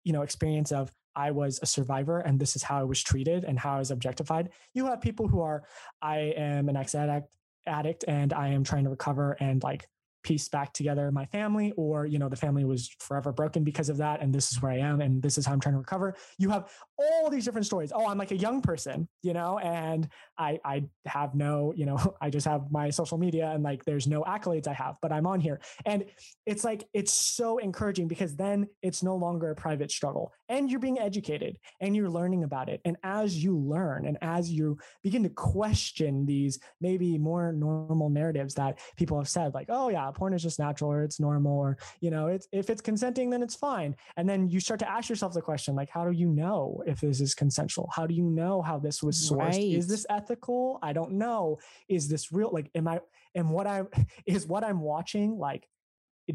you 0.04 0.14
know, 0.14 0.22
experience 0.22 0.72
of 0.72 0.92
I 1.16 1.32
was 1.32 1.60
a 1.62 1.66
survivor 1.66 2.20
and 2.20 2.40
this 2.40 2.56
is 2.56 2.64
how 2.64 2.80
I 2.80 2.84
was 2.84 3.02
treated 3.04 3.44
and 3.44 3.60
how 3.60 3.76
I 3.76 3.80
was 3.80 3.92
objectified. 3.92 4.50
You 4.74 4.86
have 4.86 5.02
people 5.02 5.28
who 5.28 5.42
are, 5.42 5.64
I 6.02 6.20
am 6.38 6.70
an 6.70 6.78
ex 6.78 6.96
addict 6.96 7.36
addict 7.68 8.06
and 8.08 8.34
I 8.34 8.48
am 8.48 8.64
trying 8.64 8.86
to 8.86 8.90
recover 8.90 9.34
and 9.40 9.62
like 9.62 9.88
piece 10.24 10.48
back 10.50 10.74
together 10.74 11.12
my 11.12 11.26
family 11.26 11.74
or 11.78 12.06
you 12.06 12.20
know 12.20 12.30
the 12.30 12.36
family 12.36 12.64
was 12.64 12.90
forever 13.00 13.32
broken 13.32 13.64
because 13.64 13.90
of 13.90 13.98
that 13.98 14.22
and 14.22 14.34
this 14.34 14.52
is 14.52 14.62
where 14.62 14.72
i 14.72 14.78
am 14.78 15.02
and 15.02 15.22
this 15.22 15.38
is 15.38 15.46
how 15.46 15.54
i'm 15.54 15.60
trying 15.60 15.74
to 15.74 15.80
recover. 15.80 16.16
You 16.38 16.50
have 16.50 16.70
all 16.98 17.30
these 17.30 17.46
different 17.46 17.66
stories. 17.66 17.92
Oh 17.94 18.08
i'm 18.08 18.18
like 18.18 18.32
a 18.32 18.38
young 18.38 18.62
person 18.62 19.08
you 19.24 19.34
know 19.34 19.60
and 19.60 20.08
i 20.38 20.60
i 20.64 20.84
have 21.06 21.36
no 21.36 21.74
you 21.76 21.86
know 21.86 22.16
i 22.22 22.30
just 22.30 22.48
have 22.48 22.72
my 22.72 22.90
social 22.90 23.18
media 23.18 23.52
and 23.52 23.64
like 23.64 23.84
there's 23.86 24.08
no 24.08 24.24
accolades 24.24 24.68
i 24.68 24.74
have 24.74 24.96
but 25.02 25.12
i'm 25.12 25.26
on 25.26 25.40
here. 25.40 25.60
And 25.86 26.06
it's 26.46 26.64
like 26.64 26.88
it's 26.94 27.12
so 27.12 27.58
encouraging 27.58 28.08
because 28.08 28.36
then 28.36 28.68
it's 28.82 29.04
no 29.04 29.16
longer 29.16 29.52
a 29.52 29.56
private 29.56 29.92
struggle 29.92 30.32
and 30.50 30.70
you're 30.70 30.80
being 30.80 31.00
educated 31.00 31.58
and 31.80 31.96
you're 31.96 32.10
learning 32.10 32.44
about 32.44 32.70
it. 32.70 32.82
And 32.86 32.98
as 33.04 33.42
you 33.44 33.58
learn 33.58 34.06
and 34.06 34.18
as 34.22 34.52
you 34.52 34.78
begin 35.04 35.24
to 35.24 35.30
question 35.30 36.26
these 36.26 36.60
maybe 36.80 37.18
more 37.18 37.52
normal 37.54 38.10
narratives 38.10 38.56
that 38.56 38.80
people 38.98 39.18
have 39.18 39.30
said 39.30 39.54
like 39.54 39.68
oh 39.70 39.90
yeah 39.90 40.11
porn 40.12 40.34
is 40.34 40.44
just 40.44 40.60
natural 40.60 40.92
or 40.92 41.04
it's 41.04 41.20
normal 41.20 41.58
or 41.58 41.78
you 42.00 42.12
know 42.12 42.28
it's 42.28 42.48
if 42.52 42.70
it's 42.70 42.82
consenting 42.82 43.30
then 43.30 43.42
it's 43.42 43.56
fine. 43.56 43.96
And 44.18 44.28
then 44.28 44.48
you 44.48 44.60
start 44.60 44.80
to 44.82 44.90
ask 44.90 45.10
yourself 45.10 45.34
the 45.34 45.42
question 45.42 45.76
like 45.76 45.90
how 45.90 46.06
do 46.06 46.12
you 46.12 46.28
know 46.28 46.84
if 46.86 47.02
this 47.02 47.22
is 47.22 47.34
consensual? 47.36 47.90
How 47.94 48.06
do 48.08 48.14
you 48.14 48.24
know 48.24 48.62
how 48.62 48.80
this 48.80 49.02
was 49.02 49.18
sourced? 49.18 49.74
Is 49.74 49.88
this 49.88 50.06
ethical? 50.10 50.80
I 50.82 50.94
don't 50.94 51.14
know. 51.14 51.60
Is 51.88 52.08
this 52.08 52.32
real? 52.32 52.52
Like 52.52 52.70
am 52.76 52.88
i 52.88 53.00
am 53.36 53.50
what 53.50 53.68
i 53.68 53.84
is 54.26 54.48
what 54.48 54.64
i'm 54.64 54.82
watching 54.82 55.38
like 55.38 55.68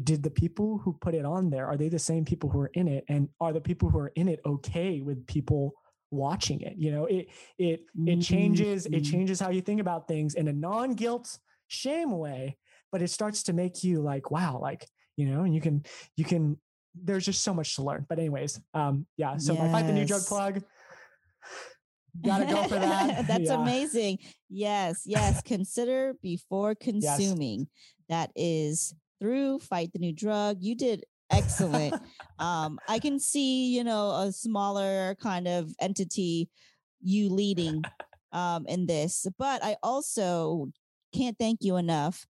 did 0.03 0.21
the 0.21 0.29
people 0.29 0.77
who 0.79 0.93
put 0.93 1.15
it 1.15 1.25
on 1.25 1.49
there 1.49 1.65
are 1.65 1.77
they 1.77 1.89
the 1.89 1.97
same 1.99 2.25
people 2.25 2.49
who 2.49 2.59
are 2.59 2.71
in 2.73 2.87
it? 2.87 3.03
And 3.07 3.29
are 3.39 3.53
the 3.53 3.61
people 3.61 3.89
who 3.89 3.97
are 3.99 4.11
in 4.15 4.27
it 4.27 4.41
okay 4.45 5.01
with 5.01 5.25
people 5.27 5.73
watching 6.11 6.61
it? 6.61 6.73
You 6.77 6.91
know 6.91 7.05
it 7.05 7.29
it 7.57 7.81
it 8.05 8.21
changes 8.21 8.85
it 8.85 9.03
Mhm. 9.03 9.05
changes 9.05 9.39
how 9.39 9.49
you 9.49 9.61
think 9.61 9.81
about 9.81 10.07
things 10.07 10.35
in 10.35 10.47
a 10.47 10.53
non-guilt 10.53 11.39
shame 11.67 12.11
way 12.11 12.57
but 12.91 13.01
it 13.01 13.09
starts 13.09 13.43
to 13.43 13.53
make 13.53 13.83
you 13.83 14.01
like 14.01 14.31
wow 14.31 14.59
like 14.61 14.87
you 15.15 15.25
know 15.27 15.43
and 15.43 15.53
you 15.53 15.61
can 15.61 15.83
you 16.15 16.25
can 16.25 16.57
there's 16.95 17.25
just 17.25 17.43
so 17.43 17.53
much 17.53 17.75
to 17.75 17.83
learn 17.83 18.05
but 18.09 18.17
anyways 18.19 18.59
um 18.73 19.05
yeah 19.17 19.37
so 19.37 19.53
my 19.55 19.67
fight 19.71 19.85
the 19.87 19.93
new 19.93 20.05
drug 20.05 20.25
plug 20.25 20.63
gotta 22.25 22.45
go 22.45 22.63
for 22.63 22.79
that 22.79 23.27
That's 23.27 23.49
Yeah. 23.49 23.61
amazing. 23.61 24.19
Yes, 24.49 25.03
yes. 25.05 25.41
Consider 25.43 26.15
before 26.21 26.75
consuming. 26.75 27.67
That 28.09 28.31
is 28.35 28.95
through 29.19 29.59
Fight 29.59 29.91
the 29.93 29.99
New 29.99 30.13
Drug. 30.13 30.57
You 30.61 30.75
did 30.75 31.05
excellent. 31.29 31.93
um, 32.39 32.79
I 32.87 32.99
can 32.99 33.19
see, 33.19 33.67
you 33.75 33.83
know, 33.83 34.11
a 34.11 34.31
smaller 34.31 35.15
kind 35.21 35.47
of 35.47 35.73
entity 35.79 36.49
you 37.01 37.29
leading 37.29 37.83
um 38.31 38.65
in 38.67 38.85
this, 38.85 39.27
but 39.37 39.63
I 39.63 39.77
also 39.83 40.69
can't 41.13 41.37
thank 41.37 41.59
you 41.61 41.77
enough 41.77 42.25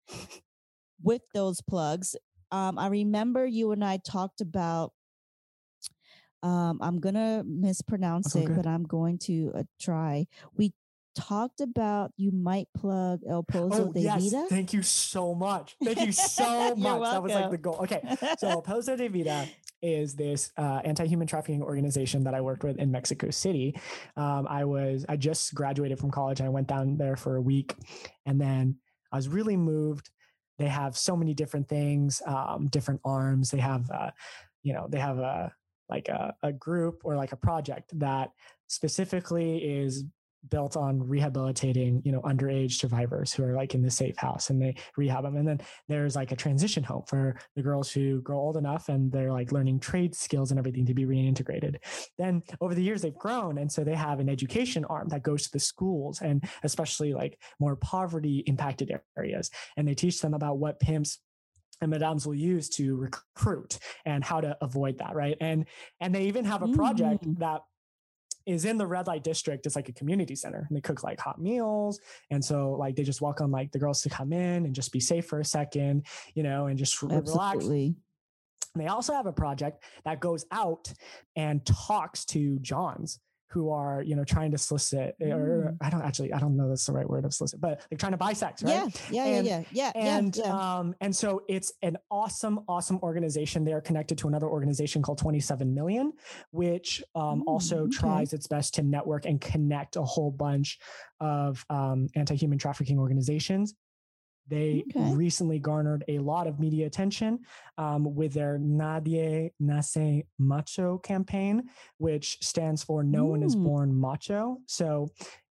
with 1.03 1.23
those 1.35 1.61
plugs. 1.61 2.17
Um, 2.51 2.79
I 2.79 2.89
remember 2.89 3.47
you 3.47 3.73
and 3.73 3.85
I 3.85 3.99
talked 3.99 4.41
about 4.41 4.93
um, 6.43 6.79
I'm 6.81 7.01
gonna 7.01 7.43
mispronounce 7.45 8.37
all 8.37 8.43
it, 8.43 8.55
but 8.55 8.67
I'm 8.67 8.85
going 8.85 9.19
to 9.21 9.53
uh, 9.55 9.63
try. 9.81 10.27
We 10.57 10.73
talked 11.17 11.61
about 11.61 12.13
you 12.17 12.31
might 12.31 12.69
plug 12.77 13.21
El 13.29 13.43
Pozo 13.43 13.89
Oh, 13.89 13.93
de 13.93 14.01
yes. 14.01 14.23
Vida. 14.23 14.47
Thank 14.49 14.73
you 14.73 14.83
so 14.83 15.35
much. 15.35 15.77
Thank 15.83 16.01
you 16.01 16.13
so 16.13 16.75
much. 16.77 17.01
That 17.03 17.23
was 17.23 17.33
like 17.33 17.51
the 17.51 17.59
goal. 17.59 17.79
Okay. 17.81 18.01
So 18.39 18.49
El 18.49 18.63
Pozo 18.67 18.97
de 18.97 19.09
Vida 19.09 19.49
is 19.83 20.15
this 20.15 20.53
uh, 20.57 20.81
anti-human 20.85 21.27
trafficking 21.27 21.63
organization 21.63 22.25
that 22.25 22.35
I 22.35 22.41
worked 22.41 22.65
with 22.65 22.79
in 22.79 22.91
Mexico 22.91 23.31
City. 23.31 23.79
Um, 24.17 24.47
I 24.49 24.65
was 24.65 25.05
I 25.09 25.17
just 25.17 25.55
graduated 25.55 25.99
from 25.99 26.11
college. 26.11 26.41
I 26.41 26.49
went 26.49 26.69
down 26.69 26.97
there 26.97 27.17
for 27.17 27.37
a 27.37 27.41
week, 27.41 27.75
and 28.27 28.41
then 28.41 28.77
I 29.11 29.17
was 29.17 29.29
really 29.29 29.57
moved. 29.57 30.11
They 30.59 30.69
have 30.69 30.97
so 30.97 31.17
many 31.17 31.35
different 31.35 31.69
things, 31.69 32.23
um, 32.27 32.67
different 32.69 33.01
arms. 33.05 33.51
They 33.51 33.59
have, 33.59 33.91
uh, 33.91 34.11
you 34.63 34.73
know, 34.73 34.87
they 34.89 34.99
have 34.99 35.19
a 35.19 35.53
like 35.89 36.09
a, 36.09 36.35
a 36.43 36.53
group 36.53 37.03
or 37.05 37.15
like 37.15 37.33
a 37.33 37.37
project 37.37 37.99
that 38.01 38.31
specifically 38.67 39.59
is 39.59 40.05
built 40.51 40.77
on 40.77 41.07
rehabilitating 41.07 42.03
you 42.05 42.13
know 42.13 42.21
underage 42.23 42.73
survivors 42.73 43.33
who 43.33 43.45
are 43.45 43.55
like 43.55 43.75
in 43.75 43.83
the 43.83 43.91
safe 43.91 44.17
house 44.17 44.51
and 44.51 44.61
they 44.61 44.75
rehab 44.97 45.25
them 45.25 45.37
and 45.37 45.47
then 45.47 45.61
there's 45.89 46.17
like 46.17 46.33
a 46.33 46.37
transition 46.37 46.83
home 46.83 47.03
for 47.07 47.39
the 47.55 47.63
girls 47.63 47.91
who 47.91 48.21
grow 48.23 48.39
old 48.39 48.57
enough 48.57 48.89
and 48.89 49.11
they're 49.13 49.33
like 49.33 49.53
learning 49.53 49.81
trade 49.81 50.15
skills 50.15 50.51
and 50.51 50.59
everything 50.59 50.87
to 50.87 50.95
be 50.95 51.05
reintegrated. 51.05 51.77
Then 52.19 52.43
over 52.61 52.75
the 52.75 52.83
years 52.83 53.03
they've 53.03 53.15
grown 53.15 53.59
and 53.59 53.71
so 53.71 53.85
they 53.85 53.95
have 53.95 54.21
an 54.21 54.29
education 54.29 54.85
arm 54.87 55.09
that 55.09 55.23
goes 55.23 55.45
to 55.45 55.53
the 55.53 55.61
schools 55.61 56.21
and 56.23 56.45
especially 56.63 57.13
like 57.15 57.39
more 57.59 57.77
poverty 57.77 58.43
impacted 58.47 58.93
areas. 59.17 59.51
And 59.77 59.87
they 59.87 59.95
teach 59.95 60.21
them 60.21 60.35
about 60.35 60.59
what 60.59 60.81
pimps 60.81 61.19
and 61.81 61.91
madams 61.91 62.27
will 62.27 62.35
use 62.35 62.69
to 62.71 62.97
recruit 62.97 63.79
and 64.05 64.25
how 64.25 64.41
to 64.41 64.57
avoid 64.63 64.99
that 64.99 65.15
right? 65.15 65.37
And 65.41 65.67
and 66.01 66.15
they 66.15 66.25
even 66.25 66.45
have 66.45 66.63
a 66.63 66.69
project 66.69 67.25
Mm. 67.25 67.39
that 67.39 67.63
is 68.47 68.65
in 68.65 68.79
the 68.79 68.87
red 68.87 69.07
light 69.07 69.25
district. 69.25 69.67
It's 69.67 69.77
like 69.77 69.89
a 69.89 69.93
community 69.93 70.37
center 70.37 70.67
and 70.69 70.77
they 70.77 70.81
cook 70.81 71.03
like 71.03 71.19
hot 71.19 71.41
meals. 71.41 72.01
And 72.31 72.45
so 72.45 72.73
like 72.79 72.95
they 72.97 73.03
just 73.03 73.21
welcome 73.21 73.51
like 73.51 73.73
the 73.73 73.79
girls 73.79 74.03
to 74.03 74.09
come 74.09 74.33
in 74.33 74.65
and 74.65 74.75
just 74.75 74.93
be 74.93 75.01
safe 75.01 75.27
for 75.27 75.41
a 75.41 75.45
second, 75.45 76.07
you 76.35 76.43
know, 76.43 76.67
and 76.67 76.79
just 76.79 77.03
re- 77.03 77.09
relax. 77.17 77.65
And 78.75 78.83
they 78.83 78.89
also 78.89 79.15
have 79.15 79.27
a 79.27 79.33
project 79.33 79.83
that 80.05 80.21
goes 80.21 80.45
out 80.53 80.93
and 81.35 81.65
talks 81.65 82.25
to 82.27 82.59
Johns 82.61 83.19
who 83.49 83.71
are, 83.71 84.03
you 84.03 84.17
know, 84.17 84.25
trying 84.25 84.51
to 84.51 84.59
solicit 84.59 85.15
or 85.21 85.73
Mm. 85.73 85.77
I 85.81 85.89
don't 85.91 86.03
actually, 86.03 86.33
I 86.33 86.39
don't 86.39 86.57
know 86.57 86.69
that's 86.69 86.87
the 86.87 86.93
right 86.93 87.09
word 87.09 87.25
of 87.25 87.33
solicit, 87.33 87.61
but 87.61 87.81
they're 87.89 87.97
trying 87.99 88.13
to 88.13 88.19
buy 88.19 88.33
sex, 88.33 88.63
right? 88.63 88.73
Yeah, 89.11 89.25
yeah, 89.25 89.37
And- 89.39 89.47
yeah, 89.47 89.63
yeah, 89.71 89.93
yeah, 89.95 90.19
and 90.19 90.37
yeah, 90.37 90.79
um 90.79 90.95
and 91.01 91.15
so 91.15 91.43
it's 91.49 91.73
an 91.83 91.97
awesome 92.11 92.61
awesome 92.69 92.99
organization 93.03 93.65
they 93.65 93.73
are 93.73 93.81
connected 93.81 94.19
to 94.19 94.29
another 94.29 94.49
organization 94.49 95.01
called 95.03 95.19
27 95.19 95.73
million 95.75 96.13
which 96.51 97.03
um, 97.15 97.45
also 97.47 97.77
Mm, 97.77 97.89
okay. 97.89 97.97
tries 97.97 98.33
its 98.33 98.47
best 98.47 98.75
to 98.75 98.83
network 98.83 99.27
and 99.27 99.41
connect 99.41 99.97
a 99.97 100.03
whole 100.03 100.31
bunch 100.31 100.79
of 101.21 101.65
um, 101.71 102.09
anti-human 102.15 102.59
trafficking 102.59 102.99
organizations 102.99 103.75
they 104.49 104.85
Okay. 104.89 105.13
recently 105.15 105.59
garnered 105.59 106.05
a 106.09 106.19
lot 106.19 106.47
of 106.47 106.61
media 106.61 106.87
attention 106.87 107.41
um, 107.79 108.15
with 108.15 108.33
their 108.35 108.59
Nadie 108.59 109.51
Nace 109.61 110.23
Macho 110.39 110.99
campaign, 110.99 111.65
which 111.99 112.39
stands 112.43 112.83
for 112.85 113.03
No 113.03 113.25
One 113.27 113.43
Is 113.43 113.57
Mm. 113.57 113.65
Born 113.65 113.95
Macho. 113.95 114.59
So 114.67 115.11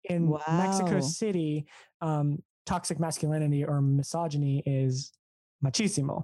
in 0.06 0.28
Mexico 0.52 1.00
City, 1.02 1.66
um, 2.02 2.42
toxic 2.66 3.00
masculinity 3.00 3.64
or 3.66 3.82
misogyny 3.82 4.64
is 4.66 5.12
machismo 5.64 6.24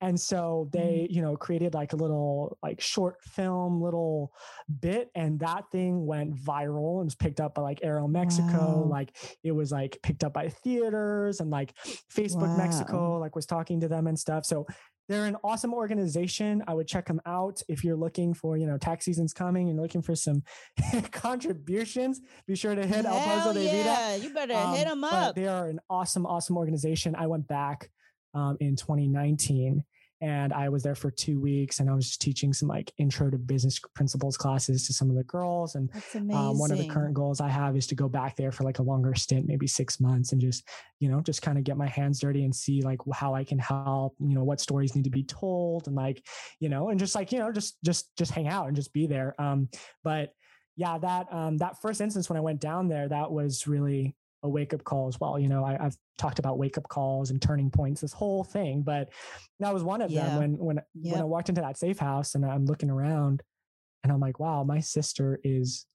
and 0.00 0.18
so 0.20 0.68
they 0.72 1.06
you 1.10 1.20
know 1.20 1.36
created 1.36 1.74
like 1.74 1.92
a 1.92 1.96
little 1.96 2.56
like 2.62 2.80
short 2.80 3.16
film 3.24 3.80
little 3.82 4.32
bit 4.80 5.10
and 5.16 5.40
that 5.40 5.64
thing 5.72 6.06
went 6.06 6.34
viral 6.36 6.98
and 6.98 7.06
was 7.06 7.14
picked 7.16 7.40
up 7.40 7.54
by 7.54 7.62
like 7.62 7.80
Aero 7.82 8.06
Mexico 8.06 8.82
Wow. 8.82 8.86
like 8.88 9.16
it 9.42 9.52
was 9.52 9.72
like 9.72 9.98
picked 10.02 10.22
up 10.22 10.32
by 10.32 10.48
theaters 10.48 11.40
and 11.40 11.50
like 11.50 11.74
Facebook 12.14 12.56
Mexico 12.56 13.18
like 13.18 13.34
was 13.34 13.46
talking 13.46 13.80
to 13.80 13.88
them 13.88 14.06
and 14.06 14.18
stuff 14.18 14.44
so 14.44 14.64
they're 15.08 15.24
an 15.24 15.36
awesome 15.42 15.72
organization. 15.72 16.62
I 16.68 16.74
would 16.74 16.86
check 16.86 17.06
them 17.06 17.18
out 17.24 17.62
if 17.66 17.82
you're 17.82 17.96
looking 17.96 18.34
for, 18.34 18.58
you 18.58 18.66
know, 18.66 18.76
tax 18.76 19.06
season's 19.06 19.32
coming 19.32 19.70
and 19.70 19.80
looking 19.80 20.02
for 20.02 20.14
some 20.14 20.42
contributions. 21.12 22.20
Be 22.46 22.54
sure 22.54 22.74
to 22.74 22.86
hit 22.86 23.04
El 23.04 23.14
Pozo 23.14 23.24
Hell 23.42 23.54
de 23.54 23.64
Vida. 23.70 24.18
you 24.22 24.34
better 24.34 24.54
hit 24.76 24.86
Um, 24.86 24.92
'em 24.92 25.00
but 25.00 25.12
up. 25.12 25.34
They 25.34 25.46
are 25.46 25.68
an 25.68 25.80
awesome, 25.90 26.26
awesome 26.26 26.56
organization. 26.56 27.14
I 27.16 27.26
went 27.26 27.46
back 27.48 27.90
um, 28.34 28.56
in 28.60 28.76
2019 28.76 29.84
and 30.20 30.52
I 30.52 30.68
was 30.68 30.82
there 30.82 30.96
for 30.96 31.10
two 31.10 31.38
weeks 31.38 31.78
and 31.78 31.88
I 31.88 31.94
was 31.94 32.08
just 32.08 32.20
teaching 32.20 32.52
some 32.52 32.68
like 32.68 32.92
intro 32.98 33.30
to 33.30 33.38
business 33.38 33.78
principles 33.94 34.36
classes 34.36 34.86
to 34.86 34.92
some 34.92 35.10
of 35.10 35.16
the 35.16 35.22
girls. 35.24 35.76
And 35.76 35.90
um, 36.32 36.58
one 36.58 36.72
of 36.72 36.78
the 36.78 36.88
current 36.88 37.14
goals 37.14 37.40
I 37.40 37.48
have 37.48 37.76
is 37.76 37.86
to 37.88 37.94
go 37.94 38.08
back 38.08 38.34
there 38.34 38.50
for 38.50 38.64
like 38.64 38.80
a 38.80 38.82
longer 38.82 39.14
stint, 39.14 39.46
maybe 39.46 39.68
six 39.68 40.00
months, 40.00 40.32
and 40.32 40.40
just 40.40 40.68
you 40.98 41.08
know 41.08 41.20
just 41.20 41.42
kind 41.42 41.56
of 41.56 41.64
get 41.64 41.76
my 41.76 41.86
hands 41.86 42.18
dirty 42.18 42.44
and 42.44 42.54
see 42.54 42.82
like 42.82 42.98
how 43.12 43.34
I 43.34 43.44
can 43.44 43.58
help. 43.58 44.16
You 44.18 44.34
know 44.34 44.44
what 44.44 44.60
stories 44.60 44.96
need 44.96 45.04
to 45.04 45.10
be 45.10 45.22
told, 45.22 45.86
and 45.86 45.94
like 45.94 46.24
you 46.58 46.68
know, 46.68 46.88
and 46.88 46.98
just 46.98 47.14
like 47.14 47.30
you 47.30 47.38
know, 47.38 47.52
just 47.52 47.76
just 47.84 48.16
just 48.16 48.32
hang 48.32 48.48
out 48.48 48.66
and 48.66 48.74
just 48.74 48.92
be 48.92 49.06
there. 49.06 49.40
Um, 49.40 49.68
but 50.02 50.32
yeah, 50.76 50.98
that 50.98 51.32
um, 51.32 51.58
that 51.58 51.80
first 51.80 52.00
instance 52.00 52.28
when 52.28 52.36
I 52.36 52.42
went 52.42 52.60
down 52.60 52.88
there, 52.88 53.08
that 53.08 53.30
was 53.30 53.68
really 53.68 54.16
a 54.42 54.48
wake 54.48 54.72
up 54.74 54.84
call 54.84 55.08
as 55.08 55.18
well. 55.20 55.38
You 55.38 55.48
know, 55.48 55.64
I, 55.64 55.84
I've 55.84 55.96
talked 56.16 56.38
about 56.38 56.58
wake 56.58 56.78
up 56.78 56.88
calls 56.88 57.30
and 57.30 57.40
turning 57.42 57.70
points, 57.70 58.00
this 58.00 58.12
whole 58.12 58.44
thing, 58.44 58.82
but 58.82 59.10
that 59.60 59.74
was 59.74 59.82
one 59.82 60.00
of 60.02 60.10
Yeah. 60.10 60.24
them 60.26 60.36
when 60.36 60.58
when 60.58 60.80
when 61.12 61.20
I 61.20 61.24
walked 61.24 61.48
into 61.48 61.60
that 61.60 61.76
safe 61.78 61.98
house 61.98 62.34
and 62.34 62.44
I'm 62.44 62.64
looking 62.66 62.90
around 62.90 63.42
and 64.04 64.12
I'm 64.12 64.20
like, 64.20 64.38
wow, 64.38 64.62
my 64.64 64.80
sister 64.80 65.40
is 65.42 65.86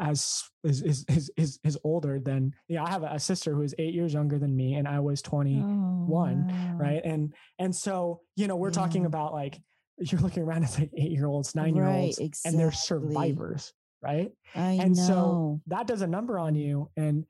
as 0.00 0.44
is 0.64 0.82
is 0.82 1.04
is 1.08 1.30
is, 1.36 1.58
is 1.64 1.78
older 1.84 2.20
than 2.20 2.54
yeah. 2.68 2.84
I 2.84 2.90
have 2.90 3.02
a, 3.02 3.18
sister 3.18 3.52
who 3.54 3.62
is 3.62 3.74
eight 3.78 3.94
years 3.94 4.14
younger 4.14 4.38
than 4.38 4.54
me, 4.54 4.74
and 4.74 4.86
I 4.86 5.00
was 5.00 5.20
twenty 5.22 5.64
one, 6.06 6.46
Oh, 6.48 6.52
wow. 6.52 6.78
right? 6.78 7.00
And 7.04 7.34
and 7.58 7.74
so 7.74 8.20
you 8.36 8.46
know 8.46 8.56
we're 8.56 8.70
talking 8.70 9.06
about 9.06 9.32
like 9.32 9.58
you're 9.98 10.20
looking 10.20 10.44
around 10.44 10.64
at 10.64 10.78
like 10.78 10.90
eight 10.96 11.10
year 11.10 11.26
olds, 11.26 11.54
nine 11.56 11.74
year 11.74 11.84
Right, 11.86 12.14
olds, 12.18 12.40
and 12.44 12.58
they're 12.58 12.70
survivors, 12.72 13.72
right? 14.02 14.32
I 14.54 14.72
and 14.74 14.96
so 14.96 15.60
that 15.66 15.86
does 15.86 16.02
a 16.02 16.06
number 16.06 16.38
on 16.38 16.54
you 16.54 16.90
and 16.96 17.26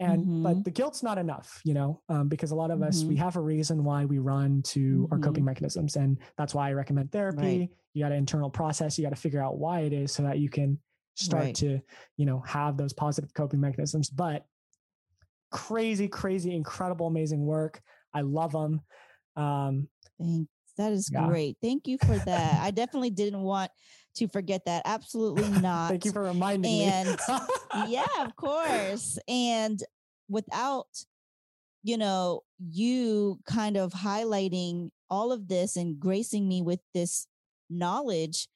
and 0.00 0.28
but 0.42 0.58
Mhm. 0.58 0.64
the 0.64 0.70
guilt's 0.70 1.02
not 1.02 1.18
enough 1.18 1.60
you 1.64 1.74
know 1.74 2.02
um, 2.08 2.28
because 2.28 2.52
a 2.52 2.54
lot 2.54 2.70
of 2.70 2.82
us 2.82 3.06
we 3.08 3.16
Mhm. 3.16 3.18
have 3.18 3.36
a 3.36 3.40
reason 3.40 3.82
why 3.82 4.04
we 4.04 4.18
run 4.18 4.62
to 4.62 5.08
our 5.10 5.18
coping 5.18 5.44
mechanisms 5.44 5.96
and 5.96 6.18
that's 6.36 6.54
why 6.54 6.68
i 6.68 6.72
recommend 6.72 7.10
therapy 7.10 7.58
Right. 7.60 7.70
you 7.94 8.04
got 8.04 8.10
to 8.10 8.14
internal 8.14 8.48
process 8.50 8.96
you 8.96 9.02
got 9.04 9.10
to 9.10 9.16
figure 9.20 9.42
out 9.42 9.58
why 9.58 9.80
it 9.80 9.92
is 9.92 10.12
so 10.12 10.22
that 10.22 10.38
you 10.38 10.48
can 10.48 10.80
start 11.14 11.46
Right. 11.46 11.54
to 11.56 11.80
you 12.16 12.26
know 12.26 12.40
have 12.42 12.76
those 12.76 12.92
positive 12.92 13.34
coping 13.34 13.58
mechanisms 13.60 14.08
but 14.08 14.46
crazy 15.50 16.06
crazy 16.08 16.54
incredible 16.54 17.06
amazing 17.06 17.44
work 17.44 17.80
i 18.14 18.20
love 18.20 18.52
them 18.52 18.80
um 19.36 19.88
Thanks. 20.20 20.50
That 20.76 20.92
is 20.92 21.10
Yeah. 21.10 21.26
great. 21.26 21.56
Thank 21.60 21.88
you 21.88 21.98
for 21.98 22.18
that. 22.20 22.62
I 22.62 22.70
definitely 22.70 23.10
didn't 23.10 23.40
want 23.42 23.70
to 24.18 24.28
forget 24.28 24.64
that. 24.66 24.82
Absolutely 24.84 25.48
not. 25.60 25.90
thank 25.90 26.04
you 26.04 26.12
for 26.12 26.22
reminding 26.22 26.82
and 26.82 27.08
me 27.08 27.16
yeah, 27.88 28.06
of 28.20 28.36
course. 28.36 29.18
And 29.28 29.82
without, 30.28 30.86
you 31.82 31.96
know, 31.96 32.42
you 32.58 33.38
kind 33.46 33.76
of 33.76 33.92
highlighting 33.92 34.90
all 35.10 35.32
of 35.32 35.48
this 35.48 35.76
and 35.76 35.98
gracing 35.98 36.48
me 36.48 36.62
with 36.62 36.80
this 36.94 37.26
knowledge, 37.70 38.48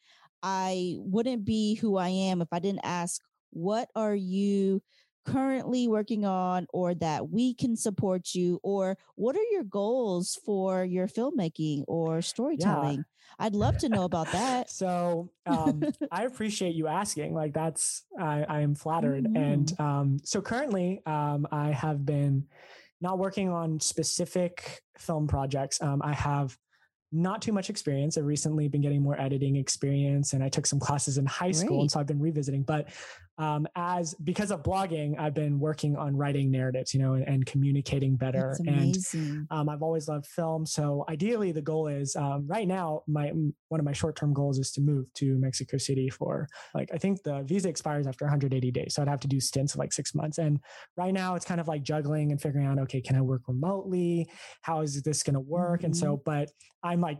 I 0.42 0.96
wouldn't 0.98 1.44
be 1.44 1.76
who 1.76 1.96
I 1.96 2.08
am 2.08 2.42
if 2.42 2.48
I 2.52 2.58
didn't 2.58 2.84
ask, 2.84 3.22
what 3.50 3.88
are 3.94 4.14
you 4.14 4.82
currently 5.24 5.88
working 5.88 6.24
on 6.24 6.66
or 6.72 6.94
that 6.94 7.28
we 7.28 7.54
can 7.54 7.76
support 7.76 8.34
you 8.34 8.58
or 8.62 8.96
what 9.14 9.36
are 9.36 9.44
your 9.50 9.64
goals 9.64 10.38
for 10.44 10.84
your 10.84 11.06
filmmaking 11.06 11.84
or 11.86 12.20
storytelling 12.20 13.04
i'd 13.38 13.54
love 13.54 13.76
to 13.78 13.88
know 13.88 14.04
about 14.04 14.26
that 14.32 14.68
so 14.70 15.30
um, 15.46 15.82
I 16.12 16.24
appreciate 16.24 16.74
you 16.74 16.86
asking. 16.86 17.34
Like 17.34 17.52
that's 17.52 18.04
I, 18.18 18.44
I 18.48 18.60
am 18.60 18.74
flattered. 18.74 19.26
And 19.34 19.66
Mm-hmm. 19.66 19.82
um, 19.82 20.18
so 20.24 20.40
currently, 20.40 21.00
um, 21.06 21.46
I 21.50 21.70
have 21.72 22.04
been 22.04 22.46
not 23.00 23.18
working 23.18 23.48
on 23.48 23.80
specific 23.80 24.82
film 24.98 25.26
projects. 25.26 25.82
Um, 25.82 26.00
I 26.04 26.12
have 26.12 26.56
not 27.10 27.42
too 27.42 27.52
much 27.52 27.68
experience. 27.70 28.16
I've 28.16 28.24
recently 28.24 28.68
been 28.68 28.80
getting 28.80 29.02
more 29.02 29.20
editing 29.20 29.56
experience, 29.56 30.32
and 30.32 30.42
I 30.42 30.48
took 30.48 30.66
some 30.66 30.80
classes 30.80 31.18
in 31.18 31.26
high 31.26 31.50
school, 31.52 31.80
and 31.82 31.90
so 31.90 32.00
I've 32.00 32.06
been 32.06 32.20
revisiting. 32.20 32.62
But 32.62 32.88
um, 33.38 33.66
as 33.76 34.14
because 34.14 34.50
of 34.50 34.62
blogging, 34.62 35.18
I've 35.18 35.34
been 35.34 35.58
working 35.58 35.96
on 35.96 36.16
writing 36.16 36.50
narratives, 36.50 36.92
you 36.92 37.00
know, 37.00 37.14
and, 37.14 37.26
and 37.26 37.46
communicating 37.46 38.16
better. 38.16 38.54
And 38.66 38.96
um, 39.50 39.68
I've 39.68 39.82
always 39.82 40.08
loved 40.08 40.26
film. 40.26 40.66
So 40.66 41.04
ideally, 41.08 41.50
the 41.52 41.62
goal 41.62 41.88
is 41.88 42.14
um, 42.14 42.46
right 42.46 42.68
now. 42.68 43.02
My 43.06 43.32
one 43.68 43.80
of 43.80 43.84
my 43.84 43.92
short 43.92 44.16
term 44.16 44.34
goals 44.34 44.58
is 44.58 44.70
to 44.72 44.80
move 44.80 45.06
to 45.14 45.38
Mexico 45.38 45.78
City 45.78 46.10
for 46.10 46.46
like 46.74 46.90
I 46.92 46.98
think 46.98 47.22
the 47.22 47.42
visa 47.42 47.68
expires 47.68 48.06
after 48.06 48.24
180 48.26 48.70
days, 48.70 48.94
so 48.94 49.02
I'd 49.02 49.08
have 49.08 49.20
to 49.20 49.28
do 49.28 49.40
stints 49.40 49.74
of 49.74 49.78
like 49.78 49.92
six 49.92 50.14
months. 50.14 50.38
And 50.38 50.60
right 50.96 51.14
now, 51.14 51.34
it's 51.34 51.46
kind 51.46 51.60
of 51.60 51.68
like 51.68 51.82
juggling 51.82 52.32
and 52.32 52.40
figuring 52.40 52.66
out 52.66 52.78
okay, 52.80 53.00
can 53.00 53.16
I 53.16 53.22
work 53.22 53.42
remotely? 53.48 54.28
How 54.60 54.82
is 54.82 55.02
this 55.02 55.22
going 55.22 55.34
to 55.34 55.40
work? 55.40 55.84
And 55.84 55.96
so, 55.96 56.20
but 56.24 56.50
I'm 56.82 57.00
like 57.00 57.18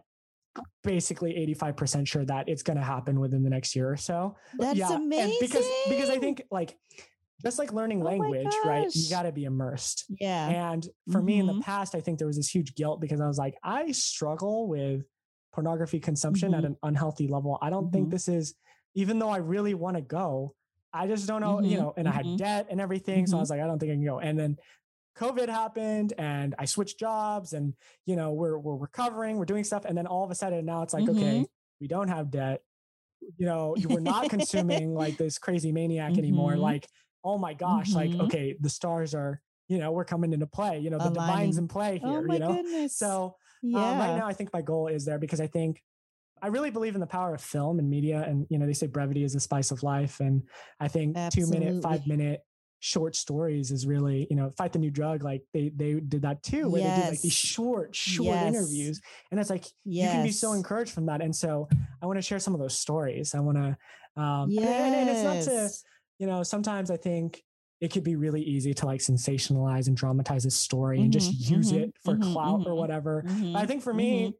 basically 0.83 1.35
85% 1.55 2.07
sure 2.07 2.25
that 2.27 2.49
it's 2.49 2.63
going 2.63 2.77
to 2.77 2.83
happen 2.85 3.21
within 3.21 3.43
the 3.43 3.51
next 3.51 3.75
year 3.77 3.91
or 3.91 3.97
so 3.97 4.37
That's 4.59 4.79
and 4.81 5.05
amazing. 5.05 5.37
because 5.41 5.65
because 5.89 6.11
i 6.11 6.19
think 6.19 6.43
like 6.51 6.77
just 7.43 7.59
like 7.59 7.73
learning 7.73 8.03
Oh 8.03 8.05
language, 8.05 8.47
right? 8.65 8.87
You 8.95 9.11
got 9.11 9.23
to 9.25 9.33
be 9.33 9.45
immersed. 9.47 10.05
Yeah. 10.21 10.47
And 10.73 10.87
for 11.11 11.21
me 11.21 11.41
in 11.41 11.47
the 11.49 11.55
Mhm. 11.55 11.63
past, 11.63 11.97
I 11.97 12.01
think 12.01 12.19
there 12.19 12.29
was 12.29 12.37
this 12.37 12.49
huge 12.49 12.77
guilt 12.77 13.01
because 13.01 13.21
I 13.21 13.27
was 13.27 13.37
like, 13.37 13.57
I 13.65 13.91
struggle 13.91 14.69
with 14.69 15.03
pornography 15.53 15.99
consumption 15.99 16.55
at 16.55 16.63
Mhm. 16.63 16.67
an 16.67 16.77
unhealthy 16.85 17.27
level. 17.27 17.59
I 17.61 17.69
don't 17.69 17.91
think 17.91 18.07
Mhm. 18.07 18.11
this 18.13 18.29
is, 18.29 18.55
even 18.95 19.19
though 19.19 19.31
I 19.31 19.39
really 19.39 19.75
want 19.75 19.97
to 19.97 20.03
go, 20.03 20.55
I 20.93 21.09
just 21.09 21.27
don't 21.27 21.41
know, 21.41 21.61
you 21.61 21.77
Mhm. 21.79 21.81
know, 21.81 21.95
and 21.97 22.07
I 22.07 22.13
had 22.13 22.27
Mhm. 22.27 22.37
debt 22.37 22.69
and 22.71 22.81
everything. 22.81 23.27
So 23.27 23.39
I 23.39 23.41
was 23.41 23.51
like, 23.51 23.61
I 23.61 23.67
don't 23.67 23.81
think 23.81 23.91
I 23.91 23.97
can 23.97 24.05
go. 24.05 24.21
And 24.21 24.39
then 24.39 24.57
COVID 25.17 25.49
happened 25.49 26.15
and 26.19 26.55
I 26.59 26.65
switched 26.65 26.99
jobs 26.99 27.53
and, 27.53 27.75
you 28.07 28.17
know, 28.17 28.33
we're, 28.33 28.59
we're 28.59 28.77
recovering, 28.77 29.37
we're 29.37 29.45
doing 29.45 29.65
stuff. 29.65 29.85
And 29.85 29.97
then 29.97 30.07
all 30.07 30.25
of 30.25 30.31
a 30.31 30.35
sudden 30.35 30.65
now 30.65 30.83
it's 30.83 30.95
like, 30.95 31.09
okay, 31.09 31.41
Mhm. 31.41 31.47
we 31.81 31.89
don't 31.89 32.09
have 32.09 32.31
debt. 32.31 32.63
You 33.37 33.47
know, 33.47 33.77
we're 33.85 34.01
not 34.01 34.31
consuming 34.31 34.95
like 34.95 35.17
this 35.17 35.39
crazy 35.39 35.71
maniac 35.73 36.17
anymore. 36.19 36.55
Mhm. 36.55 36.61
Like, 36.61 36.89
oh 37.25 37.39
my 37.39 37.55
gosh, 37.55 37.93
like, 37.95 38.11
Mhm. 38.11 38.23
okay, 38.25 38.57
the 38.61 38.71
stars 38.71 39.15
are, 39.15 39.41
you 39.69 39.79
know, 39.79 39.93
we're 39.93 40.05
coming 40.05 40.33
into 40.33 40.47
play. 40.47 40.79
You 40.81 40.91
know, 40.91 40.99
the 40.99 41.11
Aligning. 41.11 41.27
divine's 41.37 41.59
in 41.59 41.69
play 41.69 41.99
here, 41.99 42.19
oh 42.19 42.23
my 42.23 42.35
you 42.35 42.41
know? 42.41 42.53
goodness. 42.55 42.97
So 42.97 43.37
yeah. 43.63 43.79
um, 43.79 43.99
right 43.99 44.17
now, 44.17 44.27
I 44.27 44.33
think 44.33 44.53
my 44.53 44.63
goal 44.63 44.89
is 44.89 45.05
there 45.05 45.19
because 45.19 45.41
I 45.41 45.47
think 45.47 45.83
I 46.41 46.49
really 46.49 46.71
believe 46.71 46.95
in 46.97 47.01
the 47.01 47.07
power 47.07 47.35
of 47.35 47.41
film 47.41 47.79
and 47.79 47.89
media. 47.89 48.25
And, 48.27 48.47
you 48.51 48.59
know, 48.59 48.67
they 48.67 48.73
say 48.73 48.89
brevity 48.89 49.23
is 49.23 49.35
the 49.35 49.39
spice 49.39 49.71
of 49.71 49.85
life. 49.85 50.19
And 50.19 50.43
I 50.81 50.89
think 50.89 51.17
two 51.31 51.47
minute, 51.47 51.81
five 51.83 52.05
minute 52.09 52.41
short 52.85 53.15
stories 53.15 53.71
is 53.71 53.87
really, 53.87 54.27
you 54.29 54.35
know, 54.35 54.51
fight 54.51 54.73
the 54.73 54.79
new 54.79 54.91
drug. 54.91 55.23
Like 55.23 55.43
they, 55.55 55.71
they 55.77 55.95
did 56.01 56.23
that 56.23 56.43
too, 56.43 56.69
where 56.69 56.83
they 56.83 56.91
do 56.91 57.03
like 57.11 57.21
these 57.21 57.33
short, 57.33 57.95
short 57.95 58.43
Yes. 58.43 58.55
interviews. 58.57 59.01
And 59.31 59.39
it's 59.39 59.51
like, 59.51 59.67
you 59.85 60.09
can 60.09 60.23
be 60.25 60.33
so 60.33 60.53
encouraged 60.53 60.91
from 60.93 61.07
that. 61.07 61.23
And 61.23 61.35
so 61.35 61.69
I 62.03 62.07
want 62.07 62.19
to 62.19 62.23
share 62.23 62.41
some 62.41 62.55
of 62.55 62.61
those 62.61 62.77
stories. 62.77 63.37
I 63.37 63.41
want 63.41 63.57
to, 63.59 64.21
um, 64.21 64.51
and- 64.59 64.81
and, 64.81 64.95
and 64.97 65.11
it's 65.11 65.23
not 65.23 65.41
to, 65.43 65.71
you 66.19 66.27
know, 66.27 66.43
sometimes 66.43 66.91
I 66.91 66.97
think 66.97 67.45
it 67.81 67.93
could 67.93 68.03
be 68.03 68.17
really 68.17 68.43
easy 68.43 68.75
to 68.75 68.87
like 68.87 69.01
sensationalize 69.01 69.87
and 69.87 69.97
dramatize 69.97 70.45
a 70.45 70.51
story 70.51 71.01
and 71.01 71.13
just 71.13 71.33
Mhm, 71.33 71.51
use 71.51 71.71
mhm, 71.71 71.83
it 71.85 71.95
for 72.05 72.17
mhm, 72.17 72.21
clout 72.33 72.63
or 72.67 72.73
mhm, 72.75 72.79
whatever. 72.79 73.25
But 73.53 73.59
I 73.61 73.63
mhm, 73.63 73.69
think 73.69 73.83
for 73.85 73.95
me, 73.95 74.35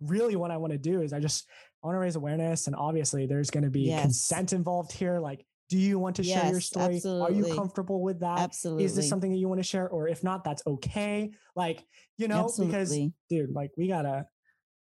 really 0.00 0.36
what 0.36 0.50
I 0.50 0.56
want 0.56 0.72
to 0.72 0.78
do 0.78 1.02
is 1.02 1.12
I 1.12 1.20
just 1.20 1.48
I 1.82 1.86
want 1.86 1.94
to 1.96 2.00
raise 2.00 2.16
awareness 2.16 2.66
and 2.66 2.74
obviously 2.76 3.26
there's 3.26 3.50
going 3.50 3.64
to 3.64 3.70
be 3.70 3.86
Yes. 3.86 4.02
consent 4.02 4.52
involved 4.52 4.90
here 4.92 5.18
like 5.20 5.44
do 5.68 5.76
you 5.78 5.98
want 5.98 6.16
to 6.16 6.22
share 6.22 6.44
your 6.46 6.54
Yes, 6.54 6.66
story? 6.66 7.00
Are 7.04 7.30
you 7.30 7.54
comfortable 7.54 8.00
with 8.02 8.20
that? 8.20 8.38
Absolutely. 8.38 8.84
Is 8.84 8.96
this 8.96 9.08
something 9.08 9.30
that 9.30 9.36
you 9.38 9.48
want 9.48 9.58
to 9.60 9.64
share 9.64 9.88
or 9.88 10.08
if 10.08 10.24
not 10.24 10.42
that's 10.44 10.62
okay? 10.66 11.30
Like, 11.54 11.84
you 12.16 12.26
know, 12.28 12.50
because 12.58 12.96
dude, 13.28 13.50
like 13.52 13.70
we 13.76 13.88
got 13.88 14.02
to 14.02 14.26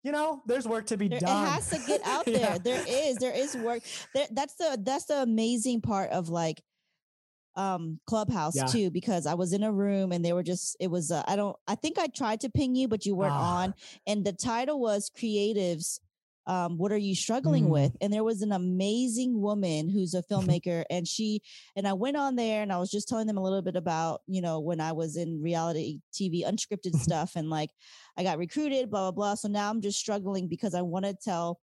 you 0.03 0.11
know, 0.11 0.43
there's 0.45 0.67
work 0.67 0.85
to 0.87 0.97
be 0.97 1.07
There- 1.07 1.19
done. 1.19 1.47
It 1.47 1.49
has 1.49 1.69
to 1.71 1.79
get 1.87 2.01
out 2.05 2.25
there. 2.25 2.35
Yeah. 2.37 2.57
There 2.59 2.83
is, 2.87 3.15
there 3.17 3.33
is 3.33 3.55
work. 3.57 3.81
There, 4.13 4.27
that's 4.31 4.53
the 4.53 4.77
that's 4.83 5.05
the 5.05 5.23
amazing 5.23 5.81
part 5.81 6.11
of 6.11 6.29
like 6.29 6.61
um 7.55 7.99
clubhouse 8.05 8.53
Yeah. 8.55 8.65
too 8.65 8.91
because 8.91 9.25
i 9.25 9.33
was 9.33 9.53
in 9.53 9.63
a 9.63 9.71
room 9.71 10.11
and 10.11 10.25
they 10.25 10.33
were 10.33 10.43
just 10.43 10.75
it 10.81 10.87
was 10.91 11.09
uh, 11.09 11.23
i 11.25 11.37
don't 11.37 11.55
i 11.69 11.75
think 11.75 11.97
i 11.97 12.07
tried 12.07 12.41
to 12.41 12.49
ping 12.49 12.75
you 12.75 12.89
but 12.89 13.05
you 13.05 13.15
weren't 13.15 13.31
Ah. 13.31 13.59
on 13.63 13.73
and 14.05 14.25
the 14.25 14.33
title 14.33 14.77
was 14.77 15.09
creatives 15.09 16.01
um 16.47 16.77
what 16.77 16.91
are 16.91 16.97
you 16.97 17.15
struggling 17.15 17.65
Mm. 17.65 17.69
with 17.69 17.97
and 18.01 18.13
there 18.13 18.23
was 18.23 18.41
an 18.41 18.51
amazing 18.51 19.41
woman 19.41 19.89
who's 19.89 20.13
a 20.13 20.23
filmmaker 20.31 20.83
and 20.89 21.07
she 21.07 21.41
and 21.75 21.87
i 21.87 21.93
went 21.93 22.17
on 22.17 22.35
there 22.35 22.61
and 22.61 22.71
i 22.71 22.77
was 22.77 22.91
just 22.91 23.07
telling 23.07 23.27
them 23.27 23.37
a 23.37 23.41
little 23.43 23.61
bit 23.61 23.75
about 23.75 24.21
you 24.27 24.41
know 24.41 24.59
when 24.59 24.79
i 24.79 24.91
was 24.91 25.15
in 25.17 25.41
reality 25.41 25.99
tv 26.13 26.43
unscripted 26.45 26.93
stuff 26.99 27.31
and 27.35 27.49
like 27.49 27.69
i 28.17 28.23
got 28.23 28.37
recruited 28.37 28.89
blah 28.89 29.11
blah 29.11 29.11
blah 29.11 29.35
so 29.35 29.47
now 29.47 29.69
i'm 29.69 29.81
just 29.81 29.99
struggling 29.99 30.47
because 30.47 30.75
i 30.75 30.81
want 30.81 31.05
to 31.05 31.13
tell 31.15 31.59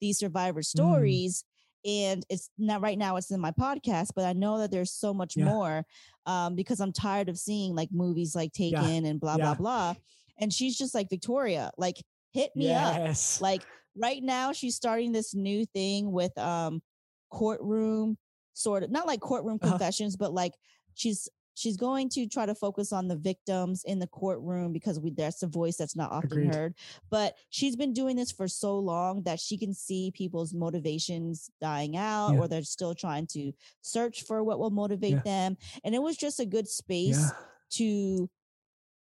these 0.00 0.18
survivor 0.18 0.62
stories 0.62 1.44
and 1.84 2.24
it's 2.28 2.50
not 2.58 2.82
right 2.82 2.98
now 2.98 3.16
it's 3.16 3.30
in 3.30 3.40
my 3.40 3.50
podcast 3.52 4.08
but 4.14 4.24
i 4.24 4.32
know 4.32 4.58
that 4.58 4.70
there's 4.70 4.92
so 4.92 5.12
much 5.14 5.34
Yeah. 5.36 5.44
more 5.46 5.84
um 6.26 6.54
because 6.54 6.78
i'm 6.80 6.92
tired 6.92 7.28
of 7.28 7.38
seeing 7.38 7.74
like 7.74 7.88
movies 7.90 8.34
like 8.34 8.52
Yeah. 8.54 8.80
taken 8.80 9.06
and 9.06 9.18
blah 9.20 9.36
Yeah. 9.38 9.44
blah 9.44 9.54
blah 9.54 9.94
and 10.38 10.52
she's 10.52 10.76
just 10.76 10.94
like 10.94 11.08
victoria 11.10 11.70
like 11.78 11.96
hit 12.32 12.54
me 12.54 12.72
up 12.72 12.94
like 13.40 13.62
right 13.96 14.22
now 14.22 14.52
she's 14.52 14.76
starting 14.76 15.12
this 15.12 15.34
new 15.34 15.64
thing 15.66 16.12
with 16.12 16.36
um 16.38 16.80
courtroom 17.30 18.16
sort 18.54 18.82
of 18.82 18.90
not 18.90 19.06
like 19.06 19.20
courtroom 19.20 19.58
Uh-huh. 19.62 19.70
confessions 19.72 20.16
but 20.16 20.32
like 20.32 20.52
she's 20.94 21.28
she's 21.54 21.76
going 21.76 22.08
to 22.08 22.26
try 22.26 22.46
to 22.46 22.54
focus 22.54 22.92
on 22.92 23.06
the 23.08 23.16
victims 23.16 23.82
in 23.84 23.98
the 23.98 24.06
courtroom 24.06 24.72
because 24.72 24.98
we 25.00 25.10
that's 25.10 25.42
a 25.42 25.46
voice 25.46 25.76
that's 25.76 25.96
not 25.96 26.10
often 26.12 26.30
Agreed. 26.32 26.54
heard 26.54 26.74
but 27.10 27.34
she's 27.50 27.76
been 27.76 27.92
doing 27.92 28.16
this 28.16 28.30
for 28.32 28.48
so 28.48 28.78
long 28.78 29.22
that 29.24 29.38
she 29.40 29.58
can 29.58 29.74
see 29.74 30.10
people's 30.12 30.54
motivations 30.54 31.50
dying 31.60 31.96
out 31.96 32.32
Yeah. 32.34 32.40
or 32.40 32.48
they're 32.48 32.62
still 32.62 32.94
trying 32.94 33.26
to 33.28 33.52
search 33.82 34.22
for 34.22 34.42
what 34.44 34.58
will 34.58 34.70
motivate 34.70 35.12
Yeah. 35.12 35.22
them 35.24 35.56
and 35.84 35.94
it 35.94 36.02
was 36.02 36.16
just 36.16 36.40
a 36.40 36.46
good 36.46 36.68
space 36.68 37.18
yeah. 37.20 37.30
to 37.72 38.30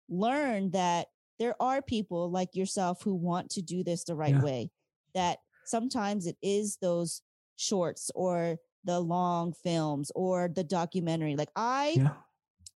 learn 0.09 0.71
that 0.71 1.07
there 1.39 1.55
are 1.61 1.81
people 1.81 2.31
like 2.31 2.55
yourself 2.55 3.01
who 3.03 3.13
want 3.13 3.49
to 3.51 3.61
do 3.61 3.83
this 3.83 4.03
the 4.05 4.15
right 4.15 4.41
way. 4.41 4.69
That 5.15 5.39
sometimes 5.65 6.27
it 6.27 6.37
is 6.43 6.77
those 6.81 7.21
shorts 7.55 8.11
or 8.13 8.57
the 8.83 8.99
long 8.99 9.53
films 9.63 10.11
or 10.13 10.47
the 10.53 10.63
documentary. 10.63 11.35
Like 11.35 11.49
I, 11.55 11.95
Yeah. 11.97 12.13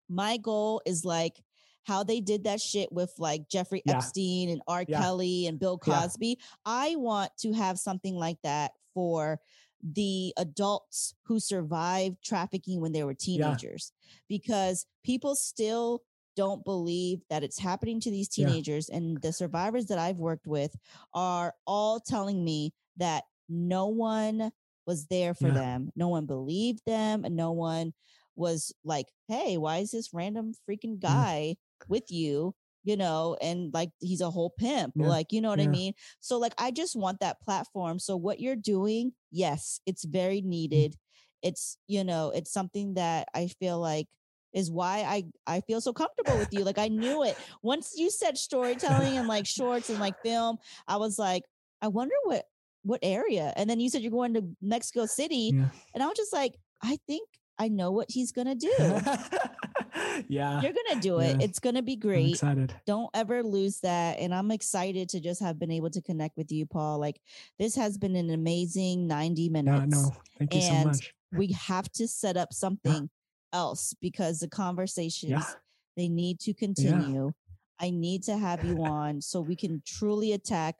my 0.09 0.37
goal 0.37 0.81
is 0.85 1.05
like 1.05 1.43
how 1.83 2.03
they 2.03 2.19
did 2.21 2.45
that 2.45 2.59
shit 2.61 2.91
with 2.91 3.13
like 3.19 3.47
Jeffrey 3.49 3.83
Yeah. 3.85 3.97
Epstein 3.97 4.49
and 4.49 4.61
R. 4.67 4.85
Yeah. 4.87 4.99
Kelly 5.01 5.45
and 5.47 5.59
Bill. 5.59 5.77
Cosby. 5.77 6.39
I 6.65 6.95
want 6.95 7.31
to 7.39 7.53
have 7.53 7.77
something 7.77 8.15
like 8.15 8.37
that 8.43 8.71
for 8.93 9.39
the 9.81 10.33
adults 10.37 11.13
who 11.25 11.39
survived 11.39 12.17
trafficking 12.23 12.81
when 12.81 12.91
they 12.91 13.03
were 13.03 13.13
teenagers 13.13 13.91
because 14.27 14.85
people 15.05 15.35
still 15.35 16.01
don't 16.35 16.63
believe 16.63 17.21
that 17.29 17.43
it's 17.43 17.59
happening 17.59 17.99
to 18.01 18.11
these 18.11 18.29
Yeah. 18.35 18.55
teenagers 18.55 18.89
and 18.89 19.21
the 19.21 19.33
survivors 19.33 19.87
that 19.87 19.99
I've 19.99 20.17
worked 20.17 20.47
with 20.47 20.75
are 21.13 21.53
all 21.67 21.99
telling 21.99 22.43
me 22.43 22.73
that 22.97 23.23
no 23.47 23.87
one 23.87 24.51
was 24.85 25.07
there 25.07 25.33
for 25.33 25.51
Yeah. 25.51 25.51
them. 25.51 25.91
No 25.95 26.07
one 26.09 26.25
believed 26.25 26.81
them 26.85 27.25
and 27.25 27.35
no 27.35 27.51
one 27.51 27.93
was 28.35 28.73
like, 28.83 29.07
"Hey, 29.27 29.57
why 29.57 29.77
is 29.79 29.91
this 29.91 30.13
random 30.13 30.53
freaking 30.69 30.99
guy 30.99 31.57
with 31.87 32.11
you?" 32.11 32.55
You 32.83 32.95
know, 32.97 33.37
and 33.41 33.73
like 33.73 33.91
he's 33.99 34.21
a 34.21 34.31
whole 34.31 34.51
pimp. 34.51 34.95
Yeah. 34.95 35.13
Like, 35.13 35.31
you 35.31 35.41
know 35.41 35.49
what 35.49 35.59
I 35.61 35.67
mean? 35.67 35.93
So 36.21 36.37
like 36.39 36.53
I 36.57 36.71
just 36.71 36.95
want 36.95 37.19
that 37.19 37.41
platform. 37.41 37.99
So 37.99 38.15
what 38.17 38.39
you're 38.39 38.55
doing, 38.55 39.13
yes, 39.31 39.81
it's 39.85 40.05
very 40.05 40.41
Mm. 40.71 40.81
needed. 40.81 40.95
It's, 41.41 41.77
you 41.87 42.03
know, 42.03 42.31
it's 42.31 42.51
something 42.51 42.95
that 42.95 43.27
I 43.33 43.47
feel 43.47 43.79
like 43.79 44.07
is 44.53 44.71
why 44.71 44.99
I 45.07 45.25
I 45.45 45.61
feel 45.61 45.81
so 45.81 45.93
comfortable 45.93 46.37
with 46.37 46.49
you. 46.53 46.63
Like 46.63 46.77
I 46.77 46.87
knew 46.87 47.23
it. 47.23 47.37
Once 47.61 47.93
you 47.97 48.09
said 48.09 48.37
storytelling 48.37 49.17
and 49.17 49.27
like 49.27 49.45
shorts 49.45 49.89
and 49.89 49.99
like 49.99 50.15
film, 50.23 50.57
I 50.87 50.97
was 50.97 51.19
like, 51.19 51.43
I 51.81 51.87
wonder 51.87 52.15
what 52.23 52.45
what 52.83 52.99
area. 53.03 53.53
And 53.55 53.69
then 53.69 53.79
you 53.79 53.89
said 53.89 54.01
you're 54.01 54.11
going 54.11 54.33
to 54.35 54.43
Mexico 54.61 55.05
City, 55.05 55.51
Yeah. 55.53 55.65
and 55.93 56.01
I 56.01 56.07
was 56.07 56.17
just 56.17 56.33
like, 56.33 56.55
I 56.81 56.97
think 57.07 57.27
I 57.59 57.67
know 57.67 57.91
what 57.91 58.07
he's 58.09 58.31
gonna 58.31 58.55
do. 58.55 58.73
yeah. 60.27 60.61
You're 60.61 60.73
gonna 60.73 61.01
do 61.01 61.19
it. 61.19 61.37
Yeah. 61.39 61.45
It's 61.45 61.59
gonna 61.59 61.81
be 61.81 61.93
I'm 61.93 61.99
great. 61.99 62.29
excited. 62.31 62.73
Don't 62.85 63.09
ever 63.13 63.43
lose 63.43 63.79
that. 63.81 64.19
And 64.19 64.33
I'm 64.33 64.51
excited 64.51 65.09
to 65.09 65.19
just 65.19 65.41
have 65.41 65.59
been 65.59 65.71
able 65.71 65.89
to 65.91 66.01
connect 66.01 66.37
with 66.37 66.51
you, 66.51 66.65
Paul. 66.65 66.99
Like 66.99 67.19
this 67.57 67.75
has 67.75 67.97
been 67.97 68.15
an 68.15 68.29
amazing 68.29 69.07
90 69.07 69.49
minutes. 69.49 69.95
Yeah, 69.95 70.01
no, 70.01 70.11
thank 70.37 70.53
you 70.55 70.61
so 70.61 70.67
And 70.71 70.85
much. 70.87 71.13
we 71.33 71.51
have 71.53 71.91
to 71.93 72.07
set 72.07 72.37
up 72.37 72.53
something 72.63 73.09
else 73.53 73.93
because 74.01 74.39
the 74.39 74.47
conversations 74.49 75.55
they 75.97 76.07
need 76.07 76.39
to 76.41 76.53
continue. 76.53 77.33
I 77.79 77.89
need 77.89 78.23
to 78.23 78.37
have 78.37 78.63
you 78.63 78.75
on 78.83 79.21
so 79.21 79.41
we 79.41 79.55
can 79.55 79.81
truly 79.85 80.33
attack 80.33 80.75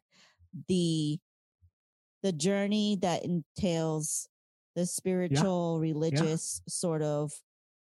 the 0.67 1.19
the 2.21 2.31
journey 2.31 2.97
that 3.01 3.23
entails 3.23 4.27
the 4.75 4.85
spiritual 4.85 5.79
religious 5.79 6.61
sort 6.67 7.01
of 7.01 7.31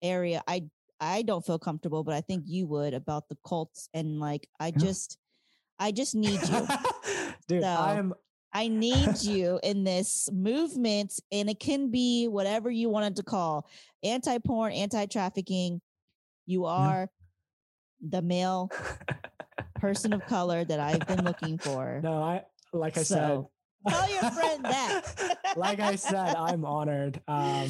area. 0.02 0.44
I 0.48 0.64
I 1.00 1.22
don't 1.22 1.46
feel 1.46 1.60
comfortable, 1.60 2.04
but 2.04 2.14
I 2.14 2.22
think 2.22 2.44
you 2.48 2.66
would 2.68 2.94
about 2.94 3.30
the 3.30 3.38
cults 3.48 3.90
and 3.94 4.20
like 4.20 4.48
I 4.60 4.68
Yeah. 4.70 4.78
just 4.80 5.18
I 5.80 5.92
just 5.92 6.16
need 6.16 6.40
you. 6.48 6.68
Dude, 7.48 7.64
So, 7.64 7.68
I 7.68 7.94
am 7.94 8.14
I 8.54 8.68
need 8.68 9.22
you 9.24 9.60
in 9.64 9.84
this 9.84 10.30
movement, 10.32 11.20
and 11.32 11.50
it 11.50 11.60
can 11.60 11.90
be 11.90 12.28
whatever 12.28 12.70
you 12.70 12.90
wanted 12.90 13.16
to 13.16 13.24
call 13.24 13.68
anti 14.04 14.38
porn, 14.38 14.74
anti 14.74 15.06
trafficking. 15.08 15.82
You 16.46 16.66
are 16.66 17.10
the 18.08 18.22
male 18.22 18.70
person 19.76 20.14
of 20.14 20.26
color 20.28 20.64
that 20.66 20.80
I've 20.80 21.08
been 21.08 21.24
looking 21.24 21.58
for. 21.60 22.00
no, 22.04 22.22
I 22.22 22.44
like 22.74 22.98
I 22.98 23.04
So, 23.04 23.50
tell 23.88 24.10
your 24.12 24.30
friend 24.32 24.64
that. 24.66 25.04
said. 25.18 25.38
like 25.56 25.80
I 25.80 25.96
said, 25.96 26.36
I'm 26.36 26.64
honored. 26.66 27.22
Um, 27.28 27.70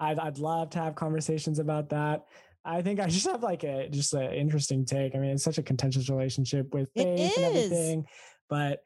I'd 0.00 0.18
I'd 0.18 0.38
love 0.38 0.70
to 0.70 0.78
have 0.78 0.94
conversations 0.94 1.58
about 1.58 1.88
that. 1.90 2.24
I 2.64 2.82
think 2.82 3.00
I 3.00 3.06
just 3.06 3.26
have 3.26 3.42
like 3.42 3.64
a 3.64 3.88
just 3.88 4.12
an 4.12 4.32
interesting 4.32 4.84
take. 4.84 5.14
I 5.14 5.18
mean, 5.18 5.30
it's 5.30 5.44
such 5.44 5.58
a 5.58 5.62
contentious 5.62 6.10
relationship 6.10 6.74
with 6.74 6.90
It 6.94 7.04
faith 7.04 7.36
and 7.38 7.46
everything, 7.46 8.04
but 8.50 8.80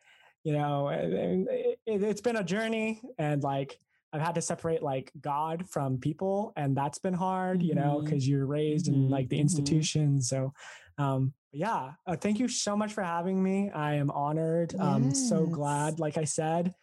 you 0.45 0.53
know, 0.53 0.87
I- 0.89 1.03
I 1.03 1.07
mean, 1.07 1.47
it, 1.51 1.79
it, 1.87 2.03
it's 2.03 2.21
been 2.21 2.37
a 2.37 2.45
journey, 2.45 3.01
and 3.19 3.43
like 3.43 3.79
I've 4.13 4.21
had 4.21 4.35
to 4.35 4.43
separate 4.43 4.83
like 4.83 5.11
God 5.21 5.69
from 5.69 5.99
people, 5.99 6.53
and 6.57 6.77
that's 6.77 6.99
been 6.99 7.15
hard, 7.15 7.63
you 7.63 7.75
know, 7.75 8.03
because 8.05 8.29
you're 8.29 8.47
raised 8.47 8.89
in 8.89 8.95
Mhm, 9.09 9.11
like 9.11 9.29
the 9.29 9.39
institution. 9.41 10.21
So, 10.21 10.53
um, 10.99 11.33
yeah, 11.53 11.93
uh, 12.07 12.17
thank 12.17 12.39
you 12.39 12.49
so 12.49 12.77
much 12.77 12.93
for 12.93 13.03
having 13.03 13.43
me. 13.43 13.71
I 13.71 13.95
am 13.95 14.11
honored. 14.11 14.75
Um, 14.79 15.15
so 15.15 15.47
glad. 15.47 15.99
Like 15.99 16.19
I 16.19 16.25
said, 16.25 16.75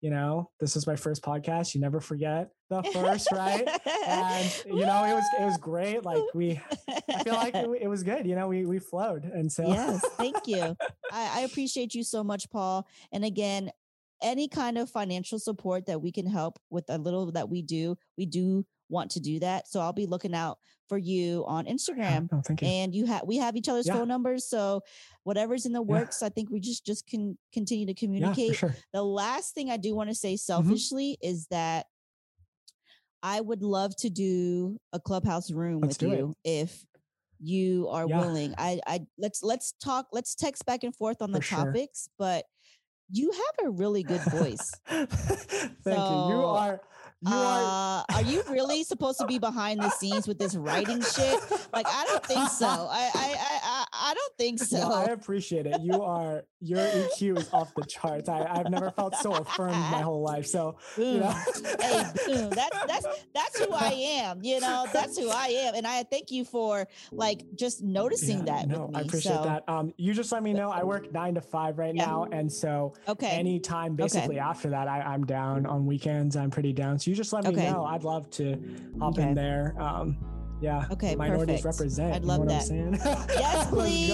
you 0.00 0.10
know, 0.10 0.50
this 0.60 0.74
was 0.74 0.86
my 0.86 0.96
first 0.96 1.22
podcast. 1.22 1.74
You 1.74 1.80
never 1.80 2.00
forget 2.00 2.50
the 2.70 2.82
first, 2.94 3.32
right? 3.32 3.66
And 4.06 4.62
you 4.66 4.86
know, 4.86 5.04
it 5.04 5.14
was 5.14 5.24
it 5.40 5.44
was 5.44 5.56
great. 5.56 6.04
Like 6.04 6.22
we, 6.34 6.60
I 6.88 7.22
feel 7.24 7.34
like 7.34 7.54
it, 7.54 7.68
it 7.82 7.88
was 7.88 8.02
good. 8.02 8.26
You 8.26 8.36
know, 8.36 8.48
we 8.48 8.64
we 8.64 8.78
flowed, 8.78 9.24
and 9.24 9.50
so 9.50 9.66
yes, 9.66 10.04
thank 10.16 10.46
you. 10.46 10.76
I, 11.12 11.40
I 11.40 11.40
appreciate 11.40 11.94
you 11.94 12.04
so 12.04 12.22
much, 12.22 12.48
Paul. 12.50 12.86
And 13.12 13.24
again, 13.24 13.70
any 14.22 14.48
kind 14.48 14.78
of 14.78 14.88
financial 14.90 15.38
support 15.38 15.86
that 15.86 16.00
we 16.00 16.12
can 16.12 16.26
help 16.26 16.58
with 16.70 16.84
a 16.88 16.98
little 16.98 17.32
that 17.32 17.48
we 17.48 17.62
do, 17.62 17.96
we 18.16 18.26
do 18.26 18.64
want 18.88 19.10
to 19.12 19.20
do 19.20 19.38
that. 19.40 19.68
So 19.68 19.80
I'll 19.80 19.92
be 19.92 20.06
looking 20.06 20.34
out 20.34 20.58
for 20.88 20.96
you 20.98 21.44
on 21.46 21.66
Instagram. 21.66 22.28
Oh, 22.32 22.40
thank 22.40 22.62
you. 22.62 22.68
And 22.68 22.94
you 22.94 23.04
have 23.06 23.24
we 23.26 23.36
have 23.36 23.56
each 23.56 23.68
other's 23.68 23.86
Yeah. 23.86 23.94
phone 23.94 24.08
numbers. 24.08 24.48
So 24.48 24.82
whatever's 25.24 25.66
in 25.66 25.72
the 25.72 25.80
Yeah. 25.82 25.86
works, 26.00 26.22
I 26.22 26.28
think 26.30 26.50
we 26.50 26.60
just 26.60 26.84
just 26.86 27.06
can 27.06 27.36
continue 27.52 27.86
to 27.86 27.94
communicate. 27.94 28.48
for 28.52 28.54
sure. 28.68 28.76
The 28.92 29.02
last 29.02 29.54
thing 29.54 29.70
I 29.70 29.76
do 29.76 29.94
want 29.94 30.08
to 30.10 30.14
say 30.14 30.34
Mm-hmm. 30.34 30.36
selfishly 30.38 31.18
is 31.20 31.46
that 31.48 31.86
I 33.22 33.40
would 33.40 33.62
love 33.62 33.96
to 33.96 34.10
do 34.10 34.78
a 34.92 35.00
clubhouse 35.00 35.50
room 35.50 35.80
Let's 35.80 35.98
with 36.00 36.10
do 36.10 36.12
it. 36.12 36.18
you 36.18 36.34
if 36.44 36.84
you 37.40 37.88
are 37.88 38.08
Yeah. 38.08 38.18
willing. 38.20 38.54
I 38.58 38.80
I 38.86 39.06
let's 39.18 39.42
let's 39.42 39.72
talk, 39.72 40.06
let's 40.12 40.34
text 40.34 40.64
back 40.66 40.84
and 40.84 40.94
forth 40.94 41.20
on 41.20 41.32
the 41.32 41.40
For 41.40 41.44
sure. 41.44 41.64
topics, 41.66 42.08
but 42.18 42.46
you 43.10 43.30
have 43.32 43.66
a 43.66 43.70
really 43.70 44.02
good 44.04 44.20
voice. 44.22 44.70
Thank 44.86 46.10
you. 46.10 46.16
You 46.36 46.44
are 46.46 46.80
you 47.20 47.32
are 47.32 48.04
uh, 48.08 48.14
are 48.14 48.22
you 48.22 48.42
really 48.48 48.84
supposed 48.84 49.18
to 49.18 49.26
be 49.26 49.38
behind 49.38 49.80
the 49.80 49.90
scenes 49.90 50.28
with 50.28 50.38
this 50.38 50.54
writing 50.54 51.02
shit? 51.02 51.40
Like, 51.72 51.86
I 51.88 52.04
don't 52.06 52.24
think 52.24 52.48
so. 52.48 52.66
I, 52.66 53.10
I, 53.14 53.36
I, 53.62 53.84
I, 53.92 54.14
don't 54.14 54.36
think 54.38 54.60
so. 54.60 54.78
No, 54.88 54.94
I 54.94 55.04
appreciate 55.06 55.66
it. 55.66 55.80
You 55.80 56.02
are 56.02 56.44
your 56.60 56.78
EQ 56.78 57.38
is 57.38 57.50
off 57.52 57.74
the 57.74 57.84
charts. 57.84 58.28
I, 58.28 58.44
I've 58.44 58.70
never 58.70 58.90
felt 58.92 59.16
so 59.16 59.32
affirmed 59.34 59.72
my 59.90 60.00
whole 60.00 60.22
life. 60.22 60.46
So 60.46 60.76
you 60.96 61.18
know, 61.20 61.34
hey, 61.80 62.04
boom. 62.26 62.50
That's 62.50 62.86
that's 62.86 63.06
that's 63.34 63.58
who 63.58 63.72
I 63.72 63.90
am. 64.22 64.40
You 64.42 64.60
know, 64.60 64.86
that's 64.92 65.18
who 65.18 65.28
I 65.28 65.46
am, 65.48 65.74
and 65.74 65.86
I 65.86 66.04
thank 66.04 66.30
you 66.30 66.44
for 66.44 66.86
like 67.10 67.42
just 67.56 67.82
noticing 67.82 68.38
Yeah, 68.46 68.56
that. 68.56 68.68
No, 68.68 68.82
with 68.82 68.90
me. 68.90 68.96
I 68.96 69.00
appreciate 69.02 69.34
So, 69.34 69.42
that. 69.42 69.64
Um, 69.68 69.92
you 69.96 70.14
just 70.14 70.30
let 70.32 70.42
me 70.42 70.52
know. 70.52 70.70
I 70.70 70.84
work 70.84 71.12
nine 71.12 71.34
to 71.34 71.40
five 71.40 71.78
right 71.78 71.94
Yeah. 71.94 72.06
now, 72.06 72.26
and 72.30 72.50
so 72.50 72.94
Okay. 73.08 73.30
anytime 73.30 73.96
basically 73.96 74.38
after 74.38 74.70
that, 74.70 74.88
I, 74.88 75.00
I'm 75.00 75.26
down 75.26 75.66
on 75.66 75.84
weekends. 75.86 76.36
I'm 76.36 76.50
pretty 76.50 76.72
down. 76.72 76.98
So 76.98 77.07
you 77.08 77.14
just 77.14 77.32
let 77.32 77.44
me 77.44 77.50
Okay. 77.50 77.70
know. 77.70 77.84
I'd 77.84 78.04
love 78.04 78.28
to 78.32 78.56
hop 79.00 79.14
Okay. 79.18 79.28
in 79.28 79.34
there. 79.34 79.74
Um, 79.78 80.18
yeah. 80.60 80.86
Okay, 80.90 81.14
Minorities 81.14 81.62
perfect. 81.62 81.64
represent. 81.80 82.14
I'd 82.14 82.22
you 82.22 82.28
know 82.28 82.36
love 82.38 82.48
that. 82.48 83.26
Yes, 83.38 83.70
please. 83.70 84.08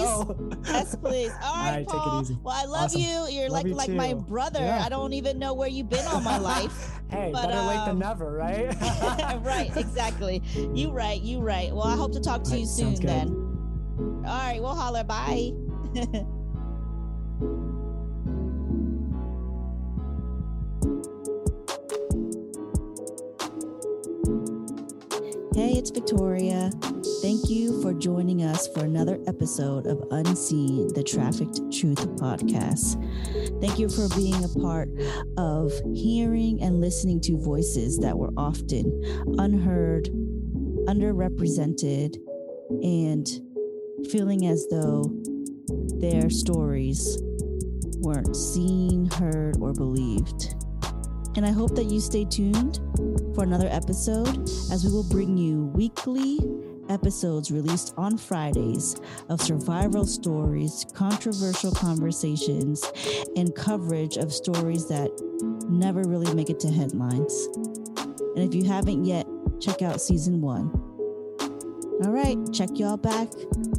Yes, 0.67 0.95
please. 0.95 1.31
All 1.43 1.55
right, 1.55 1.57
All 1.57 1.63
right, 1.65 1.75
take 1.87 1.87
it 1.87 1.87
Paul. 1.87 2.21
easy. 2.21 2.37
Well, 2.43 2.55
I 2.55 2.65
love 2.65 2.83
Awesome. 2.85 3.01
you. 3.01 3.27
You're 3.29 3.49
Love 3.49 3.51
like 3.51 3.65
you 3.65 3.73
like 3.73 3.89
my 3.89 4.13
brother. 4.13 4.59
Yeah. 4.59 4.83
I 4.85 4.89
don't 4.89 5.13
even 5.13 5.39
know 5.39 5.53
where 5.55 5.67
you've 5.67 5.89
been 5.89 6.05
all 6.05 6.21
my 6.21 6.37
life. 6.53 6.91
hey, 7.09 7.31
But, 7.33 7.47
better 7.47 7.61
late 7.67 7.77
um, 7.79 7.87
than 7.87 7.99
never, 7.99 8.31
right? 8.37 8.75
right, 9.43 9.75
exactly. 9.75 10.41
You 10.73 10.91
right, 10.91 11.19
you 11.19 11.39
right. 11.39 11.73
Well, 11.73 11.87
I 11.87 11.95
hope 11.95 12.11
to 12.13 12.19
talk 12.21 12.43
to 12.43 12.51
Right, 12.51 12.59
you 12.59 12.65
soon 12.67 12.93
then. 12.95 13.29
All 14.27 14.37
right, 14.37 14.61
we'll 14.61 14.75
holler. 14.75 15.03
Bye. 15.03 15.51
Hey, 25.55 25.71
it's 25.77 25.89
Victoria. 25.89 26.69
Thank 27.21 27.49
you 27.49 27.81
for 27.81 27.93
joining 27.93 28.43
us 28.43 28.67
for 28.67 28.83
another 28.83 29.21
episode 29.25 29.87
of 29.87 30.05
Unseen, 30.11 30.93
the 30.93 31.01
Trafficked 31.01 31.61
Truth 31.71 32.05
podcast. 32.17 32.99
Thank 33.61 33.79
you 33.79 33.87
for 33.87 34.13
being 34.17 34.43
a 34.43 34.49
part 34.59 34.89
of 35.37 35.71
hearing 35.93 36.61
and 36.61 36.81
listening 36.81 37.21
to 37.21 37.37
voices 37.37 37.97
that 37.99 38.17
were 38.17 38.31
often 38.35 39.01
unheard, 39.39 40.09
underrepresented, 40.89 42.17
and 42.83 43.29
feeling 44.11 44.47
as 44.47 44.67
though 44.69 45.09
their 46.01 46.29
stories 46.29 47.17
weren't 47.99 48.35
seen, 48.35 49.09
heard, 49.11 49.55
or 49.61 49.71
believed. 49.71 50.64
And 51.35 51.45
I 51.45 51.51
hope 51.51 51.75
that 51.75 51.85
you 51.85 51.99
stay 51.99 52.25
tuned 52.25 52.79
for 53.35 53.43
another 53.43 53.67
episode 53.69 54.47
as 54.71 54.85
we 54.85 54.91
will 54.91 55.03
bring 55.03 55.37
you 55.37 55.65
weekly 55.75 56.39
episodes 56.89 57.51
released 57.51 57.93
on 57.97 58.17
Fridays 58.17 58.95
of 59.29 59.41
survival 59.41 60.05
stories, 60.05 60.85
controversial 60.93 61.71
conversations, 61.71 62.89
and 63.35 63.53
coverage 63.55 64.17
of 64.17 64.31
stories 64.31 64.87
that 64.87 65.11
never 65.69 66.03
really 66.03 66.33
make 66.33 66.49
it 66.49 66.59
to 66.61 66.71
headlines. 66.71 67.47
And 68.35 68.39
if 68.39 68.53
you 68.53 68.63
haven't 68.63 69.05
yet, 69.05 69.27
check 69.59 69.81
out 69.81 69.99
season 69.99 70.41
one. 70.41 70.69
All 72.03 72.11
right, 72.11 72.37
check 72.53 72.69
y'all 72.73 72.97
back 72.97 73.29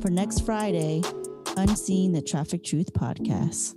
for 0.01 0.11
next 0.11 0.41
Friday, 0.41 1.03
Unseen 1.57 2.13
the 2.13 2.23
Trafficked 2.23 2.67
Truth 2.67 2.93
podcast. 2.93 3.75